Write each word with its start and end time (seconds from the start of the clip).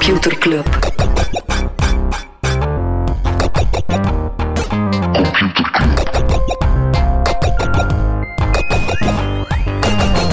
Computer 0.00 0.32
Club. 0.38 0.66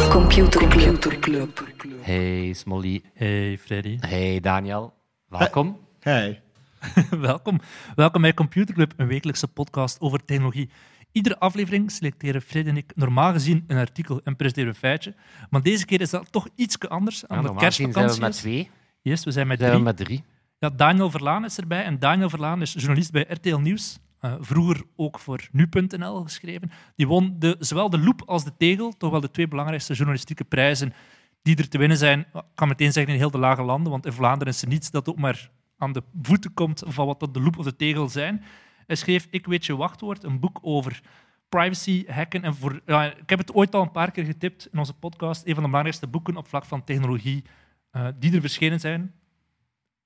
Computer 0.09 1.19
Club. 1.19 1.59
Hey 2.01 2.54
Smolly. 2.54 3.01
Hey 3.14 3.57
Freddy, 3.57 3.97
Hey 4.00 4.39
Daniel. 4.39 4.93
Welkom. 5.29 5.77
Hey. 5.99 6.41
welkom. 7.10 7.60
Welkom 7.96 8.21
bij 8.21 8.33
Computer 8.33 8.75
Club, 8.75 8.93
een 8.97 9.07
wekelijkse 9.07 9.47
podcast 9.47 9.99
over 10.02 10.25
technologie. 10.25 10.69
Iedere 11.11 11.39
aflevering 11.39 11.91
selecteren 11.91 12.41
Freddy 12.41 12.69
en 12.69 12.77
ik 12.77 12.91
normaal 12.96 13.32
gezien 13.33 13.63
een 13.68 13.77
artikel 13.77 14.21
en 14.24 14.36
presenteren 14.36 14.69
een 14.69 14.75
feitje. 14.75 15.15
Maar 15.49 15.61
deze 15.61 15.86
keer 15.86 16.02
is 16.02 16.10
dat 16.10 16.32
toch 16.32 16.47
iets 16.55 16.79
anders. 16.79 17.19
Ja, 17.21 17.27
Aan 17.27 17.38
de 17.38 17.43
normaal 17.43 17.63
gezien 17.65 17.91
zijn 17.93 18.05
we 18.05 18.11
kerstvakantie. 18.11 18.21
met 18.21 18.33
is. 18.33 18.39
twee. 18.39 18.69
Yes, 19.01 19.24
we 19.24 19.32
zijn 19.32 19.47
met 19.47 19.60
Zijn 19.60 19.71
we 19.71 19.75
drie. 19.78 19.86
met 19.93 19.97
drie. 19.97 20.24
Ja, 20.60 20.69
Daniel 20.69 21.11
Verlaan 21.11 21.46
is 21.46 21.57
erbij. 21.57 21.83
En 21.83 22.00
Daniel 22.00 22.29
Verlaan 22.29 22.61
is 22.61 22.74
journalist 22.74 23.11
bij 23.11 23.25
RTL 23.29 23.57
Nieuws. 23.57 24.00
Eh, 24.19 24.33
vroeger 24.39 24.83
ook 24.96 25.19
voor 25.19 25.47
nu.nl 25.51 26.24
geschreven. 26.24 26.71
Die 26.96 27.07
won 27.07 27.36
de, 27.39 27.55
zowel 27.60 27.89
de 27.89 28.00
Loep 28.00 28.21
als 28.25 28.43
de 28.43 28.52
Tegel, 28.57 28.91
toch 28.97 29.11
wel 29.11 29.21
de 29.21 29.32
twee 29.32 29.47
belangrijkste 29.47 29.93
journalistieke 29.93 30.43
prijzen 30.43 30.93
die 31.41 31.55
er 31.57 31.69
te 31.69 31.78
winnen 31.78 31.97
zijn. 31.97 32.19
Ik 32.19 32.41
kan 32.55 32.67
meteen 32.67 32.91
zeggen 32.91 33.14
in 33.14 33.19
heel 33.19 33.31
de 33.31 33.38
lage 33.38 33.61
landen, 33.64 33.91
want 33.91 34.05
in 34.05 34.11
Vlaanderen 34.11 34.53
is 34.53 34.61
er 34.61 34.67
niets 34.67 34.91
dat 34.91 35.09
ook 35.09 35.17
maar 35.17 35.49
aan 35.77 35.91
de 35.93 36.03
voeten 36.21 36.53
komt 36.53 36.83
van 36.86 37.05
wat 37.05 37.19
dat 37.19 37.33
de 37.33 37.41
Loep 37.41 37.58
of 37.58 37.66
de 37.66 37.75
Tegel 37.75 38.09
zijn. 38.09 38.43
Hij 38.88 38.95
schreef 38.95 39.27
Ik 39.30 39.45
weet 39.45 39.66
je 39.66 39.75
wachtwoord, 39.75 40.23
een 40.23 40.39
boek 40.39 40.59
over 40.61 41.02
privacy, 41.49 42.05
hacken. 42.08 42.43
En 42.43 42.55
voor, 42.55 42.81
ja, 42.86 43.03
ik 43.03 43.30
heb 43.30 43.39
het 43.39 43.53
ooit 43.53 43.75
al 43.75 43.81
een 43.81 43.91
paar 43.91 44.11
keer 44.11 44.25
getipt 44.25 44.67
in 44.71 44.80
onze 44.80 44.93
podcast. 44.93 45.39
Een 45.45 45.53
van 45.53 45.64
de 45.64 45.69
belangrijkste 45.69 46.08
boeken 46.08 46.38
op 46.38 46.47
vlak 46.47 46.66
van 46.66 46.83
technologie 46.83 47.43
eh, 47.91 48.07
die 48.19 48.33
er 48.33 48.41
verschenen 48.41 48.80
zijn 48.80 49.13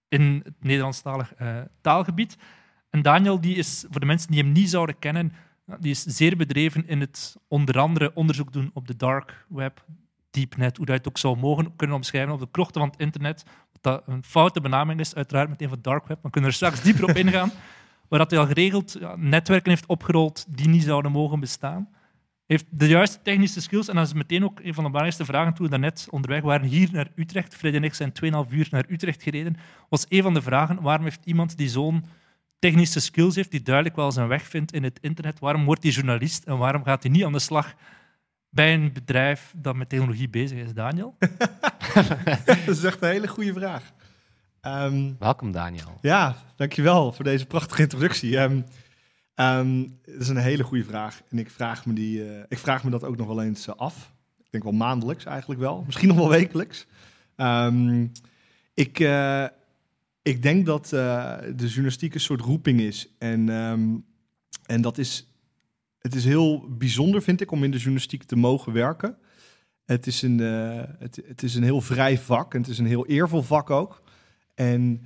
in 0.07 0.41
het 0.43 0.63
Nederlandstalig 0.63 1.33
eh, 1.33 1.59
taalgebied. 1.81 2.37
En 2.89 3.01
Daniel 3.01 3.41
die 3.41 3.55
is, 3.55 3.85
voor 3.89 3.99
de 3.99 4.05
mensen 4.05 4.31
die 4.31 4.41
hem 4.43 4.51
niet 4.51 4.69
zouden 4.69 4.99
kennen, 4.99 5.33
ja, 5.65 5.77
die 5.79 5.91
is 5.91 6.03
zeer 6.03 6.37
bedreven 6.37 6.87
in 6.87 6.99
het 6.99 7.37
onder 7.47 7.79
andere 7.79 8.11
onderzoek 8.13 8.53
doen 8.53 8.71
op 8.73 8.87
de 8.87 8.95
dark 8.95 9.45
web, 9.49 9.85
deepnet, 10.31 10.77
hoe 10.77 10.85
dat 10.85 10.95
je 10.95 11.01
het 11.01 11.07
ook 11.07 11.17
zou 11.17 11.37
mogen 11.37 11.75
kunnen 11.75 11.95
omschrijven 11.95 12.33
op 12.33 12.39
de 12.39 12.47
krochten 12.51 12.81
van 12.81 12.89
het 12.89 12.99
internet. 12.99 13.43
Dat 13.81 14.03
een 14.05 14.23
foute 14.23 14.61
benaming 14.61 14.99
is, 14.99 15.15
uiteraard 15.15 15.49
meteen 15.49 15.69
van 15.69 15.81
dark 15.81 16.07
web, 16.07 16.15
maar 16.15 16.25
we 16.25 16.29
kunnen 16.29 16.49
er 16.49 16.55
straks 16.55 16.81
dieper 16.81 17.03
op 17.03 17.15
ingaan. 17.15 17.51
Waar 18.09 18.19
dat 18.19 18.31
hij 18.31 18.39
al 18.39 18.45
geregeld 18.45 18.99
netwerken 19.15 19.69
heeft 19.69 19.85
opgerold 19.85 20.45
die 20.49 20.67
niet 20.67 20.83
zouden 20.83 21.11
mogen 21.11 21.39
bestaan. 21.39 21.89
Heeft 22.51 22.65
de 22.69 22.87
juiste 22.87 23.19
technische 23.21 23.61
skills 23.61 23.87
en 23.87 23.95
dat 23.95 24.05
is 24.05 24.13
meteen 24.13 24.43
ook 24.43 24.59
een 24.59 24.73
van 24.73 24.83
de 24.83 24.89
belangrijkste 24.89 25.25
vragen 25.25 25.53
toen 25.53 25.65
we 25.65 25.71
daarnet 25.71 26.07
onderweg 26.09 26.41
waren 26.41 26.67
hier 26.67 26.89
naar 26.91 27.07
Utrecht. 27.15 27.55
Freddy 27.55 27.77
en 27.77 27.83
ik 27.83 27.93
zijn 27.93 28.13
2,5 28.47 28.53
uur 28.53 28.67
naar 28.71 28.85
Utrecht 28.87 29.23
gereden. 29.23 29.57
Was 29.89 30.05
een 30.09 30.23
van 30.23 30.33
de 30.33 30.41
vragen, 30.41 30.81
waarom 30.81 31.03
heeft 31.03 31.25
iemand 31.25 31.57
die 31.57 31.69
zo'n 31.69 32.05
technische 32.59 32.99
skills 32.99 33.35
heeft, 33.35 33.51
die 33.51 33.61
duidelijk 33.61 33.95
wel 33.95 34.11
zijn 34.11 34.27
weg 34.27 34.43
vindt 34.43 34.73
in 34.73 34.83
het 34.83 34.99
internet, 35.01 35.39
waarom 35.39 35.65
wordt 35.65 35.83
hij 35.83 35.91
journalist 35.91 36.43
en 36.43 36.57
waarom 36.57 36.83
gaat 36.83 37.03
hij 37.03 37.11
niet 37.11 37.23
aan 37.23 37.31
de 37.31 37.39
slag 37.39 37.73
bij 38.49 38.73
een 38.73 38.93
bedrijf 38.93 39.53
dat 39.57 39.75
met 39.75 39.89
technologie 39.89 40.29
bezig 40.29 40.57
is, 40.57 40.73
Daniel? 40.73 41.15
dat 42.45 42.67
is 42.67 42.83
echt 42.83 43.01
een 43.01 43.09
hele 43.09 43.27
goede 43.27 43.53
vraag. 43.53 43.83
Ehm, 44.61 45.11
Welkom 45.19 45.51
Daniel. 45.51 45.97
ja, 46.01 46.35
dankjewel 46.55 47.11
voor 47.11 47.25
deze 47.25 47.45
prachtige 47.45 47.81
introductie. 47.81 48.37
Ehm 48.37 48.61
ehm, 49.41 49.87
dat 50.05 50.21
is 50.21 50.27
een 50.27 50.37
hele 50.37 50.63
goede 50.63 50.83
vraag. 50.83 51.21
En 51.29 51.39
ik 51.39 51.49
vraag 51.49 51.85
me, 51.85 51.93
die, 51.93 52.25
eh, 52.25 52.43
ik 52.47 52.57
vraag 52.57 52.83
me 52.83 52.89
dat 52.89 53.03
ook 53.03 53.17
nog 53.17 53.27
wel 53.27 53.43
eens 53.43 53.67
eh, 53.67 53.75
af. 53.75 54.13
Ik 54.43 54.51
denk 54.51 54.63
wel 54.63 54.73
maandelijks 54.73 55.25
eigenlijk 55.25 55.59
wel. 55.59 55.83
Misschien 55.85 56.07
nog 56.07 56.17
wel 56.17 56.29
wekelijks. 56.29 56.87
Ehm, 57.35 58.07
ik, 58.73 58.99
eh, 58.99 59.45
ik 60.21 60.41
denk 60.41 60.65
dat 60.65 60.89
de 60.89 61.53
journalistiek 61.55 62.13
een 62.13 62.19
soort 62.19 62.41
roeping 62.41 62.79
is. 62.79 63.15
En, 63.17 63.49
ehm, 63.49 63.97
en 64.65 64.81
dat 64.81 64.97
is... 64.97 65.25
Het 65.99 66.15
is 66.15 66.25
heel 66.25 66.67
bijzonder, 66.69 67.21
vind 67.21 67.41
ik, 67.41 67.51
om 67.51 67.63
in 67.63 67.71
de 67.71 67.77
journalistiek 67.77 68.23
te 68.23 68.35
mogen 68.35 68.73
werken. 68.73 69.17
Het 69.85 70.07
is 70.07 70.21
een, 70.21 70.37
het, 70.99 71.21
het 71.27 71.43
is 71.43 71.55
een 71.55 71.63
heel 71.63 71.81
vrij 71.81 72.17
vak 72.17 72.53
en 72.53 72.61
het 72.61 72.69
is 72.69 72.77
een 72.77 72.85
heel 72.85 73.05
eervol 73.05 73.41
vak 73.41 73.69
ook. 73.69 74.03
En 74.55 75.01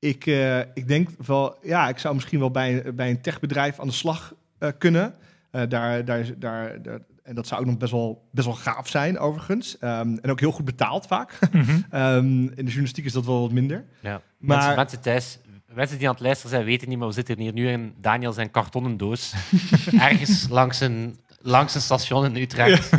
ik, 0.00 0.26
eh, 0.26 0.58
ik 0.58 0.88
denk 0.88 1.08
wel, 1.26 1.56
ja, 1.62 1.88
ik 1.88 1.98
zou 1.98 2.14
misschien 2.14 2.38
wel 2.38 2.50
bij, 2.50 2.94
bij 2.94 3.10
een 3.10 3.20
techbedrijf 3.20 3.80
aan 3.80 3.86
de 3.86 3.92
slag 3.92 4.34
eh, 4.58 4.68
kunnen. 4.78 5.14
Eh, 5.50 5.62
daar, 5.68 6.04
daar, 6.04 6.24
daar, 6.38 6.82
daar, 6.82 6.98
en 7.22 7.34
dat 7.34 7.46
zou 7.46 7.60
ook 7.60 7.66
nog 7.66 7.76
best 7.76 7.92
wel, 7.92 8.28
best 8.30 8.46
wel 8.46 8.56
gaaf 8.56 8.88
zijn, 8.88 9.18
overigens. 9.18 9.78
Ehm, 9.78 10.16
en 10.22 10.30
ook 10.30 10.40
heel 10.40 10.52
goed 10.52 10.64
betaald 10.64 11.06
vaak. 11.06 11.38
Ehm, 11.90 12.42
in 12.42 12.54
de 12.54 12.62
journalistiek 12.64 13.04
is 13.04 13.12
dat 13.12 13.26
wel 13.26 13.40
wat 13.40 13.52
minder. 13.52 13.84
Ja. 14.00 14.10
Maar- 14.38 14.56
Mensen, 14.56 14.74
mensen 14.76 15.00
thuis, 15.00 15.38
mensen 15.74 15.98
die 15.98 16.06
aan 16.08 16.14
het 16.14 16.22
luisteren 16.22 16.50
zijn, 16.50 16.64
weten 16.64 16.88
niet, 16.88 16.98
maar 16.98 17.08
we 17.08 17.14
zitten 17.14 17.38
hier 17.38 17.52
nu 17.52 17.68
in 17.68 17.94
Daniel 18.00 18.32
zijn 18.32 18.50
kartonnen 18.50 18.96
doos. 18.96 19.32
ergens 19.98 20.48
langs 20.48 20.80
een, 20.80 21.18
langs 21.40 21.74
een 21.74 21.80
station 21.80 22.24
in 22.24 22.36
Utrecht. 22.36 22.90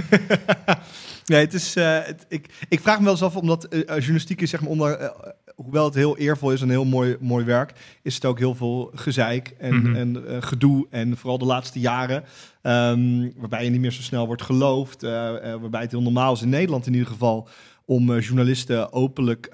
Nee, 1.25 1.39
het 1.39 1.53
is, 1.53 1.75
eh, 1.75 1.99
het, 2.03 2.25
ik, 2.29 2.65
ik 2.69 2.79
vraag 2.79 2.97
me 2.97 3.03
wel 3.03 3.13
eens 3.13 3.23
af, 3.23 3.35
omdat 3.35 3.63
eh, 3.63 3.79
eh, 3.79 3.85
journalistiek 3.87 4.41
is, 4.41 4.49
zeg 4.49 4.61
maar, 4.61 4.69
onder, 4.69 4.93
eh, 4.97 5.31
hoewel 5.55 5.85
het 5.85 5.93
heel 5.93 6.17
eervol 6.17 6.51
is 6.51 6.61
en 6.61 6.69
heel 6.69 6.85
mooi, 6.85 7.17
mooi 7.19 7.45
werk, 7.45 7.73
is 8.01 8.15
het 8.15 8.25
ook 8.25 8.39
heel 8.39 8.55
veel 8.55 8.91
gezeik 8.95 9.53
en, 9.57 9.75
Mhm. 9.75 9.95
en 9.95 10.27
eh, 10.27 10.37
gedoe. 10.41 10.87
En 10.89 11.17
vooral 11.17 11.37
de 11.37 11.45
laatste 11.45 11.79
jaren, 11.79 12.23
ehm, 12.61 13.29
waarbij 13.37 13.63
je 13.63 13.69
niet 13.69 13.81
meer 13.81 13.91
zo 13.91 14.01
snel 14.01 14.25
wordt 14.25 14.41
geloofd, 14.41 15.03
eh, 15.03 15.53
eh, 15.53 15.61
waarbij 15.61 15.81
het 15.81 15.91
heel 15.91 16.01
normaal 16.01 16.33
is 16.33 16.41
in 16.41 16.49
Nederland 16.49 16.87
in 16.87 16.93
ieder 16.93 17.07
geval, 17.07 17.47
om 17.85 18.19
journalisten 18.19 18.93
openlijk 18.93 19.49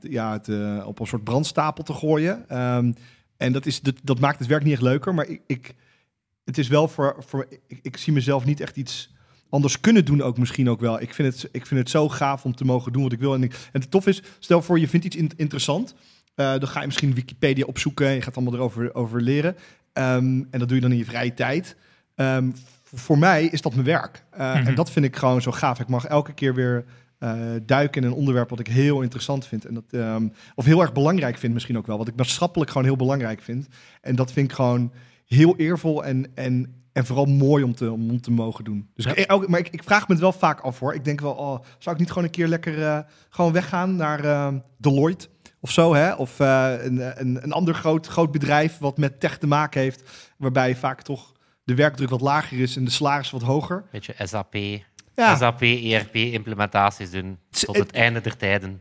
ja, 0.00 0.38
te, 0.38 0.82
op 0.86 1.00
een 1.00 1.06
soort 1.06 1.24
brandstapel 1.24 1.84
te 1.84 1.92
gooien. 1.92 2.48
Ehm, 2.48 2.92
en 3.36 3.52
dat, 3.52 3.66
is, 3.66 3.80
dat, 3.80 3.94
dat 4.02 4.20
maakt 4.20 4.38
het 4.38 4.48
werk 4.48 4.62
niet 4.64 4.72
echt 4.72 4.82
leuker, 4.82 5.14
maar 5.14 5.26
ik, 5.26 5.40
ik, 5.46 5.74
het 6.44 6.58
is 6.58 6.68
wel 6.68 6.88
voor, 6.88 7.16
voor 7.26 7.46
ik, 7.66 7.78
ik 7.82 7.96
zie 7.96 8.12
mezelf 8.12 8.44
niet 8.44 8.60
echt 8.60 8.76
iets 8.76 9.14
anders 9.50 9.80
kunnen 9.80 10.04
doen 10.04 10.22
ook 10.22 10.38
misschien 10.38 10.68
ook 10.70 10.80
wel. 10.80 11.00
Ik 11.00 11.14
vind 11.14 11.32
het, 11.34 11.48
ik 11.52 11.66
vind 11.66 11.80
het 11.80 11.90
zo 11.90 12.08
gaaf 12.08 12.44
om 12.44 12.54
te 12.54 12.64
mogen 12.64 12.92
doen 12.92 13.02
wat 13.02 13.12
ik 13.12 13.18
wil. 13.18 13.34
En, 13.34 13.42
ik, 13.42 13.52
en 13.72 13.80
het 13.80 13.90
tof 13.90 14.06
is, 14.06 14.22
stel 14.38 14.62
voor 14.62 14.78
je 14.78 14.88
vindt 14.88 15.06
iets 15.06 15.16
in- 15.16 15.30
interessant. 15.36 15.94
eh, 16.34 16.50
dan 16.58 16.68
ga 16.68 16.80
je 16.80 16.86
misschien 16.86 17.14
Wikipedia 17.14 17.64
opzoeken 17.64 18.06
en 18.06 18.14
je 18.14 18.22
gaat 18.22 18.36
allemaal 18.36 18.54
erover 18.54 18.94
over 18.94 19.20
leren. 19.22 19.56
Ehm, 19.92 20.42
en 20.50 20.58
dat 20.58 20.68
doe 20.68 20.74
je 20.76 20.80
dan 20.82 20.92
in 20.92 20.98
je 20.98 21.04
vrije 21.04 21.34
tijd. 21.34 21.76
Ehm, 22.14 22.50
voor 22.94 23.18
mij 23.18 23.44
is 23.44 23.60
dat 23.62 23.74
mijn 23.74 23.86
werk. 23.86 24.24
Eh, 24.30 24.54
Mhm. 24.54 24.66
En 24.66 24.74
dat 24.74 24.90
vind 24.90 25.04
ik 25.04 25.16
gewoon 25.16 25.42
zo 25.42 25.50
gaaf. 25.52 25.80
Ik 25.80 25.88
mag 25.88 26.04
elke 26.04 26.32
keer 26.34 26.54
weer 26.54 26.84
eh, 27.18 27.40
duiken 27.66 28.02
in 28.02 28.08
een 28.08 28.14
onderwerp 28.14 28.50
wat 28.50 28.60
ik 28.60 28.66
heel 28.66 29.00
interessant 29.02 29.46
vind. 29.46 29.64
En 29.64 29.74
dat, 29.74 29.84
ehm, 29.90 30.28
of 30.54 30.64
heel 30.64 30.80
erg 30.80 30.92
belangrijk 30.92 31.38
vind 31.38 31.52
misschien 31.52 31.76
ook 31.78 31.86
wel. 31.86 31.98
Wat 31.98 32.08
ik 32.08 32.16
maatschappelijk 32.16 32.70
gewoon 32.70 32.86
heel 32.86 32.96
belangrijk 32.96 33.42
vind. 33.42 33.66
En 34.00 34.16
dat 34.16 34.32
vind 34.32 34.48
ik 34.50 34.54
gewoon 34.56 34.92
heel 35.26 35.56
eervol 35.56 36.04
en, 36.04 36.26
en, 36.34 36.74
en 36.96 37.06
vooral 37.06 37.24
mooi 37.24 37.64
om 37.64 37.74
te, 37.74 37.90
om 37.92 38.20
te 38.20 38.30
mogen 38.30 38.64
doen. 38.64 38.88
Dus 38.94 39.04
Ja. 39.04 39.14
ik, 39.14 39.18
elke- 39.18 39.50
maar 39.50 39.60
ik, 39.60 39.68
ik 39.68 39.82
vraag 39.82 40.00
me 40.08 40.12
het 40.14 40.22
wel 40.22 40.32
vaak 40.32 40.60
af 40.60 40.78
hoor. 40.78 40.94
Ik 40.94 41.04
denk 41.04 41.20
wel, 41.20 41.32
oh, 41.32 41.64
zou 41.78 41.94
ik 41.94 42.00
niet 42.00 42.08
gewoon 42.08 42.24
een 42.24 42.30
keer 42.30 42.46
lekker 42.46 42.82
eh, 42.82 42.98
gewoon 43.30 43.52
weggaan 43.52 43.96
naar 43.96 44.24
eh, 44.24 44.54
Deloitte 44.78 45.28
of 45.60 45.70
zo, 45.70 45.94
hè? 45.94 46.12
Of 46.14 46.40
eh, 46.40 46.74
een, 46.78 47.20
een, 47.20 47.42
een 47.42 47.52
ander 47.52 47.74
groot, 47.74 48.06
groot 48.06 48.32
bedrijf 48.32 48.78
wat 48.78 48.98
met 48.98 49.20
tech 49.20 49.38
te 49.38 49.46
maken 49.46 49.80
heeft, 49.80 50.02
waarbij 50.38 50.76
vaak 50.76 51.02
toch 51.02 51.32
de 51.64 51.74
werkdruk 51.74 52.08
wat 52.10 52.20
lager 52.20 52.60
is 52.60 52.76
en 52.76 52.84
de 52.84 52.90
salaris 52.90 53.30
wat 53.30 53.42
hoger. 53.42 53.84
Beetje 53.92 54.14
SAP, 54.18 54.54
Ja, 55.14 55.36
SAP, 55.36 55.62
ERP-implementaties 55.62 57.10
doen 57.10 57.38
tot 57.50 57.76
het 57.76 57.92
einde 57.92 58.20
der 58.20 58.36
tijden. 58.36 58.80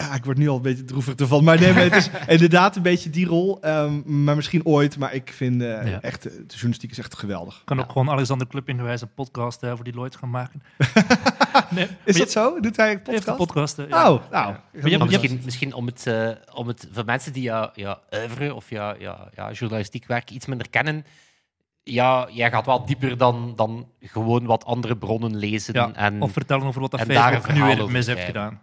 Ja, 0.00 0.14
ik 0.14 0.24
word 0.24 0.38
nu 0.38 0.48
al 0.48 0.56
een 0.56 0.62
beetje 0.62 0.84
droevig 0.84 1.14
ervan. 1.14 1.44
Maar 1.44 1.60
nee, 1.60 1.72
maar 1.72 1.82
het 1.82 1.94
is 1.96 2.10
inderdaad 2.36 2.76
een 2.76 2.82
beetje 2.82 3.10
die 3.10 3.26
rol. 3.26 3.60
ehm, 3.62 4.22
maar 4.24 4.36
misschien 4.36 4.64
ooit. 4.66 4.98
Maar 4.98 5.14
ik 5.14 5.32
vind 5.32 5.62
eh, 5.62 5.68
Ja. 5.90 6.00
echt, 6.00 6.26
eh, 6.26 6.32
de 6.32 6.44
journalistiek 6.46 6.90
is 6.90 6.98
echt 6.98 7.18
geweldig. 7.18 7.54
Ik 7.58 7.64
kan 7.64 7.76
Ja. 7.76 7.82
ook 7.82 7.92
gewoon 7.92 8.10
Alexander 8.10 8.46
Club 8.46 8.68
in 8.68 8.76
gewijze 8.76 9.06
podcast 9.06 9.62
eh, 9.62 9.72
voor 9.74 9.84
die 9.84 9.94
Lloyd 9.94 10.16
gaan 10.16 10.30
maken. 10.30 10.62
nee, 11.70 11.86
Is 12.04 12.16
dat 12.16 12.30
zo? 12.30 12.60
Doet 12.60 12.76
hij 12.76 12.90
een 12.92 13.00
je- 13.04 13.20
je 13.24 13.32
podcast? 13.34 13.76
ja. 13.88 14.10
Oh, 14.12 14.22
nou. 14.30 14.54
Je 14.82 14.90
je 14.90 14.98
misschien, 14.98 15.40
misschien 15.44 15.72
om, 15.74 15.86
het, 15.86 16.06
eh, 16.06 16.28
om 16.54 16.66
het 16.68 16.88
voor 16.92 17.04
mensen 17.04 17.32
die 17.32 17.42
ja, 17.42 17.70
ja, 17.74 17.98
oeuvre 18.14 18.54
of 18.54 18.70
ja, 18.70 18.94
ja, 18.98 19.28
ja, 19.36 19.52
journalistiek 19.52 20.06
werk 20.06 20.30
iets 20.30 20.46
minder 20.46 20.70
kennen. 20.70 21.04
Ja, 21.82 22.28
jij 22.30 22.50
gaat 22.50 22.66
wel 22.66 22.84
dieper 22.86 23.16
dan, 23.16 23.52
dan 23.56 23.88
gewoon 24.00 24.44
wat 24.46 24.64
andere 24.64 24.96
bronnen 24.96 25.36
lezen. 25.36 25.74
Ja, 25.74 25.92
en, 25.94 26.22
Of 26.22 26.32
vertellen 26.32 26.66
over 26.66 26.80
wat 26.80 26.90
dat 26.90 27.00
Facebook 27.00 27.46
nu 27.48 27.54
verhaal 27.54 27.76
weer 27.76 27.90
mis 27.90 28.06
heeft 28.06 28.24
gedaan. 28.24 28.60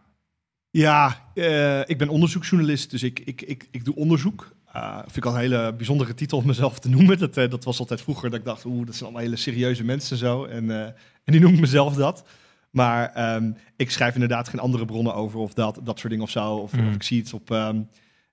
Ja, 0.78 1.18
eh, 1.34 1.80
ik 1.80 1.98
ben 1.98 2.10
onderzoeksjournalist, 2.10 2.92
dus 2.92 3.04
ik, 3.04 3.20
ik, 3.20 3.42
ik, 3.42 3.68
ik 3.72 3.86
doe 3.86 3.96
onderzoek. 3.96 4.56
Eh 4.74 4.98
vind 5.00 5.18
ik 5.18 5.26
al 5.26 5.34
een 5.34 5.40
hele 5.40 5.74
bijzondere 5.74 6.14
titel 6.14 6.38
om 6.38 6.46
mezelf 6.46 6.80
te 6.80 6.90
noemen. 6.90 7.18
Dat, 7.18 7.38
eh, 7.38 7.50
dat 7.50 7.64
was 7.64 7.80
altijd 7.80 8.02
vroeger 8.02 8.30
dat 8.30 8.40
ik 8.40 8.46
dacht, 8.46 8.66
oeh, 8.66 8.86
dat 8.86 8.96
zijn 8.96 9.04
allemaal 9.04 9.22
hele 9.22 9.36
serieuze 9.36 9.84
mensen 9.84 10.12
en 10.12 10.18
zo. 10.18 10.46
En, 10.46 10.70
en 10.72 11.32
die 11.32 11.40
noem 11.42 11.54
ik 11.54 11.60
mezelf 11.60 11.94
dat. 11.96 12.24
Maar 12.70 13.12
ehm, 13.14 13.52
ik 13.76 13.92
schrijf 13.92 14.14
inderdaad 14.14 14.48
geen 14.50 14.60
andere 14.60 14.86
bronnen 14.86 15.14
over 15.16 15.40
of 15.40 15.54
dat, 15.54 15.80
dat 15.84 16.00
soort 16.00 16.10
dingen 16.10 16.26
of 16.26 16.32
zo. 16.32 16.54
Of, 16.54 16.72
Mm. 16.74 16.88
of 16.88 16.96
ik 16.96 17.04
zie 17.04 17.18
iets 17.20 17.34
op, 17.34 17.52
ehm, 17.52 17.82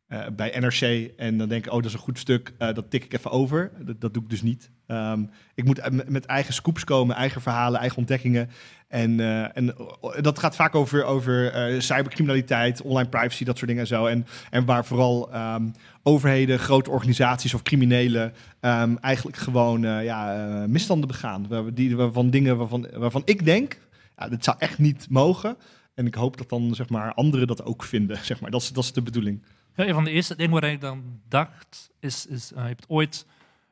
eh, 0.08 0.26
bij 0.36 0.58
NRC 0.58 1.10
en 1.16 1.38
dan 1.38 1.48
denk 1.48 1.66
ik, 1.66 1.72
oh, 1.72 1.76
dat 1.76 1.84
is 1.84 1.92
een 1.92 1.98
goed 1.98 2.18
stuk, 2.18 2.52
eh, 2.58 2.74
dat 2.74 2.90
tik 2.90 3.04
ik 3.04 3.12
even 3.12 3.30
over. 3.30 3.70
Dat, 3.78 4.00
dat 4.00 4.14
doe 4.14 4.22
ik 4.22 4.28
dus 4.28 4.42
niet. 4.42 4.70
Ehm, 4.86 5.24
ik 5.54 5.64
moet 5.64 6.08
met, 6.08 6.24
eigen 6.24 6.54
scoops 6.54 6.84
komen, 6.84 7.16
eigen 7.16 7.40
verhalen, 7.40 7.80
eigen 7.80 7.98
ontdekkingen. 7.98 8.50
En, 8.88 9.20
eh, 9.20 9.56
en 9.56 9.76
eh, 9.76 10.22
dat 10.22 10.38
gaat 10.38 10.56
vaak 10.56 10.74
over, 10.74 11.04
over 11.04 11.52
cybercriminaliteit, 11.82 12.82
online 12.82 13.08
privacy, 13.08 13.44
dat 13.44 13.56
soort 13.56 13.68
dingen 13.68 13.82
en 13.82 13.88
zo. 13.88 14.06
En, 14.06 14.26
en 14.50 14.64
waar 14.64 14.84
vooral 14.84 15.32
ehm, 15.32 15.68
overheden, 16.02 16.58
grote 16.58 16.90
organisaties 16.90 17.54
of 17.54 17.62
criminelen 17.62 18.32
ehm, 18.60 18.96
eigenlijk 19.00 19.36
gewoon 19.36 19.80
ja, 19.82 20.46
misstanden 20.68 21.08
begaan. 21.08 21.46
Waar, 21.48 21.74
die, 21.74 21.96
waarvan 21.96 22.30
dingen 22.30 22.56
waarvan, 22.56 22.88
waarvan 22.94 23.22
ik 23.24 23.44
denk, 23.44 23.78
ja, 24.16 24.28
dit 24.28 24.44
zou 24.44 24.56
echt 24.58 24.78
niet 24.78 25.06
mogen. 25.10 25.56
En 25.94 26.06
ik 26.06 26.14
hoop 26.14 26.36
dat 26.36 26.48
dan 26.48 26.74
zeg 26.74 26.88
maar, 26.88 27.14
anderen 27.14 27.46
dat 27.46 27.64
ook 27.64 27.84
vinden. 27.84 28.18
Zeg 28.24 28.40
maar. 28.40 28.50
dat, 28.50 28.62
is, 28.62 28.72
dat 28.72 28.84
is 28.84 28.92
de 28.92 29.02
bedoeling. 29.02 29.42
Ja, 29.76 29.86
een 29.86 29.94
van 29.94 30.04
de 30.04 30.10
eerste 30.10 30.36
dingen 30.36 30.60
waar 30.60 30.70
ik 30.70 30.80
dan 30.80 31.20
dacht, 31.28 31.90
is, 32.00 32.26
is 32.26 32.52
eh, 32.52 32.62
je 32.62 32.68
hebt 32.68 32.84
ooit 32.88 33.26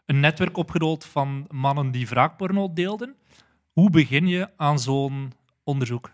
een 0.07 0.21
netwerk 0.21 0.57
opgerold 0.57 1.05
van 1.05 1.47
mannen 1.51 1.91
die 1.91 2.09
wraakporno 2.09 2.73
deelden. 2.73 3.15
Hoe 3.73 3.91
begin 3.91 4.27
je 4.27 4.49
aan 4.57 4.79
zo'n 4.79 5.33
onderzoek? 5.65 6.11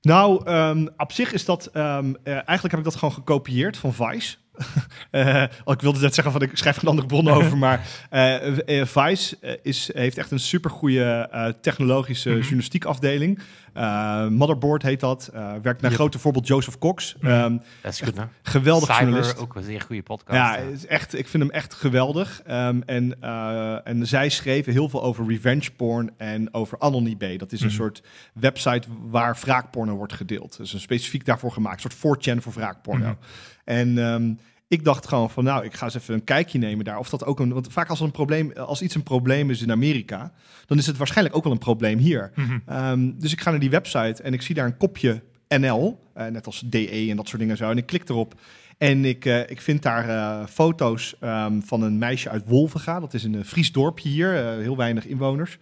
Nou, 0.00 0.46
ehm, 0.46 0.86
op 0.96 1.12
zich 1.12 1.32
is 1.32 1.44
dat. 1.44 1.66
ehm, 1.66 2.14
eh, 2.22 2.32
eigenlijk 2.32 2.70
heb 2.70 2.78
ik 2.78 2.84
dat 2.84 2.94
gewoon 2.96 3.14
gekopieerd 3.14 3.76
van 3.76 3.92
Vice. 3.92 4.36
Eh, 5.10 5.42
ik 5.64 5.80
wilde 5.80 6.00
net 6.00 6.14
zeggen 6.14 6.32
van 6.32 6.42
ik 6.42 6.50
schrijf 6.56 6.82
een 6.82 6.88
andere 6.88 7.06
bron 7.06 7.28
over, 7.28 7.58
maar 7.58 7.86
eh, 8.10 8.80
eh, 8.80 8.86
Vice 8.86 9.58
is, 9.62 9.90
heeft 9.94 10.18
echt 10.18 10.30
een 10.30 10.38
supergoeie 10.38 11.04
eh 11.04 11.46
technologische 11.60 12.28
Mhm. 12.30 12.38
journalistiek 12.40 12.84
afdeling. 12.84 13.38
Motherboard 14.30 14.82
heet 14.82 15.00
dat. 15.00 15.30
Werkt 15.62 15.80
naar 15.80 15.90
Yep. 15.90 15.92
grote 16.00 16.18
voorbeeld 16.18 16.46
Joseph 16.46 16.78
Cox. 16.78 17.14
Mhm. 17.20 17.30
Ehm, 17.32 17.56
Dat 17.82 17.92
is 17.92 18.00
goed, 18.00 18.16
hè? 18.16 18.24
geweldig 18.42 18.88
Cyber, 18.88 19.02
journalist. 19.02 19.38
ook 19.38 19.54
een 19.54 19.62
zeer 19.62 19.80
goede 19.80 20.02
podcast. 20.02 20.36
Ja, 20.38 20.56
is 20.56 20.86
echt, 20.86 21.18
ik 21.18 21.28
vind 21.28 21.42
hem 21.42 21.52
echt 21.52 21.74
geweldig. 21.74 22.42
Ehm, 22.46 22.80
en, 22.86 23.20
en 23.84 24.06
zij 24.06 24.28
schreven 24.28 24.72
heel 24.72 24.88
veel 24.88 25.02
over 25.02 25.26
revenge 25.28 25.70
porn 25.76 26.10
en 26.16 26.54
over 26.54 26.78
Anonybay. 26.78 27.36
Dat 27.36 27.52
is 27.52 27.60
een 27.60 27.66
Mhm. 27.66 27.76
soort 27.76 28.02
website 28.34 28.88
waar 29.10 29.36
wraakporno 29.40 29.94
wordt 29.94 30.12
gedeeld. 30.12 30.56
Dat 30.56 30.66
is 30.66 30.72
een 30.72 30.80
specifiek 30.80 31.24
daarvoor 31.26 31.52
gemaakt. 31.52 31.84
Een 31.84 31.90
soort 31.90 31.94
4chan 31.94 32.40
voor 32.42 32.52
wraakporno. 32.52 33.16
En 33.64 33.98
ehm, 33.98 34.32
ik 34.68 34.84
dacht 34.84 35.06
gewoon 35.06 35.30
van, 35.30 35.44
nou, 35.44 35.64
ik 35.64 35.74
ga 35.74 35.84
eens 35.84 35.94
even 35.94 36.14
een 36.14 36.24
kijkje 36.24 36.58
nemen 36.58 36.84
daar. 36.84 36.98
Of 36.98 37.08
dat 37.08 37.24
ook 37.24 37.40
een, 37.40 37.52
want 37.52 37.72
vaak 37.72 37.88
als, 37.88 38.00
een 38.00 38.10
probleem, 38.10 38.52
als 38.52 38.82
iets 38.82 38.94
een 38.94 39.02
probleem 39.02 39.50
is 39.50 39.62
in 39.62 39.70
Amerika, 39.70 40.32
dan 40.66 40.78
is 40.78 40.86
het 40.86 40.96
waarschijnlijk 40.96 41.36
ook 41.36 41.44
wel 41.44 41.52
een 41.52 41.58
probleem 41.58 41.98
hier. 41.98 42.32
Mhm. 42.34 42.58
Ehm, 42.66 43.10
dus 43.18 43.32
ik 43.32 43.40
ga 43.40 43.50
naar 43.50 43.60
die 43.60 43.70
website 43.70 44.22
en 44.22 44.32
ik 44.32 44.42
zie 44.42 44.54
daar 44.54 44.66
een 44.66 44.76
kopje 44.76 45.22
NL, 45.48 46.00
eh, 46.14 46.26
net 46.26 46.46
als 46.46 46.62
DE 46.66 47.06
en 47.10 47.16
dat 47.16 47.28
soort 47.28 47.40
dingen 47.40 47.56
zo. 47.56 47.70
En 47.70 47.76
ik 47.76 47.86
klik 47.86 48.08
erop 48.08 48.40
en 48.78 49.04
ik, 49.04 49.24
eh, 49.24 49.40
ik 49.40 49.60
vind 49.60 49.82
daar 49.82 50.08
eh, 50.08 50.46
foto's 50.46 51.14
ehm, 51.20 51.60
van 51.60 51.82
een 51.82 51.98
meisje 51.98 52.28
uit 52.28 52.44
Wolvenga. 52.46 53.00
Dat 53.00 53.14
is 53.14 53.24
een 53.24 53.44
Fries 53.44 53.72
dorpje 53.72 54.08
hier, 54.08 54.32
heel 54.60 54.76
weinig 54.76 55.06
inwoners. 55.06 55.58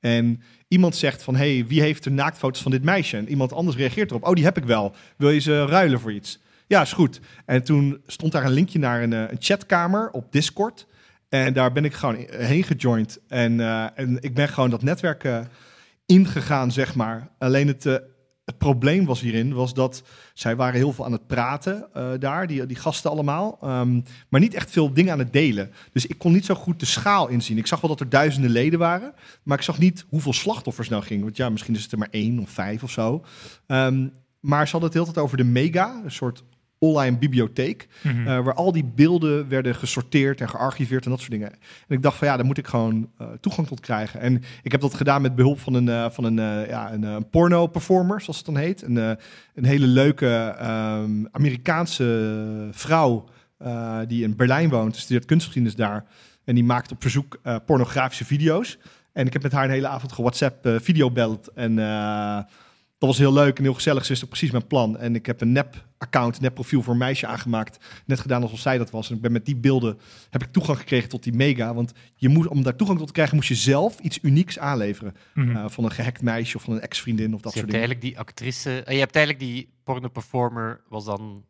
En 0.00 0.42
iemand 0.68 0.96
zegt 0.96 1.22
van, 1.22 1.36
hey, 1.36 1.64
wie 1.66 1.80
heeft 1.80 2.04
de 2.04 2.10
naaktfoto's 2.10 2.62
van 2.62 2.70
dit 2.70 2.84
meisje? 2.84 3.16
En 3.16 3.28
iemand 3.28 3.52
anders 3.52 3.76
reageert 3.76 4.10
erop, 4.10 4.26
oh, 4.26 4.34
die 4.34 4.44
heb 4.44 4.56
ik 4.56 4.64
wel. 4.64 4.94
Wil 5.16 5.30
je 5.30 5.40
ze 5.40 5.64
ruilen 5.64 6.00
voor 6.00 6.12
iets? 6.12 6.38
Ja, 6.68 6.80
is 6.80 6.92
goed. 6.92 7.20
En 7.44 7.62
toen 7.62 8.00
stond 8.06 8.32
daar 8.32 8.44
een 8.44 8.52
linkje 8.52 8.78
naar 8.78 9.02
een, 9.02 9.12
eh, 9.12 9.20
een 9.20 9.36
chatkamer 9.38 10.10
op 10.10 10.32
Discord. 10.32 10.86
En 11.28 11.52
daar 11.52 11.72
ben 11.72 11.84
ik 11.84 11.94
gewoon 11.94 12.26
heen 12.30 12.62
gejoind. 12.62 13.18
En, 13.28 13.60
eh, 13.60 13.86
en 13.94 14.18
ik 14.20 14.34
ben 14.34 14.48
gewoon 14.48 14.70
dat 14.70 14.82
netwerk 14.82 15.24
eh, 15.24 15.40
ingegaan, 16.06 16.72
zeg 16.72 16.94
maar. 16.94 17.28
Alleen 17.38 17.66
het, 17.66 17.84
het 18.44 18.58
probleem 18.58 19.04
was 19.04 19.20
hierin, 19.20 19.54
was 19.54 19.74
dat 19.74 20.02
zij 20.34 20.56
waren 20.56 20.74
heel 20.74 20.92
veel 20.92 21.04
aan 21.04 21.12
het 21.12 21.26
praten 21.26 21.88
daar, 22.18 22.46
die, 22.46 22.66
die 22.66 22.76
gasten 22.76 23.10
allemaal. 23.10 23.58
Ehm, 23.60 24.00
maar 24.28 24.40
niet 24.40 24.54
echt 24.54 24.70
veel 24.70 24.92
dingen 24.92 25.12
aan 25.12 25.18
het 25.18 25.32
delen. 25.32 25.70
Dus 25.92 26.06
ik 26.06 26.18
kon 26.18 26.32
niet 26.32 26.44
zo 26.44 26.54
goed 26.54 26.80
de 26.80 26.86
schaal 26.86 27.28
inzien. 27.28 27.58
Ik 27.58 27.66
zag 27.66 27.80
wel 27.80 27.90
dat 27.90 28.00
er 28.00 28.08
duizenden 28.08 28.50
leden 28.50 28.78
waren, 28.78 29.14
maar 29.42 29.58
ik 29.58 29.64
zag 29.64 29.78
niet 29.78 30.04
hoeveel 30.08 30.32
slachtoffers 30.32 30.88
nou 30.88 31.02
gingen. 31.02 31.24
Want 31.24 31.36
ja, 31.36 31.48
misschien 31.48 31.74
is 31.74 31.82
het 31.82 31.92
er 31.92 31.98
maar 31.98 32.08
één 32.10 32.38
of 32.38 32.50
vijf 32.50 32.82
of 32.82 32.90
zo. 32.90 33.24
Ehm, 33.66 34.06
maar 34.40 34.66
ze 34.66 34.72
hadden 34.72 34.90
het 34.90 34.92
de 34.92 34.98
hele 34.98 35.12
tijd 35.12 35.24
over 35.24 35.36
de 35.36 35.44
Mega, 35.44 36.00
een 36.04 36.10
soort 36.10 36.44
online 36.78 37.18
bibliotheek. 37.18 37.88
Mhm. 38.02 38.26
Eh, 38.26 38.44
waar 38.44 38.54
al 38.54 38.72
die 38.72 38.84
beelden 38.84 39.48
werden 39.48 39.74
gesorteerd 39.74 40.40
en 40.40 40.48
gearchiveerd 40.48 41.04
en 41.04 41.10
dat 41.10 41.18
soort 41.18 41.30
dingen. 41.30 41.50
En 41.50 41.96
ik 41.96 42.02
dacht 42.02 42.16
van 42.16 42.28
ja, 42.28 42.36
daar 42.36 42.46
moet 42.46 42.58
ik 42.58 42.66
gewoon 42.66 43.10
eh, 43.18 43.26
toegang 43.40 43.66
tot 43.66 43.80
krijgen. 43.80 44.20
En 44.20 44.42
ik 44.62 44.72
heb 44.72 44.80
dat 44.80 44.94
gedaan 44.94 45.22
met 45.22 45.34
behulp 45.34 45.60
van 45.60 45.74
een, 45.74 45.88
eh, 45.88 46.10
van 46.10 46.24
een, 46.24 46.66
ja, 46.68 46.92
een 46.92 47.30
porno 47.30 47.66
performer, 47.66 48.20
zoals 48.20 48.36
het 48.36 48.46
dan 48.46 48.56
heet. 48.56 48.82
Een, 48.82 48.96
een 49.54 49.64
hele 49.64 49.86
leuke 49.86 50.54
ehm, 50.58 51.24
Amerikaanse 51.30 52.68
vrouw 52.70 53.24
die 54.06 54.22
in 54.22 54.36
Berlijn 54.36 54.68
woont, 54.68 54.96
studeert 54.96 55.24
kunstgeschiedenis 55.24 55.76
daar. 55.76 56.04
En 56.44 56.54
die 56.54 56.64
maakt 56.64 56.92
op 56.92 57.02
verzoek 57.02 57.40
pornografische 57.66 58.24
video's. 58.24 58.78
En 59.12 59.26
ik 59.26 59.32
heb 59.32 59.42
met 59.42 59.52
haar 59.52 59.64
een 59.64 59.70
hele 59.70 59.86
avond 59.88 60.12
gewhatsApp 60.12 60.66
uh, 60.66 60.74
videobeld. 60.80 61.52
En 61.54 61.78
dat 62.98 63.08
was 63.08 63.18
heel 63.18 63.32
leuk 63.32 63.56
en 63.58 63.64
heel 63.64 63.74
gezellig. 63.74 64.02
Ze 64.04 64.08
wist 64.08 64.22
ook 64.22 64.28
precies 64.28 64.50
mijn 64.50 64.66
plan. 64.66 64.98
En 64.98 65.14
ik 65.14 65.26
heb 65.26 65.40
een 65.40 65.52
nep-account, 65.52 66.40
nep-profiel 66.40 66.82
voor 66.82 66.92
een 66.92 66.98
meisje 66.98 67.26
aangemaakt. 67.26 67.84
Net 68.06 68.20
gedaan 68.20 68.42
alsof 68.42 68.58
zij 68.58 68.78
dat 68.78 68.90
was. 68.90 69.08
En 69.10 69.16
ik 69.16 69.20
ben 69.22 69.32
met 69.32 69.44
die 69.44 69.56
beelden 69.56 69.98
heb 70.30 70.42
ik 70.42 70.52
toegang 70.52 70.78
gekregen 70.78 71.08
tot 71.08 71.22
die 71.22 71.32
mega. 71.32 71.74
Want 71.74 71.92
je 72.14 72.28
moet, 72.28 72.46
om 72.48 72.62
daar 72.62 72.76
toegang 72.76 72.98
tot 72.98 73.06
te 73.06 73.12
krijgen, 73.12 73.36
moest 73.36 73.48
je 73.48 73.54
zelf 73.54 73.98
iets 74.00 74.18
unieks 74.22 74.58
aanleveren. 74.58 75.14
Mhm. 75.34 75.56
Eh, 75.56 75.64
van 75.68 75.84
een 75.84 75.90
gehackt 75.90 76.22
meisje 76.22 76.56
of 76.56 76.62
van 76.62 76.74
een 76.74 76.80
ex-vriendin 76.80 77.34
of 77.34 77.40
dat 77.40 77.52
Dus 77.52 77.62
je 77.62 77.68
soort 77.68 77.72
hebt 77.72 77.88
dingen. 77.90 78.04
eigenlijk 78.04 78.36
die 78.36 78.44
actrice... 78.48 78.82
eh, 78.84 78.92
je 78.94 79.00
hebt 79.00 79.16
eigenlijk 79.16 79.44
die 79.46 79.68
porno-performer, 79.84 80.80
was 80.88 81.04
dan... 81.04 81.44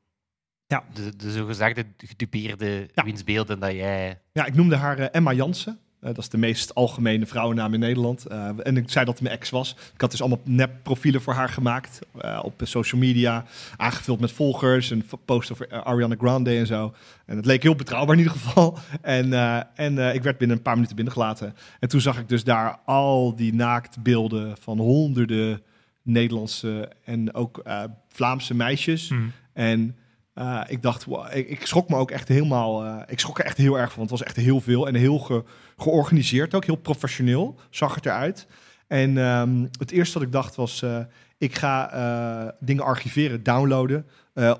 Ja. 0.67 0.85
De, 0.95 1.17
de 1.17 1.33
zogezegde 1.33 1.85
gedupeerde 1.97 2.89
Ja. 2.95 3.05
wiens 3.05 3.25
beelden 3.25 3.61
dat 3.61 3.73
jij... 3.73 4.21
Ja, 4.33 4.45
ik 4.47 4.55
noemde 4.55 4.77
haar 4.77 4.99
eh, 4.99 5.07
Emma 5.13 5.33
Jansen. 5.33 5.79
Eh, 6.01 6.09
dat 6.09 6.19
is 6.19 6.29
de 6.29 6.39
meest 6.39 6.75
algemene 6.75 7.27
vrouwennaam 7.27 7.75
in 7.75 7.81
Nederland. 7.81 8.27
Eh, 8.27 8.49
en 8.63 8.77
ik 8.77 8.91
zei 8.91 9.05
dat 9.05 9.15
het 9.15 9.23
mijn 9.23 9.35
ex 9.35 9.51
was. 9.51 9.77
Ik 9.95 10.01
had 10.01 10.11
dus 10.11 10.21
allemaal 10.21 10.41
nep-profielen 10.45 11.21
voor 11.21 11.33
haar 11.35 11.49
gemaakt. 11.49 11.99
eh, 12.21 12.41
op 12.43 12.61
social 12.65 13.01
media. 13.01 13.45
Aangevuld 13.77 14.21
met 14.21 14.33
volgers. 14.33 14.91
Een 14.91 15.03
f- 15.09 15.15
post 15.25 15.53
over 15.53 15.69
Ariana 15.83 16.15
Grande 16.19 16.57
en 16.57 16.67
zo. 16.67 16.95
En 17.27 17.37
het 17.37 17.47
leek 17.47 17.63
heel 17.63 17.75
betrouwbaar 17.75 18.15
in 18.17 18.23
ieder 18.23 18.37
geval. 18.39 18.79
En, 19.03 19.33
en 19.75 20.15
ik 20.15 20.23
werd 20.23 20.39
binnen 20.39 20.57
een 20.57 20.63
paar 20.63 20.75
minuten 20.75 20.97
binnengelaten. 20.97 21.55
En 21.81 21.89
toen 21.89 22.01
zag 22.01 22.19
ik 22.19 22.29
dus 22.29 22.45
daar 22.45 22.79
al 22.85 23.37
die 23.37 23.55
naaktbeelden 23.55 24.57
van 24.61 24.79
honderden 24.79 25.63
Nederlandse 26.03 26.91
en 27.05 27.35
ook 27.35 27.63
Vlaamse 28.09 28.55
meisjes. 28.55 29.09
Mhm. 29.09 29.23
En 29.53 29.97
eh, 30.37 30.61
ik 30.67 30.83
dacht, 30.83 31.07
ik, 31.33 31.67
schrok 31.67 31.89
me 31.89 31.97
ook 31.97 32.11
echt 32.11 32.29
helemaal. 32.29 32.85
eh, 32.85 33.03
ik 33.07 33.21
schrok 33.21 33.39
er 33.39 33.45
echt 33.45 33.57
heel 33.57 33.79
erg 33.79 33.89
van. 33.93 33.99
Want 33.99 34.11
het 34.11 34.19
was 34.19 34.29
echt 34.29 34.37
heel 34.37 34.61
veel 34.61 34.87
en 34.89 34.95
heel 34.95 35.19
ge- 35.19 35.45
georganiseerd 35.77 36.55
ook, 36.55 36.65
heel 36.65 36.77
professioneel 36.77 37.59
zag 37.71 37.95
het 37.95 38.07
eruit. 38.07 38.47
En 38.87 39.19
ehm, 39.19 39.67
het 39.79 39.91
eerste 39.91 40.19
wat 40.19 40.27
ik 40.27 40.33
dacht 40.33 40.55
was, 40.55 40.83
eh, 40.83 40.99
ik 41.39 41.55
ga 41.55 42.55
dingen 42.61 42.85
archiveren, 42.85 43.43
downloaden. 43.43 44.07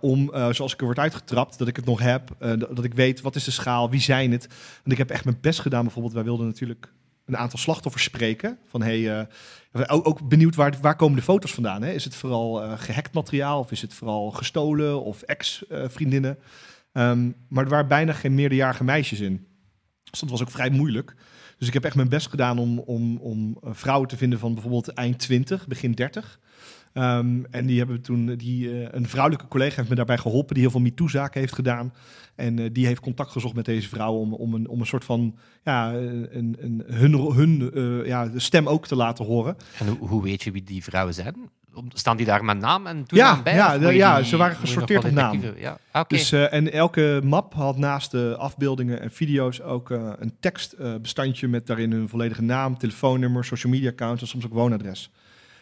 om, 0.01 0.31
zoals 0.51 0.73
ik 0.73 0.79
er 0.81 0.85
word 0.87 0.99
uitgetrapt, 0.99 1.59
dat 1.59 1.69
ik 1.69 1.77
het 1.77 1.85
nog 1.85 2.01
heb. 2.01 2.31
dat 2.59 2.85
ik 2.85 2.95
weet, 2.95 3.21
wat 3.21 3.37
is 3.37 3.45
de 3.45 3.51
schaal, 3.51 3.91
wie 3.91 4.01
zijn 4.01 4.33
het. 4.33 4.47
Want 4.77 4.93
ik 4.93 4.99
heb 4.99 5.11
echt 5.11 5.25
mijn 5.25 5.39
best 5.41 5.61
gedaan. 5.61 5.83
Bijvoorbeeld, 5.83 6.15
wij 6.15 6.25
wilden 6.25 6.47
natuurlijk 6.47 6.93
een 7.27 7.37
aantal 7.37 7.59
slachtoffers 7.59 8.05
spreken. 8.05 8.59
Van, 8.69 8.83
hey, 8.83 9.27
ook, 9.87 10.07
ook 10.07 10.29
benieuwd, 10.29 10.55
waar, 10.55 10.75
waar 10.81 10.97
komen 10.97 11.17
de 11.17 11.23
foto's 11.23 11.55
vandaan? 11.55 11.83
Hè? 11.83 11.93
Is 11.93 12.05
het 12.05 12.15
vooral 12.15 12.63
eh, 12.63 12.73
gehackt 12.77 13.15
materiaal 13.15 13.59
of 13.59 13.71
is 13.71 13.83
het 13.83 13.95
vooral 13.95 14.31
gestolen 14.31 15.05
of 15.05 15.23
ex-vriendinnen? 15.23 16.39
Ehm, 16.93 17.31
maar 17.49 17.65
er 17.65 17.71
waren 17.71 17.89
bijna 17.89 18.13
geen 18.13 18.35
meerderjarige 18.35 18.85
meisjes 18.85 19.21
in. 19.21 19.47
Dus 20.11 20.21
dat 20.21 20.31
was 20.31 20.43
ook 20.43 20.51
vrij 20.51 20.71
moeilijk. 20.71 21.15
Dus 21.59 21.69
ik 21.69 21.75
heb 21.75 21.85
echt 21.85 21.95
mijn 21.95 22.09
best 22.09 22.29
gedaan 22.29 22.59
om, 22.59 22.79
om, 22.79 23.17
om 23.17 23.59
eh, 23.63 23.71
vrouwen 23.73 24.09
te 24.09 24.17
vinden 24.17 24.39
van 24.39 24.53
bijvoorbeeld 24.53 24.89
eind 24.89 25.19
20, 25.19 25.67
begin 25.67 25.93
30. 25.93 26.41
Ehm, 26.97 27.45
en 27.51 27.67
die 27.67 27.79
hebben 27.79 28.01
toen, 28.01 28.35
die, 28.37 28.71
eh, 28.71 28.89
een 28.91 29.09
vrouwelijke 29.09 29.49
collega 29.49 29.77
heeft 29.77 29.89
me 29.89 29.95
daarbij 29.95 30.19
geholpen, 30.19 30.55
die 30.55 30.63
heel 30.63 30.73
veel 30.73 30.81
MeToo-zaken 30.81 31.41
heeft 31.41 31.55
gedaan. 31.55 31.93
En 32.35 32.59
eh, 32.59 32.69
die 32.73 32.87
heeft 32.87 33.01
contact 33.01 33.31
gezocht 33.31 33.55
met 33.55 33.65
deze 33.65 33.89
vrouwen 33.89 34.21
om, 34.21 34.33
om, 34.35 34.55
een, 34.55 34.69
om 34.69 34.81
een 34.81 34.87
soort 34.87 35.05
van, 35.05 35.37
ja, 35.65 35.93
een, 35.95 36.57
een, 36.61 36.83
hun, 36.87 37.13
hun 37.15 37.71
eh, 37.75 38.07
ja, 38.07 38.27
de 38.27 38.39
stem 38.41 38.67
ook 38.69 38.87
te 38.87 38.97
laten 38.97 39.25
horen. 39.25 39.57
En 39.79 39.87
hoe, 39.89 40.09
hoe 40.09 40.23
weet 40.23 40.43
je 40.43 40.51
wie 40.51 40.63
die 40.63 40.83
vrouwen 40.85 41.15
zijn? 41.15 41.35
Staan 41.89 42.17
die 42.17 42.27
daar 42.27 42.45
met 42.45 42.59
naam 42.59 42.87
en 42.87 43.05
toenaam 43.05 43.37
Ja, 43.37 43.43
bij? 43.43 43.55
ja, 43.55 43.73
ja, 43.93 44.17
die- 44.17 44.25
ze 44.29 44.37
waren 44.37 44.57
gesorteerd 44.57 45.05
op 45.05 45.11
naam. 45.11 45.41
Ja. 45.59 45.79
Dus, 46.07 46.33
en 46.33 46.73
elke 46.73 47.21
map 47.25 47.55
had 47.55 47.77
naast 47.79 48.11
de 48.11 48.35
afbeeldingen 48.39 49.01
en 49.01 49.11
video's 49.11 49.61
ook 49.61 49.91
een 49.91 50.33
tekstbestandje 50.41 51.49
met 51.49 51.67
daarin 51.67 51.93
hun 51.93 52.09
volledige 52.09 52.43
naam, 52.43 52.79
telefoonnummer, 52.79 53.45
social 53.45 53.73
media 53.73 53.91
account 53.91 54.21
en 54.21 54.27
soms 54.27 54.45
ook 54.45 54.53
woonadres. 54.53 55.11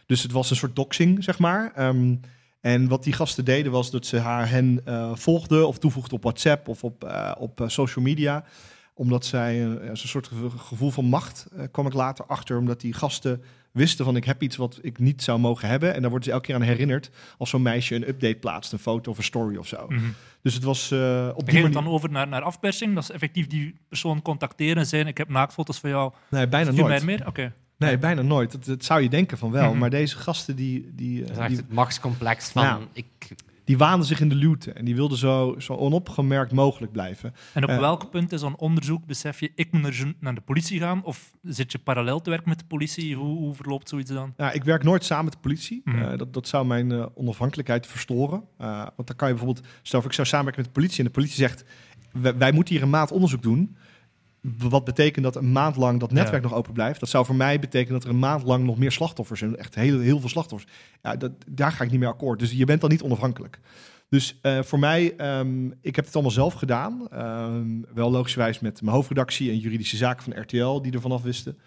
Dus 0.06 0.22
het 0.22 0.32
was 0.32 0.50
een 0.50 0.56
soort 0.56 0.76
doxing, 0.76 1.24
zeg 1.24 1.38
maar. 1.38 1.72
Ehm, 1.74 2.14
en 2.60 2.88
wat 2.88 3.04
die 3.04 3.12
gasten 3.12 3.44
deden 3.44 3.72
was 3.72 3.90
dat 3.90 4.06
ze 4.06 4.18
haar 4.18 4.50
hen 4.50 4.80
eh, 4.84 5.10
volgden 5.14 5.68
of 5.68 5.78
toevoegden 5.78 6.16
op 6.16 6.22
WhatsApp 6.22 6.68
of 6.68 6.84
op, 6.84 7.04
eh, 7.04 7.32
op 7.38 7.60
eh, 7.60 7.68
social 7.68 8.04
media 8.04 8.44
omdat 8.96 9.24
zij 9.26 9.78
zo'n 9.86 9.96
soort 9.96 10.26
gevo- 10.26 10.48
gevoel 10.48 10.90
van 10.90 11.04
macht 11.04 11.46
kwam 11.70 11.86
ik 11.86 11.92
later 11.92 12.24
achter, 12.26 12.58
omdat 12.58 12.80
die 12.80 12.92
gasten 12.92 13.42
wisten 13.74 14.04
van 14.04 14.16
ik 14.16 14.24
heb 14.24 14.42
iets 14.42 14.56
wat 14.56 14.78
ik 14.82 14.98
niet 14.98 15.22
zou 15.22 15.38
mogen 15.38 15.68
hebben. 15.68 15.94
En 15.94 16.00
daar 16.00 16.10
worden 16.10 16.28
ze 16.28 16.32
elke 16.34 16.46
keer 16.46 16.54
aan 16.54 16.62
herinnerd 16.62 17.10
als 17.38 17.50
zo'n 17.50 17.62
meisje 17.62 17.94
een 17.94 18.08
update 18.08 18.34
plaatst, 18.34 18.72
een 18.72 18.78
foto 18.78 19.10
of 19.10 19.18
een 19.18 19.24
story 19.24 19.56
of 19.56 19.66
zo. 19.66 19.86
Mhm. 19.88 20.04
Dus 20.42 20.54
het 20.54 20.62
was 20.62 20.90
eh, 20.90 21.28
op 21.34 21.46
die 21.46 21.54
manier... 21.54 21.72
dan 21.72 21.88
over 21.88 22.10
naar, 22.10 22.28
naar 22.28 22.42
afpersing? 22.42 22.94
Dat 22.94 23.04
ze 23.04 23.12
effectief 23.12 23.46
die 23.46 23.74
persoon 23.88 24.22
contacteren 24.22 24.76
en 24.76 24.86
zeggen: 24.86 25.08
Ik 25.08 25.18
heb 25.18 25.28
naaktfoto's 25.28 25.78
van 25.78 25.90
jou. 25.90 26.12
Nee, 26.30 26.48
bijna 26.48 26.70
nooit. 26.70 27.00
er 27.00 27.04
meer? 27.04 27.26
Oké. 27.26 27.52
Nee, 27.76 27.98
bijna 27.98 28.22
nooit. 28.22 28.52
Dat, 28.52 28.64
dat 28.64 28.84
zou 28.84 29.02
je 29.02 29.08
denken 29.08 29.38
van 29.38 29.50
wel. 29.50 29.70
Mhm. 29.70 29.78
Maar 29.78 29.90
deze 29.90 30.16
gasten 30.16 30.56
die, 30.56 30.90
die, 30.94 31.20
Dat 31.20 31.30
is 31.30 31.36
eh, 31.36 31.42
echt 31.42 31.48
die, 31.54 31.58
het 31.58 31.72
machtscomplex 31.72 32.48
van... 32.50 32.62
Ja. 32.62 32.78
Ik, 32.92 33.06
die 33.64 33.78
waanden 33.78 34.06
zich 34.06 34.20
in 34.20 34.28
de 34.28 34.34
luwte. 34.34 34.72
En 34.72 34.84
die 34.84 34.94
wilden 34.94 35.18
zo, 35.18 35.54
zo 35.58 35.74
onopgemerkt 35.74 36.52
mogelijk 36.52 36.92
blijven. 36.92 37.34
En 37.52 37.62
op 37.62 37.68
Eh. 37.68 37.78
welk 37.78 38.10
punt 38.10 38.32
in 38.32 38.38
zo'n 38.38 38.56
onderzoek 38.56 39.06
besef 39.06 39.40
je: 39.40 39.52
Ik 39.54 39.72
moet 39.72 40.04
naar, 40.20 40.34
de 40.34 40.40
politie 40.40 40.80
gaan? 40.80 41.04
Of 41.04 41.32
zit 41.42 41.72
je 41.72 41.78
parallel 41.78 42.20
te 42.20 42.30
werken 42.30 42.48
met 42.48 42.58
de 42.58 42.64
politie? 42.64 43.14
Hoe, 43.16 43.38
hoe 43.38 43.54
verloopt 43.54 43.88
zoiets 43.88 44.10
dan? 44.10 44.32
Nou, 44.36 44.54
ik 44.54 44.64
werk 44.64 44.82
nooit 44.82 45.04
samen 45.04 45.24
met 45.24 45.32
de 45.32 45.38
politie. 45.40 45.80
Mhm. 45.84 46.02
Eh, 46.02 46.18
dat, 46.18 46.32
dat 46.34 46.48
zou 46.48 46.66
mijn 46.66 46.92
eh, 46.92 47.06
onafhankelijkheid 47.14 47.86
verstoren. 47.86 48.42
Eh, 48.58 48.76
want 48.96 49.06
dan 49.06 49.16
kan 49.16 49.28
je 49.28 49.34
bijvoorbeeld... 49.34 49.66
Stel 49.82 50.04
ik 50.04 50.12
zou 50.12 50.26
samenwerken 50.26 50.62
met 50.62 50.74
de 50.74 50.80
politie... 50.80 50.98
en 50.98 51.04
de 51.04 51.10
politie 51.10 51.36
zegt... 51.36 51.64
wij, 52.12 52.36
wij 52.36 52.52
moeten 52.52 52.74
hier 52.74 52.82
een 52.82 52.90
maand 52.90 53.10
onderzoek 53.12 53.42
doen... 53.42 53.76
Wat 54.58 54.84
betekent 54.84 55.24
dat 55.24 55.36
een 55.36 55.52
maand 55.52 55.76
lang 55.76 56.00
dat 56.00 56.12
netwerk 56.12 56.42
nog 56.42 56.54
open 56.54 56.72
blijft? 56.72 57.00
Dat 57.00 57.08
zou 57.08 57.24
voor 57.24 57.34
mij 57.34 57.58
betekenen 57.58 57.92
dat 57.92 58.04
er 58.04 58.10
een 58.10 58.18
maand 58.18 58.42
lang 58.42 58.64
nog 58.64 58.78
meer 58.78 58.92
slachtoffers 58.92 59.38
zijn. 59.38 59.56
Echt 59.56 59.74
heel, 59.74 60.00
heel 60.00 60.20
veel 60.20 60.28
slachtoffers. 60.28 60.72
Ja, 61.02 61.16
dat, 61.16 61.32
daar 61.48 61.72
ga 61.72 61.84
ik 61.84 61.90
niet 61.90 62.00
mee 62.00 62.08
akkoord. 62.08 62.38
Dus 62.38 62.52
je 62.52 62.64
bent 62.64 62.80
dan 62.80 62.90
niet 62.90 63.02
onafhankelijk. 63.02 63.60
Dus 64.08 64.38
eh, 64.42 64.62
voor 64.62 64.78
mij, 64.78 65.16
ehm, 65.16 65.66
ik 65.80 65.96
heb 65.96 66.04
het 66.04 66.14
allemaal 66.14 66.32
zelf 66.32 66.54
gedaan. 66.54 67.08
Ehm, 67.10 67.80
wel 67.94 68.10
logischerwijs 68.10 68.60
met 68.60 68.82
mijn 68.82 68.94
hoofdredactie 68.96 69.50
en 69.50 69.58
juridische 69.58 69.96
zaken 69.96 70.22
van 70.22 70.40
RTL 70.40 70.82
die 70.82 70.92
er 70.92 71.00
vanaf 71.00 71.22
wisten. 71.22 71.58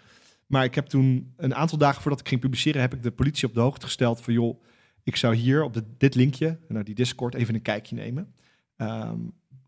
Maar 0.46 0.64
ik 0.64 0.74
heb 0.74 0.86
toen 0.86 1.32
een 1.36 1.54
aantal 1.54 1.78
dagen 1.78 2.02
voordat 2.02 2.20
ik 2.20 2.28
ging 2.28 2.40
publiceren, 2.40 2.80
heb 2.80 2.94
ik 2.94 3.02
de 3.02 3.10
politie 3.10 3.48
op 3.48 3.54
de 3.54 3.60
hoogte 3.60 3.86
gesteld 3.86 4.20
van 4.20 4.32
joh, 4.32 4.62
ik 5.02 5.16
zou 5.16 5.34
hier 5.34 5.62
op 5.62 5.74
de, 5.74 5.84
dit 5.98 6.14
linkje, 6.14 6.58
naar 6.68 6.84
die 6.84 6.94
Discord, 6.94 7.34
even 7.34 7.54
een 7.54 7.62
kijkje 7.62 7.94
nemen. 7.94 8.34
Ehm, 8.76 9.18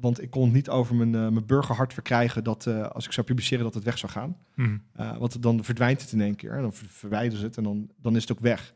want 0.01 0.23
ik 0.23 0.31
kon 0.31 0.45
het 0.45 0.53
niet 0.53 0.69
over 0.69 0.95
mijn, 0.95 1.15
eh, 1.15 1.21
mijn 1.21 1.47
burgerhart 1.47 1.93
verkrijgen 1.93 2.45
dat 2.45 2.67
eh, 2.67 2.87
als 2.87 3.07
ik 3.07 3.13
zou 3.13 3.27
publiceren 3.27 3.65
dat 3.65 3.75
het 3.75 3.85
weg 3.85 3.99
zou 3.99 4.13
gaan. 4.13 4.37
Mhm. 4.55 4.77
Uh, 5.01 5.17
want 5.17 5.43
dan 5.43 5.65
verdwijnt 5.65 6.01
het 6.01 6.13
in 6.13 6.21
één 6.21 6.37
keer. 6.37 6.61
Dan 6.61 6.73
ver- 6.73 6.89
verwijderen 6.89 7.39
ze 7.39 7.45
het 7.45 7.57
en 7.57 7.63
dan, 7.63 7.91
dan 7.97 8.17
is 8.17 8.23
het 8.23 8.33
ook 8.33 8.41
weg. 8.41 8.73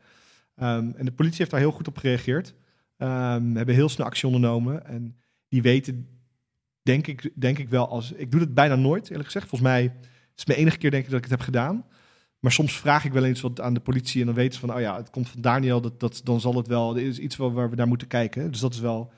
Ehm, 0.55 0.91
en 0.95 1.05
de 1.05 1.11
politie 1.11 1.37
heeft 1.37 1.51
daar 1.51 1.59
heel 1.59 1.71
goed 1.71 1.87
op 1.87 1.97
gereageerd. 1.97 2.53
We 2.97 3.05
hebben 3.53 3.75
heel 3.75 3.89
snel 3.89 4.05
actie 4.05 4.25
ondernomen. 4.25 4.85
En 4.85 5.15
die 5.47 5.61
weten, 5.61 6.07
denk 6.81 7.07
ik, 7.07 7.31
denk 7.35 7.57
ik 7.57 7.69
wel, 7.69 7.89
als 7.89 8.11
ik 8.11 8.31
doe 8.31 8.39
het 8.39 8.53
bijna 8.53 8.75
nooit, 8.75 9.09
eerlijk 9.09 9.25
gezegd. 9.25 9.47
Volgens 9.47 9.69
mij 9.69 9.83
is 9.83 9.91
het 10.35 10.47
mijn 10.47 10.59
enige 10.59 10.77
keer, 10.77 10.91
denk 10.91 11.03
ik, 11.03 11.09
dat 11.09 11.17
ik 11.17 11.29
het 11.29 11.37
heb 11.37 11.45
gedaan. 11.45 11.85
Maar 12.39 12.51
soms 12.51 12.79
vraag 12.79 13.05
ik 13.05 13.13
wel 13.13 13.23
eens 13.23 13.41
wat 13.41 13.61
aan 13.61 13.73
de 13.73 13.79
politie 13.79 14.19
en 14.19 14.25
dan 14.25 14.35
weten 14.35 14.53
ze 14.53 14.59
van, 14.59 14.75
oh 14.75 14.79
ja, 14.79 14.95
het 14.97 15.09
komt 15.09 15.29
van 15.29 15.41
Daniel, 15.41 15.81
dat, 15.81 15.99
dat, 15.99 16.21
dan 16.23 16.39
zal 16.39 16.55
het 16.55 16.67
wel, 16.67 16.95
er 16.95 17.01
is 17.01 17.19
iets 17.19 17.35
waar, 17.35 17.53
waar 17.53 17.69
we 17.69 17.75
naar 17.75 17.87
moeten 17.87 18.07
kijken. 18.07 18.51
Dus 18.51 18.59
dat 18.59 18.73
is 18.73 18.79
wel 18.79 19.11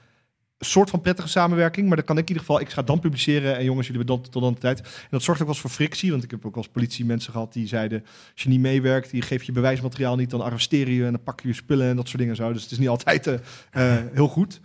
soort 0.59 0.89
van 0.89 1.01
prettige 1.01 1.27
samenwerking, 1.27 1.87
maar 1.87 1.95
dan 1.95 2.05
kan 2.05 2.17
ik 2.17 2.21
in 2.21 2.27
ieder 2.27 2.45
geval, 2.45 2.61
ik 2.61 2.69
ga 2.69 2.81
dan 2.81 2.99
publiceren 2.99 3.57
en 3.57 3.63
jongens, 3.63 3.87
jullie 3.87 4.03
hebben 4.05 4.31
tot 4.31 4.41
dan 4.41 4.53
de 4.53 4.59
tijd. 4.59 4.79
En 4.79 5.07
dat 5.09 5.23
zorgt 5.23 5.41
ook 5.41 5.47
wel 5.47 5.55
eens 5.55 5.65
voor 5.65 5.75
frictie, 5.75 6.11
want 6.11 6.23
ik 6.23 6.31
heb 6.31 6.45
ook 6.45 6.55
als 6.55 6.67
politie 6.67 7.05
mensen 7.05 7.31
gehad 7.31 7.53
die 7.53 7.67
zeiden, 7.67 8.01
als 8.33 8.43
je 8.43 8.49
niet 8.49 8.59
meewerkt, 8.59 9.11
die 9.11 9.21
geef 9.21 9.43
je 9.43 9.51
bewijsmateriaal 9.51 10.15
niet, 10.15 10.29
dan 10.29 10.41
arresteer 10.41 10.89
je 10.89 11.05
en 11.05 11.11
dan 11.11 11.23
pak 11.23 11.41
je 11.41 11.47
je 11.47 11.53
spullen 11.53 11.89
en 11.89 11.95
dat 11.95 12.07
soort 12.07 12.19
dingen 12.19 12.35
zo. 12.35 12.53
Dus 12.53 12.63
het 12.63 12.71
is 12.71 12.77
niet 12.77 12.87
altijd 12.87 13.27
eh, 13.27 13.33
eh, 13.71 14.03
heel 14.13 14.27
goed. 14.27 14.59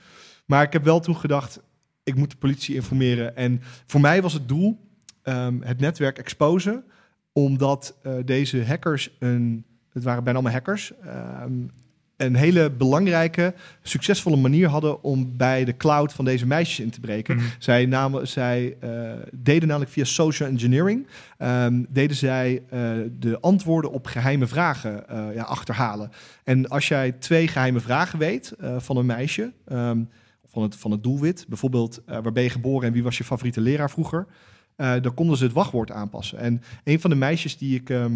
Maar 0.46 0.62
ik 0.62 0.72
heb 0.72 0.84
wel 0.84 1.00
toen 1.00 1.16
gedacht, 1.16 1.60
ik 2.02 2.14
moet 2.14 2.30
de 2.30 2.36
politie 2.36 2.74
informeren. 2.74 3.36
En 3.36 3.60
voor 3.86 4.00
mij 4.00 4.22
was 4.22 4.32
het 4.32 4.48
doel 4.48 4.78
ehm, 5.22 5.60
het 5.60 5.80
netwerk 5.80 6.18
exposen, 6.18 6.84
omdat 7.32 7.98
eh, 8.02 8.12
deze 8.24 8.64
hackers 8.64 9.16
een, 9.18 9.64
het 9.92 10.02
waren 10.02 10.24
bijna 10.24 10.38
allemaal 10.38 10.58
hackers, 10.58 10.92
ehm, 11.00 11.66
een 12.24 12.34
hele 12.34 12.70
belangrijke, 12.70 13.54
succesvolle 13.82 14.36
manier 14.36 14.68
hadden 14.68 15.02
om 15.02 15.36
bij 15.36 15.64
de 15.64 15.76
cloud 15.76 16.12
van 16.12 16.24
deze 16.24 16.46
meisjes 16.46 16.80
in 16.80 16.90
te 16.90 17.00
breken. 17.00 17.36
Mhm. 17.36 17.44
Zij, 17.58 17.86
namen, 17.86 18.28
zij 18.28 18.76
eh, 18.80 18.90
deden 19.32 19.68
namelijk 19.68 19.92
via 19.92 20.04
social 20.04 20.48
engineering, 20.48 21.06
ehm, 21.38 21.84
deden 21.88 22.16
zij 22.16 22.62
eh, 22.68 22.80
de 23.18 23.40
antwoorden 23.40 23.90
op 23.90 24.06
geheime 24.06 24.46
vragen 24.46 25.08
eh, 25.08 25.34
ja, 25.34 25.42
achterhalen. 25.42 26.10
En 26.44 26.68
als 26.68 26.88
jij 26.88 27.12
twee 27.12 27.48
geheime 27.48 27.80
vragen 27.80 28.18
weet 28.18 28.52
van 28.76 28.96
een 28.96 29.06
meisje, 29.06 29.52
ehm, 29.66 30.02
van, 30.46 30.62
het, 30.62 30.76
van 30.76 30.90
het 30.90 31.02
doelwit, 31.02 31.44
bijvoorbeeld 31.48 32.02
waar 32.06 32.32
ben 32.32 32.42
je 32.42 32.50
geboren 32.50 32.86
en 32.86 32.92
wie 32.92 33.02
was 33.02 33.18
je 33.18 33.24
favoriete 33.24 33.60
leraar 33.60 33.90
vroeger, 33.90 34.26
dan 34.76 35.14
konden 35.14 35.36
ze 35.36 35.44
het 35.44 35.52
wachtwoord 35.52 35.90
aanpassen. 35.90 36.38
En 36.38 36.62
een 36.84 37.00
van 37.00 37.10
de 37.10 37.16
meisjes 37.16 37.58
die 37.58 37.76
ik, 37.76 37.90
ehm, 37.90 38.12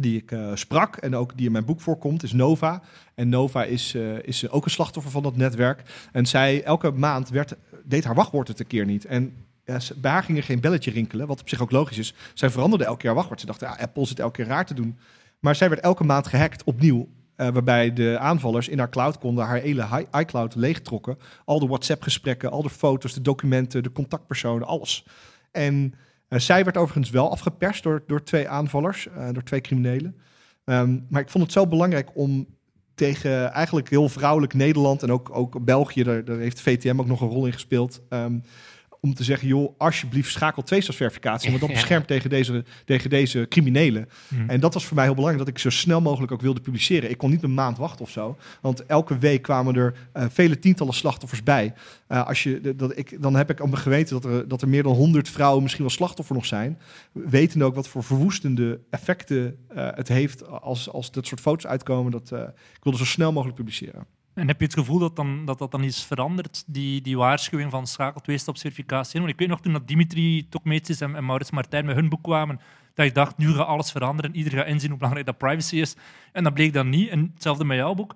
die 0.00 0.16
ik 0.16 0.32
eh, 0.32 0.50
sprak 0.54 0.96
en 0.96 1.16
ook 1.16 1.36
die 1.36 1.46
in 1.46 1.52
mijn 1.52 1.64
boek 1.64 1.80
voorkomt, 1.80 2.22
is 2.22 2.32
Nova. 2.32 2.82
En 3.14 3.28
Nova 3.28 3.64
is, 3.64 3.94
eh, 3.94 4.22
is 4.22 4.50
ook 4.50 4.64
een 4.64 4.70
slachtoffer 4.70 5.12
van 5.12 5.22
dat 5.22 5.36
netwerk. 5.36 5.82
En 6.12 6.26
zij, 6.26 6.62
elke 6.62 6.90
maand 6.90 7.28
werd, 7.28 7.54
deed 7.84 8.04
haar 8.04 8.14
wachtwoord 8.14 8.48
het 8.48 8.60
een 8.60 8.66
keer 8.66 8.84
niet. 8.84 9.04
En 9.04 9.34
ja, 9.64 9.78
bij 9.96 10.10
haar 10.10 10.22
geen 10.28 10.60
belletje 10.60 10.90
rinkelen, 10.90 11.26
wat 11.26 11.40
op 11.40 11.48
zich 11.48 11.60
ook 11.60 11.70
logisch 11.70 11.98
is. 11.98 12.14
Zij 12.34 12.50
veranderde 12.50 12.84
elke 12.84 13.00
keer 13.00 13.14
wachtwoord. 13.14 13.40
Ze 13.40 13.46
dachten, 13.46 13.68
ja, 13.68 13.76
Apple 13.80 14.06
zit 14.06 14.20
elke 14.20 14.36
keer 14.36 14.46
raar 14.46 14.66
te 14.66 14.74
doen. 14.74 14.98
Maar 15.40 15.54
zij 15.54 15.68
werd 15.68 15.80
elke 15.80 16.04
maand 16.04 16.26
gehackt 16.26 16.64
opnieuw. 16.64 17.08
eh, 17.36 17.48
waarbij 17.48 17.92
de 17.92 18.18
aanvallers 18.18 18.68
in 18.68 18.78
haar 18.78 18.90
cloud 18.90 19.18
konden 19.18 19.44
haar 19.44 19.60
hele 19.60 20.06
iCloud 20.18 20.54
leegtrokken. 20.54 21.18
Al 21.44 21.58
de 21.58 21.66
WhatsApp-gesprekken, 21.66 22.50
al 22.50 22.62
de 22.62 22.70
foto's, 22.70 23.14
de 23.14 23.20
documenten, 23.20 23.82
de 23.82 23.92
contactpersonen, 23.92 24.66
alles. 24.66 25.06
En 25.50 25.94
zij 26.28 26.64
werd 26.64 26.76
overigens 26.76 27.10
wel 27.10 27.30
afgeperst 27.30 27.82
door, 27.82 28.02
door 28.06 28.22
twee 28.22 28.48
aanvallers, 28.48 29.08
eh, 29.08 29.28
door 29.32 29.42
twee 29.42 29.60
criminelen. 29.60 30.16
Ehm, 30.64 30.98
maar 31.08 31.20
ik 31.20 31.30
vond 31.30 31.44
het 31.44 31.52
zo 31.52 31.66
belangrijk 31.66 32.10
om 32.14 32.46
tegen 32.94 33.52
eigenlijk 33.52 33.90
heel 33.90 34.08
vrouwelijk 34.08 34.54
Nederland 34.54 35.02
en 35.02 35.12
ook, 35.12 35.36
ook 35.36 35.64
België, 35.64 36.02
daar, 36.02 36.24
daar 36.24 36.38
heeft 36.38 36.60
VTM 36.60 37.00
ook 37.00 37.06
nog 37.06 37.20
een 37.20 37.28
rol 37.28 37.46
in 37.46 37.52
gespeeld. 37.52 38.00
ehm, 38.08 38.38
om 39.04 39.14
te 39.14 39.24
zeggen, 39.24 39.48
joh, 39.48 39.74
alsjeblieft 39.78 40.32
schakel 40.32 40.62
tweestapsverificatie, 40.62 41.48
want 41.48 41.60
dat 41.60 41.72
beschermt 41.80 42.06
tegen 42.06 42.30
deze, 42.30 42.64
tegen 42.84 43.10
deze 43.10 43.46
criminelen. 43.48 44.08
Mhm. 44.28 44.50
En 44.50 44.60
dat 44.60 44.74
was 44.74 44.84
voor 44.84 44.96
mij 44.96 45.04
heel 45.04 45.14
belangrijk, 45.14 45.46
dat 45.46 45.54
ik 45.54 45.60
zo 45.62 45.70
snel 45.70 46.00
mogelijk 46.00 46.32
ook 46.32 46.40
wilde 46.40 46.60
publiceren. 46.60 47.10
Ik 47.10 47.18
kon 47.18 47.30
niet 47.30 47.42
een 47.42 47.54
maand 47.54 47.78
wachten 47.78 48.04
of 48.04 48.10
zo, 48.10 48.36
want 48.60 48.86
elke 48.86 49.18
week 49.18 49.42
kwamen 49.42 49.74
er 49.74 49.94
eh, 50.12 50.24
vele 50.30 50.58
tientallen 50.58 50.94
slachtoffers 50.94 51.42
bij. 51.42 51.74
Eh, 52.06 52.26
als 52.26 52.42
je, 52.42 52.74
dat 52.76 52.98
ik, 52.98 53.22
dan 53.22 53.36
heb 53.36 53.50
ik 53.50 53.60
op 53.60 53.70
mijn 53.70 53.82
geweten 53.82 54.20
dat 54.20 54.32
er, 54.32 54.48
dat 54.48 54.62
er 54.62 54.68
meer 54.68 54.82
dan 54.82 54.94
honderd 54.94 55.28
vrouwen 55.28 55.62
misschien 55.62 55.84
wel 55.84 55.94
slachtoffer 55.94 56.34
nog 56.34 56.46
zijn. 56.46 56.78
Wetende 57.12 57.64
ook 57.64 57.74
wat 57.74 57.88
voor 57.88 58.04
verwoestende 58.04 58.80
effecten 58.90 59.56
eh, 59.68 59.88
het 59.94 60.08
heeft 60.08 60.48
als, 60.48 60.90
als 60.90 61.10
dat 61.10 61.26
soort 61.26 61.40
foto's 61.40 61.66
uitkomen. 61.66 62.12
Dat, 62.12 62.32
ik 62.76 62.82
wilde 62.82 62.98
zo 62.98 63.04
snel 63.04 63.32
mogelijk 63.32 63.56
publiceren. 63.56 64.06
En 64.34 64.48
heb 64.48 64.58
je 64.58 64.64
het 64.64 64.74
gevoel 64.74 64.98
dat 64.98 65.16
dan, 65.16 65.44
dat, 65.44 65.58
dat 65.58 65.70
dan 65.70 65.84
is 65.84 66.04
veranderd, 66.04 66.64
die, 66.66 67.00
die 67.00 67.16
waarschuwing 67.16 67.70
van 67.70 67.86
schakel 67.86 68.20
tweestapsverificatie? 68.20 69.20
Want 69.20 69.32
ik 69.32 69.38
weet 69.38 69.48
nog 69.48 69.60
toen 69.60 69.72
dat 69.72 69.88
Dimitri 69.88 70.48
Tokmetsis 70.48 71.00
en, 71.00 71.24
Maurits 71.24 71.50
Martijn 71.50 71.84
met 71.84 71.94
hun 71.94 72.08
boek 72.08 72.22
kwamen, 72.22 72.60
dat 72.94 73.06
ik 73.06 73.14
dacht, 73.14 73.36
nu 73.36 73.52
gaat 73.52 73.66
alles 73.66 73.90
veranderen. 73.90 74.36
Ieder 74.36 74.52
gaat 74.52 74.66
inzien 74.66 74.88
hoe 74.88 74.98
belangrijk 74.98 75.26
dat 75.26 75.38
privacy 75.38 75.76
is. 75.76 75.96
En 76.32 76.44
dat 76.44 76.54
bleek 76.54 76.72
dan 76.72 76.88
niet. 76.88 77.08
En 77.08 77.30
hetzelfde 77.34 77.64
met 77.64 77.76
jouw 77.76 77.94
boek. 77.94 78.14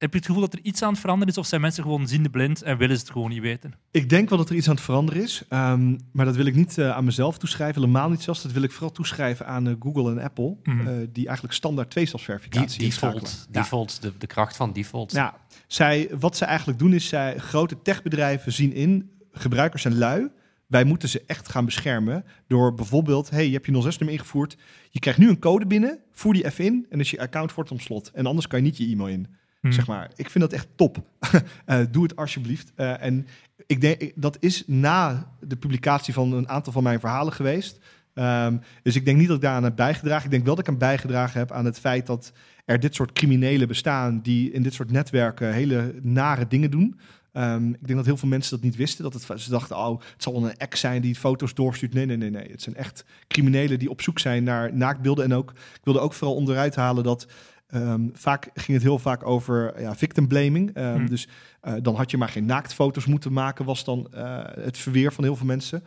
Heb 0.00 0.10
je 0.12 0.16
het 0.18 0.26
gevoel 0.26 0.42
dat 0.42 0.52
er 0.52 0.60
iets 0.62 0.82
aan 0.82 0.90
het 0.90 1.00
veranderen 1.00 1.32
is, 1.32 1.38
of 1.38 1.46
zijn 1.46 1.60
mensen 1.60 1.82
gewoon 1.82 2.08
ziende 2.08 2.30
blind 2.30 2.62
en 2.62 2.76
willen 2.78 2.96
ze 2.96 3.02
het 3.02 3.10
gewoon 3.12 3.30
niet 3.30 3.40
weten? 3.40 3.74
Ik 3.90 4.08
denk 4.08 4.28
wel 4.28 4.38
dat 4.38 4.48
er 4.50 4.56
iets 4.56 4.68
aan 4.68 4.74
het 4.74 4.84
veranderen 4.84 5.22
is. 5.22 5.42
ehm, 5.48 5.96
maar 6.12 6.24
dat 6.24 6.36
wil 6.36 6.46
ik 6.46 6.54
niet 6.54 6.78
eh, 6.78 6.90
aan 6.90 7.04
mezelf 7.04 7.38
toeschrijven. 7.38 7.80
Helemaal 7.80 8.10
niet 8.10 8.22
zelfs. 8.22 8.42
Dat 8.42 8.52
wil 8.52 8.62
ik 8.62 8.72
vooral 8.72 8.92
toeschrijven 8.92 9.46
aan 9.46 9.68
eh, 9.68 9.74
Google 9.80 10.10
en 10.10 10.18
Apple. 10.18 10.56
Mhm. 10.62 10.86
eh, 10.86 10.94
die 11.12 11.24
eigenlijk 11.26 11.54
standaard 11.56 11.86
die, 11.86 11.94
tweestapsverificatie 11.96 12.82
inschakelen. 12.84 13.22
default, 13.22 13.46
Ja. 13.52 13.60
default 13.60 14.02
de, 14.02 14.12
de 14.18 14.26
kracht 14.26 14.56
van 14.56 14.72
default. 14.72 15.12
Ja, 15.12 15.34
zij, 15.66 16.10
wat 16.20 16.36
ze 16.36 16.44
eigenlijk 16.44 16.78
doen 16.78 16.92
is, 16.92 17.08
zij, 17.08 17.38
grote 17.38 17.82
techbedrijven 17.82 18.52
zien 18.52 18.72
in, 18.72 19.10
gebruikers 19.32 19.82
zijn 19.82 19.98
lui. 19.98 20.28
Wij 20.66 20.84
moeten 20.84 21.08
ze 21.08 21.22
echt 21.26 21.48
gaan 21.48 21.64
beschermen 21.64 22.24
door 22.46 22.74
bijvoorbeeld, 22.74 23.30
hey, 23.30 23.46
je 23.46 23.52
hebt 23.52 23.66
je 23.66 23.72
06-nummer 23.72 24.18
ingevoerd. 24.18 24.56
Je 24.90 24.98
krijgt 24.98 25.18
nu 25.18 25.28
een 25.28 25.38
code 25.38 25.66
binnen, 25.66 25.98
voer 26.12 26.32
die 26.32 26.44
even 26.44 26.64
in 26.64 26.86
en 26.90 27.00
is 27.00 27.10
je 27.10 27.20
account 27.20 27.54
wordt 27.54 27.70
om 27.70 27.80
slot. 27.80 28.10
En 28.14 28.26
anders 28.26 28.46
kan 28.46 28.58
je 28.58 28.64
niet 28.64 28.76
je 28.76 28.86
e-mail 28.86 29.08
in. 29.08 29.26
Hmm. 29.60 29.72
Zeg 29.72 29.86
maar. 29.86 30.10
Ik 30.14 30.30
vind 30.30 30.44
dat 30.44 30.52
echt 30.52 30.68
top. 30.74 30.98
Eh, 31.64 31.80
doe 31.90 32.02
het 32.02 32.16
alsjeblieft. 32.16 32.72
Eh, 32.74 33.02
en 33.02 33.26
ik 33.66 33.80
denk, 33.80 34.12
dat 34.14 34.36
is 34.40 34.62
na 34.66 35.32
de 35.40 35.56
publicatie 35.56 36.14
van 36.14 36.32
een 36.32 36.48
aantal 36.48 36.72
van 36.72 36.82
mijn 36.82 37.00
verhalen 37.00 37.32
geweest. 37.32 37.78
Ehm, 38.14 38.56
dus 38.82 38.96
ik 38.96 39.04
denk 39.04 39.18
niet 39.18 39.26
dat 39.26 39.36
ik 39.36 39.42
daaraan 39.42 39.64
heb 39.64 39.76
bijgedragen. 39.76 40.24
Ik 40.24 40.30
denk 40.30 40.44
wel 40.44 40.54
dat 40.54 40.64
ik 40.64 40.72
aan 40.72 40.78
bijgedragen 40.78 41.38
heb 41.38 41.52
aan 41.52 41.64
het 41.64 41.78
feit 41.78 42.06
dat 42.06 42.32
er 42.64 42.80
dit 42.80 42.94
soort 42.94 43.12
criminelen 43.12 43.68
bestaan 43.68 44.20
die 44.20 44.50
in 44.52 44.62
dit 44.62 44.74
soort 44.74 44.90
netwerken 44.90 45.52
hele 45.52 45.94
nare 46.02 46.46
dingen 46.46 46.70
doen. 46.70 47.00
Ehm, 47.32 47.68
ik 47.68 47.86
denk 47.86 47.96
dat 47.96 48.06
heel 48.06 48.16
veel 48.16 48.28
mensen 48.28 48.50
dat 48.50 48.64
niet 48.64 48.76
wisten. 48.76 49.04
Dat 49.04 49.12
het, 49.12 49.40
ze 49.40 49.50
dachten, 49.50 49.76
oh, 49.76 50.00
het 50.12 50.22
zal 50.22 50.44
een 50.44 50.56
ex 50.56 50.80
zijn 50.80 51.02
die 51.02 51.14
foto's 51.14 51.54
doorstuurt. 51.54 51.94
Nee, 51.94 52.06
nee, 52.06 52.16
nee, 52.16 52.30
nee. 52.30 52.50
Het 52.50 52.62
zijn 52.62 52.76
echt 52.76 53.04
criminelen 53.28 53.78
die 53.78 53.90
op 53.90 54.02
zoek 54.02 54.18
zijn 54.18 54.44
naar 54.44 54.74
naaktbeelden. 54.74 55.24
En 55.24 55.34
ook, 55.34 55.50
ik 55.50 55.80
wilde 55.82 56.00
ook 56.00 56.12
vooral 56.12 56.36
onderuit 56.36 56.74
halen 56.74 57.04
dat 57.04 57.26
ehm, 57.70 58.08
vaak 58.12 58.48
ging 58.54 58.72
het 58.76 58.82
heel 58.82 58.98
vaak 58.98 59.26
over 59.26 59.80
ja, 59.80 59.94
victim 59.96 60.28
blaming. 60.28 60.74
Ehm, 60.74 60.96
Hmm. 60.96 61.08
Dus 61.08 61.28
eh, 61.60 61.74
dan 61.82 61.94
had 61.94 62.10
je 62.10 62.16
maar 62.18 62.28
geen 62.28 62.46
naaktfoto's 62.46 63.06
moeten 63.06 63.32
maken, 63.32 63.64
was 63.64 63.84
dan 63.84 64.08
eh, 64.12 64.38
het 64.44 64.78
verweer 64.78 65.12
van 65.12 65.24
heel 65.24 65.36
veel 65.36 65.46
mensen. 65.46 65.84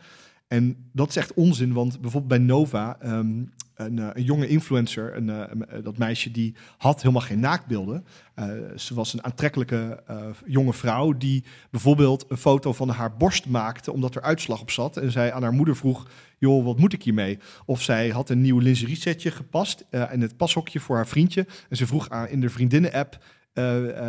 En 0.48 0.76
dat 0.92 1.08
is 1.08 1.16
echt 1.16 1.34
onzin, 1.34 1.72
want 1.72 2.00
bijvoorbeeld 2.00 2.28
bij 2.38 2.46
Nova, 2.46 2.96
ehm, 3.00 3.42
een, 3.74 3.98
eh, 3.98 4.08
een 4.12 4.22
jonge 4.22 4.48
influencer, 4.48 5.16
een, 5.16 5.30
eh, 5.30 5.42
een- 5.48 5.66
eh, 5.68 5.84
dat 5.84 5.98
meisje 5.98 6.30
die 6.30 6.54
had 6.76 7.02
helemaal 7.02 7.22
geen 7.22 7.40
naaktbeelden. 7.40 8.06
Eh, 8.34 8.48
ze 8.76 8.94
was 8.94 9.12
een 9.12 9.24
aantrekkelijke 9.24 10.02
jonge 10.46 10.72
vrouw 10.72 11.12
die 11.16 11.44
bijvoorbeeld 11.70 12.24
een 12.28 12.36
foto 12.36 12.72
van 12.72 12.88
haar 12.88 13.16
borst 13.16 13.46
maakte 13.46 13.92
omdat 13.92 14.14
er 14.14 14.22
uitslag 14.22 14.60
op 14.60 14.70
zat. 14.70 14.96
En 14.96 15.12
zij 15.12 15.32
aan 15.32 15.42
haar 15.42 15.52
moeder 15.52 15.76
vroeg, 15.76 16.08
joh, 16.38 16.64
wat 16.64 16.78
moet 16.78 16.92
ik 16.92 17.02
hiermee? 17.02 17.38
Of 17.66 17.82
zij 17.82 18.08
had 18.08 18.30
een 18.30 18.40
nieuw 18.40 18.58
lingerie 18.58 18.96
setje 18.96 19.30
gepast 19.30 19.84
in 20.12 20.20
het 20.20 20.36
pashokje 20.36 20.80
voor 20.80 20.96
haar 20.96 21.06
vriendje. 21.06 21.46
En 21.68 21.76
ze 21.76 21.86
vroeg 21.86 22.08
aan, 22.10 22.28
in 22.28 22.40
de 22.40 22.50
vriendinnen-app, 22.50 23.18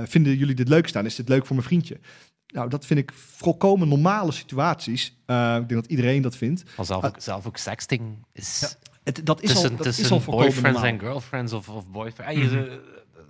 vinden 0.04 0.38
jullie 0.38 0.56
dit 0.56 0.68
leuk 0.70 0.88
staan? 0.88 1.06
Is 1.06 1.16
dit 1.16 1.30
leuk 1.30 1.46
voor 1.46 1.56
mijn 1.56 1.68
vriendje? 1.68 2.00
Nou, 2.48 2.70
dat 2.70 2.86
vind 2.86 3.00
ik 3.00 3.12
volkomen 3.14 3.88
normale 3.88 4.32
situaties. 4.32 5.08
Ik 5.08 5.36
denk 5.68 5.70
dat 5.70 5.86
iedereen 5.86 6.22
dat 6.22 6.36
vindt. 6.38 6.64
Maar 6.78 6.86
zelf 6.86 7.04
ook, 7.04 7.16
zelf 7.22 7.46
ook 7.48 7.58
sexting 7.58 8.26
is 8.34 8.78
Het, 9.06 9.22
dat 9.24 9.42
is 9.42 9.50
tussen, 9.50 9.70
al, 9.70 9.76
dat 9.76 9.86
tussen 9.86 10.04
is 10.04 10.12
al 10.12 10.22
boyfriends 10.26 10.82
en 10.82 11.00
girlfriends 11.00 11.54
of, 11.54 11.70
of 11.70 11.88
boyfriends. 11.88 12.36
Ah, 12.36 12.42
je- 12.52 12.80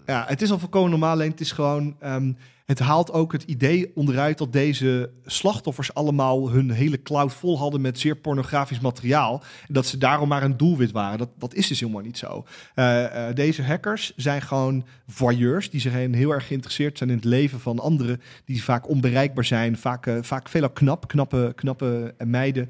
Ja, 0.05 0.23
het 0.27 0.41
is 0.41 0.51
al 0.51 0.59
volkomen 0.59 0.89
normaal. 0.89 1.11
Alleen 1.11 1.31
het 1.31 1.39
is 1.41 1.51
gewoon. 1.51 1.95
ehm, 1.99 2.31
het 2.65 2.79
haalt 2.79 3.11
ook 3.11 3.31
het 3.31 3.43
idee 3.43 3.91
onderuit 3.95 4.37
dat 4.37 4.53
deze 4.53 5.09
slachtoffers 5.25 5.93
allemaal 5.93 6.49
hun 6.51 6.71
hele 6.71 7.01
cloud 7.01 7.33
vol 7.33 7.57
hadden 7.59 7.81
met 7.81 7.99
zeer 7.99 8.15
pornografisch 8.15 8.79
materiaal. 8.79 9.43
En 9.67 9.73
dat 9.73 9.85
ze 9.85 9.97
daarom 9.97 10.27
maar 10.27 10.43
een 10.43 10.57
doelwit 10.57 10.91
waren. 10.91 11.17
Dat, 11.17 11.29
dat 11.37 11.53
is 11.53 11.67
dus 11.67 11.79
helemaal 11.79 12.01
niet 12.01 12.17
zo. 12.17 12.45
Eh, 12.75 13.27
eh, 13.29 13.35
deze 13.35 13.63
hackers 13.63 14.13
zijn 14.15 14.41
gewoon 14.41 14.85
voyeurs. 15.07 15.69
Die 15.69 15.81
zijn 15.81 16.13
heel 16.13 16.31
erg 16.31 16.47
geïnteresseerd 16.47 16.97
zijn 16.97 17.09
in 17.09 17.15
het 17.15 17.25
leven 17.25 17.59
van 17.59 17.79
anderen. 17.79 18.21
Die 18.45 18.63
vaak 18.63 18.89
onbereikbaar 18.89 19.45
zijn. 19.45 19.77
Vaak, 19.77 20.05
eh, 20.07 20.17
vaak 20.21 20.49
veelal 20.49 20.69
knap, 20.69 21.07
knappe, 21.07 21.51
knappe 21.55 22.15
meiden. 22.23 22.69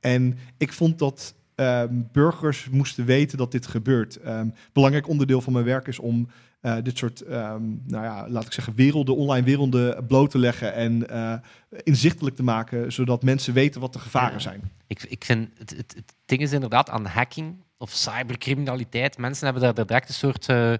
En 0.00 0.38
ik 0.58 0.72
vond 0.72 0.98
dat 0.98 1.34
ehm, 1.56 2.02
burgers 2.12 2.68
moesten 2.70 3.04
weten 3.04 3.38
dat 3.38 3.52
dit 3.52 3.66
gebeurt. 3.66 4.16
Ehm, 4.16 4.48
belangrijk 4.72 5.08
onderdeel 5.08 5.40
van 5.40 5.52
mijn 5.52 5.64
werk 5.64 5.86
is 5.86 5.98
om 5.98 6.28
eh, 6.60 6.76
dit 6.82 6.98
soort, 6.98 7.20
ehm, 7.20 7.62
nou 7.86 8.04
ja, 8.04 8.28
laat 8.28 8.46
ik 8.46 8.52
zeggen, 8.52 8.74
werelden, 8.74 9.16
online 9.16 9.46
werelden 9.46 10.06
bloot 10.06 10.30
te 10.30 10.38
leggen 10.38 10.74
en 10.74 11.08
eh, 11.08 11.34
inzichtelijk 11.82 12.36
te 12.36 12.42
maken, 12.42 12.92
zodat 12.92 13.22
mensen 13.22 13.54
weten 13.54 13.80
wat 13.80 13.92
de 13.92 13.98
gevaren 13.98 14.32
Ja. 14.32 14.38
zijn. 14.38 14.70
Ik, 14.86 15.02
ik 15.02 15.24
vind, 15.24 15.48
het, 15.58 15.70
het, 15.70 15.92
het 15.96 16.14
ding 16.24 16.40
is 16.40 16.52
inderdaad 16.52 16.90
aan 16.90 17.06
hacking 17.06 17.64
of 17.78 17.90
cybercriminaliteit. 17.90 19.18
Mensen 19.18 19.44
hebben 19.44 19.62
daar 19.62 19.86
direct 19.86 20.08
een 20.08 20.14
soort, 20.14 20.48
eh, 20.48 20.70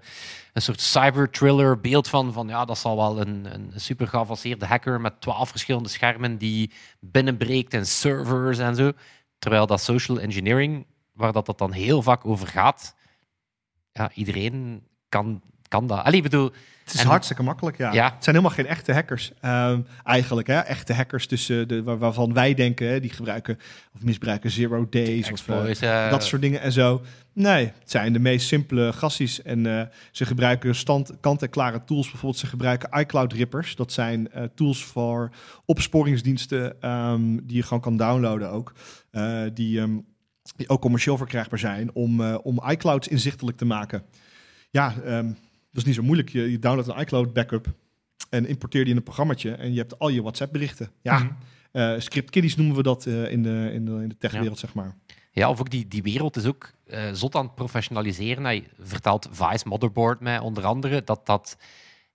een 0.53 0.61
soort 0.61 0.81
cyber-thriller 0.81 1.79
beeld 1.79 2.07
van. 2.07 2.33
Van 2.33 2.47
ja, 2.47 2.65
dat 2.65 2.77
zal 2.77 2.95
wel 2.95 3.21
een, 3.21 3.47
een 3.53 3.71
super 3.75 4.07
geavanceerde 4.07 4.65
hacker 4.65 5.01
met 5.01 5.21
twaalf 5.21 5.49
verschillende 5.49 5.89
schermen 5.89 6.37
die 6.37 6.71
binnenbreekt 6.99 7.73
en 7.73 7.85
servers 7.85 8.57
en 8.57 8.75
zo. 8.75 8.91
Terwijl 9.39 9.67
dat 9.67 9.81
social 9.81 10.19
engineering, 10.19 10.85
waar 11.13 11.31
dat, 11.31 11.45
dat 11.45 11.57
dan 11.57 11.71
heel 11.71 12.01
vaak 12.01 12.25
over 12.25 12.47
gaat, 12.47 12.95
ja, 13.91 14.11
iedereen 14.13 14.87
kan, 15.09 15.41
kan 15.67 15.87
dat. 15.87 16.03
Allee, 16.03 16.21
bedoel, 16.21 16.51
Het 16.83 16.95
is 16.95 17.01
En- 17.01 17.07
hartstikke 17.07 17.43
makkelijk, 17.43 17.77
ja. 17.77 17.93
Ja. 17.93 18.03
Het 18.13 18.23
zijn 18.23 18.35
helemaal 18.35 18.55
geen 18.57 18.65
echte 18.67 18.93
hackers, 18.93 19.31
ehm, 19.41 19.79
eigenlijk. 20.03 20.47
Hè? 20.47 20.59
Echte 20.59 20.93
hackers 20.93 21.27
tussen 21.27 21.67
de, 21.67 21.83
waar- 21.83 21.97
waarvan 21.97 22.33
wij 22.33 22.53
denken, 22.53 22.87
hè, 22.89 22.99
die 22.99 23.09
gebruiken 23.09 23.57
of 23.95 24.03
misbruiken 24.03 24.51
zero 24.51 24.87
days 24.89 25.31
of 25.31 25.47
eh, 25.49 25.81
eh, 26.05 26.11
dat 26.11 26.23
soort 26.23 26.41
dingen 26.41 26.61
en 26.61 26.71
zo. 26.71 27.01
Nee, 27.33 27.65
het 27.65 27.91
zijn 27.91 28.13
de 28.13 28.19
meest 28.19 28.47
simpele 28.47 28.93
gassies. 28.93 29.41
En 29.41 29.65
eh, 29.79 29.85
ze 30.11 30.25
gebruiken 30.25 30.75
stand, 30.75 31.11
kant-en-klare 31.19 31.83
tools. 31.83 32.07
Bijvoorbeeld, 32.09 32.37
ze 32.41 32.47
gebruiken 32.47 32.99
iCloud-rippers. 32.99 33.75
Dat 33.75 33.91
zijn 33.91 34.29
tools 34.55 34.83
voor 34.85 35.29
opsporingsdiensten 35.65 36.81
ehm, 36.81 37.37
die 37.43 37.55
je 37.55 37.63
gewoon 37.63 37.81
kan 37.81 37.97
downloaden 37.97 38.51
ook. 38.51 38.73
Die, 39.53 39.79
ehm, 39.79 39.97
die 40.55 40.69
ook 40.69 40.81
commercieel 40.81 41.17
verkrijgbaar 41.17 41.59
zijn 41.59 41.93
om, 41.93 42.21
om 42.35 42.61
iClouds 42.69 43.07
inzichtelijk 43.07 43.57
te 43.57 43.65
maken. 43.65 44.03
Ja, 44.69 44.93
dat 45.05 45.25
is 45.77 45.83
niet 45.83 45.95
zo 45.95 46.03
moeilijk. 46.03 46.29
Je, 46.29 46.51
je 46.51 46.59
downloadt 46.59 46.87
een 46.87 46.99
iCloud-backup 46.99 47.67
en 48.29 48.47
importeer 48.47 48.81
die 48.81 48.91
in 48.91 48.97
een 48.97 49.03
programmaatje. 49.03 49.51
En 49.51 49.71
je 49.73 49.77
hebt 49.79 49.99
al 49.99 50.09
je 50.09 50.21
WhatsApp-berichten. 50.21 50.91
Ja, 51.01 51.17
Mhm. 51.19 51.31
eh, 51.71 51.93
script 51.99 52.29
kiddies 52.29 52.55
noemen 52.55 52.75
we 52.75 52.83
dat 52.83 53.05
eh, 53.05 53.31
in, 53.31 53.43
de, 53.43 53.69
in, 53.73 53.85
de, 53.85 53.91
in 53.91 54.09
de 54.09 54.17
techwereld, 54.17 54.59
zeg 54.59 54.73
maar. 54.73 54.95
Ja, 55.31 55.49
of 55.49 55.59
ook 55.59 55.69
die, 55.69 55.87
die 55.87 56.03
wereld 56.03 56.35
is 56.35 56.45
ook 56.45 56.71
eh, 56.87 57.03
zot 57.13 57.35
aan 57.35 57.45
het 57.45 57.55
professionaliseren. 57.55 58.43
Hij 58.43 58.67
vertelt 58.79 59.27
Vice 59.31 59.67
Motherboard 59.67 60.19
mij 60.19 60.39
onder 60.39 60.65
andere 60.65 61.03
dat, 61.03 61.25
dat, 61.25 61.57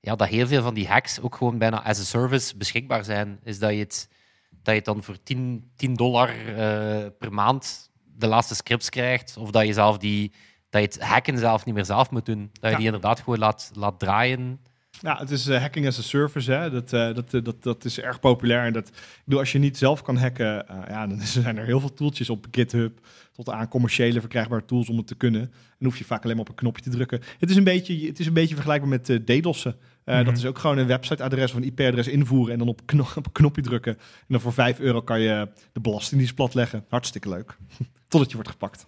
ja, 0.00 0.16
dat 0.16 0.28
heel 0.28 0.46
veel 0.46 0.62
van 0.62 0.74
die 0.74 0.86
hacks 0.88 1.20
ook 1.20 1.34
gewoon 1.36 1.58
bijna 1.58 1.82
as 1.84 2.00
a 2.00 2.02
service 2.02 2.56
beschikbaar 2.56 3.04
zijn. 3.04 3.38
Is 3.44 3.58
dat 3.58 3.70
je 3.72 3.78
het, 3.78 4.08
dat 4.50 4.60
je 4.64 4.72
het 4.72 4.84
dan 4.84 5.02
voor 5.02 5.22
10, 5.22 5.70
10 5.76 5.94
dollar 5.94 6.28
eh, 6.28 7.06
per 7.18 7.32
maand 7.32 7.90
de 8.16 8.26
laatste 8.26 8.54
scripts 8.54 8.88
krijgt. 8.88 9.36
Of 9.36 9.50
dat 9.50 9.66
je, 9.66 9.72
zelf 9.72 9.98
die, 9.98 10.32
dat 10.72 10.82
je 10.82 10.88
het 10.88 11.02
hacken 11.02 11.38
zelf 11.38 11.64
niet 11.64 11.74
meer 11.74 11.84
zelf 11.84 12.10
moet 12.10 12.26
doen. 12.26 12.50
Dat 12.52 12.62
je 12.62 12.68
Ja. 12.70 12.76
die 12.76 12.86
inderdaad 12.86 13.18
gewoon 13.20 13.38
laat, 13.38 13.70
laat 13.74 13.98
draaien. 13.98 14.60
Ja, 15.00 15.16
het 15.18 15.30
is 15.30 15.46
eh, 15.46 15.60
hacking 15.60 15.86
as 15.86 15.98
a 15.98 16.02
service. 16.02 16.52
Hè. 16.52 16.70
Dat, 16.70 16.92
eh, 16.92 17.14
dat, 17.14 17.34
eh, 17.34 17.42
dat, 17.44 17.62
dat 17.62 17.84
is 17.84 18.00
erg 18.00 18.20
populair. 18.20 18.64
En 18.64 18.72
dat, 18.72 18.88
ik 18.88 19.22
bedoel, 19.24 19.40
als 19.40 19.52
je 19.52 19.58
niet 19.58 19.78
zelf 19.78 20.02
kan 20.02 20.16
hacken, 20.16 20.64
ja, 20.88 21.06
dan 21.06 21.20
zijn 21.42 21.56
er 21.58 21.64
heel 21.64 21.80
veel 21.80 21.94
tooltjes 21.94 22.30
op 22.30 22.46
GitHub. 22.50 22.98
Tot 23.32 23.50
aan 23.50 23.68
commerciële 23.68 24.20
verkrijgbare 24.20 24.64
tools 24.64 24.88
om 24.88 24.96
het 24.96 25.06
te 25.06 25.14
kunnen. 25.14 25.40
En 25.40 25.50
dan 25.78 25.88
hoef 25.88 25.98
je 25.98 26.04
vaak 26.04 26.22
alleen 26.24 26.36
maar 26.36 26.44
op 26.44 26.50
een 26.50 26.56
knopje 26.56 26.82
te 26.82 26.90
drukken. 26.90 27.20
Het 27.38 27.50
is 27.50 27.56
een 27.56 27.64
beetje, 27.64 28.06
het 28.06 28.18
is 28.20 28.26
een 28.26 28.32
beetje 28.32 28.54
vergelijkbaar 28.54 28.90
met 28.90 29.08
eh 29.08 29.16
DDoS'en. 29.16 29.76
Mhm. 30.04 30.24
Dat 30.24 30.36
is 30.36 30.44
ook 30.46 30.58
gewoon 30.58 30.78
een 30.78 30.86
websiteadres 30.86 31.50
of 31.50 31.56
een 31.56 31.64
IP-adres 31.64 32.08
invoeren 32.08 32.52
en 32.52 32.58
dan 32.58 32.68
op, 32.68 32.80
kno- 32.86 33.06
op 33.16 33.26
een 33.26 33.32
knopje 33.32 33.62
drukken. 33.62 33.92
En 33.98 34.26
dan 34.28 34.40
voor 34.40 34.52
5 34.52 34.78
euro 34.80 35.02
kan 35.02 35.20
je 35.20 35.48
de 35.72 35.80
belastingdienst 35.80 36.34
platleggen. 36.34 36.84
Hartstikke 36.88 37.28
leuk. 37.28 37.56
Totdat 38.08 38.28
je 38.30 38.34
wordt 38.36 38.50
gepakt. 38.50 38.86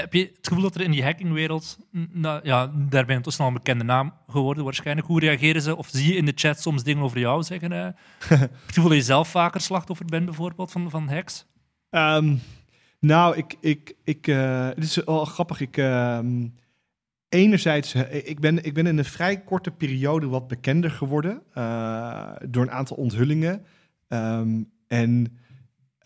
Heb 0.00 0.12
je 0.12 0.32
het 0.36 0.48
gevoel 0.48 0.62
dat 0.62 0.74
er 0.74 0.80
in 0.80 0.90
die 0.90 1.04
hackingwereld, 1.04 1.78
nou, 2.12 2.40
ja, 2.42 2.72
daar 2.74 3.06
ben 3.06 3.16
je 3.16 3.22
toch 3.22 3.32
snel 3.32 3.46
een 3.46 3.52
bekende 3.52 3.84
naam 3.84 4.12
geworden 4.28 4.64
waarschijnlijk. 4.64 5.06
Hoe 5.06 5.20
reageren 5.20 5.62
ze? 5.62 5.76
Of 5.76 5.88
zie 5.90 6.12
je 6.12 6.16
in 6.16 6.24
de 6.24 6.32
chat 6.34 6.60
soms 6.60 6.82
dingen 6.82 7.02
over 7.02 7.18
jou 7.18 7.42
zeggen? 7.42 7.72
eh? 7.72 7.82
Heb 8.28 8.28
je 8.28 8.36
het 8.66 8.74
gevoel 8.74 8.88
dat 8.88 8.98
je 8.98 9.04
zelf 9.04 9.28
vaker 9.28 9.60
slachtoffer 9.60 10.06
bent 10.06 10.24
bijvoorbeeld 10.24 10.72
van, 10.72 10.90
van 10.90 11.08
hacks? 11.08 11.46
Ehm, 11.90 12.34
nou, 13.00 13.36
ik, 13.36 13.56
ik, 13.60 13.94
ik, 14.04 14.26
eh, 14.26 14.66
het 14.66 14.84
is 14.84 15.04
wel 15.04 15.24
grappig. 15.24 15.60
Ik, 15.60 15.76
ehm, 15.76 16.46
enerzijds, 17.28 17.94
eh, 17.94 18.28
ik 18.28 18.40
ben, 18.40 18.64
ik 18.64 18.74
ben 18.74 18.86
in 18.86 18.98
een 18.98 19.04
vrij 19.04 19.40
korte 19.40 19.70
periode 19.70 20.26
wat 20.26 20.48
bekender 20.48 20.90
geworden 20.90 21.42
eh, 21.52 22.32
door 22.48 22.62
een 22.62 22.70
aantal 22.70 22.96
onthullingen. 22.96 23.64
Ehm, 24.08 24.62
en 24.86 25.38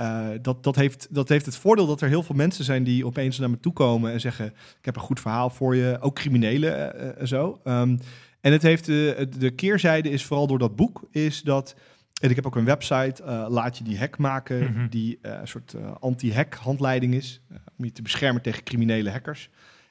eh, 0.01 0.29
dat, 0.43 0.63
dat, 0.65 0.77
heeft, 0.77 1.07
dat 1.11 1.29
heeft 1.29 1.47
het 1.47 1.57
voordeel 1.57 1.87
dat 1.87 2.01
er 2.01 2.09
heel 2.09 2.23
veel 2.23 2.35
mensen 2.35 2.65
zijn 2.65 2.85
die 2.85 3.07
opeens 3.07 3.39
naar 3.39 3.51
me 3.51 3.61
toe 3.61 3.73
komen 3.73 4.13
en 4.13 4.21
zeggen: 4.21 4.47
Ik 4.47 4.85
heb 4.85 4.97
een 4.97 5.03
goed 5.03 5.21
verhaal 5.21 5.51
voor 5.51 5.77
je, 5.77 5.99
ook 6.01 6.15
criminelen 6.15 6.95
eh, 6.95 7.09
eh, 7.09 7.21
en 7.21 7.29
zo. 7.29 7.61
Ehm, 7.65 7.97
en 8.41 8.53
het 8.53 8.63
heeft 8.63 8.87
de, 8.87 9.29
de 9.39 9.51
keerzijde 9.51 10.11
is 10.11 10.25
vooral 10.25 10.47
door 10.47 10.59
dat 10.59 10.77
boek, 10.77 11.03
is 11.11 11.43
dat. 11.43 11.75
En 12.21 12.31
ik 12.31 12.37
heb 12.37 12.47
ook 12.47 12.57
een 12.57 12.65
website, 12.65 13.23
laat 13.49 13.79
je 13.79 13.85
die 13.85 13.99
hack 13.99 14.19
maken, 14.19 14.63
Mhm. 14.63 14.89
die 14.89 15.19
een 15.23 15.49
soort 15.49 15.75
anti-hack 16.01 16.55
handleiding 16.55 17.15
is, 17.15 17.41
om 17.79 17.85
je 17.85 17.93
te 17.93 18.03
beschermen 18.03 18.43
tegen 18.43 18.63
criminele 18.65 19.11
hackers. 19.11 19.51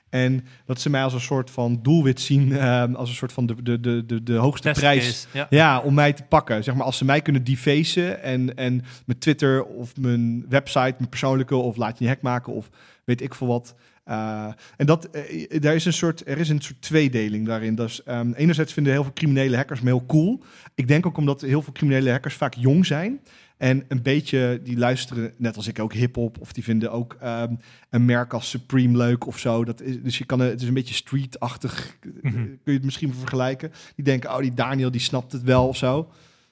En 0.10 0.46
dat 0.66 0.82
ze 0.82 0.90
mij 0.90 1.04
als 1.04 1.14
een 1.14 1.22
soort 1.22 1.52
van 1.52 1.80
doelwit 1.82 2.22
zien, 2.22 2.52
eh, 2.58 2.94
als 2.94 3.10
een 3.10 3.16
soort 3.16 3.34
van 3.34 3.46
de, 3.46 3.64
de, 3.64 3.80
de, 3.80 4.06
de, 4.06 4.24
de 4.24 4.36
hoogste 4.36 4.72
prijs. 4.72 5.28
Ja. 5.34 5.48
Ja, 5.50 5.80
om 5.80 5.94
mij 5.94 6.14
te 6.14 6.24
pakken. 6.24 6.64
Zeg 6.64 6.76
maar, 6.76 6.86
als 6.86 6.98
ze 6.98 7.06
mij 7.06 7.22
kunnen 7.22 7.44
defacen 7.44 8.24
en, 8.24 8.56
en 8.56 8.84
mijn 9.06 9.20
Twitter 9.20 9.64
of 9.64 9.98
mijn 9.98 10.46
website, 10.50 10.96
mijn 10.98 11.10
persoonlijke, 11.10 11.56
of 11.56 11.78
laat 11.78 11.98
je 11.98 12.04
een 12.04 12.12
hack 12.12 12.22
maken 12.22 12.54
of 12.54 12.70
weet 13.04 13.22
ik 13.22 13.34
veel 13.34 13.48
wat. 13.48 13.76
Uh, 14.10 14.46
en 14.78 14.86
dat, 14.86 15.10
uh, 15.12 15.62
daar 15.62 15.76
is 15.76 15.86
een 15.86 15.94
soort, 15.94 16.28
er 16.28 16.38
is 16.38 16.50
een 16.50 16.62
soort 16.62 16.82
tweedeling 16.82 17.46
daarin. 17.46 17.76
Dus, 17.76 18.02
um, 18.08 18.34
enerzijds 18.34 18.74
vinden 18.74 18.94
heel 18.94 19.04
veel 19.04 19.14
criminele 19.14 19.56
hackers 19.56 19.82
me 19.82 19.90
heel 19.90 20.06
cool. 20.06 20.44
Ik 20.76 20.88
denk 20.88 21.06
ook 21.06 21.18
omdat 21.18 21.42
heel 21.42 21.62
veel 21.62 21.74
criminele 21.74 22.12
hackers 22.12 22.36
vaak 22.36 22.54
jong 22.54 22.86
zijn. 22.86 23.20
En 23.60 23.86
een 23.88 24.02
beetje, 24.02 24.60
die 24.64 24.78
luisteren, 24.78 25.34
net 25.38 25.56
als 25.56 25.68
ik 25.68 25.80
ook, 25.80 25.94
hip-hop. 25.94 26.40
Of 26.40 26.54
die 26.54 26.64
vinden 26.64 26.92
ook 26.92 27.18
um, 27.24 27.60
een 27.90 28.06
merk 28.06 28.34
als 28.34 28.50
Supreme 28.50 28.98
leuk 28.98 29.28
of 29.28 29.38
zo. 29.38 29.66
Dat 29.66 29.82
is, 29.82 30.02
dus 30.02 30.18
je 30.18 30.26
kan, 30.26 30.40
het 30.40 30.62
is 30.62 30.68
een 30.68 30.74
beetje 30.74 30.94
street-achtig, 30.94 31.98
mm 32.04 32.32
-hmm. 32.32 32.46
kun 32.46 32.60
je 32.64 32.72
het 32.72 32.84
misschien 32.84 33.14
vergelijken. 33.14 33.72
Die 33.96 34.06
denken, 34.06 34.30
oh, 34.30 34.38
die 34.38 34.54
Daniel, 34.54 34.92
die 34.92 35.02
snapt 35.02 35.32
het 35.32 35.44
wel 35.44 35.68
of 35.68 35.78
zo. 35.78 36.12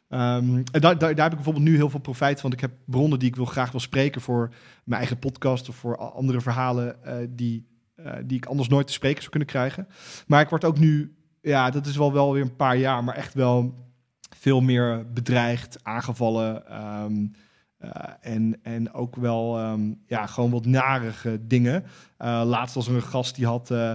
Um, 0.10 0.63
en 0.72 0.82
daar, 0.82 0.82
daar, 0.82 0.98
daar, 0.98 1.24
heb 1.24 1.32
ik 1.32 1.36
bijvoorbeeld 1.36 1.65
nu 1.65 1.76
heel 1.76 1.89
veel 1.89 2.00
profijt 2.00 2.41
van. 2.41 2.52
Ik 2.52 2.60
heb 2.60 2.72
bronnen 2.86 3.20
die 3.20 3.28
ik 3.28 3.36
wil, 3.36 3.46
graag 3.46 3.72
wil 3.72 3.80
spreken 3.80 4.22
voor 4.22 4.54
mijn 4.84 5.00
eigen 5.00 5.20
podcast 5.20 5.70
of 5.70 5.76
voor 5.76 5.98
andere 5.98 6.41
verhalen 6.41 6.96
uh, 7.06 7.13
die, 7.30 7.67
uh, 7.96 8.13
die 8.26 8.38
ik 8.38 8.46
anders 8.46 8.70
nooit 8.70 8.88
te 8.88 8.93
spreken 8.93 9.20
zou 9.20 9.30
kunnen 9.30 9.50
krijgen. 9.50 9.88
Maar 10.28 10.41
ik 10.41 10.50
word 10.50 10.65
ook 10.65 10.80
nu, 10.80 11.15
ja, 11.41 11.70
dat 11.70 11.86
is 11.86 11.98
wel, 11.98 12.13
wel 12.13 12.34
weer 12.34 12.41
een 12.41 12.56
paar 12.56 12.78
jaar, 12.78 13.04
maar 13.04 13.15
echt 13.15 13.34
wel 13.34 13.74
veel 14.30 14.62
meer 14.62 15.13
bedreigd, 15.13 15.84
aangevallen. 15.84 16.84
Um, 17.04 17.34
uh, 17.82 17.92
en, 18.22 18.60
en 18.63 18.94
ook 18.94 19.16
wel 19.16 19.60
um, 19.60 20.04
ja, 20.08 20.26
gewoon 20.26 20.52
wat 20.52 20.66
narige 20.66 21.48
dingen. 21.48 21.84
Uh, 22.20 22.42
laatst 22.46 22.76
was 22.76 22.88
er 22.88 22.96
een 22.96 23.02
gast 23.02 23.36
die 23.36 23.46
had 23.46 23.72
uh, 23.72 23.94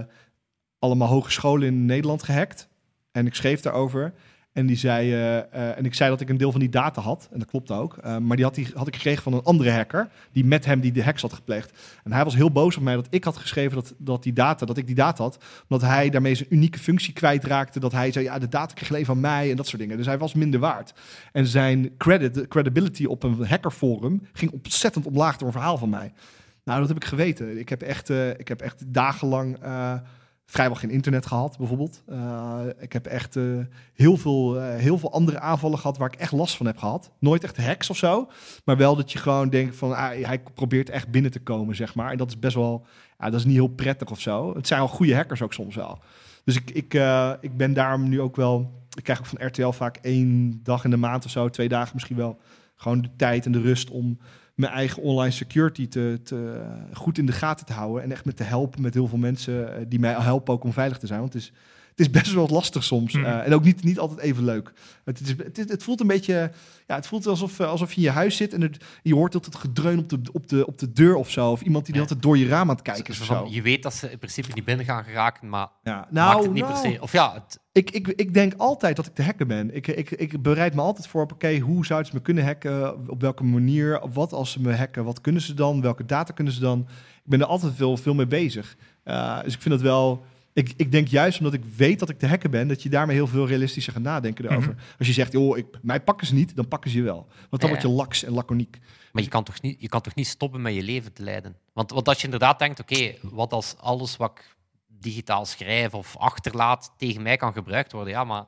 allemaal 0.79 1.07
hogescholen 1.07 1.67
in 1.67 1.85
Nederland 1.85 2.23
gehackt. 2.23 2.67
En 3.11 3.25
ik 3.25 3.35
schreef 3.35 3.61
daarover. 3.61 4.13
En 4.53 4.65
die 4.65 4.77
zei, 4.77 5.13
eh, 5.13 5.37
eh, 5.37 5.77
en 5.77 5.85
ik 5.85 5.93
zei 5.93 6.09
dat 6.09 6.21
ik 6.21 6.29
een 6.29 6.37
deel 6.37 6.51
van 6.51 6.59
die 6.59 6.69
data 6.69 7.01
had. 7.01 7.27
En 7.31 7.39
dat 7.39 7.47
klopt 7.47 7.71
ook. 7.71 7.97
Eh, 7.97 8.17
maar 8.17 8.35
die 8.35 8.45
had, 8.45 8.55
die 8.55 8.67
had 8.73 8.87
ik 8.87 8.95
gekregen 8.95 9.23
van 9.23 9.33
een 9.33 9.43
andere 9.43 9.71
hacker. 9.71 10.09
Die 10.31 10.45
met 10.45 10.65
hem 10.65 10.79
die 10.79 10.91
de 10.91 11.03
hacks 11.03 11.21
had 11.21 11.33
gepleegd. 11.33 11.79
En 12.03 12.13
hij 12.13 12.23
was 12.23 12.35
heel 12.35 12.51
boos 12.51 12.77
op 12.77 12.83
mij 12.83 12.95
dat 12.95 13.07
ik 13.09 13.23
had 13.23 13.37
geschreven 13.37 13.75
dat, 13.75 13.93
dat, 13.97 14.23
die 14.23 14.33
data, 14.33 14.65
dat 14.65 14.77
ik 14.77 14.85
die 14.85 14.95
data 14.95 15.23
had. 15.23 15.37
Omdat 15.67 15.89
hij 15.89 16.09
daarmee 16.09 16.35
zijn 16.35 16.53
unieke 16.53 16.79
functie 16.79 17.13
kwijtraakte. 17.13 17.79
Dat 17.79 17.91
hij 17.91 18.11
zei, 18.11 18.25
ja, 18.25 18.39
de 18.39 18.47
data 18.47 18.73
kreeg 18.73 18.89
alleen 18.89 19.05
van 19.05 19.19
mij 19.19 19.49
en 19.49 19.55
dat 19.55 19.67
soort 19.67 19.81
dingen. 19.81 19.97
Dus 19.97 20.05
hij 20.05 20.17
was 20.17 20.33
minder 20.33 20.59
waard. 20.59 20.93
En 21.31 21.47
zijn 21.47 21.97
credit, 21.97 22.47
credibility 22.47 23.05
op 23.05 23.23
een 23.23 23.45
hackerforum 23.45 24.27
ging 24.33 24.51
ontzettend 24.51 25.05
omlaag 25.05 25.37
door 25.37 25.47
een 25.47 25.53
verhaal 25.53 25.77
van 25.77 25.89
mij. 25.89 26.13
Nou, 26.63 26.79
dat 26.79 26.87
heb 26.87 26.97
ik 26.97 27.05
geweten. 27.05 27.59
Ik 27.59 27.69
heb 27.69 27.81
echt, 27.81 28.09
ik 28.37 28.47
heb 28.47 28.61
echt 28.61 28.93
dagenlang 28.93 29.57
vrijwel 30.45 30.75
geen 30.75 30.89
internet 30.89 31.25
gehad, 31.25 31.57
bijvoorbeeld. 31.57 32.03
Eh, 32.07 32.59
ik 32.79 32.93
heb 32.93 33.05
echt 33.05 33.35
eh, 33.35 33.43
heel, 33.93 34.17
veel, 34.17 34.59
eh, 34.59 34.75
heel 34.75 34.97
veel 34.97 35.11
andere 35.11 35.39
aanvallen 35.39 35.79
gehad 35.79 35.97
waar 35.97 36.13
ik 36.13 36.19
echt 36.19 36.31
last 36.31 36.57
van 36.57 36.65
heb 36.65 36.77
gehad. 36.77 37.11
Nooit 37.19 37.43
echt 37.43 37.57
hacks 37.57 37.89
of 37.89 37.97
zo, 37.97 38.29
maar 38.65 38.77
wel 38.77 38.95
dat 38.95 39.11
je 39.11 39.17
gewoon 39.17 39.49
denkt 39.49 39.75
van 39.75 39.95
ah, 39.95 40.25
hij 40.25 40.41
probeert 40.53 40.89
echt 40.89 41.07
binnen 41.07 41.31
te 41.31 41.39
komen, 41.39 41.75
zeg 41.75 41.95
maar. 41.95 42.11
En 42.11 42.17
dat 42.17 42.29
is 42.29 42.39
best 42.39 42.55
wel, 42.55 42.85
dat 43.17 43.33
is 43.33 43.45
niet 43.45 43.55
heel 43.55 43.67
prettig 43.67 44.11
of 44.11 44.19
zo. 44.19 44.55
Het 44.55 44.67
zijn 44.67 44.79
wel 44.79 44.89
goede 44.89 45.15
hackers 45.15 45.41
ook 45.41 45.53
soms 45.53 45.75
wel. 45.75 45.99
Dus 46.43 46.55
ik, 46.55 46.71
ik, 46.71 46.93
ik 47.41 47.57
ben 47.57 47.73
daarom 47.73 48.09
nu 48.09 48.21
ook 48.21 48.35
wel. 48.35 48.81
Ik 48.97 49.03
krijg 49.03 49.19
ook 49.19 49.25
van 49.25 49.47
RTL 49.47 49.69
vaak 49.69 49.97
één 50.01 50.59
dag 50.63 50.83
in 50.83 50.89
de 50.89 50.97
maand 50.97 51.25
of 51.25 51.31
zo, 51.31 51.49
twee 51.49 51.69
dagen 51.69 51.91
misschien 51.93 52.17
wel. 52.17 52.39
Gewoon 52.75 53.01
de 53.01 53.09
tijd 53.15 53.45
en 53.45 53.51
de 53.51 53.61
rust 53.61 53.89
om 53.89 54.17
mijn 54.53 54.73
eigen 54.73 55.01
online 55.01 55.31
security 55.31 55.87
te, 55.87 56.19
te, 56.23 56.65
goed 56.93 57.17
in 57.17 57.25
de 57.25 57.31
gaten 57.31 57.65
te 57.65 57.73
houden. 57.73 58.03
En 58.03 58.11
echt 58.11 58.25
met 58.25 58.37
te 58.37 58.43
helpen 58.43 58.81
met 58.81 58.93
heel 58.93 59.07
veel 59.07 59.17
mensen 59.17 59.75
eh, 59.75 59.85
die 59.87 59.99
mij 59.99 60.13
helpen 60.13 60.53
ook 60.53 60.63
om 60.63 60.73
veilig 60.73 60.97
te 60.97 61.07
zijn. 61.07 61.19
Want 61.19 61.33
het 61.33 61.41
is, 61.41 61.51
het 61.95 61.99
is 61.99 62.09
best 62.09 62.33
wel 62.33 62.47
lastig 62.47 62.83
soms. 62.83 63.13
Mhm. 63.13 63.25
eh, 63.25 63.45
en 63.45 63.53
ook 63.53 63.63
niet, 63.63 63.83
niet 63.83 63.99
altijd 63.99 64.19
even 64.19 64.43
leuk. 64.43 64.73
Het, 65.05 65.19
is, 65.19 65.29
het, 65.29 65.57
is- 65.57 65.69
het 65.69 65.83
voelt 65.83 65.99
een 66.01 66.07
beetje. 66.07 66.51
Ja, 66.87 66.95
het 66.95 67.07
voelt 67.07 67.27
alsof, 67.27 67.59
eh, 67.59 67.67
alsof 67.67 67.89
je 67.91 67.95
in 67.97 68.01
je 68.01 68.09
huis 68.09 68.37
zit 68.37 68.53
en 68.53 68.61
het, 68.61 68.77
je 69.03 69.13
hoort 69.15 69.33
altijd 69.33 69.55
gedreun 69.55 69.99
op 69.99 70.09
de, 70.09 70.19
op, 70.31 70.47
de, 70.49 70.65
op 70.67 70.79
de 70.79 70.91
deur 70.91 71.15
of 71.15 71.29
zo. 71.29 71.51
Of 71.51 71.61
iemand 71.61 71.85
die 71.85 71.93
Ja. 71.93 71.99
hele 71.99 72.11
tijd 72.13 72.23
door 72.23 72.37
je 72.37 72.47
raam 72.47 72.69
aan 72.69 72.75
het 72.75 72.81
kijken 72.83 73.13
is 73.13 73.17
van, 73.17 73.37
zo. 73.47 73.47
je 73.53 73.61
weet 73.61 73.83
dat 73.83 73.93
ze 73.93 74.11
in 74.11 74.17
principe 74.17 74.49
niet 74.53 74.65
binnen 74.65 74.85
gaan 74.85 75.03
geraken, 75.03 75.49
maar 75.49 75.67
Ja. 75.83 75.93
maakt 75.95 76.11
Nou, 76.11 76.43
het 76.43 76.53
niet 76.53 76.63
nou, 76.63 76.81
per 76.81 76.91
se. 76.91 76.97
Of 77.01 77.11
ja, 77.11 77.33
het, 77.33 77.59
ik, 77.71 77.91
ik, 77.91 78.07
ik 78.07 78.33
denk 78.33 78.53
altijd 78.57 78.95
dat 78.95 79.05
ik 79.05 79.13
te 79.15 79.23
hacken 79.23 79.47
ben. 79.47 79.75
Ik, 79.75 79.87
ik, 79.87 80.11
ik 80.11 80.41
bereid 80.41 80.73
me 80.75 80.81
altijd 80.81 81.07
voor 81.07 81.21
op, 81.21 81.31
oké, 81.31 81.57
hoe 81.59 81.85
zouden 81.85 82.09
ze 82.09 82.15
me 82.15 82.21
kunnen 82.21 82.45
hacken? 82.45 83.09
Op 83.09 83.21
welke 83.21 83.43
manier? 83.43 84.01
Wat 84.13 84.33
als 84.33 84.51
ze 84.51 84.61
me 84.61 84.75
hacken? 84.75 85.03
Wat 85.03 85.21
kunnen 85.21 85.41
ze 85.41 85.53
dan? 85.53 85.81
Welke 85.81 86.05
data 86.05 86.33
kunnen 86.33 86.53
ze 86.53 86.59
dan? 86.59 86.79
Ik 87.23 87.29
ben 87.29 87.39
er 87.39 87.45
altijd 87.45 87.73
veel, 87.75 87.97
veel 87.97 88.13
mee 88.13 88.27
bezig. 88.27 88.75
Uh, 89.05 89.43
dus 89.43 89.53
ik 89.53 89.61
vind 89.61 89.73
het 89.73 89.83
wel... 89.83 90.25
Ik, 90.53 90.73
ik 90.77 90.91
denk 90.91 91.07
juist 91.07 91.37
omdat 91.37 91.53
ik 91.53 91.63
weet 91.65 91.99
dat 91.99 92.09
ik 92.09 92.19
te 92.19 92.27
hacken 92.27 92.51
ben, 92.51 92.67
dat 92.67 92.83
je 92.83 92.89
daarmee 92.89 93.15
heel 93.15 93.27
veel 93.27 93.47
realistischer 93.47 93.93
gaat 93.93 94.01
nadenken 94.01 94.45
erover. 94.45 94.69
Mhm. 94.71 94.79
Als 94.97 95.07
je 95.07 95.13
zegt, 95.13 95.31
joh, 95.31 95.57
ik, 95.57 95.65
mij 95.81 96.01
pakken 96.01 96.27
ze 96.27 96.33
niet, 96.33 96.55
dan 96.55 96.67
pakken 96.67 96.91
ze 96.91 96.97
je 96.97 97.03
wel. 97.03 97.27
Want 97.49 97.61
dan 97.61 97.69
Ja. 97.69 97.75
word 97.75 97.81
je 97.81 97.87
laks 97.87 98.23
en 98.23 98.31
laconiek. 98.33 98.77
maar 99.11 99.23
je 99.23 99.29
kan, 99.29 99.43
toch 99.43 99.61
niet, 99.61 99.81
je 99.81 99.87
kan 99.89 100.01
toch 100.01 100.15
niet 100.15 100.27
stoppen 100.27 100.61
met 100.61 100.73
je 100.73 100.83
leven 100.83 101.13
te 101.13 101.23
leiden? 101.23 101.55
Want, 101.73 101.91
want 101.91 102.07
als 102.07 102.17
je 102.17 102.23
inderdaad 102.23 102.59
denkt, 102.59 102.79
oké, 102.79 103.13
wat 103.21 103.53
als 103.53 103.75
alles 103.77 104.17
wat 104.17 104.31
ik 104.31 104.55
digitaal 104.87 105.45
schrijf 105.45 105.93
of 105.93 106.17
achterlaat 106.17 106.93
tegen 106.97 107.21
mij 107.21 107.37
kan 107.37 107.53
gebruikt 107.53 107.91
worden, 107.91 108.13
ja, 108.13 108.23
maar 108.23 108.45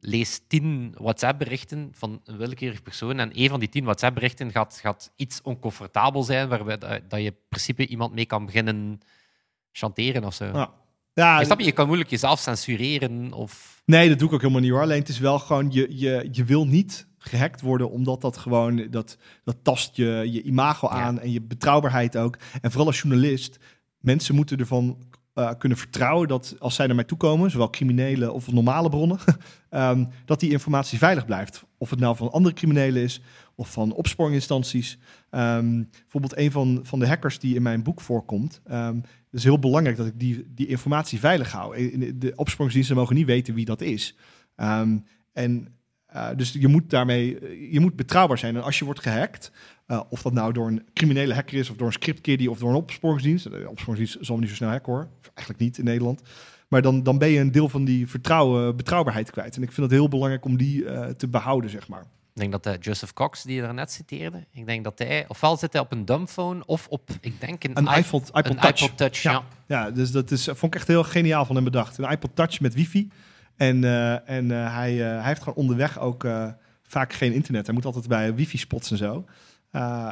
lees 0.00 0.40
tien 0.48 0.94
WhatsApp-berichten 0.98 1.90
van 1.92 2.20
een 2.24 2.36
willekeurig 2.36 2.82
persoon 2.82 3.18
en 3.18 3.30
een 3.40 3.48
van 3.48 3.60
die 3.60 3.68
tien 3.68 3.84
WhatsApp-berichten 3.84 4.50
gaat, 4.50 4.78
gaat 4.82 5.12
iets 5.16 5.42
oncomfortabel 5.42 6.22
zijn, 6.22 6.48
waarbij 6.48 6.78
dat, 6.78 7.00
dat 7.10 7.20
je 7.20 7.26
in 7.26 7.36
principe 7.48 7.86
iemand 7.86 8.14
mee 8.14 8.26
kan 8.26 8.46
beginnen 8.46 9.00
chanteren 9.72 10.24
of 10.24 10.34
zo. 10.34 10.44
Ja. 10.44 10.72
Ja, 11.22 11.34
Maar 11.34 11.44
snap 11.44 11.58
je, 11.58 11.64
je 11.64 11.72
kan 11.72 11.86
moeilijk 11.86 12.10
jezelf 12.10 12.40
censureren 12.40 13.32
of... 13.32 13.82
Nee, 13.84 14.08
dat 14.08 14.18
doe 14.18 14.28
ik 14.28 14.34
ook 14.34 14.40
helemaal 14.40 14.62
niet 14.62 14.70
hoor. 14.70 14.80
Alleen 14.80 14.98
het 14.98 15.08
is 15.08 15.18
wel 15.18 15.38
gewoon, 15.38 15.70
je, 15.70 15.86
je, 15.90 16.28
je 16.32 16.44
wil 16.44 16.66
niet 16.66 17.06
gehackt 17.18 17.60
worden, 17.60 17.90
omdat 17.90 18.20
dat 18.20 18.36
gewoon, 18.36 18.86
dat, 18.90 19.16
dat 19.44 19.56
tast 19.62 19.96
je, 19.96 20.28
je 20.30 20.42
imago 20.42 20.88
Ja. 20.90 20.94
aan 20.94 21.20
en 21.20 21.32
je 21.32 21.42
betrouwbaarheid 21.42 22.16
ook. 22.16 22.36
En 22.60 22.70
vooral 22.70 22.86
als 22.86 23.00
journalist, 23.00 23.58
mensen 23.98 24.34
moeten 24.34 24.58
ervan 24.58 24.98
eh, 25.34 25.50
kunnen 25.58 25.78
vertrouwen 25.78 26.28
dat 26.28 26.56
als 26.58 26.74
zij 26.74 26.86
naar 26.86 26.94
mij 26.94 27.04
toe 27.04 27.18
komen, 27.18 27.50
zowel 27.50 27.70
criminelen 27.70 28.32
of 28.32 28.52
normale 28.52 28.88
bronnen, 28.88 29.18
ehm, 29.70 30.04
dat 30.24 30.40
die 30.40 30.50
informatie 30.50 30.98
veilig 30.98 31.24
blijft. 31.24 31.64
Of 31.78 31.90
het 31.90 31.98
nou 32.00 32.16
van 32.16 32.32
andere 32.32 32.54
criminelen 32.54 33.02
is 33.02 33.20
of 33.58 33.72
van 33.72 33.92
opsporinginstanties. 33.92 34.98
Ehm, 35.30 35.82
bijvoorbeeld 36.02 36.36
een 36.36 36.50
van, 36.50 36.80
van 36.82 36.98
de 36.98 37.06
hackers 37.06 37.38
die 37.38 37.54
in 37.54 37.62
mijn 37.62 37.82
boek 37.82 38.00
voorkomt. 38.00 38.60
ehm, 38.64 38.96
het 38.96 39.04
is 39.40 39.44
heel 39.44 39.58
belangrijk 39.58 39.96
dat 39.96 40.06
ik 40.06 40.18
die, 40.20 40.46
die 40.54 40.66
informatie 40.66 41.18
veilig 41.18 41.52
hou. 41.52 41.76
In- 41.76 42.18
De 42.18 42.32
opsporingsdiensten 42.36 42.96
mogen 42.96 43.14
niet 43.14 43.26
weten 43.26 43.54
wie 43.54 43.64
dat 43.64 43.80
is. 43.80 44.16
Ehm, 44.56 44.98
en 45.32 45.68
eh, 46.06 46.28
dus 46.36 46.52
je 46.52 46.68
moet 46.68 46.90
daarmee, 46.90 47.38
eh, 47.38 47.72
je 47.72 47.80
moet 47.80 47.96
betrouwbaar 47.96 48.38
zijn. 48.38 48.56
En 48.56 48.62
als 48.62 48.78
je 48.78 48.84
wordt 48.84 49.00
gehackt, 49.00 49.52
eh, 49.86 50.00
of 50.08 50.22
dat 50.22 50.32
nou 50.32 50.52
door 50.52 50.66
een 50.66 50.82
criminele 50.94 51.34
hacker 51.34 51.58
is, 51.58 51.70
of 51.70 51.76
door 51.76 51.86
een 51.86 51.92
scriptkiddie, 51.92 52.50
of 52.50 52.58
door 52.58 52.70
een 52.70 52.74
opsporingsdienst. 52.76 53.44
De 53.50 53.68
opsporingsdienst 53.70 54.26
zal 54.26 54.38
niet 54.38 54.48
zo 54.48 54.54
snel 54.54 54.68
hacken 54.70 54.92
hoor. 54.92 55.08
Eigenlijk 55.34 55.58
niet 55.58 55.78
in 55.78 55.84
Nederland. 55.84 56.22
Maar 56.68 56.82
dan, 56.82 57.02
dan 57.02 57.18
ben 57.18 57.28
je 57.28 57.40
een 57.40 57.52
deel 57.52 57.68
van 57.68 57.84
die 57.84 58.06
vertrouwen, 58.08 58.76
betrouwbaarheid 58.76 59.30
kwijt. 59.30 59.56
En 59.56 59.62
ik 59.62 59.72
vind 59.72 59.86
het 59.90 59.96
heel 59.98 60.08
belangrijk 60.08 60.44
om 60.44 60.56
die 60.56 60.84
eh, 60.84 61.08
te 61.10 61.28
behouden, 61.28 61.70
zeg 61.70 61.88
maar. 61.88 62.04
Ik 62.36 62.42
denk 62.42 62.52
dat 62.62 62.66
eh, 62.74 62.80
Joseph 62.80 63.12
Cox, 63.12 63.42
die 63.42 63.54
je 63.54 63.60
daarnet 63.62 63.92
citeerde, 63.92 64.46
ik 64.52 64.66
denk 64.66 64.84
dat 64.84 64.98
hij, 64.98 65.24
ofwel 65.28 65.56
zit 65.56 65.72
hij 65.72 65.82
op 65.82 65.92
een 65.92 66.04
dumbphone 66.04 66.66
of 66.66 66.86
op, 66.88 67.10
ik 67.20 67.40
denk 67.40 67.64
een, 67.64 67.70
Een 67.78 67.86
iP- 67.86 67.96
iPod, 68.04 68.28
iPod 68.28 68.46
een 68.46 68.56
Touch. 68.56 68.80
iPod 68.80 68.96
Touch. 68.96 69.22
Ja. 69.22 69.32
Ja. 69.32 69.42
Ja, 69.66 69.90
dus 69.90 70.10
dat 70.10 70.30
is, 70.30 70.44
vond 70.44 70.62
ik 70.62 70.74
echt 70.74 70.86
heel 70.88 71.04
geniaal 71.04 71.44
van 71.44 71.54
hem 71.54 71.64
bedacht. 71.64 71.98
Een 71.98 72.10
iPod 72.10 72.30
Touch 72.36 72.60
met 72.60 72.74
wifi. 72.74 73.08
En, 73.56 73.84
eh, 73.84 74.28
en 74.30 74.50
eh, 74.50 74.74
hij, 74.74 74.92
hij 74.94 75.22
heeft 75.26 75.42
gewoon 75.42 75.54
onderweg 75.58 75.98
ook 75.98 76.26
vaak 76.82 77.12
geen 77.12 77.32
internet. 77.32 77.66
Hij 77.66 77.74
moet 77.74 77.84
altijd 77.84 78.08
bij 78.08 78.34
wifi-spots 78.34 78.90
en 78.90 78.96
zo. 78.96 79.24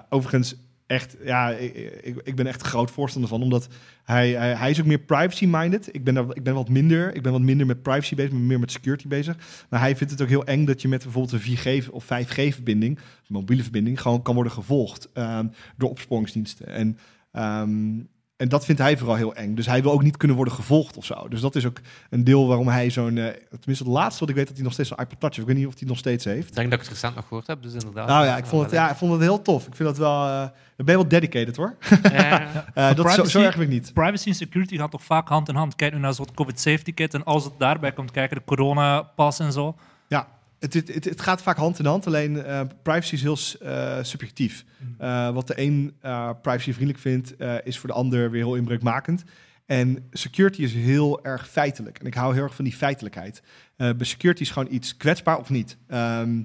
Overigens, 0.09 0.55
echt, 0.95 1.17
ja, 1.25 1.51
ik, 1.51 2.21
ik, 2.25 2.37
ben 2.37 2.47
echt 2.47 2.63
groot 2.63 2.91
voorstander 2.91 3.31
van. 3.31 3.43
Omdat 3.43 3.69
hij, 4.05 4.31
hij, 4.31 4.55
hij 4.55 4.71
is 4.71 4.81
ook 4.81 4.87
meer 4.87 4.99
privacy-minded. 4.99 5.89
Ik 5.93 6.05
ben, 6.05 6.15
daar, 6.15 6.25
ik 6.33 6.43
ben 6.43 6.55
wat 6.55 6.69
minder. 6.69 7.15
Ik 7.15 7.23
ben 7.23 7.33
wat 7.33 7.41
minder 7.41 7.67
met 7.67 7.83
privacy 7.83 8.15
bezig, 8.15 8.33
meer 8.33 8.59
met 8.59 8.71
security 8.71 9.09
bezig. 9.09 9.67
Maar 9.69 9.81
hij 9.81 9.97
vindt 9.97 10.13
het 10.13 10.23
ook 10.23 10.29
heel 10.29 10.45
eng 10.45 10.65
dat 10.65 10.83
je 10.83 10.89
met 10.89 11.03
bijvoorbeeld 11.03 11.47
een 11.47 11.83
4G 11.85 11.91
of 11.91 12.05
5G-verbinding, 12.05 12.97
een 12.99 13.05
mobiele 13.27 13.63
verbinding, 13.63 14.01
gewoon 14.01 14.23
kan 14.23 14.35
worden 14.35 14.53
gevolgd 14.53 15.09
ehm, 15.13 15.47
door 15.77 15.91
opsporingsdiensten. 15.91 16.67
En 16.67 16.99
ehm, 17.33 17.97
en 18.45 18.51
dat 18.51 18.65
vindt 18.65 18.81
hij 18.81 18.97
vooral 18.99 19.17
heel 19.17 19.35
eng. 19.35 19.55
Dus 19.55 19.67
hij 19.67 19.83
wil 19.83 19.93
ook 19.93 20.03
niet 20.03 20.17
kunnen 20.17 20.37
worden 20.37 20.55
gevolgd 20.55 20.97
of 20.97 21.05
zo. 21.05 21.29
Dus 21.29 21.41
dat 21.41 21.55
is 21.57 21.67
ook 21.67 21.81
een 22.11 22.25
deel 22.25 22.47
waarom 22.49 22.69
hij 22.69 22.91
zo'n... 22.91 23.17
eh, 23.19 23.25
tenminste, 23.49 23.85
het 23.85 23.93
laatste 23.93 24.21
wat 24.21 24.29
ik 24.29 24.35
weet 24.35 24.47
dat 24.47 24.55
hij 24.55 24.65
nog 24.65 24.73
steeds 24.73 24.91
een 24.91 24.97
iPod 24.97 25.21
Touch 25.21 25.37
heeft. 25.37 25.49
Ik 25.49 25.55
weet 25.55 25.57
niet 25.57 25.67
of 25.67 25.71
hij 25.73 25.81
het 25.81 25.89
nog 25.89 25.99
steeds 25.99 26.25
heeft. 26.25 26.49
Ik 26.49 26.55
denk 26.55 26.71
dat 26.71 26.79
ik 26.81 26.85
het 26.85 26.95
recent 26.95 27.15
nog 27.15 27.27
gehoord 27.29 27.47
heb, 27.47 27.63
dus 27.63 27.73
inderdaad. 27.73 28.09
Nou 28.09 28.25
ja, 28.25 28.37
ik 28.37 28.47
vond 28.47 28.63
het, 28.63 28.71
ja, 28.71 28.91
ik 28.91 28.97
vond 28.97 29.13
het 29.13 29.21
heel 29.21 29.43
tof. 29.43 29.67
Ik 29.67 29.75
vind 29.75 29.89
dat 29.89 29.99
wel... 29.99 30.25
eh 30.27 30.39
dan 30.77 30.87
ben 30.87 30.95
je 30.97 31.01
wel 31.01 31.09
dedicated 31.21 31.57
hoor. 31.57 31.75
Ja. 32.03 32.43
Eh, 32.75 32.87
dat 32.87 32.97
zo, 32.97 33.03
privacy- 33.03 33.31
zo 33.31 33.41
erg 33.41 33.57
ik 33.59 33.69
niet. 33.69 33.93
Privacy 33.95 34.29
en 34.29 34.35
security 34.35 34.77
gaan 34.77 34.91
toch 34.91 35.03
vaak 35.05 35.29
hand 35.29 35.49
in 35.49 35.55
hand. 35.55 35.75
Kijk 35.75 35.93
nu 35.93 35.99
naar 35.99 36.15
zo'n 36.15 36.35
COVID 36.35 36.61
safety 36.61 36.93
kit 36.95 37.15
en 37.15 37.25
als 37.25 37.45
het 37.45 37.53
daarbij 37.59 37.93
komt 37.93 38.11
kijken, 38.11 38.37
de 38.37 38.43
coronapas 38.45 39.39
en 39.39 39.53
zo. 39.53 39.77
Ja, 40.09 40.27
het, 40.73 40.95
het, 40.95 41.05
het, 41.05 41.21
gaat 41.21 41.43
vaak 41.43 41.57
hand 41.57 41.79
in 41.79 41.85
hand. 41.85 42.07
Alleen 42.07 42.45
eh, 42.45 42.61
privacy 42.83 43.15
is 43.15 43.23
heel 43.23 43.39
eh, 43.61 43.99
subjectief. 44.03 44.65
Eh, 44.99 45.31
wat 45.31 45.47
de 45.47 45.55
een 45.57 45.95
privacyvriendelijk 46.43 46.99
vindt, 46.99 47.35
is 47.65 47.79
voor 47.79 47.89
de 47.89 47.95
ander 47.95 48.31
weer 48.31 48.45
heel 48.45 48.55
inbreukmakend. 48.55 49.25
En 49.67 50.09
security 50.11 50.63
is 50.63 50.73
heel 50.73 51.25
erg 51.25 51.49
feitelijk. 51.49 51.99
En 51.99 52.07
ik 52.07 52.15
hou 52.15 52.35
heel 52.35 52.43
erg 52.43 52.55
van 52.55 52.65
die 52.65 52.75
feitelijkheid. 52.75 53.43
Bij 53.77 53.95
security 54.01 54.43
is 54.43 54.51
gewoon 54.51 54.73
iets 54.73 54.97
kwetsbaar 54.97 55.39
of 55.39 55.51
niet. 55.51 55.77
Ehm, 55.87 56.43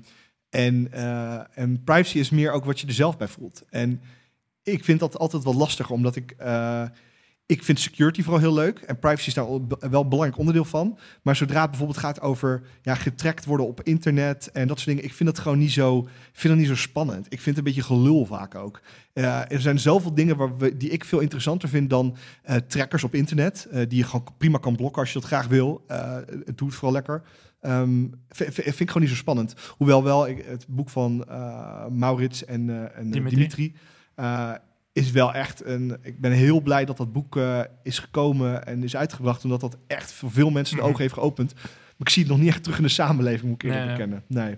en, 0.50 0.92
en 1.54 1.84
privacy 1.84 2.20
is 2.20 2.30
meer 2.30 2.52
ook 2.52 2.66
wat 2.66 2.80
je 2.80 2.88
er 2.88 2.94
zelf 2.94 3.18
bij 3.18 3.28
voelt. 3.28 3.64
En 3.70 4.02
ik 4.64 4.84
vind 4.84 5.00
dat 5.00 5.18
altijd 5.18 5.44
wel 5.44 5.56
lastig, 5.56 5.90
omdat 5.90 6.16
ik... 6.16 6.36
ik 7.50 7.64
vind 7.64 7.80
security 7.80 8.24
vooral 8.24 8.42
heel 8.42 8.54
leuk. 8.54 8.80
En 8.80 9.00
privacy 9.00 9.28
is 9.28 9.34
daar 9.34 9.46
wel 9.46 10.02
een 10.02 10.10
belangrijk 10.10 10.38
onderdeel 10.38 10.66
van. 10.66 10.98
Maar 11.22 11.36
zodra 11.36 11.62
het 11.62 11.70
bijvoorbeeld 11.70 12.00
gaat 12.00 12.22
over 12.22 12.62
ja, 12.82 12.96
getrackt 12.96 13.46
worden 13.46 13.68
op 13.68 13.82
internet 13.84 14.52
en 14.52 14.68
dat 14.68 14.78
soort 14.78 14.90
dingen, 14.90 15.04
ik 15.04 15.14
vind 15.14 15.30
dat 15.30 15.40
gewoon 15.40 15.58
niet 15.58 15.72
zo, 15.72 16.08
vind 16.32 16.54
dat 16.54 16.58
niet 16.58 16.68
zo 16.68 16.76
spannend. 16.76 17.26
Ik 17.26 17.42
vind 17.42 17.46
het 17.46 17.58
een 17.58 17.64
beetje 17.74 17.94
gelul 17.94 18.26
vaak 18.26 18.56
ook. 18.56 18.82
Eh, 19.14 19.52
er 19.52 19.62
zijn 19.62 19.80
zoveel 19.80 20.14
dingen 20.14 20.38
waar 20.38 20.58
we, 20.58 20.78
die 20.78 20.90
ik 20.90 21.06
veel 21.06 21.20
interessanter 21.20 21.70
vind 21.70 21.90
dan 21.90 22.16
eh, 22.44 22.56
trackers 22.56 23.04
op 23.04 23.16
internet, 23.16 23.68
eh, 23.72 23.88
die 23.88 23.98
je 23.98 24.04
gewoon 24.04 24.28
prima 24.38 24.58
kan 24.58 24.76
blokken 24.76 25.02
als 25.02 25.14
je 25.14 25.20
dat 25.20 25.28
graag 25.28 25.48
wil. 25.48 25.84
Het 26.46 26.58
doet 26.58 26.74
vooral 26.74 26.94
lekker. 26.94 27.22
Ehm, 27.62 28.06
vind, 28.30 28.54
vind 28.54 28.80
ik 28.80 28.88
gewoon 28.88 29.02
niet 29.02 29.12
zo 29.12 29.18
spannend. 29.18 29.56
Hoewel 29.78 30.04
wel 30.04 30.28
ik, 30.28 30.46
het 30.46 30.66
boek 30.68 30.90
van 30.90 31.26
Maurits 31.90 32.46
en, 32.46 32.94
en 32.96 33.12
Dimitri. 33.12 33.36
Dimitri, 33.36 33.74
is 35.00 35.12
wel 35.12 35.34
echt 35.34 35.66
een. 35.66 35.98
Ik 36.02 36.20
ben 36.22 36.32
heel 36.32 36.62
blij 36.62 36.86
dat 36.86 36.98
dat 36.98 37.12
boek 37.14 37.38
eh, 37.38 37.62
is 37.84 38.00
gekomen 38.00 38.66
en 38.66 38.84
is 38.84 38.96
uitgebracht, 38.96 39.44
omdat 39.44 39.60
dat 39.62 39.78
echt 39.88 40.12
voor 40.12 40.32
veel 40.32 40.50
mensen 40.50 40.76
de 40.76 40.82
Mhm. 40.82 40.90
ogen 40.92 41.02
heeft 41.04 41.14
geopend. 41.14 41.54
Maar 41.54 42.08
ik 42.08 42.10
zie 42.10 42.24
het 42.24 42.32
nog 42.32 42.42
niet 42.42 42.50
echt 42.50 42.64
terug 42.64 42.78
in 42.78 42.84
de 42.84 42.90
samenleving, 42.90 43.50
moet 43.50 43.64
ik 43.64 43.70
eerlijk 43.70 43.86
Nee, 43.98 44.08
nee. 44.08 44.08
bekennen. 44.20 44.48
Nee. 44.48 44.58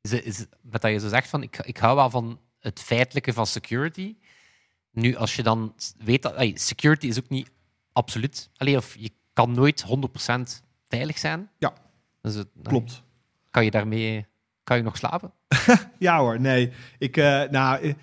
Is, 0.00 0.12
is, 0.12 0.46
met 0.62 0.82
dat 0.82 0.90
je 0.90 0.98
zo 0.98 1.08
zegt 1.08 1.28
van, 1.28 1.42
ik, 1.42 1.58
ik 1.58 1.76
hou 1.76 1.96
wel 1.96 2.10
van 2.10 2.40
het 2.60 2.80
feitelijke 2.80 3.32
van 3.32 3.46
security. 3.46 4.16
Nu, 4.90 5.16
als 5.16 5.36
je 5.36 5.42
dan 5.42 5.74
weet 6.04 6.22
dat... 6.22 6.34
ey, 6.34 6.52
security 6.56 7.06
is 7.06 7.18
ook 7.18 7.28
niet 7.28 7.50
absoluut. 7.92 8.50
Allee, 8.56 8.76
of 8.76 8.96
je 8.98 9.10
kan 9.32 9.52
nooit 9.52 9.84
100% 9.84 10.62
veilig 10.88 11.18
zijn. 11.18 11.48
Ja. 11.58 11.72
Dus 12.22 12.34
het- 12.34 12.48
Klopt. 12.62 13.02
Kan 13.50 13.64
je 13.64 13.70
daarmee 13.70 14.26
kan 14.64 14.76
je 14.76 14.82
nog 14.82 14.96
slapen? 14.96 15.32
Ja 15.98 16.18
hoor, 16.18 16.40
nee. 16.40 16.72
Ik, 16.98 17.16
eh, 17.16 17.42
nou, 17.50 17.82
eh, 17.82 17.94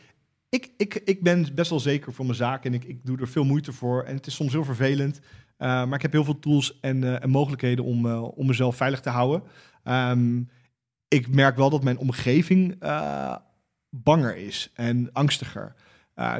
ik, 0.52 0.72
ik, 0.78 0.96
ik 0.96 1.24
ben 1.24 1.56
best 1.56 1.70
wel 1.70 1.80
zeker 1.80 2.14
voor 2.14 2.26
mijn 2.26 2.38
zaak 2.38 2.66
en 2.66 2.74
ik, 2.74 2.84
ik 2.84 3.06
doe 3.06 3.18
er 3.18 3.28
veel 3.28 3.44
moeite 3.44 3.74
voor. 3.74 4.04
En 4.04 4.16
het 4.16 4.28
is 4.28 4.36
soms 4.36 4.52
heel 4.52 4.64
vervelend, 4.64 5.20
eh, 5.58 5.68
maar 5.68 5.94
ik 5.94 6.02
heb 6.02 6.12
heel 6.12 6.24
veel 6.24 6.40
tools 6.40 6.80
en, 6.80 7.04
eh, 7.04 7.24
en 7.24 7.30
mogelijkheden 7.30 7.86
om, 7.86 8.06
eh, 8.06 8.38
om 8.38 8.48
mezelf 8.48 8.76
veilig 8.76 9.00
te 9.00 9.10
houden. 9.10 9.44
Ehm, 9.84 10.42
ik 11.08 11.28
merk 11.28 11.56
wel 11.56 11.70
dat 11.70 11.84
mijn 11.84 11.98
omgeving 11.98 12.80
banger 13.90 14.38
is 14.38 14.72
en 14.74 15.10
angstiger. 15.14 15.76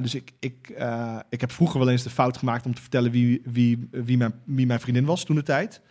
Dus 0.02 0.16
ik, 0.16 0.32
ik, 0.40 0.70
ik 1.30 1.42
heb 1.42 1.52
vroeger 1.52 1.80
wel 1.80 1.90
eens 1.90 2.04
de 2.04 2.10
fout 2.10 2.38
gemaakt 2.38 2.66
om 2.66 2.74
te 2.74 2.82
vertellen 2.82 3.12
wie, 3.12 3.42
wie, 3.44 3.88
wie, 3.92 4.18
mijn, 4.18 4.34
mijn 4.46 4.80
vriendin 4.80 5.06
was 5.06 5.24
toen 5.24 5.36
de 5.36 5.44
tijd. 5.44 5.82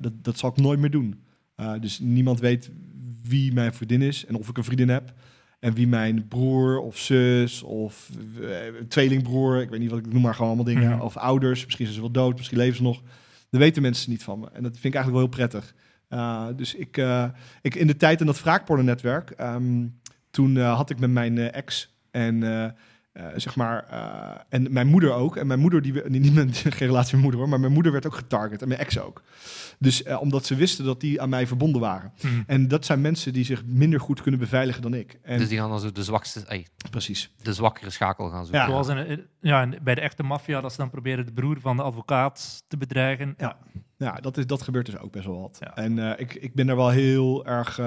Dat, 0.00 0.24
dat 0.24 0.38
zal 0.38 0.50
ik 0.50 0.56
nooit 0.56 0.78
meer 0.78 0.90
doen. 0.90 1.24
Dus 1.80 1.98
niemand 1.98 2.40
weet 2.40 2.70
wie 3.22 3.52
mijn 3.52 3.74
vriendin 3.74 4.02
is 4.02 4.26
en 4.26 4.34
of 4.34 4.48
ik 4.48 4.56
een 4.56 4.64
vriendin 4.64 4.88
heb. 4.88 5.14
En 5.64 5.74
wie 5.74 5.88
mijn 5.88 6.28
broer 6.28 6.78
of 6.78 6.98
zus 6.98 7.62
of 7.62 8.10
eh, 8.42 8.48
tweelingbroer, 8.88 9.60
ik 9.60 9.70
weet 9.70 9.80
niet 9.80 9.90
wat 9.90 9.98
ik 9.98 10.12
noem 10.12 10.22
maar 10.22 10.34
gewoon 10.34 10.46
allemaal 10.46 10.74
dingen. 10.74 10.90
Mhm. 10.90 11.00
Of 11.00 11.16
ouders, 11.16 11.64
misschien 11.64 11.84
zijn 11.84 11.96
ze 11.96 12.02
wel 12.02 12.12
dood, 12.12 12.36
misschien 12.36 12.58
leven 12.58 12.76
ze 12.76 12.82
nog. 12.82 13.02
Dat 13.50 13.60
weten 13.60 13.82
mensen 13.82 14.10
niet 14.10 14.22
van 14.22 14.40
me. 14.40 14.46
En 14.52 14.62
dat 14.62 14.72
vind 14.72 14.94
ik 14.94 14.94
eigenlijk 14.94 15.12
wel 15.12 15.20
heel 15.20 15.48
prettig. 15.48 15.74
Uh, 16.08 16.46
dus 16.56 16.74
ik, 16.74 16.96
uh, 16.96 17.24
ik 17.62 17.74
in 17.74 17.86
de 17.86 17.96
tijd 17.96 18.20
in 18.20 18.26
dat 18.26 18.42
wraakpornennetwerk, 18.42 19.34
um, 19.40 19.98
toen 20.30 20.56
uh, 20.56 20.76
had 20.76 20.90
ik 20.90 20.98
met 20.98 21.10
mijn 21.10 21.38
ex 21.38 21.94
en 22.10 22.42
uh, 23.14 23.26
zeg 23.36 23.56
maar 23.56 23.84
en 24.48 24.72
mijn 24.72 24.86
moeder 24.86 25.12
ook. 25.12 25.36
En 25.36 25.46
mijn 25.46 25.60
moeder 25.60 25.82
die 25.82 26.02
niet 26.08 26.34
mijn, 26.34 26.52
geen 26.52 26.88
relatie 26.88 27.12
met 27.12 27.22
moeder 27.22 27.40
hoor, 27.40 27.48
maar 27.48 27.60
mijn 27.60 27.72
moeder 27.72 27.92
werd 27.92 28.06
ook 28.06 28.14
getarget 28.14 28.62
en 28.62 28.68
mijn 28.68 28.80
ex 28.80 28.98
ook. 28.98 29.22
Dus 29.78 30.02
omdat 30.02 30.46
ze 30.46 30.54
wisten 30.54 30.84
dat 30.84 31.00
die 31.00 31.20
aan 31.20 31.28
mij 31.28 31.46
verbonden 31.46 31.80
waren. 31.80 32.12
Hmm. 32.20 32.44
En 32.46 32.68
dat 32.68 32.84
zijn 32.84 33.00
mensen 33.00 33.32
die 33.32 33.44
zich 33.44 33.64
minder 33.64 34.00
goed 34.00 34.22
kunnen 34.22 34.40
beveiligen 34.40 34.82
dan 34.82 34.94
ik. 34.94 35.18
En 35.22 35.38
dus 35.38 35.48
die 35.48 35.58
gaan 35.58 35.70
dan 35.70 35.80
zo 35.80 35.92
de 35.92 36.04
zwakste, 36.04 36.66
precies, 36.90 37.34
de 37.42 37.52
zwakkere 37.52 37.90
schakel 37.90 38.28
gaan 38.28 38.44
zoeken. 38.44 38.60
Ja. 38.60 38.68
Zoals 38.68 38.88
in, 38.88 39.26
ja, 39.40 39.68
bij 39.82 39.94
de 39.94 40.00
echte 40.00 40.22
maffia, 40.22 40.60
dat 40.60 40.70
ze 40.70 40.78
dan 40.78 40.90
proberen 40.90 41.26
de 41.26 41.32
broer 41.32 41.60
van 41.60 41.76
de 41.76 41.82
advocaat 41.82 42.64
te 42.68 42.76
bedreigen. 42.76 43.34
Ja, 43.38 43.56
ja 43.96 44.12
dat, 44.12 44.36
is, 44.36 44.46
dat 44.46 44.62
gebeurt 44.62 44.86
dus 44.86 44.98
ook 44.98 45.12
best 45.12 45.26
wel 45.26 45.40
wat. 45.40 45.56
Ja. 45.60 45.74
En 45.74 45.96
uh, 45.96 46.12
ik, 46.16 46.34
ik 46.34 46.54
ben 46.54 46.68
er 46.68 46.76
wel 46.76 46.90
heel 46.90 47.46
erg 47.46 47.80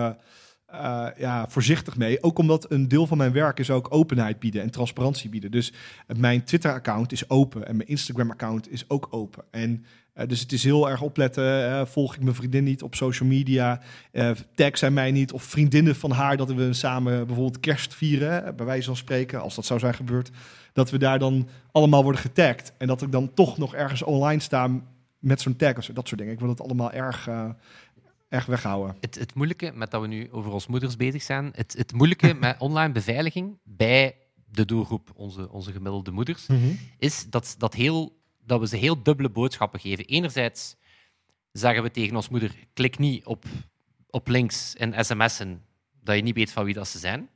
uh, 0.74 1.08
ja, 1.18 1.46
voorzichtig 1.50 1.98
mee. 1.98 2.24
Ook 2.24 2.38
omdat 2.38 2.72
een 2.72 2.88
deel 2.88 3.08
van 3.08 3.18
mijn 3.18 3.32
werk 3.32 3.60
is 3.60 3.70
ook 3.70 3.88
openheid 3.90 4.40
bieden 4.40 4.62
en 4.62 4.72
transparantie 4.72 5.30
bieden. 5.30 5.52
Dus 5.52 5.74
mijn 6.16 6.44
Twitter-account 6.44 7.12
is 7.12 7.30
open 7.30 7.68
en 7.68 7.76
mijn 7.76 7.90
Instagram-account 7.90 8.72
is 8.72 8.90
ook 8.90 9.08
open. 9.10 9.44
En 9.52 9.86
uh, 10.16 10.28
dus 10.28 10.40
het 10.40 10.52
is 10.52 10.64
heel 10.64 10.90
erg 10.90 11.02
opletten. 11.02 11.88
volg 11.88 12.16
ik 12.16 12.24
mijn 12.24 12.36
vriendin 12.36 12.64
niet 12.64 12.84
op 12.84 12.96
social 12.96 13.30
media? 13.30 13.82
Tag 14.56 14.78
zij 14.78 14.92
mij 14.92 15.12
niet? 15.12 15.32
Of 15.32 15.44
vriendinnen 15.44 15.96
van 15.96 16.12
haar 16.12 16.38
dat 16.38 16.54
we 16.54 16.74
samen 16.74 17.26
bijvoorbeeld 17.26 17.60
kerst 17.60 17.94
vieren, 17.94 18.56
bij 18.56 18.66
wijze 18.66 18.86
van 18.86 18.96
spreken, 18.96 19.42
als 19.42 19.56
dat 19.56 19.66
zou 19.66 19.80
zijn 19.80 19.94
gebeurd. 19.94 20.32
Dat 20.74 20.90
we 20.90 20.98
daar 20.98 21.20
dan 21.20 21.48
allemaal 21.72 22.04
worden 22.04 22.22
getagd. 22.22 22.74
En 22.78 22.88
dat 22.88 23.02
ik 23.02 23.12
dan 23.12 23.34
toch 23.34 23.58
nog 23.58 23.76
ergens 23.76 24.04
online 24.04 24.42
sta 24.42 24.70
met 25.20 25.42
zo'n 25.42 25.56
tag 25.56 25.78
of 25.78 25.86
dat 25.86 26.08
soort 26.08 26.20
dingen. 26.20 26.34
Ik 26.34 26.40
wil 26.40 26.50
het 26.50 26.62
allemaal 26.62 26.92
erg, 26.92 27.30
erg 28.30 28.46
weghouden. 28.46 28.96
Het, 29.00 29.16
het 29.16 29.34
moeilijke 29.34 29.72
met 29.76 29.92
dat 29.92 30.02
we 30.02 30.08
nu 30.08 30.32
over 30.32 30.52
ons 30.52 30.68
moeders 30.68 30.96
bezig 30.96 31.22
zijn, 31.22 31.52
het, 31.56 31.74
het 31.78 31.94
moeilijke 31.94 32.34
met 32.40 32.60
online 32.60 32.94
beveiliging 32.94 33.60
bij 33.64 34.16
de 34.46 34.66
doelgroep, 34.66 35.12
onze, 35.16 35.52
onze 35.52 35.72
gemiddelde 35.72 36.12
moeders, 36.12 36.48
mm 36.48 36.58
-hmm. 36.58 36.80
is 36.98 37.30
dat, 37.30 37.56
dat, 37.58 37.74
heel, 37.74 38.22
dat 38.46 38.60
we 38.60 38.68
ze 38.68 38.76
heel 38.76 39.04
dubbele 39.04 39.30
boodschappen 39.30 39.80
geven. 39.80 40.06
Enerzijds 40.06 40.76
zeggen 41.52 41.84
we 41.84 41.92
tegen 41.92 42.16
ons 42.16 42.30
moeder, 42.30 42.56
klik 42.74 42.98
niet 42.98 43.26
op, 43.26 43.46
op 44.10 44.28
links 44.28 44.76
in 44.76 45.06
sms'en 45.06 45.66
dat 46.02 46.16
je 46.16 46.22
niet 46.22 46.36
weet 46.36 46.52
van 46.52 46.66
wie 46.66 46.74
dat 46.74 46.88
ze 46.88 47.00
zijn. 47.00 47.30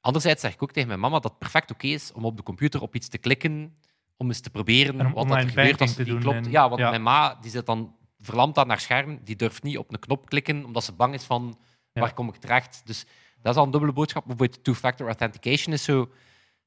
Anderzijds 0.00 0.40
zeg 0.40 0.54
ik 0.54 0.62
ook 0.62 0.72
tegen 0.72 0.88
mijn 0.88 1.00
mama 1.00 1.14
dat 1.18 1.30
het 1.30 1.38
perfect 1.38 1.70
oké 1.70 1.84
okay 1.84 1.96
is 1.96 2.12
om 2.12 2.24
op 2.24 2.36
de 2.36 2.42
computer 2.42 2.82
op 2.82 2.94
iets 2.94 3.08
te 3.08 3.18
klikken 3.18 3.76
om 4.16 4.28
eens 4.28 4.40
te 4.40 4.50
proberen 4.50 5.00
en 5.00 5.06
om 5.06 5.12
wat 5.12 5.28
dat 5.28 5.36
er 5.36 5.48
gebeurt 5.48 5.80
als 5.80 5.94
te 5.94 6.04
doen 6.04 6.20
klopt. 6.20 6.36
En, 6.46 6.50
ja, 6.50 6.68
want 6.68 6.80
ja. 6.80 6.90
mijn 6.90 7.02
ma 7.02 7.34
die 7.34 7.50
zit 7.50 7.66
dan 7.66 7.96
verlamd 8.24 8.58
aan 8.58 8.68
haar 8.68 8.80
scherm, 8.80 9.18
die 9.24 9.36
durft 9.36 9.62
niet 9.62 9.78
op 9.78 9.92
een 9.92 9.98
knop 9.98 10.28
klikken 10.28 10.64
omdat 10.64 10.84
ze 10.84 10.92
bang 10.92 11.14
is 11.14 11.24
van 11.24 11.58
Ja. 11.92 12.00
waar 12.00 12.14
kom 12.14 12.28
ik 12.28 12.36
terecht. 12.36 12.82
Dus 12.84 13.04
dat 13.42 13.52
is 13.52 13.58
al 13.58 13.64
een 13.64 13.70
dubbele 13.70 13.92
boodschap. 13.92 14.24
Bijvoorbeeld 14.26 14.64
two-factor 14.64 15.06
authentication 15.06 15.74
is 15.74 15.84
zo 15.84 16.10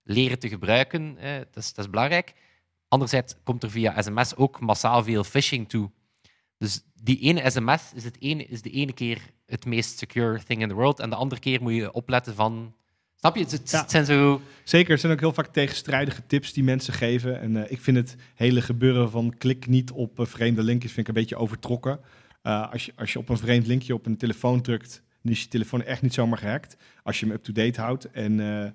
leren 0.03 0.39
te 0.39 0.49
gebruiken, 0.49 1.17
eh, 1.17 1.37
dat, 1.37 1.63
is, 1.63 1.73
dat 1.73 1.85
is 1.85 1.91
belangrijk. 1.91 2.33
Anderzijds 2.87 3.35
komt 3.43 3.63
er 3.63 3.71
via 3.71 4.01
sms 4.01 4.35
ook 4.35 4.59
massaal 4.59 5.03
veel 5.03 5.23
phishing 5.23 5.69
toe. 5.69 5.91
Dus 6.57 6.81
die 7.03 7.19
ene 7.19 7.49
sms 7.49 7.93
is, 7.93 8.03
het 8.03 8.21
ene, 8.21 8.45
is 8.45 8.61
de 8.61 8.69
ene 8.69 8.93
keer 8.93 9.21
het 9.45 9.65
meest 9.65 9.97
secure 9.97 10.43
thing 10.43 10.61
in 10.61 10.67
the 10.67 10.73
world 10.73 10.99
en 10.99 11.09
de 11.09 11.15
andere 11.15 11.41
keer 11.41 11.61
moet 11.61 11.73
je 11.73 11.91
opletten 11.91 12.35
van... 12.35 12.75
Snap 13.19 13.35
je? 13.35 13.41
Het, 13.41 13.51
het 13.51 13.69
Ja. 13.71 13.87
zijn 13.87 14.05
zo... 14.05 14.41
Zeker, 14.63 14.91
het 14.91 14.99
zijn 14.99 15.13
ook 15.13 15.19
heel 15.19 15.33
vaak 15.33 15.47
tegenstrijdige 15.47 16.25
tips 16.27 16.53
die 16.53 16.63
mensen 16.63 16.93
geven. 16.93 17.39
En 17.39 17.55
uh, 17.55 17.71
ik 17.71 17.81
vind 17.81 17.97
het 17.97 18.15
hele 18.35 18.61
gebeuren 18.61 19.11
van 19.11 19.37
klik 19.37 19.67
niet 19.67 19.91
op 19.91 20.19
uh, 20.19 20.25
vreemde 20.25 20.63
linkjes 20.63 20.91
vind 20.91 21.07
ik 21.07 21.15
een 21.15 21.21
beetje 21.21 21.35
overtrokken. 21.35 21.99
Uh, 22.43 22.71
als, 22.71 22.85
je, 22.85 22.91
als 22.95 23.13
je 23.13 23.19
op 23.19 23.29
een 23.29 23.37
vreemd 23.37 23.67
linkje 23.67 23.93
op 23.93 24.05
een 24.05 24.17
telefoon 24.17 24.61
drukt, 24.61 25.01
dan 25.21 25.31
is 25.31 25.41
je 25.41 25.47
telefoon 25.47 25.83
echt 25.83 26.01
niet 26.01 26.13
zomaar 26.13 26.37
gehackt. 26.37 26.77
Als 27.03 27.19
je 27.19 27.25
hem 27.25 27.35
up-to-date 27.35 27.81
houdt. 27.81 28.11
En, 28.11 28.39
eh, 28.39 28.71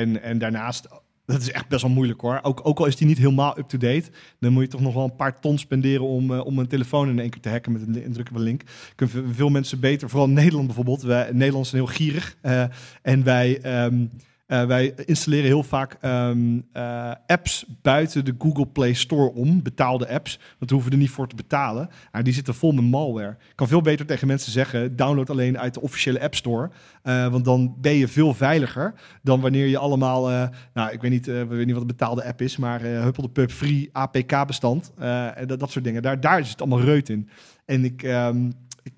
en, 0.00 0.22
en 0.22 0.38
daarnaast, 0.38 0.88
dat 1.26 1.40
is 1.40 1.50
echt 1.50 1.68
best 1.68 1.82
wel 1.82 1.90
moeilijk 1.90 2.20
hoor. 2.20 2.38
Ook, 2.42 2.60
ook 2.62 2.78
al 2.78 2.86
is 2.86 2.96
die 2.96 3.06
niet 3.06 3.18
helemaal 3.18 3.58
up-to-date, 3.58 4.10
dan 4.40 4.52
moet 4.52 4.62
je 4.62 4.68
toch 4.68 4.80
nog 4.80 4.94
wel 4.94 5.04
een 5.04 5.16
paar 5.16 5.40
ton 5.40 5.58
spenderen 5.58 6.06
om, 6.06 6.30
uh, 6.30 6.46
om 6.46 6.58
een 6.58 6.66
telefoon 6.66 7.08
in 7.08 7.18
één 7.18 7.30
keer 7.30 7.40
te 7.40 7.48
hacken 7.48 7.72
met 7.72 7.82
een, 7.82 8.16
een 8.34 8.42
link. 8.42 8.62
Kunnen 8.94 9.34
veel 9.34 9.48
mensen 9.48 9.80
beter, 9.80 10.08
vooral 10.08 10.28
Nederland 10.28 10.66
bijvoorbeeld. 10.66 11.02
Wij 11.02 11.28
Nederlanders 11.32 11.70
zijn 11.70 11.82
heel 11.82 11.94
gierig. 11.94 12.36
Uh, 12.42 12.64
en 13.02 13.24
wij... 13.24 13.84
Um, 13.84 14.10
uh, 14.46 14.64
wij 14.64 14.94
installeren 15.04 15.44
heel 15.44 15.62
vaak 15.62 15.96
um, 16.02 16.56
uh, 16.72 17.12
apps 17.26 17.64
buiten 17.82 18.24
de 18.24 18.34
Google 18.38 18.66
Play 18.66 18.92
Store 18.92 19.32
om, 19.32 19.62
betaalde 19.62 20.08
apps. 20.08 20.38
Want 20.58 20.70
we 20.70 20.76
hoeven 20.76 20.92
er 20.92 20.98
niet 20.98 21.10
voor 21.10 21.28
te 21.28 21.36
betalen. 21.36 21.88
Maar 22.12 22.22
die 22.22 22.32
zitten 22.32 22.54
vol 22.54 22.72
met 22.72 22.84
malware. 22.84 23.30
Ik 23.30 23.56
kan 23.56 23.68
veel 23.68 23.80
beter 23.80 24.06
tegen 24.06 24.26
mensen 24.26 24.52
zeggen: 24.52 24.96
download 24.96 25.30
alleen 25.30 25.58
uit 25.58 25.74
de 25.74 25.80
officiële 25.80 26.20
App 26.20 26.34
Store. 26.34 26.70
Uh, 27.04 27.28
want 27.28 27.44
dan 27.44 27.74
ben 27.80 27.94
je 27.94 28.08
veel 28.08 28.34
veiliger 28.34 28.94
dan 29.22 29.40
wanneer 29.40 29.66
je 29.66 29.78
allemaal. 29.78 30.50
nou, 30.74 30.92
ik 30.92 31.00
weet 31.00 31.10
niet, 31.10 31.28
ik 31.28 31.48
weet 31.48 31.66
niet 31.66 31.72
wat 31.72 31.80
een 31.80 31.86
betaalde 31.86 32.24
app 32.24 32.40
is, 32.40 32.56
maar 32.56 32.80
Huppel 32.80 33.22
de 33.22 33.28
Pub 33.28 33.50
Free 33.50 33.88
APK-bestand. 33.92 34.92
en 35.34 35.46
dat, 35.46 35.70
soort 35.70 35.84
dingen. 35.84 36.02
Daar, 36.02 36.20
daar 36.20 36.44
zit 36.44 36.60
allemaal 36.60 36.80
reut 36.80 37.08
in. 37.08 37.28
En 37.64 37.84
ik. 37.84 38.02
Um, 38.02 38.52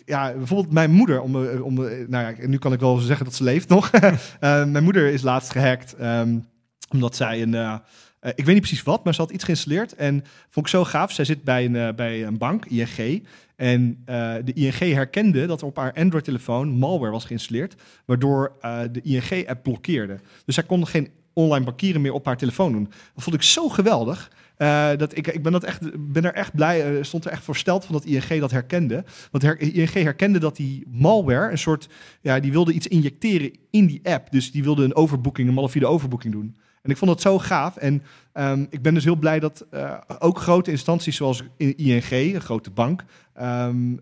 ja, 0.05 0.33
bijvoorbeeld 0.33 0.73
mijn 0.73 0.91
moeder, 0.91 1.21
om, 1.21 1.37
om, 1.61 1.75
nou 1.75 2.09
ja, 2.11 2.35
nu 2.47 2.59
kan 2.59 2.73
ik 2.73 2.81
wel 2.81 2.97
zeggen 2.97 3.25
dat 3.25 3.35
ze 3.35 3.45
leeft 3.45 3.69
nog. 3.69 3.91
uh, 3.95 4.11
mijn 4.75 4.85
moeder 4.85 5.13
is 5.13 5.23
laatst 5.23 5.51
gehackt, 5.51 5.95
um, 6.01 6.47
omdat 6.89 7.17
zij 7.17 7.43
een, 7.43 7.81
ik 8.21 8.45
weet 8.45 8.47
niet 8.47 8.61
precies 8.61 8.83
wat, 8.83 9.05
maar 9.05 9.15
ze 9.15 9.21
had 9.21 9.31
iets 9.31 9.45
geïnstalleerd 9.45 9.95
en 9.95 10.25
vond 10.49 10.67
ik 10.67 10.73
zo 10.73 10.85
gaaf. 10.85 11.13
Zij 11.13 11.25
zit 11.25 11.45
bij 11.45 11.65
een, 11.65 11.95
bij 11.97 12.27
een 12.27 12.39
bank, 12.39 12.65
ING, 12.65 13.27
en 13.57 14.03
de 14.45 14.53
ING 14.55 14.79
herkende 14.79 15.47
dat 15.47 15.61
er 15.61 15.67
op 15.67 15.77
haar 15.77 15.93
Android-telefoon 15.93 16.69
malware 16.69 17.13
was 17.13 17.25
geïnstalleerd, 17.25 17.75
waardoor 18.05 18.53
de 18.93 19.01
ING-app 19.03 19.63
blokkeerde. 19.63 20.21
Dus 20.45 20.55
zij 20.55 20.65
kon 20.65 20.87
geen 20.87 21.11
online 21.37 21.65
bankieren 21.65 22.01
meer 22.01 22.13
op 22.13 22.25
haar 22.25 22.37
telefoon 22.37 22.73
doen. 22.73 22.89
Dat 23.15 23.23
vond 23.23 23.37
ik 23.37 23.43
zo 23.43 23.69
geweldig. 23.69 24.31
Uh, 24.59 24.89
dat 24.97 25.17
ik, 25.17 25.27
ik 25.27 25.43
ben, 25.43 25.53
dat 25.53 25.65
echt, 25.65 26.13
ben 26.13 26.25
er 26.25 26.35
echt 26.35 26.55
blij, 26.55 26.93
uh, 26.93 27.03
stond 27.03 27.25
er 27.25 27.31
echt 27.31 27.43
voorsteld 27.43 27.85
van 27.85 27.95
dat 27.95 28.05
ING 28.05 28.41
dat 28.41 28.51
herkende. 28.51 29.05
Want 29.31 29.43
her, 29.43 29.61
ING 29.61 29.93
herkende 29.93 30.39
dat 30.39 30.57
die 30.57 30.87
malware 30.91 31.51
een 31.51 31.59
soort, 31.59 31.89
ja, 32.21 32.41
die 32.41 32.53
wilde 32.53 32.73
iets 32.73 32.87
injecteren 32.87 33.59
in 33.71 33.87
die 33.87 34.01
app. 34.03 34.31
Dus 34.31 34.53
die 34.53 34.63
wilde 34.63 34.85
een 34.85 34.95
overboeking, 34.95 35.49
een 35.49 35.55
malafide 35.55 35.87
overboeking 35.87 36.33
doen. 36.33 36.57
En 36.87 36.93
ik 36.93 36.99
vond 36.99 37.11
dat 37.11 37.21
zo 37.21 37.39
gaaf. 37.39 37.77
En 37.77 38.03
um, 38.35 38.67
ik 38.71 38.83
ben 38.83 38.95
dus 38.95 39.05
heel 39.05 39.17
blij 39.17 39.41
dat 39.41 39.67
uh, 39.75 40.01
ook 40.19 40.39
grote 40.39 40.71
instanties 40.71 41.17
zoals 41.17 41.43
ING, 41.57 42.11
een 42.11 42.41
grote 42.41 42.71
bank, 42.71 43.05
um, 43.41 44.01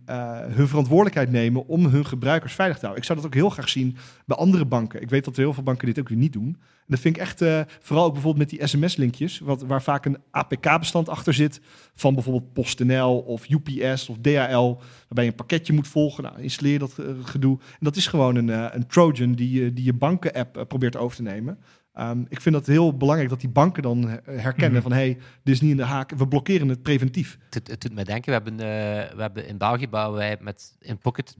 hun 0.48 0.68
verantwoordelijkheid 0.68 1.30
nemen 1.30 1.66
om 1.66 1.86
hun 1.86 2.06
gebruikers 2.06 2.52
veilig 2.52 2.78
te 2.78 2.82
houden. 2.84 3.02
Ik 3.02 3.08
zou 3.08 3.20
dat 3.20 3.28
ook 3.28 3.34
heel 3.40 3.50
graag 3.50 3.68
zien 3.68 3.96
bij 4.26 4.36
andere 4.36 4.64
banken. 4.64 5.02
Ik 5.02 5.10
weet 5.10 5.24
dat 5.24 5.36
heel 5.36 5.52
veel 5.52 5.62
banken 5.62 5.86
dit 5.86 5.98
ook 5.98 6.08
weer 6.08 6.18
niet 6.18 6.32
doen. 6.32 6.56
En 6.74 6.90
dat 6.90 7.00
vind 7.00 7.16
ik 7.16 7.22
echt, 7.22 7.42
uh, 7.42 7.60
vooral 7.80 8.04
ook 8.04 8.12
bijvoorbeeld 8.12 8.50
met 8.50 8.58
die 8.58 8.68
sms-linkjes, 8.68 9.40
waar 9.66 9.82
vaak 9.82 10.04
een 10.04 10.18
APK-bestand 10.30 11.08
achter 11.08 11.34
zit 11.34 11.60
van 11.94 12.14
bijvoorbeeld 12.14 12.52
PostNL 12.52 13.18
of 13.18 13.48
UPS 13.48 14.08
of 14.08 14.16
DHL, 14.20 14.76
waarbij 15.08 15.24
je 15.24 15.30
een 15.30 15.34
pakketje 15.34 15.72
moet 15.72 15.88
volgen. 15.88 16.22
Nou, 16.22 16.40
installeer 16.40 16.78
dat 16.78 16.98
gedoe. 17.22 17.58
En 17.60 17.78
dat 17.80 17.96
is 17.96 18.06
gewoon 18.06 18.36
een, 18.36 18.48
een 18.48 18.86
Trojan 18.86 19.32
die, 19.32 19.72
die 19.72 19.84
je 19.84 19.92
banken-app 19.92 20.64
probeert 20.68 20.96
over 20.96 21.16
te 21.16 21.22
nemen. 21.22 21.58
Um, 21.98 22.26
ik 22.28 22.40
vind 22.40 22.54
het 22.54 22.66
heel 22.66 22.96
belangrijk 22.96 23.30
dat 23.30 23.40
die 23.40 23.48
banken 23.48 23.82
dan 23.82 24.20
herkennen 24.24 24.82
van 24.82 24.92
hé, 24.92 24.98
hey, 24.98 25.18
dit 25.42 25.54
is 25.54 25.60
niet 25.60 25.70
in 25.70 25.76
de 25.76 25.84
haak, 25.84 26.10
we 26.10 26.28
blokkeren 26.28 26.68
het 26.68 26.82
preventief. 26.82 27.38
Het, 27.50 27.68
het 27.68 27.80
doet 27.80 27.94
mij 27.94 28.04
denken, 28.04 28.24
we 28.26 28.32
hebben, 28.32 28.52
uh, 28.52 29.14
we 29.16 29.22
hebben 29.22 29.46
in 29.46 29.58
België 29.58 29.88
bouwen 29.88 30.18
wij 30.18 30.36
met 30.40 30.76
in, 30.80 30.98
Pocket, 30.98 31.36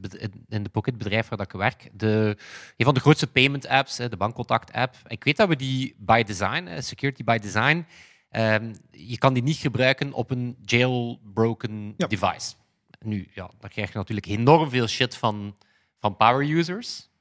in 0.49 0.63
de 0.63 0.69
Pocket 0.69 0.99
bedrijf 0.99 1.29
waar 1.29 1.39
dat 1.39 1.47
ik 1.47 1.61
werk, 1.61 1.91
de, 1.93 2.37
een 2.77 2.85
van 2.85 2.95
de 2.95 3.01
grootste 3.01 3.27
payment 3.27 3.67
apps, 3.67 3.97
de 3.97 4.17
bankcontact 4.17 4.73
app. 4.73 4.97
Ik 5.07 5.25
weet 5.25 5.37
dat 5.37 5.49
we 5.49 5.57
die 5.57 5.95
by 5.99 6.23
design, 6.23 6.69
security 6.79 7.25
by 7.25 7.39
design, 7.39 7.87
um, 8.31 8.73
je 8.91 9.19
kan 9.19 9.35
die 9.35 9.43
niet 9.43 9.57
gebruiken 9.57 10.13
op 10.13 10.31
een 10.31 10.57
jailbroken 10.63 11.95
Ja. 11.97 12.07
device. 12.07 12.55
Nu, 13.01 13.29
ja, 13.35 13.51
dan 13.61 13.71
krijg 13.71 13.93
je 13.93 13.99
natuurlijk 13.99 14.27
enorm 14.27 14.71
veel 14.71 14.87
shit 14.87 15.17
van, 15.17 15.57
van 16.01 16.17
power 16.17 16.51
users. 16.51 17.13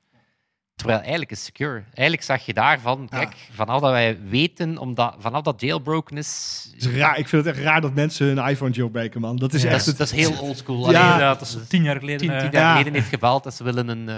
Terwijl 0.76 1.00
eigenlijk 1.00 1.32
is 1.32 1.44
secure. 1.44 1.84
Eigenlijk 1.94 2.22
zag 2.24 2.46
je 2.46 2.54
daarvan, 2.54 3.08
Ja. 3.12 3.18
kijk, 3.18 3.36
vanaf 3.52 3.82
dat 3.82 3.92
wij 3.92 4.20
weten, 4.30 4.78
omdat, 4.78 5.16
vanaf 5.20 5.42
dat 5.42 5.62
jailbroken 5.62 6.18
is, 6.18 6.62
Het 6.74 6.86
is 6.86 6.98
raar. 6.98 7.18
Ik 7.18 7.28
vind 7.28 7.46
het 7.46 7.56
echt 7.56 7.64
raar 7.66 7.82
dat 7.82 7.94
mensen 7.94 8.28
hun 8.28 8.48
iPhone 8.50 8.72
jailbreken, 8.72 9.22
man. 9.22 9.36
Dat 9.36 9.54
is 9.54 9.62
Ja, 9.62 9.70
dat, 9.70 9.78
echt 9.78 9.82
is, 9.82 9.88
het... 9.88 9.98
dat 9.98 10.12
is 10.12 10.28
heel 10.28 10.40
oldschool. 10.42 10.92
Ja. 10.92 11.18
Dat 11.18 11.42
is 11.42 11.58
tien 11.68 11.84
jaar 11.84 12.00
geleden. 12.00 12.20
tien, 12.20 12.30
eh, 12.32 12.40
tien 12.42 12.52
Ja. 12.52 12.60
jaar 12.60 12.72
geleden 12.72 12.94
heeft 12.94 13.10
gebeld 13.10 13.44
dat 13.44 13.54
ze 13.54 13.64
willen 13.64 13.88
een, 13.88 14.10
eh 14.10 14.16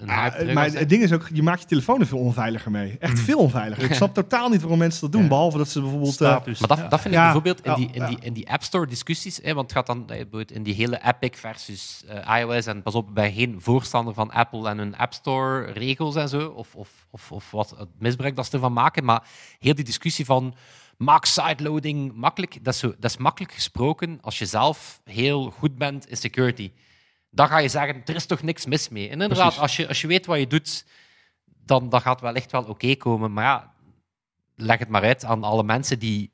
een 0.00 0.06
Ja, 0.06 0.22
hype 0.22 0.36
terug 0.36 0.54
maar 0.54 0.70
het 0.70 0.88
ding 0.88 1.02
is 1.02 1.12
ook, 1.12 1.28
je 1.32 1.42
maakt 1.42 1.60
je 1.60 1.66
telefoon 1.66 2.00
er 2.00 2.06
veel 2.06 2.18
onveiliger 2.18 2.70
mee. 2.70 2.96
Echt 2.98 3.20
veel 3.20 3.38
onveiliger. 3.38 3.84
Ik 3.84 3.94
snap 3.94 4.14
totaal 4.14 4.48
niet 4.48 4.60
waarom 4.60 4.78
mensen 4.78 5.00
dat 5.00 5.12
doen. 5.12 5.22
Ja. 5.22 5.28
Behalve 5.28 5.58
dat 5.58 5.68
ze 5.68 5.80
bijvoorbeeld... 5.80 6.10
eh, 6.10 6.14
status. 6.16 6.58
Maar 6.58 6.68
dat, 6.68 6.78
Ja. 6.78 6.88
dat 6.88 7.00
vind 7.00 7.14
ik 7.14 7.20
Ja. 7.20 7.24
bijvoorbeeld 7.24 7.60
in 7.64 7.74
die, 7.74 7.88
in, 7.92 8.06
die, 8.06 8.18
in 8.20 8.32
die 8.32 8.50
App 8.50 8.62
Store 8.62 8.86
discussies, 8.86 9.40
hè, 9.42 9.54
want 9.54 9.66
het 9.66 9.76
gaat 9.78 9.86
dan 9.86 9.98
eh, 10.00 10.06
bijvoorbeeld 10.06 10.52
in 10.52 10.62
die 10.62 10.74
hele 10.74 11.00
Epic 11.04 11.38
versus 11.40 12.02
eh, 12.08 12.40
iOS, 12.40 12.66
en 12.66 12.82
pas 12.82 12.94
op, 12.94 13.08
ben 13.14 13.32
geen 13.32 13.56
voorstander 13.58 14.14
van 14.14 14.30
Apple 14.30 14.68
en 14.68 14.78
hun 14.78 14.96
App 14.96 15.12
Store 15.12 15.72
regels 15.72 15.92
en 16.12 16.28
zo, 16.28 16.48
of, 16.48 16.74
of, 16.74 17.06
of, 17.10 17.32
of 17.32 17.50
wat 17.50 17.70
het 17.70 17.88
misbruik 17.98 18.36
dat 18.36 18.46
ze 18.46 18.52
ervan 18.52 18.72
maken, 18.72 19.04
maar 19.04 19.28
heel 19.58 19.74
die 19.74 19.84
discussie 19.84 20.24
van 20.24 20.54
maak 20.96 21.24
sideloading 21.24 22.12
makkelijk, 22.14 22.64
dat 22.64 22.74
is, 22.74 22.80
zo, 22.80 22.94
dat 22.98 23.10
is 23.10 23.16
makkelijk 23.16 23.52
gesproken 23.52 24.18
als 24.20 24.38
je 24.38 24.46
zelf 24.46 25.00
heel 25.04 25.50
goed 25.50 25.78
bent 25.78 26.08
in 26.08 26.16
security. 26.16 26.72
Dan 27.30 27.48
ga 27.48 27.58
je 27.58 27.68
zeggen, 27.68 28.02
er 28.04 28.14
is 28.14 28.26
toch 28.26 28.42
niks 28.42 28.66
mis 28.66 28.88
mee. 28.88 29.04
En 29.04 29.12
inderdaad, 29.12 29.38
Precies. 29.38 29.60
als 29.60 29.76
je, 29.76 29.88
als 29.88 30.00
je 30.00 30.06
weet 30.06 30.26
wat 30.26 30.38
je 30.38 30.46
doet, 30.46 30.86
dan, 31.44 31.88
dan 31.88 32.00
gaat 32.00 32.12
het 32.12 32.20
wel 32.20 32.34
echt 32.34 32.52
wel 32.52 32.64
oké 32.64 32.94
komen. 32.94 33.32
Maar 33.32 33.44
ja, 33.44 33.74
leg 34.56 34.78
het 34.78 34.88
maar 34.88 35.02
uit 35.02 35.24
aan 35.24 35.44
alle 35.44 35.62
mensen 35.62 35.98
die 35.98 36.33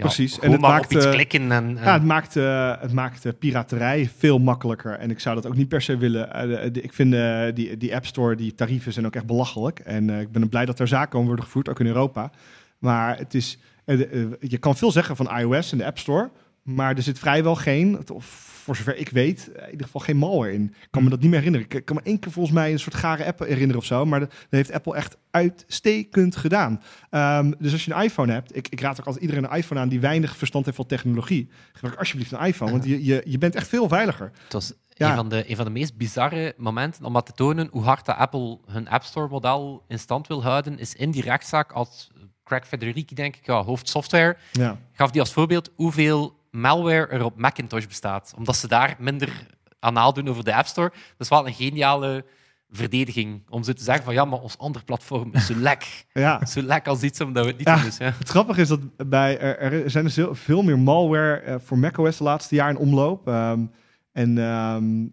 Precies. 0.00 0.38
En 0.38 0.52
het 0.52 0.60
maakt, 0.60 0.92
iets 0.92 1.04
eh, 1.04 1.10
klikken. 1.12 1.52
En, 1.52 1.78
en- 1.78 1.84
Ja, 1.84 1.92
het 1.92 2.04
maakt, 2.04 2.36
eh, 2.36 2.72
het 2.80 2.92
maakt 2.92 3.24
eh, 3.24 3.32
piraterij 3.38 4.10
veel 4.18 4.38
makkelijker. 4.38 4.92
En 4.98 5.10
ik 5.10 5.20
zou 5.20 5.34
dat 5.34 5.46
ook 5.46 5.56
niet 5.56 5.68
per 5.68 5.82
se 5.82 5.96
willen. 5.96 6.32
Eh, 6.32 6.82
ik 6.84 6.92
vind 6.92 7.14
eh, 7.14 7.42
die, 7.54 7.76
die 7.76 7.94
App 7.94 8.06
Store, 8.06 8.34
die 8.36 8.54
tarieven 8.54 8.92
zijn 8.92 9.06
ook 9.06 9.14
echt 9.14 9.26
belachelijk. 9.26 9.78
En 9.78 10.10
eh, 10.10 10.20
ik 10.20 10.32
ben 10.32 10.48
blij 10.48 10.64
dat 10.64 10.78
er 10.78 10.88
zaken 10.88 11.18
om 11.18 11.26
worden 11.26 11.44
gevoerd, 11.44 11.68
ook 11.68 11.80
in 11.80 11.86
Europa. 11.86 12.30
Maar 12.78 13.18
het 13.18 13.34
is, 13.34 13.58
eh, 13.84 14.00
eh, 14.00 14.26
je 14.40 14.58
kan 14.58 14.76
veel 14.76 14.90
zeggen 14.92 15.16
van 15.16 15.38
iOS 15.38 15.72
en 15.72 15.78
de 15.78 15.86
App 15.86 15.98
Store. 15.98 16.30
Maar 16.62 16.96
er 16.96 17.02
zit 17.02 17.18
vrijwel 17.18 17.54
geen, 17.54 17.98
of 18.12 18.48
voor 18.76 18.84
zover 18.84 19.00
ik 19.00 19.08
weet, 19.08 19.52
eh, 19.52 19.62
in 19.64 19.70
ieder 19.70 19.86
geval 19.86 20.00
geen 20.00 20.16
malware 20.16 20.52
in. 20.52 20.74
Ik 20.80 20.88
kan 20.90 21.04
me 21.04 21.10
dat 21.10 21.20
niet 21.20 21.30
meer 21.30 21.38
herinneren. 21.38 21.66
Ik 21.70 21.84
kan 21.84 21.96
me 21.96 22.02
één 22.02 22.18
keer 22.18 22.32
volgens 22.32 22.54
mij 22.54 22.72
een 22.72 22.78
soort 22.78 22.94
gare 22.94 23.24
app 23.24 23.38
herinneren 23.38 23.76
of 23.76 23.84
zo. 23.84 24.06
Maar 24.06 24.20
dat, 24.20 24.32
heeft 24.50 24.72
Apple 24.72 24.94
echt 24.94 25.16
uitstekend 25.30 26.36
gedaan. 26.36 26.82
Ehm, 27.10 27.52
dus 27.58 27.72
als 27.72 27.84
je 27.84 27.94
een 27.94 28.02
iPhone 28.02 28.32
hebt, 28.32 28.56
ik, 28.56 28.68
ik 28.68 28.80
raad 28.80 29.00
ook 29.00 29.06
altijd 29.06 29.24
iedereen 29.24 29.44
een 29.44 29.56
iPhone 29.56 29.80
aan 29.80 29.88
die 29.88 30.00
weinig 30.00 30.36
verstand 30.36 30.64
heeft 30.64 30.76
van 30.76 30.86
technologie. 30.86 31.48
Gebruik 31.72 31.98
alsjeblieft 31.98 32.32
een 32.32 32.44
iPhone, 32.44 32.70
want 32.70 32.84
je, 32.84 33.04
je, 33.04 33.22
je 33.24 33.38
bent 33.38 33.54
echt 33.54 33.68
veel 33.68 33.88
veiliger. 33.88 34.30
het 34.44 34.52
was 34.52 34.72
ja. 34.88 35.08
een, 35.08 35.16
van 35.16 35.28
de, 35.28 35.50
een 35.50 35.56
van 35.56 35.64
de 35.64 35.70
meest 35.70 35.96
bizarre 35.96 36.54
momenten 36.56 37.04
om 37.04 37.12
maar 37.12 37.22
te 37.22 37.32
tonen 37.32 37.68
hoe 37.70 37.82
hard 37.82 38.06
dat 38.06 38.16
Apple 38.16 38.58
hun 38.66 38.88
App 38.88 39.02
Store-model 39.02 39.84
in 39.88 39.98
stand 39.98 40.26
wil 40.26 40.42
houden, 40.42 40.78
is 40.78 40.94
in 40.94 41.10
die 41.10 41.22
rechtszaak 41.22 41.72
als 41.72 42.10
Craig 42.44 42.66
Federighi, 42.66 43.14
denk 43.14 43.36
ik, 43.36 43.46
ja, 43.46 43.62
hoofd 43.62 43.88
software, 43.88 44.36
Ja. 44.52 44.78
gaf 44.92 45.10
die 45.10 45.20
als 45.20 45.32
voorbeeld 45.32 45.70
hoeveel 45.74 46.38
malware 46.50 47.06
er 47.06 47.24
op 47.24 47.38
Macintosh 47.38 47.86
bestaat. 47.86 48.32
Omdat 48.36 48.56
ze 48.56 48.68
daar 48.68 48.96
minder 48.98 49.46
aan 49.78 50.14
doen 50.14 50.28
over 50.28 50.44
de 50.44 50.54
App 50.54 50.66
Store. 50.66 50.88
Dat 50.88 50.98
is 51.18 51.28
wel 51.28 51.46
een 51.46 51.54
geniale 51.54 52.24
verdediging 52.70 53.42
om 53.48 53.62
zo 53.62 53.72
te 53.72 53.82
zeggen 53.82 54.04
van 54.04 54.14
ja, 54.14 54.24
maar 54.24 54.38
ons 54.38 54.58
andere 54.58 54.84
platform 54.84 55.30
is 55.32 55.46
zo 55.46 55.54
lek. 55.56 56.04
ja. 56.12 56.46
zo 56.46 56.62
lek 56.62 56.86
als 56.86 57.02
iets 57.02 57.20
omdat 57.20 57.42
we 57.44 57.48
het 57.48 57.58
niet 57.58 57.66
Ja. 57.68 57.74
doen. 57.74 57.84
Dus, 57.84 57.96
ja. 57.96 58.12
Het 58.18 58.28
grappige 58.28 58.60
is 58.60 58.68
dat 58.68 58.80
bij, 59.08 59.38
er, 59.38 59.72
er 59.84 59.90
zijn 59.90 60.04
dus 60.04 60.16
heel, 60.16 60.34
veel 60.34 60.62
meer 60.62 60.78
malware 60.78 61.34
eh, 61.36 61.54
voor 61.64 61.78
macOS 61.78 62.16
de 62.16 62.24
laatste 62.24 62.54
jaar 62.54 62.70
in 62.70 62.76
omloop. 62.76 63.28
Ehm, 63.28 63.66
en 64.12 64.38
ehm, 64.38 65.06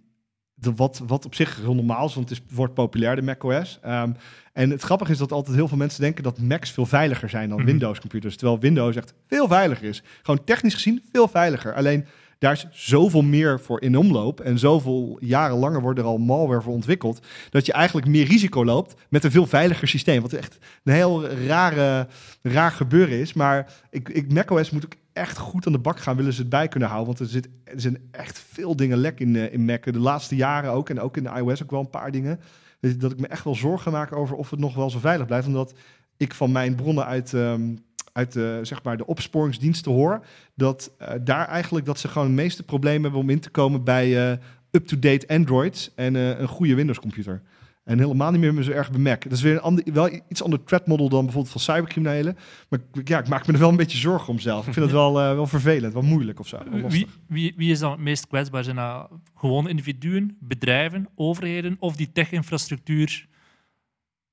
de, 0.60 0.74
wat, 0.74 1.02
wat 1.08 1.26
op 1.26 1.36
zich 1.36 1.56
heel 1.56 1.76
normaal 1.76 2.06
is, 2.06 2.13
want 2.15 2.30
het 2.30 2.39
is, 2.39 2.56
wordt 2.56 2.74
populair, 2.74 3.15
de 3.15 3.22
macOS. 3.22 3.80
Ehm 3.82 4.12
en 4.58 4.70
het 4.70 4.82
grappige 4.82 5.12
is 5.12 5.17
dat 5.17 5.32
altijd 5.32 5.56
heel 5.56 5.67
veel 5.67 5.78
mensen 5.78 6.02
denken 6.02 6.24
dat 6.24 6.39
Macs 6.39 6.72
veel 6.72 6.86
veiliger 6.86 7.30
zijn 7.30 7.50
dan 7.50 7.58
Mhm. 7.58 7.67
Windows-computers. 7.67 8.36
Terwijl 8.36 8.60
Windows 8.60 8.96
echt 8.96 9.13
veel 9.28 9.48
veiliger 9.48 9.88
is. 9.88 10.04
Gewoon 10.22 10.43
technisch 10.43 10.74
gezien 10.74 11.04
veel 11.12 11.28
veiliger. 11.28 11.74
Alleen 11.74 12.06
daar 12.39 12.52
is 12.52 12.67
zoveel 12.72 13.22
meer 13.22 13.60
voor 13.60 13.82
in 13.82 13.98
omloop. 13.98 14.39
En 14.39 14.60
zoveel 14.60 15.17
jaren 15.20 15.58
langer 15.58 15.82
wordt 15.82 16.00
er 16.00 16.06
al 16.06 16.17
malware 16.17 16.62
voor 16.62 16.74
ontwikkeld. 16.74 17.26
Dat 17.50 17.65
je 17.65 17.74
eigenlijk 17.74 18.08
meer 18.08 18.26
risico 18.26 18.65
loopt 18.65 18.96
met 19.10 19.24
een 19.24 19.32
veel 19.32 19.46
veiliger 19.46 19.88
systeem. 19.88 20.22
Wat 20.22 20.34
echt 20.34 20.58
een 20.84 20.93
heel 20.93 21.28
rare, 21.28 22.08
raar 22.41 22.72
gebeuren 22.72 23.20
is. 23.20 23.34
Maar 23.34 23.74
ik, 23.89 24.10
ik, 24.10 24.34
macOS 24.34 24.70
moet 24.70 24.86
ook 24.86 24.96
echt 25.17 25.38
goed 25.38 25.65
aan 25.65 25.71
de 25.71 25.80
bak 25.80 25.99
gaan. 25.99 26.15
Willen 26.15 26.34
ze 26.34 26.41
het 26.41 26.49
bij 26.49 26.67
kunnen 26.67 26.89
houden. 26.89 27.15
Want 27.15 27.19
er, 27.30 27.34
zit, 27.36 27.49
er 27.63 27.82
zijn 27.82 27.97
echt 28.12 28.39
veel 28.39 28.75
dingen 28.75 28.97
lek 28.97 29.19
in, 29.19 29.36
eh, 29.36 29.53
in 29.53 29.65
Mac. 29.65 29.84
De 29.84 29.99
laatste 29.99 30.36
jaren 30.36 30.71
ook. 30.71 30.89
En 30.89 30.99
ook 30.99 31.17
in 31.17 31.23
de 31.23 31.30
iOS 31.36 31.63
ook 31.63 31.71
wel 31.71 31.80
een 31.80 31.89
paar 31.89 32.12
dingen. 32.12 32.39
Dat, 32.80 33.12
ik 33.12 33.19
me 33.19 33.27
echt 33.27 33.43
wel 33.43 33.56
zorgen 33.56 33.91
maak 33.91 34.12
over 34.12 34.36
of 34.36 34.49
het 34.49 34.60
nog 34.60 34.75
wel 34.75 34.89
zo 34.89 34.99
veilig 34.99 35.27
blijft. 35.27 35.47
Omdat 35.47 35.73
ik 36.17 36.34
van 36.34 36.51
mijn 36.51 36.75
bronnen 36.75 37.06
uit... 37.06 37.34
ehm, 37.34 37.73
uit 38.17 38.34
de, 38.34 38.60
zeg 38.62 38.84
maar, 38.84 38.97
de 38.97 39.06
opsporingsdiensten 39.06 39.91
hoor, 39.91 40.25
dat 40.56 40.91
eh, 40.97 41.13
daar 41.21 41.47
eigenlijk 41.47 41.86
dat 41.86 41.99
ze 41.99 42.08
gewoon 42.08 42.27
de 42.27 42.34
meeste 42.34 42.63
problemen 42.63 43.01
hebben 43.01 43.19
om 43.19 43.30
in 43.30 43.39
te 43.39 43.49
komen 43.49 43.84
bij 43.84 44.32
eh, 44.32 44.38
up-to-date 44.71 45.27
Androids 45.27 45.91
en 45.95 46.15
eh, 46.15 46.39
een 46.39 46.47
goede 46.47 46.75
Windows 46.75 46.99
computer. 46.99 47.41
En 47.88 48.00
helemaal 48.00 48.32
niet 48.32 48.54
meer 48.54 48.63
zo 48.63 48.71
erg 48.71 48.91
bij 48.91 49.00
Mac. 49.00 49.23
Dat 49.23 49.32
is 49.32 49.41
weer 49.41 49.54
een 49.54 49.62
ander, 49.62 49.84
wel 49.93 50.10
iets 50.30 50.43
ander 50.43 50.63
threat 50.63 50.88
model 50.88 51.10
dan 51.10 51.23
bijvoorbeeld 51.23 51.52
van 51.54 51.62
cybercriminelen. 51.76 52.38
Maar 52.69 52.80
ik- 52.93 53.08
ja, 53.08 53.19
ik 53.19 53.28
maak 53.28 53.47
me 53.47 53.54
er 53.54 53.60
wel 53.60 53.69
een 53.69 53.76
beetje 53.76 53.97
zorgen 53.97 54.30
om 54.30 54.39
zelf. 54.39 54.67
Ik 54.67 54.73
vind 54.73 54.86
het 54.86 54.93
wel, 54.95 55.19
eh, 55.19 55.34
wel 55.34 55.47
vervelend, 55.47 55.93
wel 55.93 56.02
moeilijk 56.02 56.39
of 56.39 56.47
zo. 56.47 56.58
Wie, 56.89 57.08
wie, 57.28 57.54
wie 57.58 57.71
is 57.71 57.80
dan 57.80 57.91
het 57.91 58.00
meest 58.00 58.28
kwetsbaar? 58.28 58.63
Zijn 58.63 58.76
dat 58.76 59.10
gewoon 59.36 59.69
individuen, 59.69 60.38
bedrijven, 60.39 61.08
overheden 61.15 61.76
of 61.80 61.95
die 61.95 62.12
tech-infrastructuur 62.12 63.28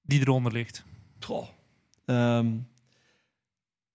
die 0.03 0.21
eronder 0.21 0.53
ligt? 0.53 0.85
Goh. 1.21 1.47
Ehm, 2.05 2.47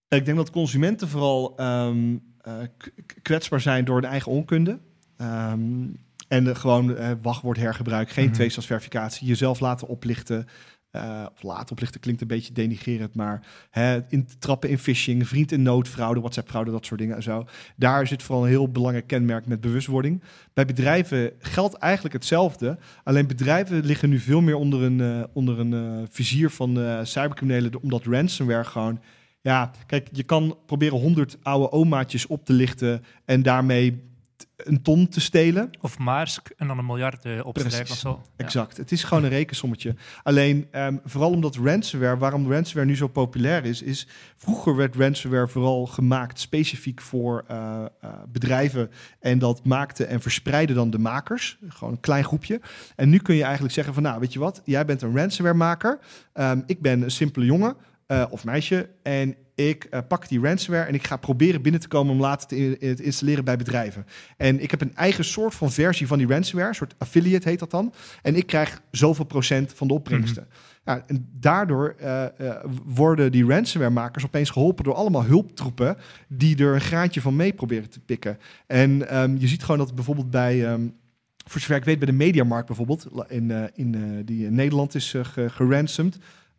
ik 0.08 0.24
denk 0.24 0.36
dat 0.36 0.50
consumenten 0.50 1.08
vooral 1.08 1.56
ehm, 1.56 2.16
eh, 2.40 2.52
kwetsbaar 3.22 3.60
zijn 3.60 3.84
door 3.84 4.00
hun 4.00 4.10
eigen 4.10 4.32
onkunde. 4.32 4.78
Ehm, 5.16 5.86
en 6.30 6.48
eh, 6.48 6.54
gewoon 6.54 6.96
eh, 6.96 7.10
wachtwoord 7.22 7.56
hergebruik, 7.56 8.10
geen 8.10 8.32
tweestapsverificatie, 8.32 9.26
jezelf 9.26 9.60
laten 9.60 9.88
oplichten. 9.88 10.46
eh, 10.90 11.26
of 11.34 11.42
laten 11.42 11.70
oplichten 11.70 12.00
klinkt 12.00 12.20
een 12.20 12.26
beetje 12.26 12.52
denigrerend, 12.52 13.14
maar 13.14 13.46
hè, 13.70 14.00
in 14.08 14.28
trappen 14.38 14.68
in 14.68 14.78
phishing, 14.78 15.28
vriend 15.28 15.52
in 15.52 15.62
nood, 15.62 15.88
fraude, 15.88 16.20
WhatsApp-fraude, 16.20 16.70
dat 16.70 16.86
soort 16.86 17.00
dingen 17.00 17.16
en 17.16 17.22
zo. 17.22 17.46
Daar 17.76 18.06
zit 18.06 18.22
vooral 18.22 18.44
een 18.44 18.50
heel 18.50 18.68
belangrijk 18.68 19.06
kenmerk 19.06 19.46
met 19.46 19.60
bewustwording. 19.60 20.22
Bij 20.54 20.64
bedrijven 20.64 21.32
geldt 21.38 21.74
eigenlijk 21.74 22.14
hetzelfde. 22.14 22.78
Alleen 23.04 23.26
bedrijven 23.26 23.84
liggen 23.84 24.08
nu 24.08 24.18
veel 24.18 24.40
meer 24.40 24.56
onder 24.56 24.82
een, 24.82 25.26
onder 25.32 25.58
een 25.58 26.06
vizier 26.10 26.50
van 26.50 26.78
cybercriminelen, 27.02 27.82
omdat 27.82 28.04
ransomware 28.04 28.64
gewoon. 28.64 29.00
Ja, 29.40 29.70
kijk, 29.86 30.08
je 30.12 30.22
kan 30.22 30.58
proberen 30.66 30.98
100 30.98 31.38
oude 31.42 31.72
omaatjes 31.72 32.26
op 32.26 32.44
te 32.44 32.52
lichten 32.52 33.04
en 33.24 33.42
daarmee 33.42 34.09
een 34.56 34.82
ton 34.82 35.08
te 35.08 35.20
stelen. 35.20 35.70
Of 35.80 35.98
Maersk 35.98 36.48
en 36.56 36.66
dan 36.66 36.78
een 36.78 36.86
miljard 36.86 37.24
eh, 37.24 37.46
opschrijven 37.46 37.80
of 37.80 37.86
Precies. 37.86 38.00
zo. 38.00 38.22
Ja. 38.36 38.44
Exact. 38.44 38.76
Het 38.76 38.92
is 38.92 39.04
gewoon 39.04 39.24
een 39.24 39.30
rekensommetje. 39.30 39.94
Alleen, 40.22 40.68
ehm, 40.70 40.96
vooral 41.04 41.30
omdat 41.30 41.56
ransomware, 41.56 42.16
waarom 42.16 42.52
ransomware 42.52 42.88
nu 42.88 42.96
zo 42.96 43.08
populair 43.08 43.64
is, 43.64 43.82
is 43.82 44.06
vroeger 44.36 44.76
werd 44.76 44.96
ransomware 44.96 45.48
vooral 45.48 45.86
gemaakt 45.86 46.40
specifiek 46.40 47.00
voor 47.00 47.44
eh, 47.46 47.84
eh, 48.00 48.10
bedrijven 48.28 48.90
en 49.20 49.38
dat 49.38 49.64
maakte 49.64 50.04
en 50.04 50.20
verspreidde 50.20 50.74
dan 50.74 50.90
de 50.90 50.98
makers, 50.98 51.58
gewoon 51.68 51.92
een 51.92 52.00
klein 52.00 52.24
groepje. 52.24 52.60
En 52.96 53.08
nu 53.08 53.18
kun 53.18 53.34
je 53.34 53.42
eigenlijk 53.42 53.74
zeggen 53.74 53.94
van, 53.94 54.02
nou, 54.02 54.20
weet 54.20 54.32
je 54.32 54.38
wat, 54.38 54.62
jij 54.64 54.84
bent 54.84 55.02
een 55.02 55.16
ransomware 55.16 55.56
maker, 55.56 55.98
Ehm, 56.32 56.60
ik 56.66 56.80
ben 56.80 57.02
een 57.02 57.10
simpele 57.10 57.44
jongen 57.44 57.76
of 58.30 58.44
meisje 58.44 58.90
en 59.02 59.36
ik 59.68 59.84
eh, 59.84 60.00
pak 60.08 60.28
die 60.28 60.40
ransomware 60.40 60.86
en 60.86 60.94
ik 60.94 61.06
ga 61.06 61.16
proberen 61.16 61.62
binnen 61.62 61.80
te 61.80 61.88
komen 61.88 62.12
om 62.14 62.20
later 62.20 62.48
te, 62.48 62.56
in- 62.78 62.96
te 62.96 63.02
installeren 63.02 63.44
bij 63.44 63.56
bedrijven. 63.56 64.06
En 64.36 64.60
ik 64.62 64.70
heb 64.70 64.80
een 64.80 64.94
eigen 64.94 65.24
soort 65.24 65.54
van 65.54 65.70
versie 65.72 66.06
van 66.06 66.18
die 66.18 66.26
ransomware, 66.26 66.68
een 66.68 66.74
soort 66.74 66.94
affiliate 66.98 67.48
heet 67.48 67.58
dat 67.58 67.70
dan. 67.70 67.92
En 68.22 68.36
ik 68.36 68.46
krijg 68.46 68.82
zoveel 68.90 69.24
procent 69.24 69.72
van 69.74 69.88
de 69.88 69.94
opbrengsten. 69.94 70.46
Ja, 70.84 71.04
en 71.06 71.28
daardoor 71.32 71.94
eh, 71.98 72.24
eh, 72.24 72.64
worden 72.84 73.32
die 73.32 73.46
ransomware-makers 73.46 74.24
opeens 74.24 74.50
geholpen 74.50 74.84
door 74.84 74.94
allemaal 74.94 75.24
hulptroepen 75.24 75.96
die 76.28 76.56
er 76.58 76.74
een 76.74 76.80
graantje 76.80 77.20
van 77.20 77.36
mee 77.36 77.52
proberen 77.52 77.90
te 77.90 78.00
pikken. 78.00 78.38
En 78.66 79.08
ehm, 79.08 79.36
je 79.38 79.48
ziet 79.48 79.62
gewoon 79.62 79.78
dat 79.78 79.94
bijvoorbeeld 79.94 80.30
bij, 80.30 80.66
ehm, 80.66 80.88
voor 81.46 81.60
zover 81.60 81.76
ik 81.76 81.84
weet, 81.84 81.98
bij 81.98 82.06
de 82.06 82.12
Mediamarkt 82.12 82.66
bijvoorbeeld, 82.66 83.06
in, 83.28 83.70
in, 83.74 84.22
die 84.24 84.46
in 84.46 84.54
Nederland 84.54 84.94
is 84.94 85.14
eh, 85.14 85.24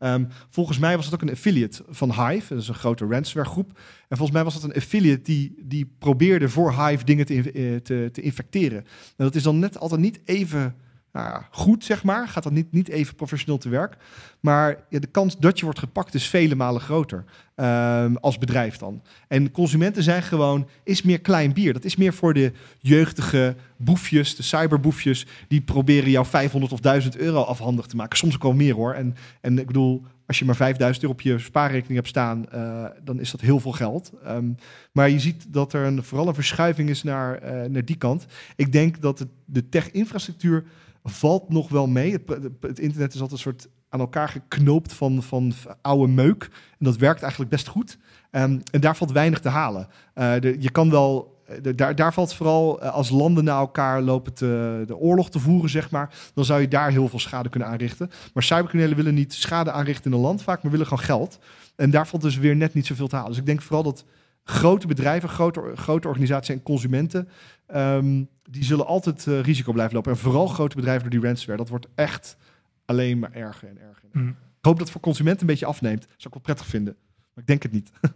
Ehm, 0.02 0.26
volgens 0.50 0.78
mij 0.78 0.96
was 0.96 1.06
het 1.06 1.14
ook 1.14 1.22
een 1.22 1.32
affiliate 1.32 1.84
van 1.90 2.10
Hive, 2.10 2.54
dat 2.54 2.64
is 2.64 2.68
een 2.68 2.74
grote 2.74 3.06
ransomware 3.06 3.50
groep. 3.50 3.80
En 4.08 4.18
volgens 4.18 4.32
mij 4.32 4.44
was 4.44 4.54
dat 4.54 4.64
een 4.64 4.74
affiliate 4.74 5.22
die, 5.22 5.56
die 5.64 5.94
probeerde 6.00 6.50
voor 6.50 6.86
Hive 6.86 7.06
dingen 7.06 7.26
te, 7.26 7.52
eh, 7.52 7.76
te, 7.76 8.10
te 8.12 8.22
infecteren. 8.22 8.78
En 9.18 9.26
dat 9.26 9.36
is 9.36 9.44
dan 9.44 9.60
net 9.60 9.80
altijd 9.80 10.02
niet 10.02 10.20
even 10.26 10.76
nou 11.14 11.42
goed, 11.52 11.84
zeg 11.84 12.04
maar. 12.04 12.28
Gaat 12.28 12.44
dat 12.44 12.52
niet, 12.52 12.72
niet 12.72 12.90
even 12.90 13.16
professioneel 13.16 13.58
te 13.58 13.70
werk. 13.70 13.98
Maar 14.40 14.78
ja, 14.90 15.00
de 15.00 15.08
kans 15.08 15.38
dat 15.38 15.58
je 15.58 15.64
wordt 15.64 15.80
gepakt 15.80 16.14
is 16.14 16.28
vele 16.28 16.56
malen 16.56 16.82
groter. 16.82 17.24
ehm, 17.56 18.16
als 18.16 18.38
bedrijf 18.38 18.78
dan. 18.78 19.02
En 19.28 19.52
consumenten 19.52 20.04
zijn 20.04 20.24
gewoon, 20.24 20.68
is 20.84 21.02
meer 21.02 21.20
klein 21.22 21.54
bier. 21.54 21.74
Dat 21.74 21.84
is 21.84 21.96
meer 21.96 22.14
voor 22.14 22.34
de 22.34 22.52
jeugdige 22.80 23.56
boefjes, 23.78 24.36
de 24.36 24.44
cyberboefjes, 24.44 25.26
die 25.48 25.62
proberen 25.62 26.10
jou 26.10 26.26
500 26.26 26.74
of 26.74 26.80
1000 26.80 27.18
euro 27.18 27.42
afhandig 27.42 27.86
te 27.86 27.96
maken. 27.96 28.18
Soms 28.18 28.36
ook 28.36 28.44
wel 28.44 28.54
meer 28.54 28.74
hoor. 28.74 28.94
En, 28.94 29.16
en 29.42 29.60
ik 29.60 29.68
bedoel, 29.68 30.04
als 30.32 30.40
je 30.40 30.46
maar 30.46 30.56
5000 30.56 31.04
euro 31.04 31.16
op 31.16 31.22
je 31.22 31.40
spaarrekening 31.40 31.96
hebt 31.96 32.08
staan, 32.08 32.50
eh, 32.50 32.86
dan 33.04 33.20
is 33.20 33.32
dat 33.32 33.42
heel 33.42 33.60
veel 33.60 33.72
geld. 33.72 34.12
Ehm, 34.24 34.50
maar 34.92 35.10
je 35.10 35.20
ziet 35.20 35.46
dat 35.48 35.74
er 35.74 35.86
een, 35.86 36.04
vooral 36.04 36.28
een 36.28 36.34
verschuiving 36.34 36.90
is 36.90 37.04
naar, 37.04 37.38
eh, 37.38 37.70
naar 37.70 37.86
die 37.86 37.96
kant. 37.96 38.26
Ik 38.56 38.72
denk 38.72 39.02
dat 39.02 39.26
de 39.46 39.70
tech-infrastructuur 39.70 40.64
valt 41.04 41.50
nog 41.50 41.70
wel 41.70 41.88
mee. 41.88 42.12
Het, 42.60 42.80
internet 42.80 43.14
is 43.14 43.22
altijd 43.22 43.32
een 43.32 43.38
soort 43.38 43.68
aan 43.90 44.00
elkaar 44.00 44.30
geknoopt 44.30 44.94
van, 44.94 45.24
van 45.24 45.54
oude 45.82 46.14
meuk. 46.14 46.44
En 46.54 46.86
dat 46.86 46.98
werkt 46.98 47.22
eigenlijk 47.22 47.52
best 47.52 47.68
goed. 47.68 47.98
Ehm, 48.32 48.60
en 48.72 48.82
daar 48.82 48.96
valt 48.96 49.12
weinig 49.12 49.40
te 49.40 49.50
halen. 49.50 49.88
Eh, 50.14 50.34
de, 50.40 50.56
je 50.60 50.72
kan 50.72 50.90
wel, 50.90 51.42
eh, 51.46 51.74
daar, 51.76 51.96
daar 51.96 52.14
valt 52.14 52.34
vooral 52.34 52.82
eh, 52.82 52.94
als 52.94 53.10
landen 53.10 53.44
naar 53.44 53.60
elkaar 53.60 54.02
lopen 54.02 54.34
te, 54.34 54.84
de 54.88 54.98
oorlog 54.98 55.30
te 55.30 55.40
voeren, 55.40 55.70
zeg 55.70 55.92
maar. 55.92 56.14
Dan 56.34 56.46
zou 56.46 56.62
je 56.62 56.68
daar 56.68 56.92
heel 56.92 57.08
veel 57.08 57.20
schade 57.20 57.50
kunnen 57.50 57.70
aanrichten. 57.70 58.10
Maar 58.34 58.44
cybercriminelen 58.44 58.98
willen 58.98 59.14
niet 59.14 59.34
schade 59.34 59.72
aanrichten 59.72 60.12
in 60.12 60.18
een 60.18 60.24
land 60.24 60.44
vaak, 60.44 60.64
maar 60.64 60.72
willen 60.72 60.88
gewoon 60.88 61.04
geld. 61.04 61.40
En 61.76 61.90
daar 61.90 62.08
valt 62.08 62.22
dus 62.22 62.38
weer 62.38 62.56
net 62.56 62.74
niet 62.74 62.86
zoveel 62.86 63.08
te 63.08 63.16
halen. 63.16 63.32
Dus 63.32 63.40
ik 63.40 63.46
denk 63.46 63.62
vooral 63.62 63.84
dat 63.84 64.06
grote 64.44 64.88
bedrijven, 64.88 65.30
grote, 65.30 65.72
grote 65.76 66.08
organisaties 66.08 66.56
en 66.56 66.64
consumenten, 66.64 67.30
ehm, 67.72 68.24
die 68.44 68.64
zullen 68.64 68.86
altijd 68.86 69.28
eh, 69.28 69.42
risico 69.42 69.72
blijven 69.72 69.96
lopen. 69.96 70.12
En 70.12 70.18
vooral 70.18 70.48
grote 70.48 70.76
bedrijven 70.76 71.02
door 71.02 71.20
die 71.20 71.30
ransomware. 71.30 71.58
Dat 71.58 71.70
wordt 71.70 71.88
echt 71.96 72.38
alleen 72.86 73.20
maar 73.20 73.32
erger 73.32 73.70
en 73.70 73.82
erger. 73.82 74.10
Mm. 74.12 74.30
Ik 74.30 74.68
hoop 74.68 74.76
dat 74.76 74.80
het 74.80 74.92
voor 74.92 75.02
consumenten 75.02 75.42
een 75.42 75.48
beetje 75.48 75.66
afneemt. 75.66 76.04
Zou 76.04 76.18
ik 76.18 76.34
wel 76.34 76.42
prettig 76.42 76.66
vinden. 76.66 76.96
Maar 77.34 77.44
ik 77.44 77.48
denk 77.48 77.64
het 77.64 77.72
niet. 77.72 77.92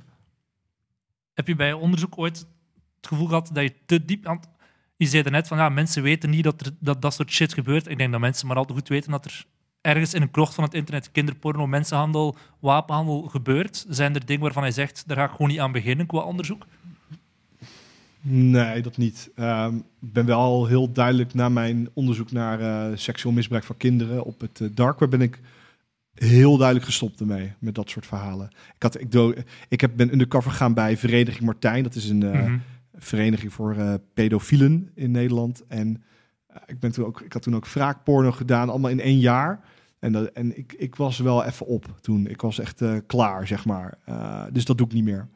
Heb 1.33 1.47
je 1.47 1.55
bij 1.55 1.73
onderzoek 1.73 2.17
ooit 2.17 2.37
het 2.95 3.07
gevoel 3.07 3.27
gehad 3.27 3.49
dat 3.53 3.63
je 3.63 3.73
te 3.85 4.05
diep 4.05 4.25
aan 4.25 4.39
Je 4.97 5.05
zei 5.05 5.29
net 5.29 5.47
van 5.47 5.57
ja, 5.57 5.69
mensen 5.69 6.03
weten 6.03 6.29
niet 6.29 6.43
dat, 6.43 6.61
er, 6.61 6.71
dat 6.79 7.01
dat 7.01 7.13
soort 7.13 7.31
shit 7.31 7.53
gebeurt. 7.53 7.87
Ik 7.87 7.97
denk 7.97 8.11
dat 8.11 8.21
mensen 8.21 8.47
maar 8.47 8.57
al 8.57 8.65
te 8.65 8.73
goed 8.73 8.87
weten 8.87 9.11
dat 9.11 9.25
er 9.25 9.45
ergens 9.81 10.13
in 10.13 10.21
een 10.21 10.31
krocht 10.31 10.53
van 10.53 10.63
het 10.63 10.73
internet 10.73 11.11
kinderporno, 11.11 11.67
mensenhandel, 11.67 12.35
wapenhandel 12.59 13.21
gebeurt. 13.21 13.85
Zijn 13.89 14.15
er 14.15 14.25
dingen 14.25 14.43
waarvan 14.43 14.63
hij 14.63 14.71
zegt, 14.71 15.03
daar 15.07 15.17
ga 15.17 15.23
ik 15.23 15.31
gewoon 15.31 15.47
niet 15.47 15.59
aan 15.59 15.71
beginnen 15.71 16.05
qua 16.05 16.19
onderzoek? 16.19 16.65
Nee, 18.27 18.81
dat 18.81 18.97
niet. 18.97 19.31
Ehm, 19.35 19.75
Ik 19.75 20.13
ben 20.13 20.25
wel 20.25 20.65
heel 20.65 20.91
duidelijk 20.91 21.33
na 21.33 21.49
mijn 21.49 21.89
onderzoek 21.93 22.31
naar 22.31 22.59
eh, 22.59 22.97
seksueel 22.97 23.33
misbruik 23.33 23.63
van 23.63 23.77
kinderen 23.77 24.23
op 24.23 24.41
het 24.41 24.61
eh, 24.61 24.67
dark 24.73 24.99
web 24.99 25.09
ben 25.09 25.21
ik 25.21 25.39
heel 26.13 26.57
duidelijk 26.57 26.85
gestopt 26.85 27.19
ermee 27.19 27.51
met 27.59 27.75
dat 27.75 27.89
soort 27.89 28.05
verhalen. 28.05 28.49
Ik, 28.75 28.83
had, 28.83 28.99
ik, 29.01 29.11
doe, 29.11 29.35
ik 29.69 29.81
heb, 29.81 29.91
ben 29.95 30.11
undercover 30.11 30.51
gegaan 30.51 30.73
bij 30.73 30.97
Vereniging 30.97 31.45
Martijn. 31.45 31.83
Dat 31.83 31.95
is 31.95 32.09
een 32.09 32.23
eh, 32.23 32.41
Mhm. 32.41 32.57
vereniging 32.95 33.53
voor 33.53 33.99
pedofielen 34.13 34.91
in 34.95 35.11
Nederland. 35.11 35.63
En 35.67 36.03
ik, 36.65 36.79
ben 36.79 36.91
toen 36.91 37.05
ook, 37.05 37.21
ik 37.21 37.33
had 37.33 37.41
toen 37.41 37.55
ook 37.55 37.67
wraakporno 37.67 38.31
gedaan, 38.31 38.69
allemaal 38.69 38.91
in 38.91 38.99
één 39.01 39.19
jaar. 39.19 39.59
En, 39.99 40.11
dat, 40.11 40.25
en 40.31 40.57
ik, 40.57 40.73
ik 40.73 40.95
was 40.95 41.19
wel 41.19 41.43
even 41.43 41.65
op 41.65 41.97
toen. 42.01 42.27
Ik 42.27 42.41
was 42.41 42.59
echt 42.59 42.81
klaar, 43.07 43.47
zeg 43.47 43.65
maar. 43.65 43.97
Dus 44.51 44.65
dat 44.65 44.77
doe 44.77 44.87
ik 44.87 44.93
niet 44.93 45.03
meer. 45.03 45.27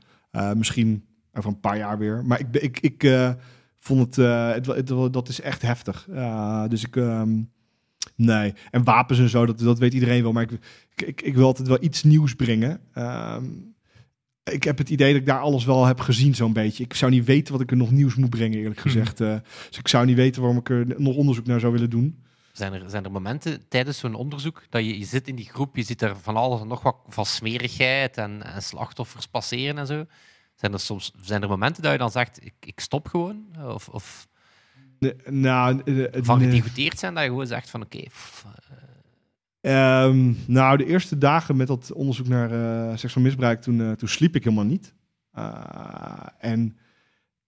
Misschien 0.56 1.04
over 1.40 1.52
een 1.52 1.60
paar 1.60 1.78
jaar 1.78 1.98
weer. 1.98 2.26
Maar 2.26 2.40
ik, 2.40 2.48
ik, 2.52 2.80
ik 2.80 3.04
eh, 3.04 3.32
vond 3.80 4.00
het, 4.00 4.18
eh, 4.18 4.52
het, 4.52 4.66
het, 4.66 5.14
dat 5.14 5.28
is 5.28 5.42
echt 5.42 5.62
heftig. 5.62 6.08
Eh, 6.10 6.68
dus 6.68 6.84
ik, 6.84 6.96
ehm, 6.96 7.42
nee. 8.16 8.54
En 8.72 8.84
wapens 8.84 9.20
en 9.20 9.30
zo, 9.30 9.46
dat, 9.46 9.60
dat 9.60 9.80
weet 9.80 9.94
iedereen 9.94 10.24
wel. 10.24 10.32
Maar 10.32 10.44
ik, 10.44 10.52
ik, 10.52 11.02
ik, 11.08 11.22
ik 11.22 11.36
wil 11.36 11.46
altijd 11.46 11.68
wel 11.68 11.84
iets 11.84 12.04
nieuws 12.04 12.36
brengen. 12.36 12.80
Ehm, 12.94 13.46
ik 14.52 14.64
heb 14.64 14.78
het 14.78 14.90
idee 14.90 15.12
dat 15.12 15.22
ik 15.22 15.28
daar 15.28 15.40
alles 15.40 15.66
wel 15.66 15.86
heb 15.86 16.00
gezien, 16.00 16.36
zo'n 16.36 16.54
beetje. 16.54 16.84
Ik 16.84 16.94
zou 16.94 17.12
niet 17.12 17.26
weten 17.26 17.54
wat 17.54 17.62
ik 17.62 17.72
er 17.72 17.78
nog 17.78 17.92
nieuws 17.92 18.16
moet 18.16 18.30
brengen, 18.30 18.60
eerlijk 18.60 18.80
gezegd. 18.80 19.22
Eh, 19.22 19.36
dus 19.68 19.78
ik 19.78 19.88
zou 19.88 20.06
niet 20.06 20.16
weten 20.16 20.42
waarom 20.42 20.60
ik 20.60 20.70
er 20.70 21.02
nog 21.02 21.16
onderzoek 21.16 21.46
naar 21.46 21.60
zou 21.60 21.74
willen 21.74 21.90
doen. 21.90 22.24
Zijn 22.52 22.74
er, 22.74 22.90
zijn 22.90 23.04
er 23.04 23.12
momenten 23.12 23.68
tijdens 23.68 23.98
zo'n 23.98 24.14
onderzoek 24.14 24.64
dat 24.70 24.86
je, 24.86 25.00
je 25.00 25.06
zit 25.06 25.28
in 25.28 25.36
die 25.36 25.50
groep, 25.50 25.76
je 25.76 25.84
ziet 25.84 26.02
er 26.02 26.18
van 26.18 26.36
alles 26.36 26.62
en 26.62 26.68
nog 26.68 26.82
wat 26.82 26.96
van 27.08 27.26
smerigheid 27.26 28.18
en, 28.18 28.44
en 28.44 28.62
slachtoffers 28.62 29.28
passeren 29.28 29.78
en 29.78 29.88
zo? 29.88 30.06
Zijn 30.60 30.74
er 30.74 30.80
soms 30.80 31.12
zijn 31.22 31.42
er 31.42 31.50
momenten 31.50 31.84
dat 31.84 31.92
je 31.92 31.98
dan 31.98 32.12
zegt, 32.12 32.46
ik, 32.46 32.54
ik 32.60 32.80
stop 32.80 33.08
gewoon? 33.08 33.46
Of, 33.64 33.90
of 33.90 34.28
Nee, 35.00 35.16
nou, 35.26 35.82
eh, 35.86 36.06
eh, 36.06 36.24
van 36.24 36.40
nee. 36.40 36.62
gedegoûteerd 36.62 37.00
zijn 37.00 37.14
dat 37.14 37.24
je 37.24 37.30
gewoon 37.30 37.48
zegt 37.48 37.70
van 37.70 37.82
oké, 37.82 38.00
pff, 38.04 38.46
Ehm, 39.62 40.34
nou, 40.48 40.78
de 40.78 40.86
eerste 40.86 41.18
dagen 41.18 41.58
met 41.58 41.68
dat 41.68 41.92
onderzoek 41.94 42.28
naar 42.28 42.52
eh, 42.52 42.98
seksueel 42.98 43.26
misbruik, 43.26 43.62
toen, 43.62 43.82
eh, 43.82 43.92
toen 43.92 44.08
sliep 44.08 44.36
ik 44.36 44.44
helemaal 44.44 44.66
niet. 44.66 44.94
Eh, 45.32 46.26
en 46.40 46.78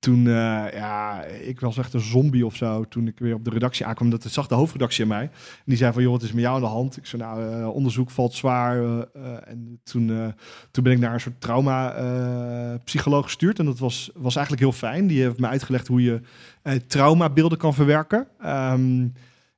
toen, 0.01 0.27
eh, 0.27 0.65
ja, 0.73 1.23
ik 1.23 1.59
was 1.59 1.77
echt 1.77 1.93
een 1.93 1.99
zombie 1.99 2.45
of 2.45 2.55
zo 2.55 2.83
toen 2.83 3.07
ik 3.07 3.19
weer 3.19 3.33
op 3.33 3.45
de 3.45 3.49
redactie 3.49 3.85
aankwam. 3.85 4.09
Dat 4.09 4.23
zag 4.23 4.47
de 4.47 4.55
hoofdredactie 4.55 5.03
aan 5.03 5.09
mij. 5.09 5.23
En 5.23 5.31
die 5.65 5.77
zei 5.77 5.93
van, 5.93 6.01
joh, 6.01 6.11
wat 6.11 6.21
is 6.21 6.31
met 6.31 6.43
jou 6.43 6.55
aan 6.55 6.61
de 6.61 6.67
hand? 6.67 6.97
Ik 6.97 7.05
zei, 7.05 7.21
nou, 7.21 7.51
eh, 7.51 7.67
onderzoek 7.67 8.09
valt 8.09 8.33
zwaar. 8.33 8.77
eh, 8.83 9.01
en 9.45 9.79
toen, 9.83 10.33
toen 10.71 10.83
ben 10.83 10.93
ik 10.93 10.99
naar 10.99 11.13
een 11.13 11.19
soort 11.19 11.41
trauma-psycholoog 11.41 13.23
gestuurd. 13.23 13.59
En 13.59 13.65
dat 13.65 13.79
was, 13.79 14.09
was 14.13 14.35
eigenlijk 14.35 14.65
heel 14.65 14.89
fijn. 14.89 15.07
Die 15.07 15.21
heeft 15.21 15.39
me 15.39 15.47
uitgelegd 15.47 15.87
hoe 15.87 16.01
je 16.01 16.21
traumabeelden 16.87 17.57
kan 17.57 17.73
verwerken. 17.73 18.27
Ehm, 18.39 19.07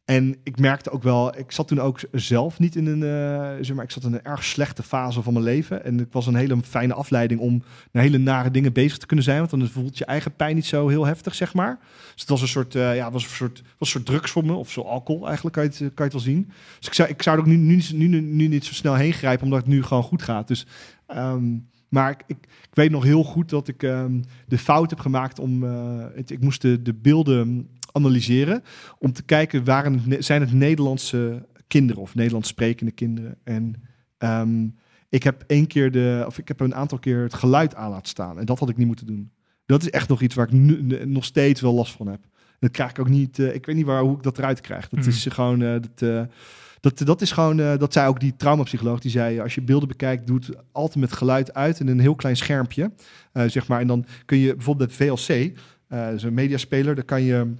en 0.06 0.36
ik 0.44 0.60
merkte 0.60 0.90
ook 0.90 1.04
wel, 1.04 1.38
ik 1.38 1.52
zat 1.52 1.68
toen 1.68 1.80
ook 1.80 2.00
zelf 2.12 2.60
niet 2.60 2.76
in 2.76 2.86
een, 2.86 3.04
eh, 3.04 3.64
zeg 3.64 3.76
maar, 3.76 3.84
ik 3.84 3.92
zat 3.92 4.04
in 4.04 4.14
een 4.14 4.24
erg 4.24 4.44
slechte 4.44 4.84
fase 4.84 5.22
van 5.22 5.34
mijn 5.34 5.46
leven. 5.46 5.84
En 5.84 5.98
het 5.98 6.14
was 6.14 6.28
een 6.28 6.36
hele 6.36 6.58
fijne 6.64 6.94
afleiding 6.94 7.40
om 7.40 7.64
naar 7.92 8.04
hele 8.04 8.18
nare 8.18 8.52
dingen 8.52 8.74
bezig 8.74 8.98
te 8.98 9.06
kunnen 9.06 9.26
zijn. 9.26 9.38
Want 9.38 9.50
dan 9.50 9.68
voelt 9.68 9.98
je 9.98 10.06
eigen 10.06 10.36
pijn 10.36 10.56
niet 10.56 10.66
zo 10.66 10.88
heel 10.88 11.06
heftig, 11.06 11.36
zeg 11.36 11.54
maar. 11.54 11.80
Dus 12.12 12.22
het 12.22 12.30
was 12.30 12.42
een 12.42 12.48
soort, 12.48 12.76
eh, 12.76 12.96
ja, 12.96 13.12
was 13.12 13.24
een 13.24 13.30
soort, 13.30 13.62
was 13.62 13.74
een 13.80 13.86
soort 13.86 14.06
drugs 14.06 14.32
voor 14.32 14.46
me. 14.46 14.54
Of 14.54 14.72
zo 14.72 14.82
alcohol 14.82 15.26
eigenlijk, 15.26 15.56
kan 15.56 15.64
je 15.64 15.70
het, 15.70 15.94
kan 15.94 16.06
je 16.06 16.12
wel 16.12 16.22
zien. 16.22 16.52
Dus 16.78 16.88
ik 16.88 16.94
zou, 16.94 17.10
ik 17.10 17.22
zou 17.22 17.36
er 17.36 17.42
ook 17.42 17.50
nu, 17.50 17.56
nu, 17.56 17.82
nu, 17.94 18.22
nu, 18.22 18.48
niet 18.48 18.66
zo 18.66 18.74
snel 18.74 18.96
heen 18.96 19.14
grijpen, 19.14 19.44
omdat 19.44 19.60
het 19.60 19.70
nu 19.70 19.84
gewoon 19.84 20.04
goed 20.04 20.22
gaat. 20.22 20.48
Dus, 20.48 20.66
ehm, 21.08 21.58
maar 21.90 22.10
ik, 22.10 22.24
ik, 22.28 22.48
weet 22.74 22.92
nog 22.92 23.04
heel 23.04 23.24
goed 23.24 23.50
dat 23.50 23.68
ik 23.68 23.84
ehm, 23.84 24.22
de 24.48 24.58
fout 24.58 24.90
heb 24.90 25.00
gemaakt 25.00 25.40
om, 25.40 25.64
eh, 25.64 26.06
ik 26.26 26.42
moest 26.42 26.62
de, 26.62 26.82
de 26.82 26.94
beelden 26.94 27.70
analyseren 27.94 28.64
om 29.00 29.14
te 29.14 29.24
kijken, 29.24 29.64
waren 29.64 30.00
het, 30.00 30.26
zijn 30.26 30.42
het 30.42 30.54
Nederlandse 30.54 31.46
kinderen 31.68 32.02
of 32.02 32.16
Nederlands 32.16 32.50
sprekende 32.50 32.92
kinderen? 32.92 33.38
En 33.44 33.76
ehm, 34.18 34.68
ik 35.10 35.24
heb 35.24 35.44
één 35.48 35.68
keer 35.68 35.92
de, 35.92 36.24
of 36.28 36.38
ik 36.38 36.48
heb 36.48 36.60
een 36.60 36.76
aantal 36.76 37.00
keer 37.00 37.22
het 37.22 37.34
geluid 37.34 37.76
aan 37.76 37.90
laten 37.90 38.08
staan. 38.08 38.40
En 38.40 38.46
dat 38.46 38.60
had 38.60 38.70
ik 38.70 38.78
niet 38.78 38.88
moeten 38.88 39.06
doen. 39.06 39.32
Dat 39.66 39.82
is 39.82 39.90
echt 39.90 40.10
nog 40.10 40.22
iets 40.22 40.36
waar 40.36 40.48
ik 40.48 40.54
nu, 40.54 41.06
nog 41.06 41.26
steeds 41.26 41.62
wel 41.62 41.74
last 41.74 41.94
van 41.94 42.08
heb. 42.08 42.20
Dat 42.60 42.72
krijg 42.72 42.90
ik 42.90 43.00
ook 43.00 43.10
niet, 43.10 43.40
eh, 43.40 43.54
ik 43.54 43.66
weet 43.66 43.76
niet 43.76 43.86
waar, 43.86 44.02
hoe 44.02 44.16
ik 44.16 44.24
dat 44.24 44.38
eruit 44.38 44.62
krijg. 44.62 44.90
Dat 44.90 45.06
is 45.06 45.26
gewoon, 45.26 45.62
eh, 45.62 45.72
dat, 45.72 46.10
eh, 46.10 46.24
dat, 46.80 46.98
dat 46.98 47.22
is 47.22 47.32
gewoon, 47.32 47.58
dat 47.58 47.94
zei 47.94 48.08
ook 48.08 48.20
die 48.20 48.36
traumapsycholoog, 48.36 49.00
die 49.00 49.12
zei, 49.12 49.40
als 49.40 49.56
je 49.56 49.62
beelden 49.62 49.88
bekijkt, 49.88 50.28
doe 50.28 50.36
het 50.36 50.50
altijd 50.72 51.00
met 51.00 51.14
geluid 51.14 51.54
uit 51.54 51.80
en 51.80 51.88
een 51.88 52.00
heel 52.00 52.16
klein 52.16 52.38
schermpje, 52.38 52.92
zeg 53.34 53.68
maar. 53.68 53.80
En 53.80 53.88
dan 53.88 54.06
kun 54.26 54.38
je 54.38 54.56
bijvoorbeeld 54.56 54.90
met 54.90 54.98
VLC, 54.98 55.58
een 55.88 56.34
mediaspeler, 56.34 56.96
dan 56.96 57.06
kan 57.06 57.22
je 57.22 57.54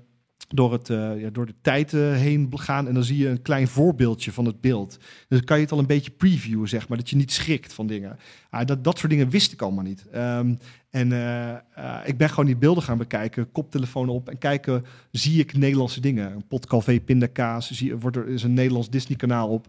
door, 0.54 0.72
het, 0.72 0.90
eh, 0.90 1.22
ja, 1.22 1.30
door 1.30 1.46
de 1.46 1.56
tijd 1.62 1.94
eh, 1.94 2.12
heen 2.12 2.52
gaan 2.56 2.88
en 2.88 2.94
dan 2.94 3.04
zie 3.04 3.18
je 3.18 3.28
een 3.28 3.42
klein 3.42 3.68
voorbeeldje 3.68 4.32
van 4.32 4.46
het 4.46 4.62
beeld. 4.62 4.98
Dus 4.98 5.38
dan 5.38 5.44
kan 5.44 5.58
je 5.58 5.64
het 5.64 5.72
al 5.72 5.80
een 5.80 5.86
beetje 5.86 6.12
previewen, 6.12 6.70
zeg 6.70 6.88
maar, 6.88 6.98
dat 6.98 7.10
je 7.10 7.16
niet 7.16 7.32
schrikt 7.32 7.74
van 7.74 7.88
dingen. 7.88 8.18
Ah, 8.50 8.66
dat, 8.66 8.84
dat 8.84 8.98
soort 8.98 9.12
dingen 9.12 9.30
wist 9.30 9.52
ik 9.52 9.62
allemaal 9.62 9.84
niet. 9.84 10.06
Ehm, 10.12 10.56
en 10.90 11.12
eh, 11.12 11.98
ik 12.06 12.18
ben 12.18 12.30
gewoon 12.30 12.46
die 12.46 12.58
beelden 12.58 12.84
gaan 12.84 12.98
bekijken, 12.98 13.52
koptelefoon 13.52 14.10
op 14.10 14.30
en 14.30 14.38
kijken, 14.38 14.86
zie 15.12 15.40
ik 15.40 15.58
Nederlandse 15.58 16.02
dingen. 16.02 16.32
Een 16.32 16.48
pot 16.48 16.66
Calvé 16.66 17.00
pindakaas, 17.00 17.72
zie, 17.72 17.96
wordt 17.96 18.18
er 18.18 18.28
is 18.28 18.44
een 18.44 18.54
Nederlands 18.54 18.90
Disney-kanaal 18.90 19.50
op. 19.50 19.68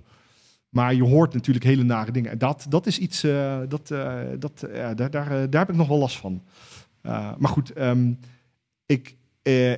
Maar 0.68 0.94
je 0.94 1.04
hoort 1.04 1.34
natuurlijk 1.34 1.64
hele 1.64 1.82
nare 1.82 2.12
dingen. 2.12 2.30
En 2.30 2.38
dat, 2.38 2.66
dat 2.68 2.86
is 2.86 2.98
iets, 2.98 3.20
dat, 3.68 3.88
dat, 4.38 4.66
daar, 4.70 4.96
daar, 4.96 5.50
daar 5.50 5.60
heb 5.60 5.70
ik 5.70 5.76
nog 5.76 5.88
wel 5.88 5.98
last 5.98 6.16
van. 6.16 6.42
Maar 7.02 7.48
goed, 7.48 7.72
ehm, 7.72 8.12
ik, 8.86 9.16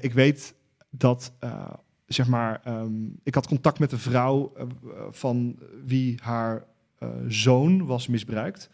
ik 0.00 0.12
weet 0.12 0.55
dat, 0.98 1.32
uh, 1.44 1.72
zeg 2.06 2.26
maar, 2.26 2.60
um, 2.68 3.18
ik 3.22 3.34
had 3.34 3.46
contact 3.46 3.78
met 3.78 3.92
een 3.92 3.98
vrouw 3.98 4.52
uh, 4.56 4.64
van 5.10 5.58
wie 5.84 6.18
haar 6.22 6.64
uh, 6.98 7.08
zoon 7.28 7.86
was 7.86 8.06
misbruikt. 8.06 8.70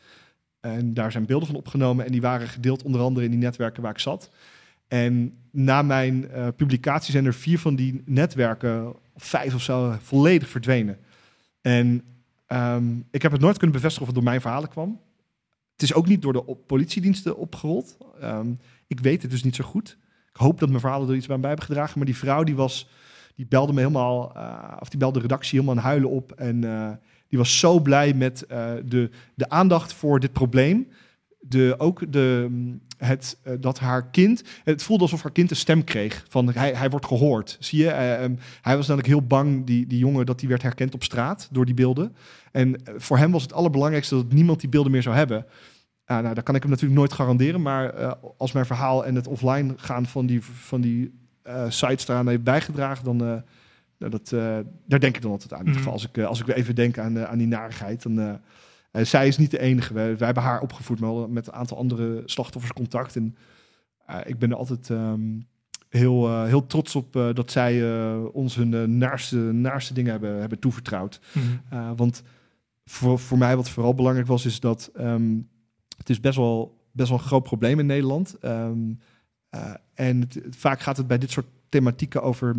En 0.61 0.95
daar 0.95 1.13
zijn 1.13 1.27
beelden 1.27 1.49
van 1.49 1.57
opgenomen 1.57 2.05
en 2.05 2.13
die 2.13 2.21
waren 2.21 2.49
gedeeld 2.49 2.83
onder 2.83 3.01
andere 3.01 3.25
in 3.25 3.31
die 3.31 3.41
netwerken 3.41 3.83
waar 3.83 3.93
ik 3.93 3.99
zat. 3.99 4.31
En 4.89 5.39
na 5.51 5.83
mijn 5.83 6.27
publicatie 6.57 7.13
zijn 7.13 7.25
er 7.25 7.35
vier 7.35 7.59
van 7.59 7.75
die 7.75 8.03
netwerken, 8.05 8.95
vijf 9.17 9.55
of 9.55 9.63
zo, 9.63 9.97
volledig 10.01 10.49
verdwenen. 10.49 10.99
En 11.61 12.03
um, 12.47 13.07
ik 13.11 13.23
heb 13.23 13.33
het 13.33 13.41
nooit 13.41 13.57
kunnen 13.59 13.77
bevestigen 13.77 14.01
of 14.01 14.07
het 14.07 14.17
door 14.17 14.31
mijn 14.31 14.41
verhalen 14.41 14.69
kwam. 14.69 15.01
Het 15.73 15.83
is 15.83 15.95
ook 15.95 16.07
niet 16.07 16.23
door 16.23 16.33
de 16.33 16.57
politiediensten 16.67 17.37
opgerold. 17.37 17.97
Um, 18.23 18.59
ik 18.87 19.01
weet 19.01 19.23
het 19.23 19.31
dus 19.31 19.43
niet 19.43 19.57
zo 19.57 19.65
goed. 19.65 19.97
Ik 20.33 20.41
hoop 20.41 20.59
dat 20.59 20.69
mijn 20.69 20.81
verhalen 20.81 21.09
er 21.09 21.15
iets 21.15 21.27
bij 21.27 21.39
hebben 21.41 21.63
gedragen. 21.65 21.97
Maar 21.97 22.07
die 22.07 22.17
vrouw 22.17 22.43
die 22.43 22.57
was, 22.57 22.89
die 23.35 23.47
belde 23.47 23.73
me 23.73 23.79
helemaal, 23.79 24.35
eh, 24.35 24.77
of 24.81 24.89
die 24.89 24.99
belde 24.99 25.15
de 25.19 25.27
redactie 25.27 25.61
helemaal 25.61 25.83
aan 25.83 25.91
huilen 25.91 26.11
op. 26.11 26.33
En 26.33 26.65
eh, 26.65 26.91
die 27.29 27.39
was 27.39 27.59
zo 27.59 27.81
blij 27.81 28.15
met 28.15 28.47
eh, 28.47 28.71
de, 28.85 29.11
de 29.35 29.49
aandacht 29.49 29.93
voor 29.93 30.21
dit 30.21 30.33
probleem. 30.33 30.89
De, 31.41 31.75
ook 31.79 32.13
de, 32.13 32.47
mm, 32.51 32.81
het, 32.97 33.39
dat 33.61 33.79
haar 33.79 34.11
kind, 34.11 34.43
het 34.65 34.83
voelde 34.83 35.03
alsof 35.03 35.23
haar 35.23 35.33
kind 35.33 35.51
een 35.51 35.57
stem 35.57 35.85
kreeg. 35.85 36.25
Van 36.29 36.53
hij, 36.53 36.73
hij 36.73 36.91
wordt 36.91 37.07
gehoord. 37.07 37.57
Zie 37.61 37.79
je, 37.79 37.91
Eh, 37.91 38.25
ehm, 38.25 38.35
hij 38.63 38.77
was 38.77 38.87
namelijk 38.87 39.13
heel 39.13 39.27
bang, 39.27 39.67
die, 39.67 39.87
die 39.87 39.99
jongen, 39.99 40.27
dat 40.27 40.41
hij 40.41 40.49
werd 40.49 40.63
herkend 40.63 40.95
op 40.95 41.03
straat 41.03 41.49
door 41.51 41.65
die 41.65 41.75
beelden. 41.75 42.17
En 42.53 42.81
voor 42.97 43.19
hem 43.19 43.31
was 43.33 43.43
het 43.43 43.53
allerbelangrijkste 43.53 44.15
dat 44.15 44.33
niemand 44.33 44.61
die 44.61 44.69
beelden 44.69 44.93
meer 44.93 45.03
zou 45.03 45.17
hebben. 45.17 45.47
Ah, 46.05 46.23
nou, 46.23 46.35
dat 46.35 46.45
kan 46.45 46.55
ik 46.55 46.63
hem 46.63 46.71
natuurlijk 46.71 46.99
nooit 46.99 47.13
garanderen. 47.13 47.63
Maar 47.63 47.95
eh, 47.95 48.13
als 48.37 48.53
mijn 48.53 48.67
verhaal 48.67 49.07
en 49.07 49.15
het 49.15 49.27
offline 49.27 49.73
gaan 49.77 50.07
van 50.07 50.27
die, 50.27 50.43
van 50.45 50.81
die 50.81 51.21
eh, 51.43 51.65
sites 51.69 52.07
daaraan 52.07 52.29
heeft 52.29 52.43
bijgedragen, 52.45 53.05
dan. 53.05 53.21
eh, 53.21 53.35
nou, 53.99 54.11
dat, 54.15 54.29
daar 54.87 55.01
denk 55.01 55.17
ik 55.17 55.23
dan 55.23 55.31
altijd 55.31 55.53
aan. 55.53 55.61
In 55.61 55.67
ieder 55.67 55.81
Mhm. 55.83 55.91
geval, 55.91 55.93
als 55.93 56.09
ik, 56.21 56.29
als 56.29 56.41
ik 56.41 56.47
weer 56.47 56.57
even 56.57 56.75
denk 56.75 56.99
aan, 56.99 57.27
aan 57.27 57.39
die 57.39 57.47
narigheid. 57.47 58.03
Dan, 58.03 58.41
zij 58.93 59.27
is 59.29 59.37
niet 59.39 59.51
de 59.51 59.59
enige. 59.59 59.95
Wij, 59.95 60.17
wij 60.17 60.27
hebben 60.27 60.43
haar 60.43 60.61
opgevoed 60.61 61.01
maar 61.01 61.31
met 61.31 61.47
een 61.47 61.53
aantal 61.53 61.77
andere 61.77 62.23
slachtoffers 62.25 62.73
contact. 62.73 63.17
En 63.17 63.37
ik 64.25 64.39
ben 64.39 64.51
er 64.51 64.57
altijd 64.57 64.91
ehm, 64.91 65.21
heel, 65.89 66.45
heel 66.45 66.67
trots 66.67 66.97
op 66.97 67.13
dat 67.13 67.51
zij 67.51 67.97
ons 68.33 68.55
hun 68.55 68.99
naarste, 68.99 69.37
naarste 69.37 69.95
dingen 69.95 70.11
hebben, 70.11 70.41
hebben 70.41 70.59
toevertrouwd. 70.59 71.21
Mhm. 71.33 71.47
Uh, 71.79 71.91
want 71.97 72.23
voor, 72.85 73.19
voor 73.19 73.39
mij 73.39 73.57
wat 73.57 73.69
vooral 73.71 73.95
belangrijk 73.95 74.27
was, 74.29 74.47
is 74.47 74.61
dat 74.61 74.91
ehm, 74.95 75.39
het 76.03 76.11
is 76.11 76.21
best 76.21 76.37
wel, 76.37 76.79
best 76.93 77.09
wel 77.09 77.19
een 77.19 77.25
groot 77.25 77.43
probleem 77.43 77.79
in 77.79 77.87
Nederland. 77.87 78.39
Ehm, 78.41 78.91
uh, 79.55 79.75
en 79.95 80.29
vaak 80.51 80.81
gaat 80.81 80.97
het 80.97 81.07
bij 81.07 81.19
dit 81.19 81.31
soort 81.31 81.47
thematieken 81.69 82.23
over 82.23 82.57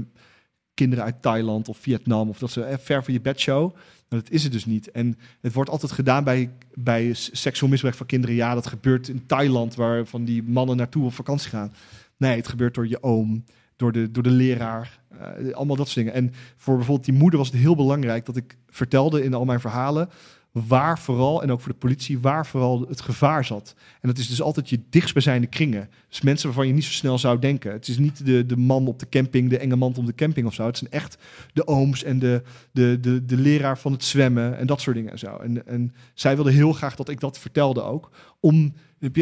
kinderen 0.74 1.04
uit 1.04 1.22
Thailand 1.22 1.70
of 1.70 1.78
Vietnam 1.78 2.30
of 2.30 2.38
dat 2.40 2.52
ze 2.52 2.64
eh, 2.64 2.78
ver 2.78 3.04
van 3.04 3.14
je 3.14 3.22
bedshow. 3.22 3.74
Maar 4.10 4.20
dat 4.20 4.30
is 4.30 4.44
het 4.44 4.52
dus 4.52 4.66
niet. 4.66 4.92
En 4.92 5.18
het 5.42 5.54
wordt 5.54 5.70
altijd 5.70 5.92
gedaan 5.92 6.24
bij, 6.24 6.50
bij 6.74 7.14
seksueel 7.14 7.72
misbruik 7.72 7.96
van 7.96 8.06
kinderen. 8.06 8.36
Ja, 8.36 8.54
dat 8.54 8.68
gebeurt 8.68 9.08
in 9.08 9.26
Thailand, 9.26 9.76
waar 9.76 10.06
van 10.06 10.24
die 10.24 10.44
mannen 10.44 10.78
naartoe 10.78 11.06
op 11.06 11.14
vakantie 11.14 11.50
gaan. 11.50 11.74
Nee, 12.18 12.36
het 12.36 12.48
gebeurt 12.48 12.76
door 12.76 12.88
je 12.88 13.04
oom, 13.04 13.44
door 13.76 13.92
de, 13.92 14.12
door 14.12 14.24
de 14.24 14.30
leraar. 14.30 15.00
eh, 15.10 15.54
allemaal 15.54 15.76
dat 15.76 15.88
soort 15.88 16.06
dingen. 16.06 16.14
En 16.14 16.34
voor 16.56 16.76
bijvoorbeeld 16.76 17.06
die 17.08 17.18
moeder 17.18 17.40
was 17.40 17.48
het 17.52 17.58
heel 17.58 17.76
belangrijk 17.76 18.26
dat 18.26 18.36
ik 18.36 18.58
vertelde 18.68 19.24
in 19.24 19.34
al 19.34 19.46
mijn 19.46 19.60
verhalen 19.60 20.10
waar 20.54 21.00
vooral, 21.00 21.44
en 21.44 21.52
ook 21.52 21.62
voor 21.62 21.72
de 21.72 21.78
politie, 21.78 22.20
waar 22.20 22.46
vooral 22.46 22.86
het 22.88 23.02
gevaar 23.02 23.46
zat. 23.46 23.76
En 24.02 24.10
dat 24.10 24.18
is 24.18 24.28
dus 24.28 24.42
altijd 24.42 24.70
je 24.70 24.80
dichtstbijzijnde 24.90 25.48
kringen. 25.48 25.90
Dus 26.10 26.22
mensen 26.22 26.48
waarvan 26.48 26.68
je 26.68 26.74
niet 26.74 26.84
zo 26.84 26.92
snel 26.92 27.18
zou 27.18 27.40
denken. 27.40 27.72
Het 27.72 27.88
is 27.88 27.98
niet 27.98 28.26
de, 28.26 28.46
de 28.46 28.58
man 28.58 28.88
op 28.88 29.00
de 29.00 29.10
camping, 29.10 29.50
de 29.50 29.58
enge 29.58 29.76
man 29.76 29.96
op 29.96 30.06
de 30.06 30.16
camping 30.16 30.48
of 30.48 30.54
zo. 30.54 30.66
Het 30.66 30.78
zijn 30.78 30.92
echt 30.92 31.18
de 31.54 31.68
ooms 31.68 32.04
en 32.04 32.20
de, 32.20 32.42
de, 32.72 32.98
de, 33.02 33.26
de 33.26 33.38
leraar 33.38 33.78
van 33.78 33.92
het 33.92 34.04
zwemmen 34.04 34.58
en 34.58 34.68
dat 34.68 34.82
soort 34.82 34.96
dingen 34.96 35.12
en 35.12 35.20
zo. 35.20 35.36
En, 35.36 35.68
en 35.68 35.94
zij 36.14 36.36
wilde 36.36 36.52
heel 36.52 36.74
graag 36.74 36.96
dat 36.96 37.10
ik 37.10 37.20
dat 37.20 37.40
vertelde 37.40 37.82
ook. 37.82 38.12
Om, 38.40 38.74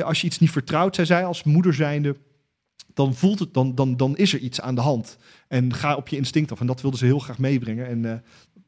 als 0.03 0.21
je 0.21 0.27
iets 0.27 0.39
niet 0.39 0.51
vertrouwt, 0.51 0.95
zei 0.95 1.07
zij 1.07 1.25
als 1.25 1.43
moeder 1.43 1.73
zijnde, 1.73 2.15
dan 2.93 3.15
voelt 3.15 3.39
het, 3.39 3.53
dan, 3.53 3.75
dan, 3.75 3.97
dan 3.97 4.17
is 4.17 4.34
er 4.34 4.39
iets 4.39 4.61
aan 4.61 4.75
de 4.75 4.82
hand. 4.82 5.17
En 5.47 5.73
ga 5.73 5.95
op 5.95 6.07
je 6.07 6.17
instinct 6.17 6.51
af. 6.51 6.59
En 6.59 6.67
dat 6.67 6.82
wilde 6.82 6.97
ze 6.97 7.05
heel 7.05 7.19
graag 7.19 7.38
meebrengen. 7.38 7.88
En 7.88 8.05
eh, 8.05 8.17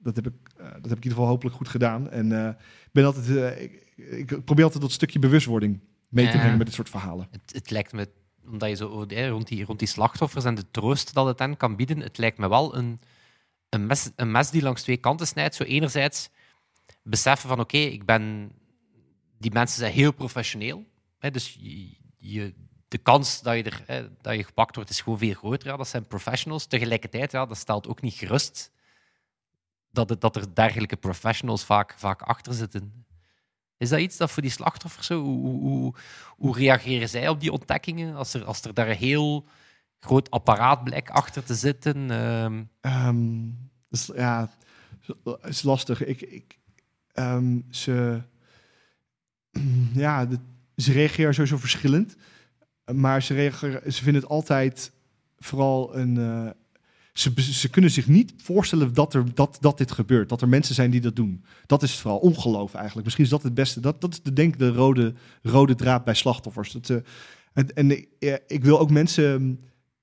dat, 0.03 0.15
heb 0.15 0.27
ik, 0.27 0.33
eh, 0.57 0.63
dat 0.63 0.73
heb 0.73 0.75
ik 0.83 0.89
in 0.89 0.89
ieder 0.95 1.09
geval 1.11 1.27
hopelijk 1.27 1.55
goed 1.55 1.67
gedaan. 1.67 2.09
En 2.09 2.31
eh, 2.45 2.47
ik 2.85 2.91
ben 2.91 3.05
altijd, 3.05 3.27
eh, 3.29 3.63
ik, 3.63 3.91
ik 3.95 4.45
probeer 4.45 4.63
altijd 4.63 4.81
dat 4.83 4.91
stukje 4.91 5.19
bewustwording 5.19 5.79
mee 6.09 6.29
te 6.29 6.37
brengen 6.37 6.57
met 6.57 6.65
dit 6.65 6.75
soort 6.75 6.89
verhalen. 6.89 7.27
Het, 7.31 7.53
het 7.53 7.69
lijkt 7.69 7.93
me, 7.93 8.09
omdat 8.45 8.69
je 8.69 8.75
zo 8.75 9.03
eh, 9.03 9.27
rond, 9.29 9.47
die, 9.47 9.65
rond 9.65 9.79
die 9.79 9.87
slachtoffers 9.87 10.45
en 10.45 10.55
de 10.55 10.71
troost 10.71 11.13
dat 11.13 11.25
het 11.25 11.39
hen 11.39 11.57
kan 11.57 11.75
bieden, 11.75 11.99
het 11.99 12.17
lijkt 12.17 12.37
me 12.37 12.49
wel 12.49 12.75
een, 12.75 12.99
een, 13.69 13.85
mes, 13.85 14.09
een 14.15 14.31
mes 14.31 14.49
die 14.49 14.61
langs 14.61 14.81
twee 14.81 14.97
kanten 14.97 15.27
snijdt. 15.27 15.55
Zo 15.55 15.63
enerzijds 15.63 16.29
beseffen 17.03 17.49
van 17.49 17.59
oké, 17.59 17.77
ik 17.77 18.05
ben... 18.05 18.51
Die 19.37 19.51
mensen 19.51 19.79
zijn 19.79 19.93
heel 19.93 20.11
professioneel. 20.13 20.85
Hè, 21.19 21.31
dus 21.31 21.57
je, 21.59 21.95
je- 22.17 22.53
de 22.87 22.97
kans 22.97 23.41
dat 23.41 23.55
je, 23.55 23.63
er, 23.63 23.83
hè, 23.85 24.07
dat 24.21 24.35
je 24.35 24.43
gepakt 24.43 24.75
wordt 24.75 24.89
is 24.89 25.01
gewoon 25.01 25.17
veel 25.17 25.33
groter. 25.33 25.67
Ja, 25.67 25.77
dat 25.77 25.87
zijn 25.87 26.07
professionals. 26.07 26.65
Tegelijkertijd, 26.65 27.31
ja, 27.31 27.45
dat 27.45 27.57
stelt 27.57 27.87
ook 27.87 28.01
niet 28.01 28.13
gerust 28.13 28.71
dat, 29.93 30.09
het, 30.09 30.21
dat 30.21 30.35
er 30.35 30.55
dergelijke 30.55 30.95
professionals 30.95 31.63
vaak, 31.63 31.93
vaak 31.97 32.21
achter 32.21 32.53
zitten. 32.53 33.05
Is 33.77 33.89
dat 33.89 33.99
iets 33.99 34.17
dat 34.17 34.31
voor 34.31 34.41
die 34.41 34.51
slachtoffers 34.51 35.07
zo? 35.07 35.21
Hoe, 35.21 35.59
hoe, 35.59 35.93
hoe, 36.37 36.57
reageren 36.57 37.09
zij 37.09 37.27
op 37.29 37.39
die 37.39 37.51
ontdekkingen? 37.51 38.15
Als 38.15 38.33
er, 38.33 38.43
als 38.45 38.61
er 38.61 38.73
daar 38.73 38.89
een 38.89 38.95
heel 38.95 39.45
groot 39.99 40.29
apparaat 40.31 40.83
blijkt 40.83 41.09
achter 41.09 41.43
te 41.43 41.55
zitten. 41.55 42.09
dus, 43.89 44.05
ja, 44.15 44.49
het 45.23 45.37
is 45.43 45.63
lastig. 45.63 46.05
Ik, 46.05 46.21
ik, 46.21 46.59
ehm, 47.11 47.59
ze, 47.69 48.21
ja, 49.93 50.25
de- 50.25 50.39
ze 50.75 50.91
reageren 50.91 51.33
sowieso 51.33 51.57
verschillend. 51.57 52.15
Maar 52.93 53.21
ze, 53.21 53.33
reageren, 53.33 53.93
ze 53.93 54.03
vinden 54.03 54.21
het 54.21 54.31
altijd 54.31 54.91
vooral 55.37 55.95
een. 55.97 56.17
eh, 56.17 56.49
ze, 57.13 57.33
ze 57.41 57.69
kunnen 57.69 57.91
zich 57.91 58.07
niet 58.07 58.33
voorstellen 58.37 58.93
dat, 58.93 59.13
er, 59.13 59.33
dat, 59.33 59.57
dat 59.61 59.77
dit 59.77 59.91
gebeurt. 59.91 60.29
Dat 60.29 60.41
er 60.41 60.49
mensen 60.49 60.75
zijn 60.75 60.91
die 60.91 61.01
dat 61.01 61.15
doen. 61.15 61.43
Dat 61.65 61.83
is 61.83 61.99
vooral 61.99 62.19
ongeloof 62.19 62.73
eigenlijk. 62.73 63.03
Misschien 63.03 63.25
is 63.25 63.31
dat 63.31 63.43
het 63.43 63.53
beste. 63.53 63.79
Dat, 63.79 64.01
dat 64.01 64.13
is 64.13 64.21
de, 64.21 64.33
denk 64.33 64.57
de 64.57 64.69
rode, 64.69 65.13
rode 65.41 65.75
draad 65.75 66.03
bij 66.03 66.13
slachtoffers. 66.13 66.79
Eh, 66.79 66.95
en 67.53 67.73
en 67.73 68.05
eh, 68.19 68.33
ik 68.47 68.63
wil 68.63 68.79
ook 68.79 68.89
mensen 68.91 69.41
mm, 69.41 69.59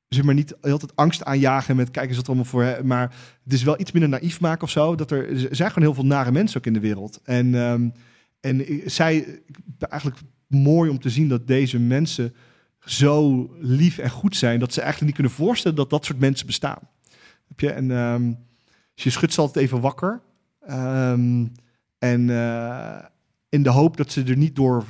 zeg 0.09 0.25
maar 0.25 0.35
niet 0.35 0.57
altijd 0.61 0.97
angst 0.97 1.25
aanjagen 1.25 1.77
met 1.77 1.91
kijk 1.91 2.09
eens 2.09 2.17
wat 2.17 2.27
allemaal 2.27 2.45
voor. 2.45 2.81
Maar 2.85 3.15
het 3.45 3.53
is 3.53 3.63
wel 3.63 3.81
iets 3.81 3.93
minder 3.93 4.11
naïef 4.11 4.41
maken 4.41 4.63
of 4.63 4.71
zo. 4.71 4.95
Dat 4.95 5.11
er, 5.11 5.29
er 5.29 5.57
zijn 5.57 5.71
gewoon 5.71 5.89
heel 5.89 5.95
veel 5.95 6.07
nare 6.07 6.33
mensen 6.33 6.59
ook 6.59 6.67
in 6.67 6.73
de 6.73 6.81
wereld. 6.81 7.21
En, 7.25 7.55
ehm, 7.55 7.89
en 8.41 8.83
zij, 8.87 9.43
eigenlijk 9.79 10.21
mooi 10.47 10.91
om 10.91 10.99
te 10.99 11.11
zien 11.11 11.29
dat 11.29 11.47
deze 11.47 11.79
mensen 11.79 12.35
zo 12.85 13.51
lief 13.61 13.99
en 13.99 14.11
goed 14.11 14.37
zijn 14.37 14.61
dat 14.61 14.73
ze 14.73 14.81
eigenlijk 14.81 15.07
niet 15.07 15.21
kunnen 15.21 15.47
voorstellen 15.47 15.77
dat 15.77 15.91
dat 15.91 16.05
soort 16.05 16.19
mensen 16.19 16.47
bestaan. 16.47 16.89
Heb 17.51 17.61
je? 17.61 17.71
En 17.71 17.91
ehm, 17.91 18.33
dus 18.95 19.05
je 19.05 19.11
schudt 19.11 19.33
ze 19.33 19.41
altijd 19.41 19.65
even 19.65 19.81
wakker. 19.81 20.21
Ehm, 20.61 21.47
en 21.99 22.31
eh, 22.31 23.05
in 23.49 23.63
de 23.63 23.71
hoop 23.71 23.97
dat 23.97 24.13
ze 24.13 24.23
er 24.23 24.37
niet 24.37 24.57
door, 24.57 24.85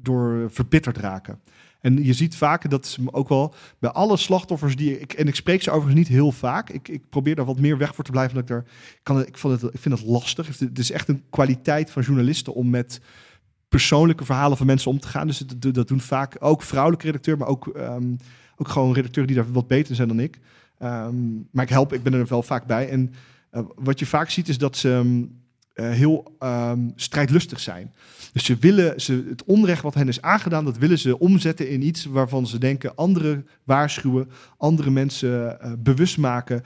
door 0.00 0.50
verbitterd 0.50 0.96
raken. 0.96 1.40
En 1.80 2.04
je 2.04 2.12
ziet 2.12 2.36
vaak, 2.36 2.70
dat 2.70 2.84
is 2.84 2.98
ook 3.10 3.28
wel 3.28 3.54
bij 3.78 3.90
alle 3.90 4.16
slachtoffers 4.16 4.76
die 4.76 5.00
ik, 5.00 5.12
en 5.12 5.26
ik 5.26 5.34
spreek 5.34 5.62
ze 5.62 5.70
overigens 5.70 5.98
niet 5.98 6.08
heel 6.08 6.32
vaak. 6.32 6.70
Ik, 6.70 6.88
ik 6.88 7.08
probeer 7.08 7.34
daar 7.34 7.44
wat 7.44 7.60
meer 7.60 7.78
weg 7.78 7.94
voor 7.94 8.04
te 8.04 8.10
blijven. 8.10 8.46
Dat 8.46 8.58
ik, 8.58 8.66
kan, 9.02 9.26
ik, 9.26 9.38
vond 9.38 9.60
het, 9.60 9.74
ik 9.74 9.80
vind 9.80 9.98
het 9.98 10.08
lastig. 10.08 10.58
Het, 10.58 10.78
is 10.78 10.90
echt 10.90 11.08
een 11.08 11.22
kwaliteit 11.30 11.90
van 11.90 12.02
journalisten 12.02 12.54
om 12.54 12.70
met 12.70 13.00
persoonlijke 13.68 14.24
verhalen 14.24 14.56
van 14.56 14.66
mensen 14.66 14.90
om 14.90 15.00
te 15.00 15.08
gaan. 15.08 15.26
Dus 15.26 15.38
dat 15.56 15.88
doen 15.88 16.00
vaak 16.00 16.36
ook 16.38 16.62
vrouwelijke 16.62 17.06
redacteuren, 17.06 17.42
maar 17.42 17.52
ook, 17.52 17.68
ehm, 17.68 18.16
ook 18.56 18.68
gewoon 18.68 18.92
redacteuren 18.92 19.34
die 19.34 19.42
daar 19.42 19.52
wat 19.52 19.68
beter 19.68 19.94
zijn 19.94 20.08
dan 20.08 20.20
ik. 20.20 20.38
Ehm, 20.78 21.34
maar 21.50 21.64
ik 21.64 21.70
help, 21.70 21.92
ik 21.92 22.02
ben 22.02 22.12
er 22.14 22.26
wel 22.26 22.42
vaak 22.42 22.66
bij. 22.66 22.88
En 22.88 23.12
eh, 23.50 23.62
wat 23.74 23.98
je 23.98 24.06
vaak 24.06 24.30
ziet 24.30 24.48
is 24.48 24.58
dat 24.58 24.76
ze 24.76 24.90
ehm, 24.92 25.24
eh, 25.72 25.90
heel 25.90 26.34
ehm, 26.38 26.80
strijdlustig 26.96 27.60
zijn. 27.60 27.92
Dus 28.32 28.44
ze 28.44 28.56
willen 28.56 29.00
ze, 29.00 29.24
het 29.28 29.44
onrecht 29.44 29.82
wat 29.82 29.94
hen 29.94 30.08
is 30.08 30.22
aangedaan, 30.22 30.64
dat 30.64 30.78
willen 30.78 30.98
ze 30.98 31.18
omzetten 31.18 31.70
in 31.70 31.82
iets 31.86 32.04
waarvan 32.04 32.46
ze 32.46 32.58
denken 32.58 32.94
anderen 32.94 33.46
waarschuwen, 33.64 34.28
andere 34.56 34.90
mensen 34.90 35.60
eh, 35.60 35.72
bewust 35.78 36.18
maken. 36.18 36.62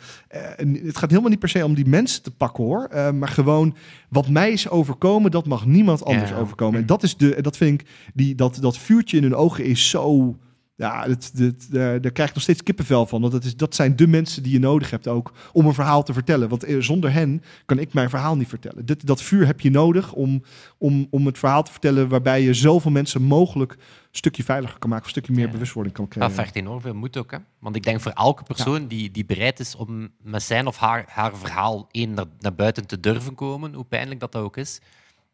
En 0.56 0.74
het 0.74 0.96
gaat 0.98 1.10
helemaal 1.10 1.30
niet 1.30 1.38
per 1.38 1.48
se 1.48 1.64
om 1.64 1.74
die 1.74 1.86
mensen 1.88 2.22
te 2.22 2.30
pakken 2.30 2.64
hoor, 2.64 2.88
maar 3.14 3.28
gewoon 3.28 3.74
wat 4.08 4.28
mij 4.28 4.50
is 4.52 4.68
overkomen, 4.68 5.30
dat 5.30 5.46
mag 5.46 5.66
niemand 5.66 6.04
anders 6.04 6.30
Ja. 6.30 6.36
overkomen. 6.36 6.80
En 6.80 6.86
dat 6.86 7.02
is 7.02 7.16
de, 7.16 7.34
en 7.34 7.42
dat 7.42 7.56
vind 7.56 7.80
ik, 7.80 7.86
die, 8.14 8.34
dat, 8.34 8.58
dat 8.60 8.78
vuurtje 8.78 9.16
in 9.16 9.22
hun 9.22 9.34
ogen 9.34 9.64
is 9.64 9.88
zo. 9.90 10.36
Ja, 10.80 11.08
het, 11.08 11.32
het, 11.36 11.66
daar, 11.70 12.00
daar 12.00 12.12
krijg 12.12 12.28
ik 12.28 12.34
nog 12.34 12.42
steeds 12.44 12.62
kippenvel 12.62 13.06
van. 13.06 13.20
Want 13.20 13.32
dat, 13.32 13.44
is, 13.44 13.56
dat 13.56 13.74
zijn 13.74 13.96
de 13.96 14.06
mensen 14.06 14.42
die 14.42 14.52
je 14.52 14.58
nodig 14.58 14.90
hebt 14.90 15.08
ook 15.08 15.32
om 15.52 15.66
een 15.66 15.74
verhaal 15.74 16.02
te 16.02 16.12
vertellen. 16.12 16.48
Want 16.48 16.64
eh, 16.64 16.76
zonder 16.80 17.12
hen 17.12 17.42
kan 17.66 17.78
ik 17.78 17.92
mijn 17.92 18.10
verhaal 18.10 18.36
niet 18.36 18.48
vertellen. 18.48 18.86
Dit, 18.86 19.06
dat 19.06 19.22
vuur 19.22 19.46
heb 19.46 19.60
je 19.60 19.70
nodig 19.70 20.12
om, 20.12 20.42
om, 20.78 21.06
om 21.10 21.26
het 21.26 21.38
verhaal 21.38 21.62
te 21.62 21.70
vertellen 21.70 22.08
waarbij 22.08 22.42
je 22.42 22.54
zoveel 22.54 22.90
mensen 22.90 23.22
mogelijk 23.22 23.72
een 23.72 23.78
stukje 24.10 24.44
veiliger 24.44 24.78
kan 24.78 24.88
maken, 24.90 25.04
een 25.04 25.10
stukje 25.10 25.32
meer 25.32 25.46
Ja. 25.46 25.50
bewustwording 25.52 25.94
kan 25.94 26.04
dat 26.04 26.14
krijgen. 26.14 26.36
vergt 26.36 26.56
enorm 26.56 26.80
veel 26.80 26.94
moed 26.94 27.16
ook. 27.16 27.30
Hè? 27.30 27.38
Want 27.58 27.76
ik 27.76 27.82
denk 27.82 28.00
voor 28.00 28.12
elke 28.12 28.42
persoon 28.42 28.86
die, 28.86 29.10
die 29.10 29.24
bereid 29.24 29.60
is 29.60 29.74
om 29.74 30.08
met 30.22 30.42
zijn 30.42 30.66
of 30.66 30.76
haar, 30.76 31.04
haar 31.08 31.36
verhaal 31.36 31.88
één 31.90 32.14
naar, 32.14 32.26
naar 32.38 32.54
buiten 32.54 32.86
te 32.86 33.00
durven 33.00 33.34
komen, 33.34 33.74
hoe 33.74 33.84
pijnlijk 33.84 34.20
dat, 34.20 34.32
dat 34.32 34.42
ook 34.42 34.56
is, 34.56 34.80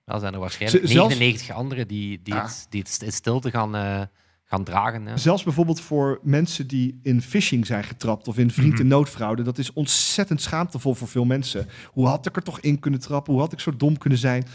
dan 0.05 0.21
zijn 0.21 0.33
er 0.35 0.41
waarschijnlijk 0.41 0.87
Z- 0.87 0.91
zelfs- 0.93 1.19
99 1.19 1.57
anderen 1.57 1.89
die, 1.89 2.21
die, 2.23 2.35
Ja. 2.35 2.43
het, 2.43 2.67
die 2.71 2.81
het 2.81 3.03
in 3.05 3.13
stilte 3.13 3.51
gaan, 3.51 3.77
eh, 3.77 4.01
gaan 4.49 4.65
dragen. 4.65 5.07
Hè? 5.07 5.17
Zelfs 5.17 5.43
bijvoorbeeld 5.43 5.81
voor 5.81 6.21
mensen 6.23 6.67
die 6.67 7.01
in 7.03 7.23
phishing 7.23 7.67
zijn 7.67 7.85
getrapt 7.85 8.29
of 8.29 8.39
in 8.39 8.51
vriend- 8.51 8.81
en 8.81 8.87
noodfraude. 8.87 9.43
Dat 9.43 9.59
is 9.59 9.73
ontzettend 9.73 10.43
schaamtevol 10.43 10.95
voor 10.95 11.09
veel 11.09 11.25
mensen. 11.25 11.67
Hoe 11.93 12.07
had 12.07 12.27
ik 12.27 12.37
er 12.37 12.43
toch 12.43 12.61
in 12.61 12.79
kunnen 12.79 13.01
trappen? 13.01 13.33
Hoe 13.33 13.43
had 13.43 13.53
ik 13.53 13.61
zo 13.61 13.77
dom 13.77 13.99
kunnen 13.99 14.19
zijn? 14.19 14.47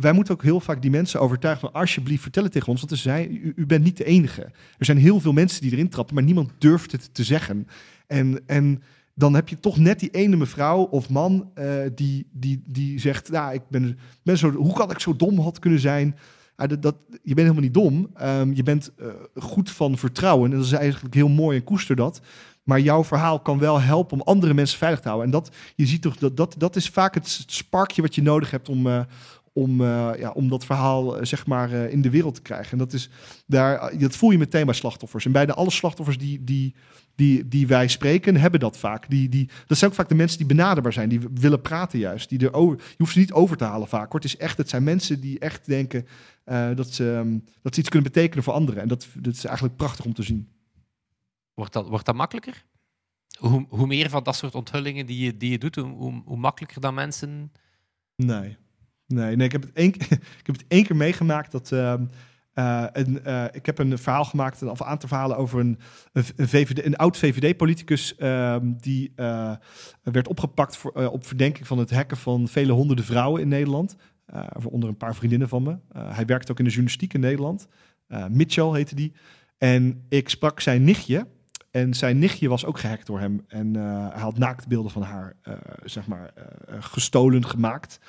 Wij 0.00 0.12
moeten 0.12 0.34
ook 0.34 0.42
heel 0.42 0.60
vaak 0.60 0.82
die 0.82 0.90
mensen 0.90 1.20
overtuigen 1.20 1.70
van 1.70 1.80
alsjeblieft 1.80 2.22
vertel 2.22 2.42
het 2.42 2.52
tegen 2.52 2.68
ons. 2.68 2.82
Want 2.82 2.98
zijn, 3.00 3.34
u, 3.34 3.52
u 3.56 3.66
bent 3.66 3.84
niet 3.84 3.96
de 3.96 4.04
enige. 4.04 4.42
Er 4.78 4.84
zijn 4.84 4.98
heel 4.98 5.20
veel 5.20 5.32
mensen 5.32 5.62
die 5.62 5.72
erin 5.72 5.88
trappen, 5.88 6.14
maar 6.14 6.24
niemand 6.24 6.50
durft 6.58 6.92
het 6.92 7.14
te 7.14 7.24
zeggen. 7.24 7.68
En, 8.06 8.40
en 8.46 8.82
dan 9.14 9.34
heb 9.34 9.48
je 9.48 9.60
toch 9.60 9.78
net 9.78 10.00
die 10.00 10.10
ene 10.10 10.36
mevrouw 10.36 10.82
of 10.82 11.08
man 11.08 11.50
eh, 11.54 11.66
die, 11.94 12.26
die, 12.32 12.62
die 12.66 13.00
zegt, 13.00 13.30
nou, 13.30 13.54
ik 13.54 13.62
ben, 13.68 13.98
ben 14.22 14.38
zo, 14.38 14.50
hoe 14.50 14.74
kan 14.74 14.90
ik 14.90 14.98
zo 14.98 15.16
dom 15.16 15.38
had 15.38 15.58
kunnen 15.58 15.80
zijn? 15.80 16.16
Ah, 16.62 16.68
dat, 16.68 16.82
dat, 16.82 16.96
je 17.08 17.34
bent 17.34 17.48
helemaal 17.48 17.60
niet 17.60 17.74
dom. 17.74 18.10
Ehm, 18.14 18.52
je 18.52 18.62
bent 18.62 18.92
eh, 18.96 19.06
goed 19.34 19.70
van 19.70 19.98
vertrouwen. 19.98 20.50
En 20.50 20.56
dat 20.56 20.66
is 20.66 20.72
eigenlijk 20.72 21.14
heel 21.14 21.28
mooi 21.28 21.56
en 21.56 21.64
koester 21.64 21.96
dat. 21.96 22.20
Maar 22.62 22.80
jouw 22.80 23.04
verhaal 23.04 23.40
kan 23.40 23.58
wel 23.58 23.80
helpen 23.80 24.20
om 24.20 24.26
andere 24.26 24.54
mensen 24.54 24.78
veilig 24.78 25.00
te 25.00 25.08
houden. 25.08 25.26
En 25.26 25.32
dat, 25.32 25.54
je 25.76 25.86
ziet 25.86 26.02
toch, 26.02 26.16
dat, 26.16 26.36
dat, 26.36 26.54
dat 26.58 26.76
is 26.76 26.88
vaak 26.88 27.14
het 27.14 27.44
sparkje 27.46 28.02
wat 28.02 28.14
je 28.14 28.22
nodig 28.22 28.50
hebt 28.50 28.68
om, 28.68 28.86
eh, 28.86 29.00
om, 29.52 29.80
eh, 29.80 30.10
ja, 30.18 30.30
om 30.30 30.48
dat 30.48 30.64
verhaal 30.64 31.16
zeg 31.20 31.46
maar, 31.46 31.72
in 31.72 32.02
de 32.02 32.10
wereld 32.10 32.34
te 32.34 32.42
krijgen. 32.42 32.72
En 32.72 32.78
dat, 32.78 32.92
is, 32.92 33.10
daar, 33.46 33.98
dat 33.98 34.16
voel 34.16 34.30
je 34.30 34.38
meteen 34.38 34.66
bij 34.66 34.74
slachtoffers. 34.74 35.24
En 35.24 35.32
bijna 35.32 35.52
alle 35.52 35.70
slachtoffers 35.70 36.18
die, 36.18 36.44
die, 36.44 36.74
die, 37.14 37.48
die 37.48 37.66
wij 37.66 37.88
spreken, 37.88 38.36
hebben 38.36 38.60
dat 38.60 38.76
vaak. 38.76 39.10
Die, 39.10 39.28
die, 39.28 39.48
dat 39.66 39.78
zijn 39.78 39.90
ook 39.90 39.96
vaak 39.96 40.08
de 40.08 40.14
mensen 40.14 40.38
die 40.38 40.46
benaderbaar 40.46 40.92
zijn, 40.92 41.08
die 41.08 41.20
willen 41.34 41.60
praten 41.60 41.98
juist. 41.98 42.28
Die 42.28 42.38
er 42.38 42.52
over, 42.52 42.76
je 42.76 42.94
hoeft 42.96 43.12
ze 43.12 43.18
niet 43.18 43.32
over 43.32 43.56
te 43.56 43.64
halen 43.64 43.88
vaak. 43.88 44.12
Het, 44.12 44.24
is 44.24 44.36
echt, 44.36 44.58
het 44.58 44.68
zijn 44.68 44.82
mensen 44.82 45.20
die 45.20 45.38
echt 45.38 45.66
denken 45.66 46.06
eh, 46.44 46.74
dat, 46.74 46.92
ze, 46.92 47.12
ehm, 47.12 47.38
dat 47.62 47.74
ze 47.74 47.80
iets 47.80 47.88
kunnen 47.88 48.12
betekenen 48.12 48.44
voor 48.44 48.52
anderen. 48.52 48.82
En 48.82 48.88
dat, 48.88 49.08
dat 49.14 49.34
is 49.34 49.44
eigenlijk 49.44 49.76
prachtig 49.76 50.04
om 50.04 50.14
te 50.14 50.22
zien. 50.22 50.48
Wordt 51.54 51.72
dat, 51.72 51.88
wordt 51.88 52.06
dat 52.06 52.14
makkelijker? 52.14 52.64
Hoe, 53.38 53.66
hoe 53.68 53.86
meer 53.86 54.10
van 54.10 54.22
dat 54.22 54.36
soort 54.36 54.54
onthullingen 54.54 55.06
die 55.06 55.24
je, 55.24 55.36
die 55.36 55.50
je 55.50 55.58
doet, 55.58 55.74
hoe, 55.74 56.22
hoe, 56.24 56.36
makkelijker 56.36 56.80
dan 56.80 56.94
mensen... 56.94 57.52
Nee. 58.16 58.56
Nee, 59.06 59.36
nee 59.36 59.46
ik, 59.46 59.52
heb 59.52 59.62
het 59.62 59.72
één, 59.72 59.94
ik 60.40 60.46
heb 60.46 60.56
het 60.56 60.64
één 60.68 60.84
keer 60.84 60.96
meegemaakt 60.96 61.52
dat. 61.52 61.72
ehm, 61.72 62.04
eh, 62.52 62.86
een, 62.92 63.24
eh, 63.24 63.44
ik 63.52 63.66
heb 63.66 63.78
een 63.78 63.98
verhaal 63.98 64.24
gemaakt, 64.24 64.62
of 64.62 64.80
een 64.80 64.86
aantal 64.86 65.08
verhalen 65.08 65.36
over 65.36 65.60
een, 65.60 65.78
een, 66.12 66.48
VVD, 66.48 66.84
een 66.84 66.96
oud 66.96 67.16
VVD-politicus. 67.16 68.16
ehm, 68.16 68.72
die 68.80 69.12
werd 70.02 70.28
opgepakt 70.28 70.76
voor, 70.76 70.92
op 70.92 71.26
verdenking 71.26 71.66
van 71.66 71.78
het 71.78 71.90
hacken 71.90 72.16
van 72.16 72.48
vele 72.48 72.72
honderden 72.72 73.04
vrouwen 73.04 73.40
in 73.40 73.48
Nederland. 73.48 73.96
Eh 74.26 74.46
onder 74.70 74.88
een 74.88 74.96
paar 74.96 75.14
vriendinnen 75.14 75.48
van 75.48 75.62
me. 75.62 75.78
Eh, 75.88 76.16
hij 76.16 76.26
werkte 76.26 76.52
ook 76.52 76.58
in 76.58 76.64
de 76.64 76.70
journalistiek 76.70 77.14
in 77.14 77.20
Nederland. 77.20 77.66
Eh, 78.06 78.26
Mitchell 78.26 78.72
heette 78.72 78.94
die. 78.94 79.12
En 79.58 80.04
ik 80.08 80.28
sprak 80.28 80.60
zijn 80.60 80.84
nichtje. 80.84 81.26
En 81.70 81.94
zijn 81.94 82.18
nichtje 82.18 82.48
was 82.48 82.64
ook 82.64 82.78
gehackt 82.78 83.06
door 83.06 83.20
hem. 83.20 83.44
En 83.46 83.74
hij 83.74 84.20
had 84.20 84.38
naaktbeelden 84.38 84.90
van 84.90 85.02
haar, 85.02 85.36
zeg 85.84 86.06
maar, 86.06 86.32
gestolen 86.68 87.46
gemaakt. 87.46 88.00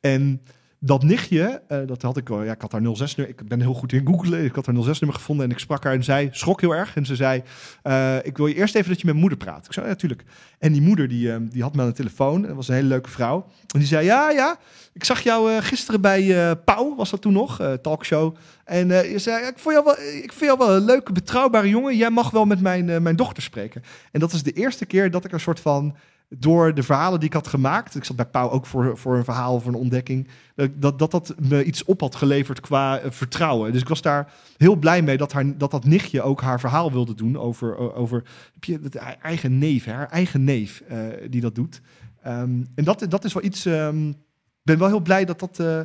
En 0.00 0.42
dat 0.82 1.02
nichtje, 1.02 1.62
eh, 1.68 1.78
dat 1.86 2.02
had 2.02 2.16
ik, 2.16 2.28
ja, 2.28 2.52
ik 2.52 2.60
had 2.60 2.72
haar 2.72 2.96
06 2.96 3.14
nummer, 3.14 3.34
ik 3.38 3.48
ben 3.48 3.60
heel 3.60 3.74
goed 3.74 3.92
in 3.92 4.06
googlen, 4.06 4.44
ik 4.44 4.54
had 4.54 4.66
haar 4.66 4.74
06 4.82 4.98
nummer 4.98 5.18
gevonden 5.18 5.44
en 5.44 5.50
ik 5.50 5.58
sprak 5.58 5.84
haar 5.84 5.92
en 5.92 6.04
zij 6.04 6.28
schrok 6.32 6.60
heel 6.60 6.74
erg. 6.74 6.96
En 6.96 7.06
ze 7.06 7.16
zei, 7.16 7.42
eh, 7.82 8.16
ik 8.22 8.36
wil 8.36 8.46
je 8.46 8.54
eerst 8.54 8.74
even 8.74 8.88
dat 8.88 9.00
je 9.00 9.06
met 9.06 9.16
moeder 9.16 9.38
praat. 9.38 9.66
Ik 9.66 9.72
zei, 9.72 9.86
natuurlijk. 9.86 10.24
En 10.58 10.72
die 10.72 10.82
moeder, 10.82 11.08
die, 11.08 11.32
eh, 11.32 11.36
die 11.40 11.62
had 11.62 11.74
me 11.74 11.82
aan 11.82 11.88
de 11.88 11.94
telefoon, 11.94 12.42
dat 12.42 12.56
was 12.56 12.68
een 12.68 12.74
hele 12.74 12.88
leuke 12.88 13.10
vrouw. 13.10 13.46
En 13.74 13.78
die 13.78 13.88
zei, 13.88 14.04
ja, 14.04 14.30
ja, 14.30 14.58
ik 14.92 15.04
zag 15.04 15.20
jou 15.20 15.52
eh, 15.52 15.62
gisteren 15.62 16.00
bij 16.00 16.56
Pauw, 16.56 16.96
was 16.96 17.10
dat 17.10 17.20
toen 17.20 17.32
nog, 17.32 17.60
talkshow. 17.82 18.36
En 18.64 18.88
je 18.88 19.18
zei, 19.18 19.46
ik, 19.46 19.58
jou 19.64 19.84
wel, 19.84 19.98
ik 19.98 20.32
vind 20.32 20.40
jou 20.40 20.58
wel 20.58 20.76
een 20.76 20.84
leuke, 20.84 21.12
betrouwbare 21.12 21.68
jongen. 21.68 21.96
Jij 21.96 22.10
mag 22.10 22.30
wel 22.30 22.44
met 22.44 22.60
mijn, 22.60 23.02
mijn 23.02 23.16
dochter 23.16 23.42
spreken. 23.42 23.82
En 24.12 24.20
dat 24.20 24.32
is 24.32 24.42
de 24.42 24.52
eerste 24.52 24.86
keer 24.86 25.10
dat 25.10 25.24
ik 25.24 25.32
een 25.32 25.40
soort 25.40 25.60
van 25.60 25.96
door 26.38 26.74
de 26.74 26.82
verhalen 26.82 27.18
die 27.18 27.28
ik 27.28 27.34
had 27.34 27.46
gemaakt. 27.48 27.94
Ik 27.94 28.04
zat 28.04 28.16
bij 28.16 28.26
Pauw 28.26 28.50
ook 28.50 28.66
voor, 28.66 28.98
voor 28.98 29.16
een 29.16 29.24
verhaal, 29.24 29.60
voor 29.60 29.72
een 29.72 29.78
ontdekking. 29.78 30.28
Dat 30.54 30.70
dat, 30.80 30.98
dat 30.98 31.10
dat 31.10 31.34
me 31.38 31.64
iets 31.64 31.84
op 31.84 32.00
had 32.00 32.14
geleverd 32.14 32.60
qua 32.60 32.98
eh, 32.98 33.10
vertrouwen. 33.10 33.72
Dus 33.72 33.80
ik 33.80 33.88
was 33.88 34.02
daar 34.02 34.32
heel 34.56 34.76
blij 34.76 35.02
mee 35.02 35.16
dat, 35.16 35.32
haar, 35.32 35.58
dat 35.58 35.70
dat 35.70 35.84
nichtje 35.84 36.22
ook 36.22 36.40
haar 36.40 36.60
verhaal 36.60 36.92
wilde 36.92 37.14
doen 37.14 37.38
over, 37.38 37.76
o- 37.76 37.92
over 37.94 38.22
heb 38.54 38.64
je, 38.64 38.78
het 38.82 38.94
eigen 39.22 39.58
neef, 39.58 39.84
haar 39.84 40.08
eigen 40.08 40.44
neef 40.44 40.80
eh, 40.80 40.98
die 41.30 41.40
dat 41.40 41.54
doet. 41.54 41.80
Ehm, 42.22 42.62
en 42.74 42.84
dat, 42.84 43.06
dat 43.08 43.24
is 43.24 43.32
wel 43.32 43.44
iets. 43.44 43.66
ehm, 43.66 44.08
Ik 44.08 44.16
ben 44.62 44.78
wel 44.78 44.88
heel 44.88 45.00
blij 45.00 45.24
dat 45.24 45.38
dat, 45.40 45.58
eh, 45.58 45.80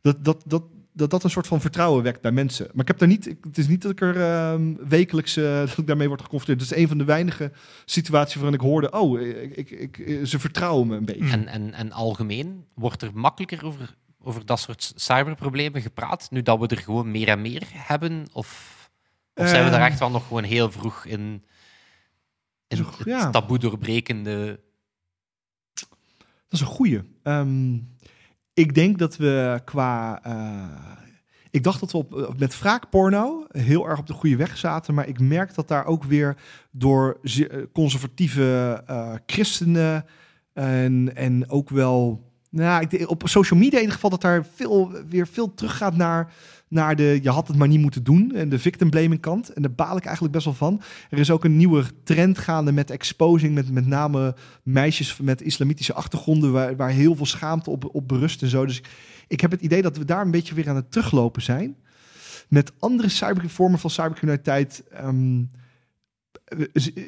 dat, 0.00 0.24
dat, 0.24 0.42
dat, 0.46 0.62
dat 0.98 1.10
dat 1.10 1.24
een 1.24 1.30
soort 1.30 1.46
van 1.46 1.60
vertrouwen 1.60 2.02
wekt 2.02 2.20
bij 2.20 2.32
mensen. 2.32 2.66
Maar 2.72 2.82
ik 2.82 2.88
heb 2.88 2.98
daar 2.98 3.08
niet, 3.08 3.24
het 3.24 3.58
is 3.58 3.68
niet 3.68 3.82
dat 3.82 3.90
ik 3.90 4.00
er 4.00 4.20
ehm, 4.20 4.74
wekelijks 4.88 5.36
eh, 5.36 5.58
dat 5.68 5.78
ik 5.78 5.86
daarmee 5.86 6.08
word 6.08 6.22
geconfronteerd. 6.22 6.68
Het 6.68 6.78
is 6.78 6.82
een 6.82 6.88
van 6.88 6.98
de 6.98 7.04
weinige 7.04 7.52
situaties 7.84 8.34
waarin 8.34 8.54
ik 8.54 8.60
hoorde, 8.60 8.90
oh, 8.90 9.20
ik, 9.20 9.56
ik, 9.56 9.70
ik, 9.70 10.26
ze 10.26 10.38
vertrouwen 10.38 10.86
me 10.86 10.96
een 10.96 11.04
beetje. 11.04 11.30
En, 11.30 11.46
en, 11.46 11.74
en 11.74 11.92
algemeen 11.92 12.64
wordt 12.74 13.02
er 13.02 13.10
makkelijker 13.14 13.64
over, 13.64 13.94
over 14.22 14.46
dat 14.46 14.60
soort 14.60 14.92
cyberproblemen 14.96 15.82
gepraat, 15.82 16.30
nu 16.30 16.42
dat 16.42 16.58
we 16.58 16.66
er 16.66 16.78
gewoon 16.78 17.10
meer 17.10 17.28
en 17.28 17.42
meer 17.42 17.62
hebben? 17.72 18.26
Of, 18.32 18.90
of 19.34 19.48
zijn 19.48 19.64
we 19.64 19.70
daar 19.70 19.80
Eh. 19.80 19.86
echt 19.86 19.98
wel 19.98 20.10
nog 20.10 20.26
gewoon 20.26 20.44
heel 20.44 20.70
vroeg 20.70 21.04
in, 21.04 21.44
in 22.68 22.78
het 22.78 22.86
ja. 23.04 23.30
taboe 23.30 23.58
doorbrekende... 23.58 24.60
Dat 26.48 26.60
is 26.60 26.66
een 26.66 26.74
goeie. 26.74 27.00
Ehm, 27.22 27.76
ik 28.58 28.74
denk 28.74 28.98
dat 28.98 29.16
we 29.16 29.60
qua. 29.64 30.20
eh, 30.22 30.96
ik 31.50 31.62
dacht 31.62 31.80
dat 31.80 31.92
we 31.92 31.98
op, 31.98 32.16
eh, 32.16 32.28
met 32.38 32.58
wraakporno 32.58 33.46
heel 33.48 33.88
erg 33.88 33.98
op 33.98 34.06
de 34.06 34.12
goede 34.12 34.36
weg 34.36 34.56
zaten. 34.56 34.94
Maar 34.94 35.08
ik 35.08 35.20
merk 35.20 35.54
dat 35.54 35.68
daar 35.68 35.86
ook 35.86 36.04
weer 36.04 36.36
door 36.70 37.18
eh, 37.22 37.62
conservatieve 37.72 38.82
christenen. 39.26 40.04
En, 40.52 41.16
en 41.16 41.50
ook 41.50 41.68
wel. 41.68 42.26
Nou, 42.50 43.04
op 43.06 43.22
social 43.24 43.58
media 43.58 43.74
in 43.74 43.80
ieder 43.80 43.94
geval 43.94 44.10
dat 44.10 44.20
daar 44.20 44.46
veel, 44.54 44.92
weer 45.08 45.26
veel 45.26 45.54
teruggaat 45.54 45.96
naar, 45.96 46.32
naar 46.68 46.96
de. 46.96 47.18
Je 47.22 47.30
had 47.30 47.48
het 47.48 47.56
maar 47.56 47.68
niet 47.68 47.80
moeten 47.80 48.04
doen. 48.04 48.34
En 48.34 48.48
de 48.48 48.58
victim 48.58 48.90
blaming 48.90 49.20
kant. 49.20 49.52
En 49.52 49.62
daar 49.62 49.72
baal 49.72 49.96
ik 49.96 50.04
eigenlijk 50.04 50.34
best 50.34 50.44
wel 50.44 50.54
van. 50.54 50.82
Er 51.10 51.18
is 51.18 51.30
ook 51.30 51.44
een 51.44 51.56
nieuwe 51.56 51.84
trend 52.04 52.38
gaande 52.38 52.72
met 52.72 52.90
exposing. 52.90 53.54
Met 53.54 53.70
met 53.70 53.86
name 53.86 54.34
meisjes 54.62 55.16
met 55.16 55.42
islamitische 55.42 55.94
achtergronden, 55.94 56.52
waar, 56.52 56.76
waar 56.76 56.90
heel 56.90 57.14
veel 57.14 57.26
schaamte 57.26 57.70
op, 57.70 57.94
op 57.94 58.08
berust 58.08 58.42
en 58.42 58.48
zo. 58.48 58.66
Dus 58.66 58.82
ik 59.28 59.40
heb 59.40 59.50
het 59.50 59.60
idee 59.60 59.82
dat 59.82 59.96
we 59.96 60.04
daar 60.04 60.24
een 60.24 60.30
beetje 60.30 60.54
weer 60.54 60.68
aan 60.68 60.76
het 60.76 60.90
teruglopen 60.90 61.42
zijn. 61.42 61.76
Met 62.48 62.72
andere 62.78 63.08
cyber, 63.08 63.50
vormen 63.50 63.78
van 63.78 63.90
cybercriminaliteit 63.90 64.82
ehm, 64.90 65.42
eh, 66.44 66.64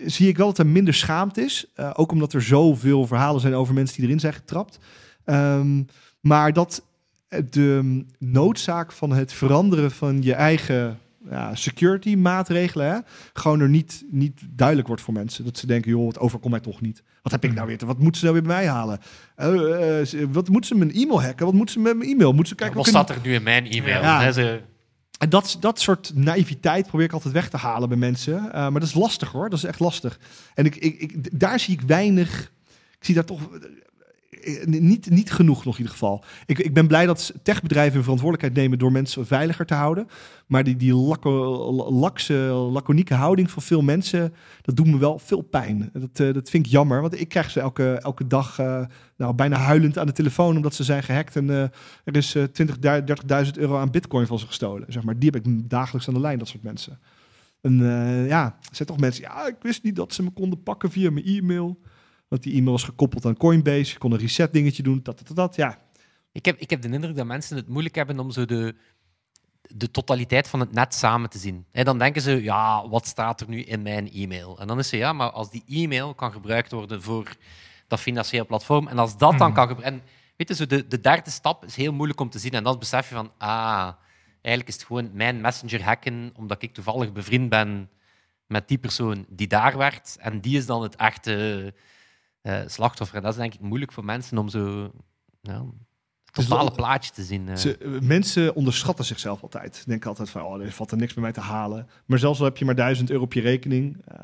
zie 0.07 0.29
ik 0.29 0.37
wel 0.37 0.47
dat 0.47 0.59
er 0.59 0.67
minder 0.67 0.95
schaamte 0.95 1.41
is. 1.41 1.67
Eh, 1.75 1.91
ook 1.95 2.13
omdat 2.13 2.33
er 2.33 2.43
zoveel 2.43 3.07
verhalen 3.07 3.41
zijn 3.41 3.55
over 3.55 3.75
mensen 3.75 3.97
die 3.97 4.05
erin 4.07 4.21
zijn 4.21 4.33
getrapt. 4.33 4.79
Ehm, 5.25 5.83
maar 6.21 6.53
dat 6.53 6.85
de 7.51 8.05
noodzaak 8.19 8.93
van 8.93 9.13
het 9.13 9.33
veranderen 9.33 9.91
van 9.91 10.23
je 10.23 10.35
eigen 10.35 10.99
ja, 11.31 11.55
security 11.55 12.15
maatregelen, 12.15 12.87
hè, 12.87 12.99
gewoon 13.33 13.61
er 13.61 13.69
niet, 13.69 14.05
niet 14.11 14.41
duidelijk 14.51 14.87
wordt 14.89 15.03
voor 15.03 15.15
mensen. 15.15 15.45
Dat 15.45 15.59
ze 15.59 15.67
denken, 15.67 15.91
joh, 15.91 16.07
het 16.09 16.19
overkomt 16.19 16.51
mij 16.53 16.61
toch 16.63 16.81
niet. 16.81 17.03
Wat 17.23 17.33
heb 17.33 17.45
ik 17.45 17.55
nou 17.55 17.67
weer? 17.67 17.79
te- 17.79 17.87
Wat 17.87 17.99
moeten 17.99 18.21
ze 18.21 18.27
nou 18.27 18.39
weer 18.39 18.47
bij 18.49 18.57
mij 18.57 18.67
halen? 18.69 18.99
Eh, 19.37 20.01
eh, 20.23 20.29
wat 20.33 20.49
moeten 20.49 20.69
ze 20.71 20.85
mijn 20.85 20.93
e-mail 20.93 21.23
hacken? 21.23 21.47
Wat 21.47 21.55
moeten 21.55 21.75
ze 21.75 21.81
met 21.81 21.97
mijn 21.97 22.11
e-mail? 22.11 22.31
Moeten 22.33 22.49
ze 22.49 22.55
kijken 22.55 22.77
Wat 22.77 22.87
of 22.87 22.93
ik 22.93 22.99
staat 22.99 23.17
er 23.17 23.23
nu 23.23 23.35
in 23.35 23.43
mijn 23.43 23.67
e-mail? 23.67 24.01
Ja. 24.03 24.21
Hè, 24.23 24.33
ze- 24.33 24.61
en 25.19 25.29
dat, 25.29 25.57
dat 25.61 25.81
soort 25.81 26.13
naïviteit 26.15 26.87
probeer 26.87 27.07
ik 27.07 27.13
altijd 27.13 27.35
weg 27.35 27.49
te 27.49 27.57
halen 27.57 27.89
bij 27.89 27.99
mensen. 27.99 28.37
Eh, 28.39 28.53
maar 28.53 28.73
dat 28.81 28.83
is 28.83 28.95
lastig 28.95 29.33
hoor. 29.33 29.51
Dat 29.51 29.59
is 29.59 29.65
echt 29.65 29.81
lastig. 29.81 30.19
En 30.55 30.65
ik, 30.65 30.77
ik, 30.77 31.01
ik, 31.01 31.41
daar 31.41 31.61
zie 31.61 31.75
ik 31.75 31.81
weinig. 31.81 32.53
Ik 32.99 33.05
zie 33.05 33.15
daar 33.15 33.25
toch 33.25 33.41
niet, 34.65 35.11
niet 35.11 35.33
genoeg 35.33 35.65
nog 35.65 35.75
in 35.75 35.81
ieder 35.81 35.93
geval. 35.93 36.25
Ik, 36.47 36.59
ik 36.59 36.75
ben 36.75 36.87
blij 36.87 37.07
dat 37.07 37.33
techbedrijven 37.43 37.95
hun 37.95 38.03
verantwoordelijkheid 38.03 38.63
nemen 38.63 38.79
door 38.79 38.93
mensen 38.93 39.27
veiliger 39.27 39.67
te 39.67 39.75
houden. 39.75 40.09
Maar 40.47 40.65
die, 40.65 40.77
die 40.77 40.95
lakse, 40.95 42.35
laconieke 42.73 43.15
houding 43.15 43.51
van 43.51 43.63
veel 43.63 43.83
mensen, 43.83 44.35
dat 44.63 44.77
doet 44.77 44.87
me 44.87 44.99
wel 44.99 45.19
veel 45.19 45.41
pijn. 45.43 45.91
Dat, 45.93 46.21
eh, 46.21 46.35
dat 46.35 46.51
vind 46.51 46.67
ik 46.67 46.73
jammer, 46.73 47.01
want 47.01 47.21
ik 47.21 47.29
krijg 47.29 47.51
ze 47.51 47.61
elke, 47.61 47.93
elke 47.93 48.27
dag 48.27 48.59
eh, 48.59 48.85
nou, 49.17 49.35
bijna 49.35 49.57
huilend 49.57 49.99
aan 49.99 50.07
de 50.07 50.13
telefoon 50.13 50.57
omdat 50.57 50.75
ze 50.75 50.85
zijn 50.85 51.03
gehackt. 51.03 51.37
En 51.37 51.51
eh, 51.51 51.63
er 52.05 52.17
is 52.17 52.35
eh 52.35 52.43
20, 52.43 52.77
30.000 53.47 53.51
euro 53.53 53.79
aan 53.79 53.91
bitcoin 53.91 54.27
van 54.27 54.39
ze 54.39 54.47
gestolen. 54.47 54.93
Zeg 54.93 55.03
maar. 55.03 55.19
Die 55.19 55.31
heb 55.33 55.47
ik 55.47 55.71
dagelijks 55.71 56.09
aan 56.09 56.15
de 56.15 56.21
lijn, 56.21 56.39
dat 56.39 56.49
soort 56.49 56.63
mensen. 56.63 56.99
En 57.61 57.81
eh, 57.81 58.29
ja, 58.29 58.45
er 58.45 58.75
zijn 58.77 58.89
toch 58.89 59.01
mensen, 59.01 59.23
ja, 59.23 59.47
ik 59.47 59.57
wist 59.63 59.83
niet 59.83 59.97
dat 59.97 60.15
ze 60.15 60.23
me 60.23 60.31
konden 60.31 60.63
pakken 60.63 60.91
via 60.91 61.11
mijn 61.11 61.27
e-mail. 61.27 61.81
Want 62.31 62.43
die 62.43 62.55
e-mail 62.55 62.73
was 62.73 62.85
gekoppeld 62.85 63.27
aan 63.27 63.37
Coinbase. 63.37 63.93
Je 63.93 63.99
kon 63.99 64.13
een 64.13 64.19
reset 64.19 64.53
dingetje 64.53 64.83
doen, 64.83 65.01
dat, 65.03 65.23
dat, 65.27 65.37
dat. 65.37 65.57
Ja, 65.57 65.79
Ik 66.33 66.45
heb, 66.45 66.59
ik 66.59 66.71
heb 66.71 66.83
de 66.83 66.89
indruk 66.89 67.17
dat 67.17 67.27
mensen 67.27 67.57
het 67.57 67.69
moeilijk 67.69 67.95
hebben 67.95 68.19
om 68.19 68.31
zo 68.31 68.45
de, 68.45 68.75
de 69.63 69.91
totaliteit 69.91 70.49
van 70.49 70.61
het 70.61 70.73
net 70.73 70.95
samen 70.95 71.31
te 71.31 71.39
zien. 71.39 71.67
En 71.73 71.85
dan 71.85 71.99
denken 71.99 72.23
ze, 72.23 72.43
ja, 72.43 72.89
wat 72.89 73.07
staat 73.07 73.41
er 73.41 73.49
nu 73.49 73.63
in 73.63 73.83
mijn 73.83 74.13
e-mail? 74.13 74.59
En 74.59 74.67
dan 74.67 74.79
is 74.79 74.89
ze, 74.89 74.97
ja, 74.97 75.13
maar 75.13 75.31
als 75.31 75.51
die 75.51 75.65
e-mail 75.67 76.15
kan 76.15 76.33
gebruikt 76.33 76.73
worden 76.73 77.03
voor 77.03 77.37
dat 77.89 78.01
financieel 78.01 78.47
platform, 78.47 78.89
en 78.89 78.99
als 78.99 79.17
dat 79.17 79.39
dan 79.39 79.53
kan 79.55 79.69
gebruikt... 79.69 79.95
En 79.95 80.03
weet 80.37 80.49
je, 80.49 80.55
zo 80.55 80.67
de, 80.67 80.87
de 80.87 81.01
derde 81.01 81.31
stap 81.31 81.65
is 81.65 81.77
heel 81.77 81.93
moeilijk 81.93 82.21
om 82.21 82.31
te 82.31 82.39
zien. 82.39 82.53
En 82.53 82.65
dan 82.65 82.79
besef 82.79 83.09
je 83.09 83.15
van, 83.15 83.33
ah, 83.39 83.93
eigenlijk 84.33 84.69
is 84.69 84.75
het 84.75 84.85
gewoon 84.85 85.11
mijn 85.13 85.41
messenger 85.41 85.83
hacken, 85.83 86.33
omdat 86.37 86.63
ik 86.63 86.75
toevallig 86.75 87.13
bevriend 87.13 87.49
ben 87.49 87.91
met 88.47 88.69
die 88.69 88.79
persoon 88.79 89.27
die 89.29 89.47
daar 89.47 89.77
werkt. 89.77 90.17
En 90.21 90.41
die 90.41 90.57
is 90.57 90.67
dan 90.67 90.83
het 90.83 90.97
echte 90.97 91.75
eh, 92.43 92.59
slachtoffer. 92.67 93.17
En 93.17 93.23
dat 93.23 93.33
is 93.33 93.39
denk 93.39 93.55
ik 93.55 93.61
moeilijk 93.61 93.93
voor 93.93 94.05
mensen 94.05 94.39
om 94.39 94.49
zo... 94.49 94.91
Ja, 95.41 95.65
het 96.25 96.39
is 96.39 96.47
totale 96.49 96.71
plaatje 96.71 97.13
te 97.13 97.23
zien. 97.23 97.49
eh. 97.49 97.57
Ze, 97.57 97.99
mensen 98.03 98.55
onderschatten 98.55 99.05
zichzelf 99.05 99.43
altijd. 99.43 99.85
Denken 99.87 100.09
altijd 100.09 100.31
van, 100.31 100.43
oh, 100.43 100.63
er 100.63 100.73
valt 100.73 100.91
er 100.91 100.97
niks 100.97 101.15
bij 101.15 101.23
mij 101.23 101.33
te 101.33 101.41
halen. 101.41 101.89
Maar 102.07 102.19
zelfs 102.19 102.39
al 102.39 102.45
heb 102.45 102.57
je 102.57 102.65
maar 102.65 102.75
1000 102.75 103.11
euro 103.11 103.23
op 103.25 103.33
je 103.33 103.41
rekening, 103.41 104.03
eh, 104.07 104.19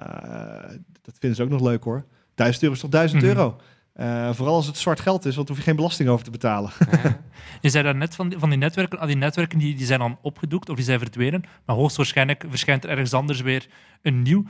dat 1.02 1.16
vinden 1.18 1.34
ze 1.36 1.42
ook 1.42 1.48
nog 1.48 1.60
leuk 1.60 1.84
hoor. 1.84 2.04
1000 2.34 2.62
euro 2.62 2.74
is 2.74 2.80
toch 2.80 2.90
1000 2.90 3.22
Mhm. 3.22 3.30
euro? 3.30 3.56
Eh, 3.92 4.32
vooral 4.34 4.54
als 4.54 4.66
het 4.66 4.76
zwart 4.78 5.00
geld 5.00 5.24
is, 5.24 5.36
want 5.36 5.48
hoef 5.48 5.56
je 5.56 5.62
geen 5.62 5.76
belasting 5.76 6.08
over 6.08 6.24
te 6.24 6.30
betalen. 6.30 6.70
Ja. 7.02 7.20
Je 7.60 7.68
zei 7.70 7.84
daar 7.84 7.96
net 7.96 8.14
van 8.14 8.28
die, 8.28 8.38
van 8.38 8.48
die 8.48 8.58
netwerken, 8.58 8.98
al 8.98 9.06
die 9.06 9.16
netwerken 9.16 9.58
die, 9.58 9.74
die 9.76 9.86
zijn 9.86 9.98
dan 10.00 10.18
opgedoekt 10.22 10.68
of 10.68 10.76
die 10.76 10.84
zijn 10.84 10.98
verdwenen, 10.98 11.42
maar 11.66 11.76
hoogstwaarschijnlijk 11.76 12.44
verschijnt 12.48 12.84
er 12.84 12.90
ergens 12.90 13.12
anders 13.14 13.40
weer 13.40 13.66
een 14.02 14.22
nieuw. 14.22 14.44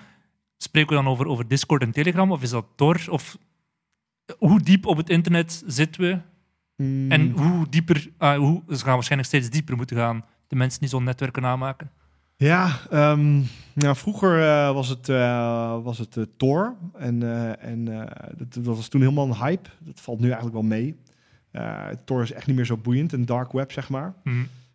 Spreken 0.56 0.88
we 0.96 1.02
dan 1.02 1.12
over, 1.12 1.26
over 1.26 1.48
Discord 1.48 1.82
en 1.82 1.92
Telegram 1.92 2.32
of 2.32 2.42
is 2.42 2.50
dat 2.50 2.66
Tor? 2.76 3.00
Of 3.08 3.36
hoe 4.38 4.60
diep 4.60 4.86
op 4.86 4.96
het 4.96 5.10
internet 5.10 5.62
zitten 5.66 6.00
we 6.02 6.18
Mm, 6.76 7.10
en 7.12 7.30
hoe 7.30 7.66
dieper, 7.70 8.08
ah, 8.18 8.38
hoe, 8.38 8.62
ze 8.68 8.76
gaan 8.84 8.94
waarschijnlijk 8.94 9.28
steeds 9.30 9.50
dieper 9.50 9.76
moeten 9.76 9.96
gaan, 9.96 10.24
de 10.46 10.56
mensen 10.56 10.80
die 10.80 10.88
zo'n 10.88 11.04
netwerken 11.04 11.44
aanmaken. 11.44 11.90
Ja, 12.36 12.70
ehm, 12.90 13.40
nou, 13.74 13.96
vroeger 13.96 14.42
eh, 14.42 14.72
was 14.72 14.88
het, 14.88 15.08
eh, 15.08 15.82
was 15.82 15.98
het 15.98 16.16
eh, 16.16 16.24
Tor. 16.36 16.76
En, 16.98 17.22
en 17.60 17.84
dat, 18.36 18.54
dat 18.54 18.64
was 18.64 18.88
toen 18.88 19.00
helemaal 19.00 19.26
een 19.26 19.36
hype. 19.36 19.68
Dat 19.80 20.00
valt 20.00 20.18
nu 20.20 20.24
eigenlijk 20.26 20.54
wel 20.54 20.62
mee. 20.64 20.96
Tor 22.04 22.22
is 22.22 22.32
echt 22.32 22.46
niet 22.46 22.56
meer 22.56 22.64
zo 22.66 22.76
boeiend. 22.76 23.12
Een 23.12 23.26
dark 23.26 23.52
web, 23.52 23.72
zeg 23.72 23.88
maar. 23.88 24.14
Hm. 24.22 24.30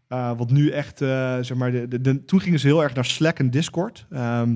Uh, 0.09 0.37
wat 0.37 0.51
nu 0.51 0.69
echt, 0.69 0.97
zeg 1.41 1.53
maar, 1.55 1.71
de, 1.71 1.87
de, 1.87 2.01
de- 2.01 2.25
toen 2.25 2.41
gingen 2.41 2.59
ze 2.59 2.67
heel 2.67 2.83
erg 2.83 2.93
naar 2.93 3.05
Slack 3.05 3.39
en 3.39 3.49
Discord. 3.51 4.05
Ehm, 4.09 4.55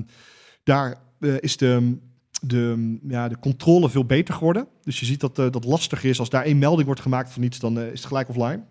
daar 0.62 0.96
is 1.40 1.56
de, 1.56 1.98
de, 2.42 2.98
ja, 3.08 3.28
de 3.28 3.38
controle 3.38 3.90
veel 3.90 4.04
beter 4.04 4.34
geworden. 4.34 4.66
Dus 4.82 5.00
je 5.00 5.06
ziet 5.06 5.20
dat 5.20 5.38
eh, 5.38 5.50
dat 5.50 5.64
lastiger 5.64 6.08
is. 6.10 6.18
Als 6.18 6.30
daar 6.30 6.42
één 6.44 6.58
melding 6.58 6.86
wordt 6.86 7.00
gemaakt 7.00 7.30
van 7.32 7.42
iets, 7.42 7.58
dan 7.58 7.78
eh, 7.78 7.84
is 7.86 7.98
het 7.98 8.06
gelijk 8.06 8.28
offline. 8.28 8.62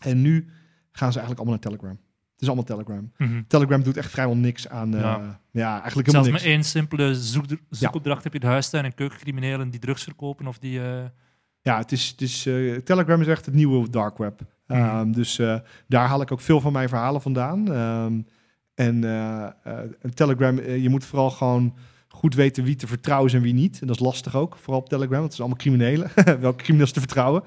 En 0.00 0.22
nu 0.22 0.48
gaan 0.92 1.12
ze 1.12 1.18
eigenlijk 1.18 1.38
allemaal 1.38 1.58
naar 1.60 1.70
Telegram. 1.72 1.98
Het 2.32 2.40
is 2.42 2.46
allemaal 2.46 2.64
Telegram. 2.64 3.12
Mhm. 3.16 3.42
Telegram 3.46 3.82
doet 3.82 3.96
echt 3.96 4.10
vrijwel 4.10 4.36
niks 4.36 4.68
aan. 4.68 4.94
eh, 4.94 5.00
Ja. 5.00 5.40
ja. 5.50 5.80
eigenlijk 5.80 6.06
helemaal 6.06 6.10
Zelfs 6.10 6.28
niks. 6.28 6.42
met 6.42 6.52
één 6.52 6.64
simpele 6.64 7.14
zoek, 7.14 7.44
zoekopdracht 7.70 8.24
heb 8.24 8.32
je 8.32 8.40
de 8.40 8.46
huistuin 8.46 8.84
en 8.84 8.94
keukencriminelen 8.94 9.70
die 9.70 9.80
drugs 9.80 10.02
verkopen 10.02 10.46
of 10.46 10.58
die... 10.58 10.80
Ja, 11.60 11.78
het 11.78 11.92
is, 11.92 12.08
het 12.08 12.20
is, 12.20 12.42
Telegram 12.84 13.20
is 13.20 13.26
echt 13.26 13.46
het 13.46 13.54
nieuwe 13.54 13.90
dark 13.90 14.18
web. 14.18 14.40
Mhm. 14.66 14.78
Ehm, 14.80 15.12
dus 15.12 15.36
daar 15.88 16.06
haal 16.08 16.20
ik 16.20 16.32
ook 16.32 16.40
veel 16.40 16.60
van 16.60 16.72
mijn 16.72 16.88
verhalen 16.88 17.20
vandaan. 17.22 17.72
Ehm, 17.72 18.20
en 18.74 19.00
Telegram, 20.14 20.60
je 20.60 20.88
moet 20.88 21.04
vooral 21.04 21.30
gewoon 21.30 21.74
goed 22.26 22.34
weten 22.34 22.64
wie 22.64 22.76
te 22.76 22.86
vertrouwen 22.86 23.28
is 23.28 23.34
en 23.34 23.42
wie 23.42 23.54
niet. 23.54 23.80
En 23.80 23.86
dat 23.86 23.96
is 23.96 24.02
lastig 24.02 24.36
ook, 24.36 24.56
vooral 24.56 24.80
op 24.80 24.88
Telegram. 24.88 25.18
Want 25.18 25.24
het 25.24 25.32
is 25.32 25.40
allemaal 25.40 25.58
criminelen. 25.58 26.10
Welke 26.40 26.62
criminelen 26.62 26.92
te 26.92 27.00
vertrouwen. 27.00 27.42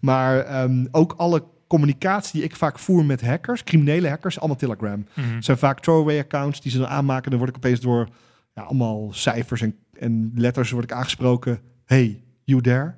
Maar 0.00 0.38
ehm, 0.38 0.86
ook 0.90 1.14
alle 1.16 1.44
communicatie 1.66 2.32
die 2.32 2.42
ik 2.42 2.56
vaak 2.56 2.78
voer 2.78 3.04
met 3.04 3.20
hackers, 3.20 3.64
criminele 3.64 4.08
hackers, 4.08 4.38
allemaal 4.38 4.56
Telegram. 4.56 5.06
Het 5.12 5.44
zijn 5.44 5.58
vaak 5.58 5.80
throwaway 5.80 6.18
accounts 6.18 6.60
die 6.60 6.70
ze 6.70 6.78
dan 6.78 6.86
aanmaken. 6.86 7.30
Dan 7.30 7.38
word 7.38 7.50
ik 7.50 7.56
opeens 7.56 7.80
door 7.80 8.08
ja, 8.54 8.62
allemaal 8.62 9.12
cijfers 9.12 9.60
en, 9.60 9.74
en 9.92 10.32
letters 10.34 10.70
word 10.70 10.84
ik 10.84 10.92
aangesproken. 10.92 11.60
Hey, 11.84 12.22
you 12.44 12.62
there? 12.62 12.94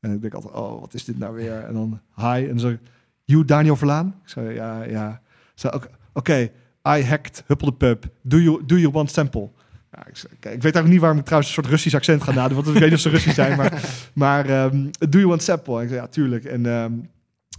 En 0.00 0.12
ik 0.12 0.20
denk 0.20 0.34
altijd, 0.34 0.54
oh, 0.54 0.80
wat 0.80 0.94
is 0.94 1.04
dit 1.04 1.18
nou 1.18 1.34
weer? 1.34 1.64
En 1.64 1.72
dan 1.72 2.00
hi. 2.16 2.48
En 2.48 2.58
ik, 2.58 2.80
you 3.24 3.44
Daniel 3.44 3.76
Verlaan? 3.76 4.14
Ik 4.22 4.28
zei, 4.28 4.54
ja, 4.54 4.82
ja. 4.82 5.20
Zo, 5.54 5.68
Oké, 5.68 5.88
oké, 6.12 6.50
I 6.88 7.04
hacked 7.04 7.44
Huppel 7.46 7.66
de 7.66 7.72
Pub. 7.72 8.04
Do 8.22 8.38
you, 8.38 8.62
do 8.66 8.76
you 8.76 8.90
want 8.90 9.10
sample? 9.10 9.50
Ja, 9.94 10.06
ik, 10.06 10.16
weet 10.40 10.50
eigenlijk 10.50 10.88
niet 10.88 11.00
waarom 11.00 11.18
ik 11.18 11.24
trouwens 11.24 11.48
een 11.48 11.62
soort 11.62 11.72
Russisch 11.72 11.96
accent 11.96 12.22
ga 12.22 12.32
nadoen. 12.32 12.56
Want 12.56 12.66
ik 12.66 12.72
weet 12.72 12.82
niet 12.82 12.92
of 12.92 13.00
ze 13.00 13.08
Russisch 13.08 13.34
zijn. 13.34 13.56
Maar, 13.56 13.82
maar 14.24 14.48
ehm, 14.48 14.90
do 14.98 15.18
you 15.18 15.26
want 15.26 15.42
sample? 15.42 15.76
En 15.76 15.82
ik 15.82 15.88
zei, 15.88 16.00
ja, 16.00 16.06
tuurlijk. 16.06 16.44
En 16.44 16.66
ehm, 16.66 16.92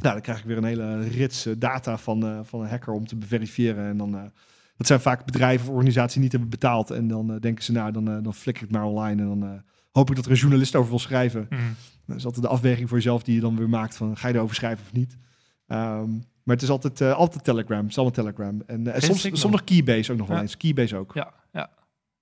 nou, 0.02 0.14
dan 0.14 0.22
krijg 0.22 0.40
ik 0.40 0.46
weer 0.46 0.58
een 0.58 0.64
hele 0.64 1.08
rits 1.08 1.46
eh, 1.46 1.54
data 1.58 1.98
van, 1.98 2.26
eh, 2.26 2.40
van 2.44 2.62
een 2.62 2.70
hacker 2.70 2.94
om 2.94 3.08
te 3.08 3.18
verifiëren. 3.20 3.86
En 3.86 3.98
dan, 3.98 4.16
eh, 4.16 4.24
dat 4.78 4.88
zijn 4.88 5.00
vaak 5.00 5.26
bedrijven 5.26 5.68
of 5.68 5.74
organisaties 5.74 6.14
die 6.14 6.22
niet 6.22 6.32
hebben 6.32 6.50
betaald. 6.50 6.92
En 6.92 7.08
dan 7.08 7.40
denken 7.40 7.64
ze, 7.64 7.72
nou, 7.72 7.92
dan, 7.92 8.06
dan 8.06 8.34
flikker 8.34 8.64
ik 8.64 8.70
het 8.70 8.78
maar 8.78 8.88
online. 8.88 9.22
En 9.22 9.28
dan 9.28 9.64
hoop 9.92 10.10
ik 10.10 10.16
dat 10.16 10.26
er 10.26 10.32
een 10.32 10.38
journalist 10.38 10.76
over 10.76 10.90
wil 10.90 11.00
schrijven. 11.00 11.46
Mhm. 11.50 11.62
Dat 12.06 12.18
is 12.18 12.26
altijd 12.26 12.44
de 12.44 12.52
afweging 12.52 12.90
voor 12.90 12.98
jezelf 12.98 13.24
die 13.24 13.36
je 13.36 13.42
dan 13.42 13.58
weer 13.58 13.70
maakt 13.70 13.96
van, 13.96 14.18
ga 14.18 14.28
je 14.28 14.34
erover 14.34 14.56
schrijven 14.56 14.86
of 14.86 14.94
niet? 14.94 15.18
Ehm, 15.68 16.10
maar 16.44 16.56
het 16.56 16.62
is 16.62 16.70
altijd, 16.70 17.02
altijd 17.02 17.44
Telegram. 17.44 17.82
Het 17.82 17.90
is 17.90 17.98
allemaal 17.98 18.16
Telegram. 18.16 18.62
En, 18.66 19.02
soms, 19.02 19.22
soms 19.22 19.44
nog 19.44 19.64
Keybase 19.64 20.12
ook 20.12 20.18
nog 20.18 20.28
wel 20.28 20.42
eens. 20.42 20.58
Keybase 20.58 20.98
ook. 20.98 21.14
Ja, 21.14 21.34
ja. 21.52 21.70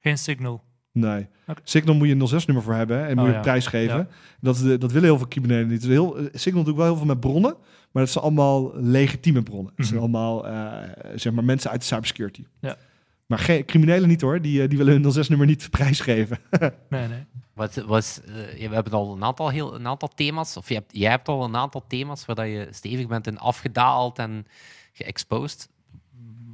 Geen 0.04 0.18
signal. 0.18 0.64
Nee. 0.92 1.28
Signal 1.64 1.96
moet 1.96 2.08
je 2.08 2.14
een 2.14 2.42
06-nummer 2.42 2.64
voor 2.64 2.74
hebben 2.74 2.98
hè, 2.98 3.06
en 3.08 3.16
moet 3.16 3.24
Oh, 3.24 3.30
je 3.30 3.36
ja. 3.36 3.42
prijs 3.42 3.68
geven. 3.68 3.98
Ja. 3.98 4.08
Dat, 4.42 4.56
is 4.56 4.62
de- 4.62 4.78
dat 4.78 4.92
willen 4.92 5.08
heel 5.08 5.18
veel 5.18 5.28
criminelen 5.28 5.68
niet. 5.68 5.84
Heel, 5.84 6.18
eh, 6.18 6.26
Signal 6.34 6.64
doet 6.64 6.76
wel 6.76 6.86
heel 6.86 6.96
veel 6.96 7.06
met 7.06 7.20
bronnen, 7.20 7.56
maar 7.92 8.04
dat 8.04 8.12
zijn 8.12 8.24
allemaal 8.24 8.72
legitieme 8.76 9.44
bronnen. 9.44 9.74
Het 9.76 9.86
zijn 9.88 10.00
Mhm. 10.00 10.10
allemaal 10.16 10.48
eh, 10.48 10.90
zeg 11.16 11.34
maar 11.34 11.44
mensen 11.44 11.72
uit 11.72 11.80
de 11.80 11.86
cybersecurity. 11.88 12.46
Ja. 12.62 12.78
Maar 13.26 13.40
geen 13.40 13.66
criminelen 13.66 14.10
niet 14.10 14.22
hoor, 14.22 14.42
die, 14.42 14.62
eh, 14.62 14.70
die 14.70 14.78
willen 14.78 14.94
hun 15.02 15.12
06-nummer 15.12 15.48
niet 15.48 15.70
prijsgeven. 15.78 16.38
Nee, 16.90 17.08
nee. 17.08 17.26
Wat 17.54 17.76
was, 17.76 18.22
eh, 18.24 18.68
we 18.70 18.74
hebben 18.76 18.94
al 18.94 19.16
een 19.16 19.24
aantal, 19.24 19.50
heel, 19.50 19.76
een 19.76 19.88
aantal 19.88 20.10
thema's, 20.16 20.58
of 20.58 20.68
je 20.68 20.74
hebt, 20.74 20.98
jij 20.98 21.10
hebt 21.10 21.28
al 21.28 21.44
een 21.44 21.56
aantal 21.56 21.84
thema's 21.88 22.26
waar 22.26 22.36
dat 22.36 22.46
je 22.46 22.68
stevig 22.72 23.08
bent 23.08 23.28
in 23.28 23.38
afgedaald 23.40 24.20
en 24.20 24.46
geëxposed. 24.94 25.70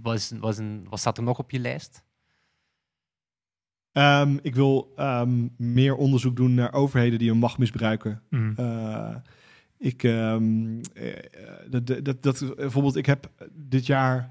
Was, 0.02 0.32
was 0.40 0.58
een, 0.58 0.86
wat 0.90 1.00
staat 1.00 1.18
er 1.18 1.24
nog 1.24 1.38
op 1.40 1.52
je 1.52 1.60
lijst? 1.60 2.04
Ehm, 4.00 4.38
ik 4.42 4.56
wil 4.56 4.94
ehm, 4.96 5.48
meer 5.58 5.96
onderzoek 5.96 6.36
doen 6.36 6.54
naar 6.54 6.74
overheden 6.74 7.20
die 7.20 7.30
hun 7.30 7.38
macht 7.38 7.58
misbruiken. 7.58 8.22
Mhm. 8.30 8.52
Eh, 8.56 9.16
ik, 9.78 10.04
ehm, 10.04 10.80
eh, 10.94 11.06
dat, 11.70 11.88
dat, 11.88 12.06
dat, 12.06 12.24
dat- 12.24 12.56
bijvoorbeeld, 12.56 12.96
ik 12.96 13.06
heb 13.06 13.30
dit 13.54 13.86
jaar, 13.86 14.30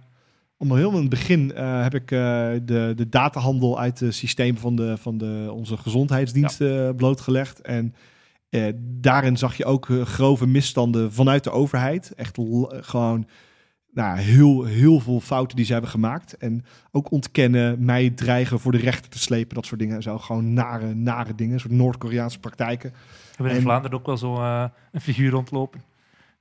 allemaal 0.59 0.79
heel 0.79 0.91
in 0.93 0.97
het 1.01 1.09
begin, 1.09 1.53
eh, 1.55 1.83
heb 1.83 1.95
ik 1.95 2.11
eh, 2.11 2.19
de, 2.65 2.93
de 2.97 3.09
datahandel 3.09 3.81
uit 3.81 4.01
het 4.01 4.15
systeem 4.15 4.57
van, 4.59 4.77
de, 4.77 4.97
van 4.97 5.19
de, 5.19 5.49
onze 5.53 5.77
gezondheidsdiensten 5.77 6.95
blootgelegd. 6.97 7.61
En 7.61 7.95
eh, 8.51 8.67
daarin 8.81 9.37
zag 9.37 9.57
je 9.57 9.65
ook 9.65 9.89
eh, 9.91 10.03
grove 10.03 10.47
misstanden 10.47 11.13
vanuit 11.13 11.45
de 11.45 11.51
overheid. 11.51 12.13
Echt 12.17 12.39
gewoon 12.69 13.27
nou, 13.93 14.19
heel, 14.19 14.65
heel 14.65 15.01
veel 15.01 15.21
fouten 15.21 15.57
die 15.57 15.65
ze 15.65 15.73
hebben 15.73 15.91
gemaakt. 15.91 16.37
En 16.37 16.65
ook 16.91 17.11
ontkennen, 17.11 17.85
mij 17.85 18.11
dreigen 18.11 18.61
voor 18.61 18.73
de 18.73 18.79
rechter 18.79 19.11
te 19.11 19.19
slepen, 19.19 19.55
dat 19.55 19.67
soort 19.67 19.81
dingen. 19.81 19.97
en 19.97 20.03
Zo 20.03 20.19
gewoon 20.19 20.53
nare, 20.53 20.95
nare 20.95 21.35
dingen, 21.35 21.55
een 21.55 21.61
soort 21.61 21.73
Noord-Koreaanse 21.73 22.39
praktijken. 22.39 22.91
We 22.91 22.97
hebben 23.31 23.51
in 23.51 23.57
En- 23.57 23.63
Vlaanderen 23.63 23.99
ook 23.99 24.07
wel 24.07 24.17
zo 24.17 24.35
eh, 24.37 24.65
een 24.93 25.01
figuur 25.01 25.31
rondlopen. 25.31 25.83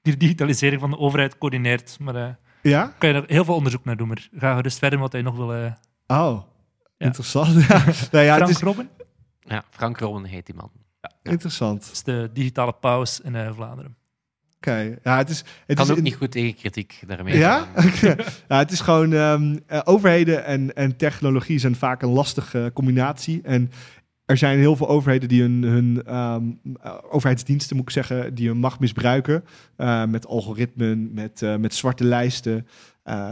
Die 0.01 0.13
de 0.13 0.19
digitalisering 0.19 0.81
van 0.81 0.89
de 0.89 0.97
overheid 0.97 1.37
coördineert. 1.37 1.97
Maar 1.99 2.15
eh 2.15 2.29
Ja? 2.61 2.93
kan 2.97 3.09
je 3.09 3.15
er 3.15 3.23
heel 3.27 3.45
veel 3.45 3.55
onderzoek 3.55 3.85
naar 3.85 3.97
doen. 3.97 4.07
Maar 4.07 4.27
ga 4.35 4.55
gerust 4.55 4.77
verder 4.77 4.99
wat 4.99 5.11
hij 5.11 5.21
nog 5.21 5.35
wil. 5.35 5.53
eh 5.53 5.71
Oh, 6.07 6.41
Ja. 6.97 7.05
interessant. 7.05 7.53
ja, 7.67 7.83
nou 8.11 8.25
ja, 8.25 8.33
het 8.33 8.35
Frank 8.35 8.47
is 8.49 8.59
Robben 8.61 8.89
Ja, 9.39 9.63
Frank 9.69 9.99
Robben 9.99 10.23
heet 10.25 10.45
die 10.45 10.55
man. 10.55 10.71
interessant. 11.23 11.89
is 11.91 12.03
de 12.03 12.29
digitale 12.33 12.71
paus 12.73 13.19
in 13.19 13.35
eh, 13.35 13.53
Vlaanderen. 13.53 13.95
Oké, 14.57 14.97
ja, 15.03 15.17
het 15.17 15.29
is... 15.29 15.43
Het 15.67 15.75
kan 15.77 15.85
is 15.85 15.91
ook 15.91 15.97
in- 15.97 16.03
niet 16.03 16.15
goed 16.15 16.31
tegen 16.31 16.55
kritiek 16.55 16.99
daarmee. 17.07 17.37
Ja? 17.37 17.67
Ja, 18.47 18.57
het 18.57 18.71
is 18.71 18.79
gewoon... 18.79 19.13
ehm, 19.13 19.57
eh, 19.67 19.79
overheden 19.83 20.45
en, 20.45 20.73
en 20.75 20.95
technologie 20.95 21.59
zijn 21.59 21.75
vaak 21.75 22.01
een 22.01 22.09
lastige 22.09 22.71
combinatie. 22.73 23.41
En 23.43 23.71
er 24.25 24.37
zijn 24.37 24.57
heel 24.59 24.75
veel 24.75 24.87
overheden 24.89 25.29
die 25.29 25.41
hun, 25.41 25.63
hun 25.63 26.03
ehm, 26.05 26.43
eh, 26.81 26.93
overheidsdiensten, 27.09 27.75
moet 27.75 27.85
ik 27.85 27.91
zeggen, 27.91 28.35
die 28.35 28.47
hun 28.47 28.57
macht 28.57 28.79
misbruiken. 28.79 29.43
eh, 29.75 30.05
met 30.05 30.27
algoritmen, 30.27 31.13
met, 31.13 31.41
met 31.59 31.73
zwarte 31.73 32.03
lijsten. 32.03 32.67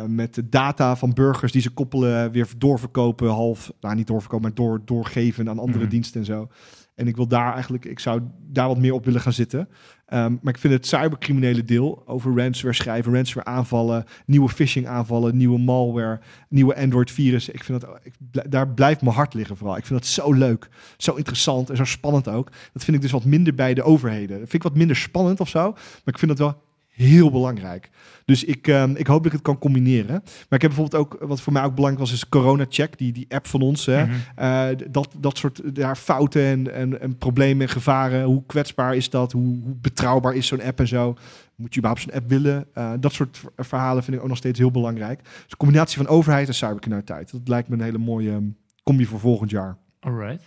met 0.07 0.33
de 0.33 0.49
data 0.49 0.95
van 0.95 1.13
burgers 1.13 1.51
die 1.51 1.61
ze 1.61 1.69
koppelen, 1.69 2.31
weer 2.31 2.47
doorverkopen, 2.57 3.29
half, 3.29 3.71
nou 3.81 3.95
niet 3.95 4.07
doorverkopen, 4.07 4.45
maar 4.47 4.55
door, 4.55 4.81
doorgeven 4.85 5.49
aan 5.49 5.59
andere 5.59 5.79
Mhm. 5.83 5.89
diensten 5.89 6.19
en 6.19 6.25
zo. 6.25 6.49
En 6.95 7.07
ik 7.07 7.15
wil 7.15 7.27
daar 7.27 7.53
eigenlijk, 7.53 7.85
ik 7.85 7.99
zou 7.99 8.21
daar 8.39 8.67
wat 8.67 8.77
meer 8.77 8.93
op 8.93 9.05
willen 9.05 9.21
gaan 9.21 9.33
zitten. 9.33 9.69
Ehm, 10.05 10.35
maar 10.41 10.53
ik 10.53 10.59
vind 10.59 10.73
het 10.73 10.87
cybercriminele 10.87 11.63
deel 11.63 12.03
over 12.05 12.35
ransomware 12.35 12.75
schrijven, 12.75 13.13
ransomware 13.13 13.57
aanvallen, 13.57 14.05
nieuwe 14.25 14.49
phishing 14.49 14.87
aanvallen, 14.87 15.37
nieuwe 15.37 15.59
malware, 15.59 16.19
nieuwe 16.49 16.75
Android 16.75 17.11
virussen. 17.11 17.53
Ik 17.53 17.63
vind 17.63 17.81
dat, 17.81 17.99
ik, 18.03 18.13
daar 18.51 18.67
blijft 18.67 19.01
mijn 19.01 19.15
hart 19.15 19.33
liggen 19.33 19.57
vooral. 19.57 19.77
Ik 19.77 19.85
vind 19.85 19.99
dat 19.99 20.09
zo 20.09 20.33
leuk, 20.33 20.69
zo 20.97 21.13
interessant 21.13 21.69
en 21.69 21.77
zo 21.77 21.83
spannend 21.83 22.27
ook. 22.27 22.51
Dat 22.73 22.83
vind 22.83 22.97
ik 22.97 23.03
dus 23.03 23.11
wat 23.11 23.25
minder 23.25 23.55
bij 23.55 23.73
de 23.73 23.83
overheden. 23.83 24.39
Dat 24.39 24.49
vind 24.49 24.53
ik 24.53 24.63
wat 24.63 24.75
minder 24.75 24.95
spannend 24.95 25.39
of 25.39 25.49
zo, 25.49 25.71
maar 25.71 26.13
ik 26.13 26.19
vind 26.19 26.37
dat 26.37 26.39
wel 26.39 26.61
heel 26.95 27.31
belangrijk. 27.31 27.89
Dus 28.25 28.43
ik, 28.43 28.67
ehm, 28.67 28.95
ik 28.95 29.07
hoop 29.07 29.17
dat 29.17 29.25
ik 29.25 29.31
het 29.31 29.41
kan 29.41 29.57
combineren. 29.57 30.21
Maar 30.23 30.59
ik 30.59 30.61
heb 30.61 30.71
bijvoorbeeld 30.71 30.95
ook, 31.03 31.17
wat 31.19 31.41
voor 31.41 31.53
mij 31.53 31.63
ook 31.63 31.75
belangrijk 31.75 32.05
was, 32.05 32.13
is 32.13 32.29
Corona 32.29 32.65
Check, 32.69 32.97
die, 32.97 33.11
die 33.11 33.25
app 33.29 33.47
van 33.47 33.61
ons. 33.61 33.85
Hè. 33.85 34.05
Mhm. 34.05 34.15
Eh, 34.35 34.67
dat, 34.89 35.15
dat 35.17 35.37
soort 35.37 35.61
ja, 35.73 35.95
fouten 35.95 36.43
en, 36.43 36.73
en, 36.73 37.01
en 37.01 37.17
problemen 37.17 37.67
en 37.67 37.73
gevaren. 37.73 38.23
Hoe 38.23 38.43
kwetsbaar 38.45 38.95
is 38.95 39.09
dat? 39.09 39.31
Hoe, 39.31 39.59
hoe 39.63 39.75
betrouwbaar 39.75 40.35
is 40.35 40.47
zo'n 40.47 40.61
app 40.61 40.79
en 40.79 40.87
zo? 40.87 41.15
Moet 41.55 41.73
je 41.73 41.79
überhaupt 41.79 42.01
zo'n 42.01 42.19
app 42.21 42.29
willen? 42.29 42.67
Eh, 42.73 42.91
dat 42.99 43.13
soort 43.13 43.41
verhalen 43.57 44.03
vind 44.03 44.17
ik 44.17 44.23
ook 44.23 44.29
nog 44.29 44.37
steeds 44.37 44.59
heel 44.59 44.71
belangrijk. 44.71 45.23
Dus 45.23 45.31
een 45.47 45.57
combinatie 45.57 45.97
van 45.97 46.07
overheid 46.07 46.47
en 46.47 46.53
cybercriminaliteit. 46.53 47.31
Dat 47.31 47.47
lijkt 47.47 47.67
me 47.67 47.75
een 47.75 47.81
hele 47.81 47.97
mooie 47.97 48.31
ehm, 48.31 48.47
combi 48.83 49.05
voor 49.05 49.19
volgend 49.19 49.49
jaar. 49.49 49.77
Alright. 49.99 50.43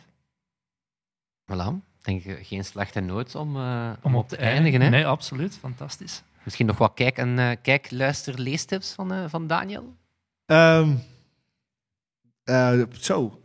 Voilà. 1.52 1.86
Denk 2.02 2.24
ik 2.24 2.46
geen 2.46 2.64
slechte 2.64 3.00
noot 3.00 3.34
om, 3.34 3.56
eh, 3.56 3.90
Om 4.02 4.14
op 4.14 4.28
te 4.28 4.36
eindigen. 4.36 4.80
Hè? 4.80 4.88
Nee, 4.88 5.06
absoluut. 5.06 5.58
Fantastisch. 5.60 6.22
Misschien 6.48 6.66
nog 6.68 6.78
wat 6.78 6.94
kijk- 6.94 7.16
en 7.18 7.38
eh, 7.38 7.50
kijk, 7.62 7.90
luister, 7.90 8.40
leestips 8.40 8.92
van, 8.92 9.12
eh, 9.12 9.24
van 9.28 9.46
Daniel? 9.46 9.94
Ehm, 10.46 10.90
eh, 12.44 12.80
zo, 13.00 13.40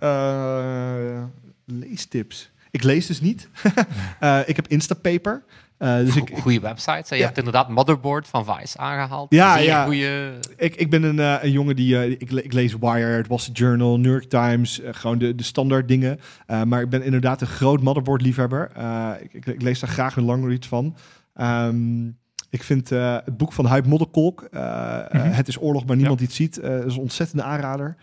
leestips. 1.65 2.51
Ik 2.71 2.83
lees 2.83 3.05
dus 3.05 3.21
niet. 3.21 3.49
Ik 4.45 4.55
heb 4.55 4.67
Instapaper. 4.67 5.43
Eh, 5.77 5.95
dus 5.97 6.15
ik, 6.15 6.29
Goede 6.37 6.59
websites. 6.59 7.09
hè. 7.09 7.15
Je 7.15 7.21
Ja. 7.21 7.25
hebt 7.25 7.37
inderdaad 7.37 7.69
Motherboard 7.69 8.27
van 8.27 8.45
Vice 8.45 8.77
aangehaald. 8.77 9.33
Ja, 9.33 9.53
Zeer 9.57 9.65
ja. 9.65 10.31
ik, 10.57 10.75
ik 10.75 10.89
ben 10.89 11.03
een, 11.03 11.17
een 11.45 11.51
jongen 11.51 11.75
die... 11.75 12.17
ik, 12.17 12.31
le- 12.31 12.41
ik 12.41 12.53
lees 12.53 12.75
Wired, 12.79 13.27
Wall 13.27 13.37
Street 13.37 13.57
Journal, 13.57 13.97
New 13.99 14.11
York 14.11 14.29
Times. 14.29 14.81
gewoon 14.91 15.17
de, 15.17 15.35
de 15.35 15.43
standaard 15.43 15.87
dingen. 15.87 16.19
Maar 16.65 16.81
ik 16.81 16.89
ben 16.89 17.03
inderdaad 17.03 17.41
een 17.41 17.47
groot 17.47 17.81
motherboard-liefhebber. 17.81 18.71
Eh, 18.75 19.11
ik, 19.21 19.45
ik, 19.45 19.61
lees 19.61 19.79
daar 19.79 19.89
graag 19.89 20.15
een 20.15 20.23
lang 20.23 20.51
iets 20.51 20.67
van. 20.67 20.95
Ehm, 21.33 22.09
ik 22.53 22.63
vind 22.63 22.91
eh, 22.91 23.17
het 23.25 23.37
boek 23.37 23.53
van 23.53 23.67
Hype 23.67 23.87
Modderkolk... 23.87 24.41
eh, 24.51 24.99
eh, 24.99 25.13
Mhm. 25.13 25.31
Het 25.31 25.47
is 25.47 25.61
oorlog, 25.61 25.85
maar 25.85 25.95
niemand 25.95 26.17
die 26.17 26.27
het 26.27 26.35
ziet... 26.35 26.57
is 26.59 26.95
een 26.95 27.01
ontzettende 27.01 27.43
aanrader. 27.43 27.95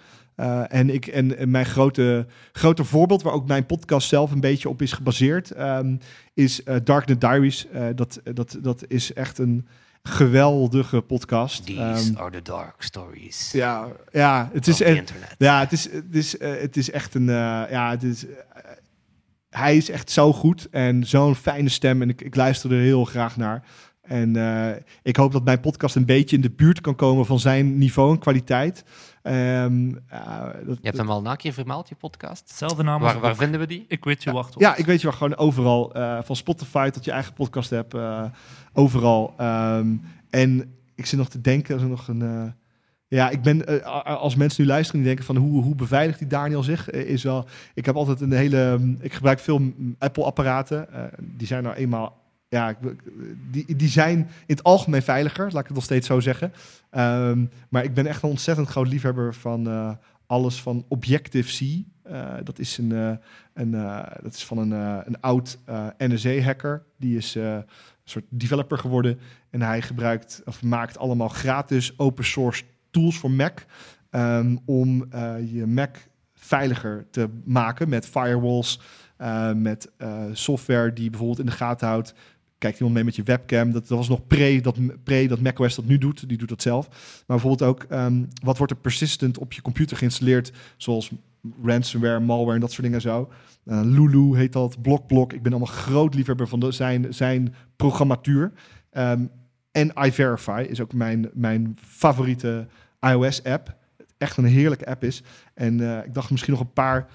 En, 0.69 0.91
ik, 0.91 1.07
en, 1.07 1.37
en 1.39 1.51
mijn 1.51 1.67
grote, 1.67 2.27
grote 2.53 2.85
voorbeeld, 2.85 3.23
waar 3.23 3.33
ook 3.33 3.47
mijn 3.49 3.67
podcast 3.67 4.09
zelf 4.09 4.31
een 4.31 4.41
beetje 4.41 4.69
op 4.69 4.83
is 4.83 4.93
gebaseerd, 4.93 5.51
ehm, 5.51 5.97
is 6.35 6.63
Darknet 6.85 7.21
Diaries. 7.21 7.67
Dat, 7.95 8.21
dat, 8.35 8.59
dat 8.63 8.85
is 8.89 9.13
echt 9.13 9.39
een 9.39 9.67
geweldige 10.03 11.01
podcast. 11.01 11.67
These 11.67 11.81
Ehm, 11.81 12.17
are 12.21 12.31
the 12.31 12.43
dark 12.43 12.75
stories 12.83 13.53
ja, 13.53 13.87
ja, 14.13 14.51
het 14.53 14.67
is, 14.67 14.81
echt- 14.81 15.13
ja, 15.39 15.61
het 15.61 15.73
is, 15.73 15.91
het 15.93 16.15
is, 16.17 16.41
het 16.41 16.77
is 16.77 16.91
echt 16.91 17.15
een. 17.15 17.25
ja, 17.71 17.91
het 17.91 18.03
is, 18.03 18.27
hij 19.51 19.77
is 19.77 19.91
echt 19.91 20.11
zo 20.11 20.33
goed 20.33 20.69
en 20.71 21.05
zo'n 21.07 21.35
fijne 21.35 21.69
stem. 21.69 22.03
En 22.03 22.09
ik, 22.09 22.21
ik 22.21 22.35
luister 22.37 22.73
er 22.73 22.81
heel 22.81 23.05
graag 23.05 23.37
naar. 23.37 23.63
En 24.11 24.37
eh, 24.37 24.77
ik 25.03 25.17
hoop 25.17 25.33
dat 25.33 25.45
mijn 25.45 25.61
podcast 25.61 25.97
een 25.97 26.05
beetje 26.05 26.37
in 26.37 26.43
de 26.43 26.51
buurt 26.51 26.81
kan 26.81 26.95
komen 26.95 27.27
van 27.27 27.39
zijn 27.39 27.79
niveau 27.79 28.13
en 28.13 28.19
kwaliteit. 28.19 28.85
Ehm, 29.23 29.89
ja, 29.89 30.53
dat, 30.67 30.77
Je 30.77 30.79
hebt 30.83 30.97
hem 30.97 31.11
al 31.11 31.27
een 31.27 31.37
keer 31.37 31.53
vermeld, 31.53 31.89
je 31.89 31.95
podcast. 31.95 32.49
Hetzelfde 32.49 32.83
naam 32.83 33.03
als 33.03 33.13
Waar, 33.13 33.21
waar 33.23 33.37
vinden 33.37 33.61
we 33.61 33.67
die? 33.67 33.85
Ik 33.89 34.05
weet 34.05 34.23
je 34.23 34.33
wacht 34.33 34.55
op. 34.55 34.61
Ja, 34.61 34.77
ik 34.77 34.85
weet 34.87 35.01
je 35.01 35.07
wel, 35.09 35.17
gewoon 35.17 35.37
overal. 35.37 35.95
eh, 35.95 36.19
van 36.23 36.37
Spotify 36.37 36.91
tot 36.91 37.05
je 37.05 37.11
eigen 37.11 37.33
podcast 37.33 37.71
hebt. 37.71 37.95
eh, 37.95 38.25
overal. 38.73 39.35
Ehm, 39.37 39.97
en 40.31 40.75
ik 40.95 41.07
zit 41.07 41.19
nog 41.19 41.29
te 41.29 41.41
denken, 41.41 41.75
als 41.75 41.83
er 41.83 41.89
nog 41.89 42.09
een... 42.09 42.23
eh, 42.23 42.43
ja, 43.09 43.31
ik 43.31 43.43
ben, 43.43 43.67
eh, 43.67 44.05
als 44.17 44.35
mensen 44.35 44.63
nu 44.63 44.69
luisteren 44.69 45.01
die 45.01 45.09
denken 45.09 45.25
van 45.27 45.37
hoe, 45.37 45.63
hoe 45.63 45.75
beveiligt 45.75 46.19
die 46.19 46.29
Daniel 46.29 46.63
zich, 46.63 46.89
eh, 46.91 47.01
is 47.09 47.23
wel... 47.23 47.47
Ik 47.75 47.87
heb 47.87 47.95
altijd 47.97 48.21
een 48.21 48.33
hele... 48.33 48.95
Ik 49.01 49.13
gebruik 49.13 49.39
veel 49.39 49.61
Apple-apparaten. 49.99 50.93
eh, 50.93 51.03
die 51.21 51.47
zijn 51.47 51.63
nou 51.63 51.75
eenmaal... 51.77 52.19
Ja, 52.51 52.77
die, 53.51 53.77
die 53.77 53.89
zijn 53.89 54.19
in 54.19 54.27
het 54.47 54.63
algemeen 54.63 55.03
veiliger, 55.03 55.45
laat 55.45 55.61
ik 55.61 55.67
het 55.67 55.75
nog 55.75 55.85
steeds 55.85 56.07
zo 56.07 56.21
zeggen. 56.21 56.53
Ehm, 56.91 57.45
maar 57.69 57.85
ik 57.85 57.95
ben 57.95 58.07
echt 58.07 58.23
een 58.23 58.29
ontzettend 58.29 58.69
groot 58.69 58.89
liefhebber 58.89 59.35
van 59.35 59.69
eh, 59.69 59.91
alles 60.27 60.63
van 60.63 60.85
Objective-C. 60.89 61.85
Eh, 62.03 62.35
dat 62.45 62.59
is 62.59 62.79
een... 62.79 62.93
eh, 62.93 63.13
een, 63.55 63.71
dat 64.23 64.35
is 64.35 64.45
van 64.45 64.59
een, 64.59 64.71
een 65.07 65.21
oud 65.21 65.59
NSA-hacker. 65.99 66.83
Die 66.97 67.17
is 67.17 67.35
een 67.35 67.65
soort 68.05 68.25
developer 68.29 68.79
geworden. 68.79 69.19
En 69.51 69.63
hij 69.63 69.83
gebruikt 69.83 70.43
of 70.45 70.63
maakt 70.63 70.99
allemaal 70.99 71.29
gratis 71.29 71.99
open 71.99 72.25
source 72.25 72.63
tools 72.91 73.19
voor 73.19 73.31
Mac. 73.31 73.59
ehm, 74.11 74.57
om 74.65 75.09
je 75.53 75.65
Mac 75.67 75.97
veiliger 76.35 77.07
te 77.11 77.29
maken 77.45 77.89
met 77.89 78.07
firewalls. 78.07 78.81
eh, 79.17 79.53
met 79.53 79.91
software 80.33 80.93
die 80.93 81.11
bijvoorbeeld 81.11 81.39
in 81.39 81.47
de 81.47 81.53
gaten 81.53 81.89
houdt. 81.89 82.15
Kijkt 82.61 82.77
iemand 82.77 82.95
mee 82.95 83.05
met 83.05 83.17
je 83.17 83.23
webcam? 83.23 83.73
Dat, 83.73 83.89
dat 83.89 83.99
was 83.99 84.09
nog 84.09 84.27
pre 84.27 84.61
dat, 84.61 84.77
pre 85.05 85.29
dat 85.29 85.41
macOS 85.41 85.75
dat 85.75 85.85
nu 85.85 85.99
doet. 85.99 86.29
Die 86.29 86.39
doet 86.39 86.49
dat 86.49 86.63
zelf. 86.63 86.89
Maar 86.89 87.37
bijvoorbeeld 87.39 87.71
ook, 87.71 87.83
ehm, 87.83 88.25
wat 88.43 88.57
wordt 88.57 88.73
er 88.73 88.79
persistent 88.79 89.39
op 89.39 89.53
je 89.53 89.63
computer 89.63 89.97
geïnstalleerd? 89.97 90.53
Zoals 90.77 91.11
ransomware, 91.63 92.21
malware 92.21 92.55
en 92.55 92.61
dat 92.61 92.73
soort 92.73 92.83
dingen 92.83 93.01
zo. 93.01 93.29
Eh, 93.65 93.81
Lulu 93.85 94.37
heet 94.37 94.53
dat, 94.53 94.83
BlockBlock. 94.83 95.33
Ik 95.33 95.43
ben 95.43 95.53
allemaal 95.53 95.75
groot 95.75 96.15
liefhebber 96.15 96.49
van 96.49 96.73
zijn, 96.73 97.15
zijn 97.15 97.55
programmatuur. 97.77 98.53
Ehm, 98.91 99.27
en 99.73 99.93
iVerify 99.99 100.67
is 100.69 100.81
ook 100.81 100.93
mijn, 100.93 101.31
mijn 101.33 101.77
favoriete 101.81 102.67
iOS-app. 103.01 103.77
Echt 104.19 104.37
een 104.37 104.45
heerlijke 104.45 104.87
app 104.87 105.05
is. 105.05 105.23
En 105.55 105.81
eh, 105.81 106.05
ik 106.05 106.15
dacht 106.15 106.31
misschien 106.31 106.53
nog 106.53 106.63
een 106.63 106.73
paar 106.73 107.09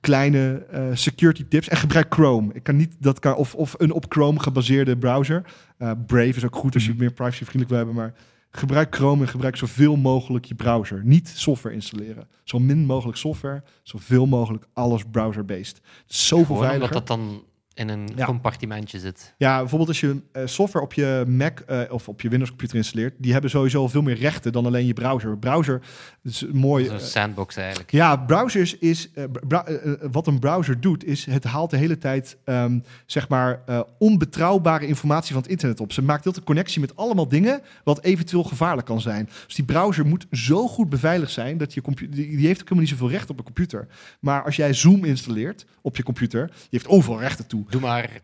kleine 0.00 0.66
eh, 0.70 0.84
security 0.92 1.44
tips. 1.48 1.68
En 1.68 1.76
gebruik 1.76 2.14
Chrome. 2.14 2.50
Ik 2.54 2.62
kan 2.62 2.76
niet 2.76 2.96
dat 2.98 3.18
kan, 3.18 3.34
of, 3.34 3.54
of 3.54 3.74
een 3.78 3.92
op 3.92 4.04
Chrome 4.08 4.40
gebaseerde 4.40 4.96
browser. 4.96 5.42
Eh, 5.78 5.90
Brave 6.06 6.36
is 6.36 6.44
ook 6.44 6.56
goed 6.56 6.74
als 6.74 6.84
je 6.84 6.90
het 6.90 6.98
meer 6.98 7.12
privacyvriendelijk 7.12 7.68
wil 7.68 7.78
hebben. 7.78 7.96
Maar 7.96 8.14
gebruik 8.50 8.94
Chrome 8.94 9.22
en 9.22 9.28
gebruik 9.28 9.56
zoveel 9.56 9.96
mogelijk 9.96 10.44
je 10.44 10.54
browser. 10.54 11.00
Niet 11.04 11.28
software 11.28 11.74
installeren. 11.74 12.28
Zo 12.44 12.58
min 12.58 12.84
mogelijk 12.86 13.18
software, 13.18 13.62
zoveel 13.82 14.26
mogelijk 14.26 14.64
alles 14.72 15.02
browser-based. 15.10 15.80
Zoveel 16.06 16.44
Gewoon 16.44 16.62
veiliger. 16.62 16.94
omdat 16.94 17.06
dat 17.06 17.16
dan 17.16 17.42
in 17.74 17.88
een 17.88 18.08
Ja. 18.16 18.24
compartimentje 18.26 18.98
zit. 18.98 19.34
Ja, 19.36 19.58
bijvoorbeeld 19.58 19.88
als 19.88 20.00
je 20.00 20.20
eh, 20.32 20.42
software 20.46 20.84
op 20.84 20.92
je 20.92 21.24
Mac 21.26 21.60
eh, 21.60 21.80
of 21.88 22.08
op 22.08 22.20
je 22.20 22.28
Windows 22.28 22.50
computer 22.50 22.76
installeert, 22.76 23.14
die 23.18 23.32
hebben 23.32 23.50
sowieso 23.50 23.88
veel 23.88 24.02
meer 24.02 24.16
rechten 24.16 24.52
dan 24.52 24.66
alleen 24.66 24.86
je 24.86 24.92
browser. 24.92 25.38
Browser 25.38 25.80
is 26.22 26.44
mooi. 26.52 26.88
Een 26.88 26.94
eh, 26.94 27.00
sandbox 27.00 27.56
eigenlijk. 27.56 27.90
ja, 27.90 28.16
browsers 28.16 28.78
is. 28.78 29.10
wat 30.10 30.26
een 30.26 30.38
browser 30.38 30.80
doet, 30.80 31.04
is 31.04 31.24
het 31.26 31.44
haalt 31.44 31.70
de 31.70 31.76
hele 31.76 31.98
tijd 31.98 32.36
ehm, 32.44 32.78
zeg 33.06 33.28
maar 33.28 33.62
onbetrouwbare 33.98 34.86
informatie 34.86 35.32
van 35.32 35.42
het 35.42 35.50
internet 35.50 35.80
op. 35.80 35.92
Ze 35.92 36.02
maakt 36.02 36.24
heel 36.24 36.32
de 36.32 36.42
connectie 36.42 36.80
met 36.80 36.96
allemaal 36.96 37.28
dingen 37.28 37.60
wat 37.84 38.02
eventueel 38.02 38.44
gevaarlijk 38.44 38.86
kan 38.86 39.00
zijn. 39.00 39.28
Dus 39.46 39.54
die 39.54 39.64
browser 39.64 40.06
moet 40.06 40.26
zo 40.30 40.68
goed 40.68 40.88
beveiligd 40.88 41.32
zijn 41.32 41.58
dat 41.58 41.74
je 41.74 41.80
computer. 41.80 42.16
Die, 42.16 42.36
die 42.36 42.46
heeft 42.46 42.60
ook 42.60 42.68
helemaal 42.68 42.80
niet 42.80 42.88
zoveel 42.98 43.10
recht 43.10 43.30
op 43.30 43.38
een 43.38 43.44
computer. 43.44 43.86
Maar 44.20 44.44
als 44.44 44.56
jij 44.56 44.72
Zoom 44.74 45.04
installeert 45.04 45.66
op 45.82 45.96
je 45.96 46.02
computer, 46.02 46.46
die 46.46 46.54
heeft 46.70 46.88
overal 46.88 47.20
rechten 47.20 47.46
toe. 47.46 47.64
Doe 47.70 47.80
maar 47.80 48.20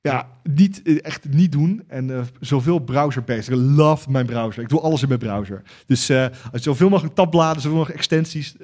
Ja, 0.00 0.28
niet, 0.42 0.82
eh, 0.82 0.98
echt 1.02 1.28
niet 1.28 1.52
doen. 1.52 1.84
En 1.86 2.10
eh, 2.10 2.22
zoveel 2.40 2.78
browser-based. 2.78 3.48
Ik 3.48 3.54
love 3.54 4.10
mijn 4.10 4.26
browser. 4.26 4.62
Ik 4.62 4.68
doe 4.68 4.80
alles 4.80 5.02
in 5.02 5.08
mijn 5.08 5.20
browser. 5.20 5.62
Dus 5.86 6.10
als 6.10 6.30
je 6.52 6.58
zoveel 6.60 6.88
mogelijk 6.88 7.14
tabbladen, 7.14 7.62
zoveel 7.62 7.76
mogelijk 7.76 7.98
extensies, 7.98 8.56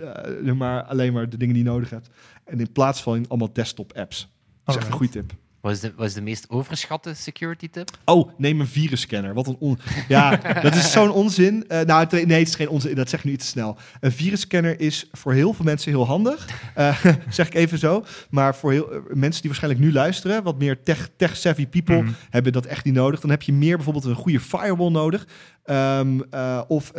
maar 0.55 0.83
alleen 0.83 1.12
maar 1.12 1.29
de 1.29 1.37
dingen 1.37 1.55
die 1.55 1.64
je 1.64 1.71
nodig 1.71 1.91
hebt. 1.91 2.09
En 2.45 2.61
in 2.61 2.73
plaats 2.73 3.03
van 3.03 3.29
allemaal 3.29 3.53
desktop-apps. 3.53 4.29
Dat 4.64 4.75
is 4.75 4.81
echt 4.81 4.91
een 4.91 4.99
goede 4.99 5.12
tip. 5.12 5.33
Wat 5.69 5.77
is, 5.77 5.83
de, 5.83 5.93
wat 5.97 6.07
is 6.07 6.14
de 6.14 6.21
meest 6.21 6.51
overschatte 6.51 7.14
security 7.14 7.69
tip? 7.71 7.91
Oh, 8.05 8.31
neem 8.37 8.61
een 8.61 8.66
virusscanner. 8.66 9.35
Wat 9.35 9.47
een 9.47 9.57
on... 9.59 9.79
Ja, 10.09 10.37
dat 10.62 10.75
is 10.75 10.93
zo'n 10.93 11.11
onzin. 11.11 11.64
Eh, 11.69 11.81
nou, 11.81 12.01
het- 12.01 12.12
nee, 12.27 12.39
het 12.39 12.49
is 12.49 12.55
geen 12.55 12.69
onzin. 12.69 12.95
Dat 12.95 13.09
zeg 13.09 13.19
ik 13.21 13.25
nu 13.27 13.33
iets 13.33 13.45
te 13.45 13.51
snel. 13.51 13.77
Een 14.01 14.12
virusscanner 14.12 14.81
is 14.81 15.09
voor 15.12 15.33
heel 15.33 15.53
veel 15.53 15.64
mensen 15.64 15.91
heel 15.91 16.07
handig. 16.07 16.49
Eh, 16.75 17.05
zeg 17.31 17.47
ik 17.47 17.55
even 17.55 17.79
zo. 17.79 18.05
Maar 18.31 18.55
voor 18.57 18.73
heel, 18.73 18.93
eh, 18.93 18.99
mensen 19.12 19.41
die 19.41 19.51
waarschijnlijk 19.51 19.85
nu 19.85 19.93
luisteren, 19.93 20.43
wat 20.43 20.59
meer 20.59 20.83
tech- 20.83 21.09
tech-savvy 21.16 21.66
people, 21.66 22.03
Mhm. 22.03 22.12
hebben 22.31 22.53
dat 22.53 22.66
echt 22.66 22.85
niet 22.85 22.95
nodig. 22.95 23.21
Dan 23.21 23.31
heb 23.31 23.43
je 23.43 23.53
meer 23.53 23.75
bijvoorbeeld 23.77 24.05
een 24.05 24.14
goede 24.14 24.41
firewall 24.41 24.91
nodig. 24.91 25.27
Ehm, 25.64 26.21
eh, 26.31 26.61
of 26.69 26.93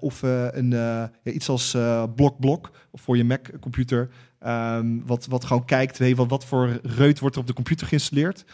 of 0.00 0.22
een, 0.22 0.70
ja, 0.70 1.10
iets 1.24 1.48
als 1.48 1.76
BlockBlock 2.16 2.70
voor 2.92 3.16
je 3.16 3.24
Mac-computer. 3.24 4.08
Ehm, 4.44 4.86
wat, 5.06 5.26
wat 5.26 5.44
gewoon 5.44 5.64
kijkt, 5.64 5.98
hey, 5.98 6.14
wat, 6.14 6.28
wat 6.28 6.44
voor 6.44 6.80
reut 6.82 7.18
wordt 7.18 7.34
er 7.34 7.40
op 7.40 7.46
de 7.46 7.54
computer 7.54 7.86
geïnstalleerd. 7.86 8.44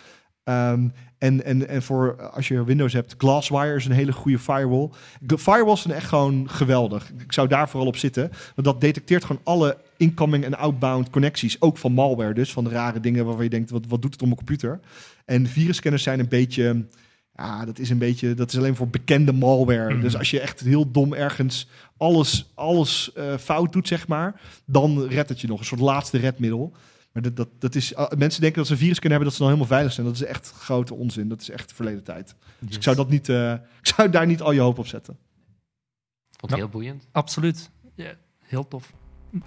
Ehm, 0.45 0.89
en, 1.19 1.45
en, 1.45 1.69
en 1.69 1.83
voor 1.83 2.31
als 2.31 2.49
je 2.49 2.65
Windows 2.65 2.93
hebt, 2.93 3.15
Glasswire 3.19 3.75
is 3.75 3.85
een 3.85 3.93
hele 3.93 4.13
goede 4.13 4.39
firewall. 4.39 4.91
De 5.21 5.39
firewalls 5.39 5.83
zijn 5.83 5.95
echt 5.95 6.09
gewoon 6.09 6.51
geweldig. 6.51 7.13
Ik 7.19 7.33
zou 7.33 7.49
daar 7.49 7.69
vooral 7.69 7.89
op 7.89 7.97
zitten. 7.97 8.31
Want 8.55 8.67
dat 8.67 8.81
detecteert 8.81 9.25
gewoon 9.25 9.43
alle 9.45 9.77
incoming 9.97 10.45
en 10.45 10.59
outbound 10.59 11.11
connecties. 11.11 11.61
Ook 11.61 11.79
van 11.79 11.93
malware 11.93 12.35
dus, 12.35 12.53
van 12.53 12.65
de 12.65 12.71
rare 12.71 13.01
dingen 13.01 13.25
waarvan 13.25 13.45
je 13.45 13.51
denkt, 13.51 13.71
wat, 13.71 13.87
wat 13.89 14.03
doet 14.03 14.13
het 14.13 14.21
op 14.21 14.27
mijn 14.27 14.39
computer? 14.39 14.81
En 15.25 15.47
virusscanners 15.47 16.03
zijn 16.03 16.21
een 16.21 16.29
beetje... 16.29 16.85
Ja, 17.41 17.65
dat 17.65 17.79
is 17.79 17.91
een 17.91 17.99
beetje, 17.99 18.35
dat 18.35 18.53
is 18.53 18.59
alleen 18.59 18.77
voor 18.77 18.89
bekende 18.89 19.33
malware. 19.33 19.93
Mhm. 19.93 20.01
Dus 20.01 20.17
als 20.17 20.31
je 20.31 20.41
echt 20.41 20.61
heel 20.61 20.91
dom 20.91 21.15
ergens 21.15 21.69
alles, 21.97 22.51
alles 22.55 23.13
eh, 23.13 23.37
fout 23.37 23.73
doet, 23.73 23.89
zeg 23.89 24.09
maar, 24.09 24.41
dan 24.65 25.03
redt 25.07 25.29
het 25.29 25.41
je 25.41 25.47
nog. 25.47 25.59
Een 25.59 25.65
soort 25.65 25.81
laatste 25.81 26.19
redmiddel. 26.19 26.73
Maar 27.13 27.23
dat, 27.23 27.37
dat, 27.37 27.49
dat 27.59 27.75
is, 27.75 27.95
ah, 27.95 28.13
mensen 28.19 28.41
denken 28.41 28.59
dat 28.59 28.67
ze 28.67 28.73
een 28.73 28.79
virus 28.79 28.99
kunnen 28.99 29.19
hebben, 29.19 29.29
dat 29.29 29.33
ze 29.37 29.43
dan 29.43 29.49
helemaal 29.49 29.73
veilig 29.75 29.93
zijn. 29.93 30.07
Dat 30.07 30.15
is 30.15 30.25
echt 30.25 30.51
grote 30.51 30.95
onzin. 30.95 31.29
Dat 31.29 31.41
is 31.41 31.51
echt 31.51 31.73
verleden 31.73 32.03
tijd. 32.05 32.35
Dus 32.59 32.77
ik 32.77 32.83
zou, 32.83 32.97
dat 32.97 33.09
niet, 33.11 33.29
eh, 33.29 33.53
ik 33.53 33.87
zou 33.97 34.11
daar 34.11 34.27
niet 34.27 34.41
al 34.43 34.53
je 34.53 34.61
hoop 34.61 34.79
op 34.79 34.87
zetten. 34.87 35.17
Vond 36.31 36.41
het 36.41 36.51
Ja. 36.51 36.57
heel 36.57 36.69
boeiend. 36.69 37.09
Absoluut. 37.13 37.71
Ja, 37.95 38.13
heel 38.39 38.69
tof. 38.69 38.93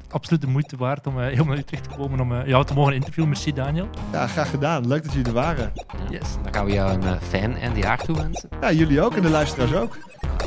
Absoluut 0.10 0.42
de 0.42 0.48
moeite 0.48 0.78
waard 0.78 1.08
om 1.08 1.18
uh, 1.18 1.24
helemaal 1.24 1.46
naar 1.46 1.58
Utrecht 1.58 1.84
te 1.84 1.90
komen 1.98 2.20
om 2.20 2.32
uh, 2.32 2.48
jou 2.48 2.66
te 2.66 2.74
mogen 2.74 2.94
interviewen. 2.94 3.30
Merci 3.32 3.54
Daniel. 3.54 3.88
Ja, 4.12 4.28
graag 4.28 4.50
gedaan. 4.50 4.88
Leuk 4.88 5.04
dat 5.04 5.12
jullie 5.12 5.28
er 5.28 5.34
waren. 5.34 5.72
Ja. 5.76 5.84
Yes. 6.10 6.28
Dan 6.44 6.54
gaan 6.54 6.66
we 6.66 6.72
jou 6.72 6.92
een 6.94 7.04
uh, 7.04 7.12
fijn 7.30 7.58
eindjaar 7.58 7.98
toewensen. 8.04 8.50
Ja, 8.62 8.72
jullie 8.72 9.02
ook 9.02 9.16
en 9.16 9.22
de 9.22 9.30
luisteraars 9.30 9.74
ook. 9.74 9.98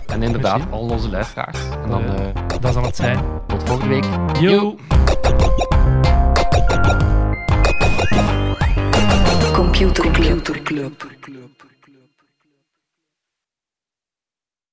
En 0.06 0.22
inderdaad, 0.22 0.56
Merci. 0.58 0.72
al 0.74 0.80
onze 0.88 1.08
luisteraars. 1.10 1.58
En 1.82 1.88
dan 1.90 2.04
Eh, 2.04 2.26
uh, 2.26 2.60
Dat 2.60 2.72
zal 2.72 2.82
het 2.84 2.96
zijn. 2.96 3.18
tot 3.46 3.62
volgende 3.68 3.94
week. 3.94 4.04
Yo. 4.40 4.76
Computer 9.54 10.10
Club. 10.10 10.44
Computer 10.44 10.62
Club. 10.62 11.04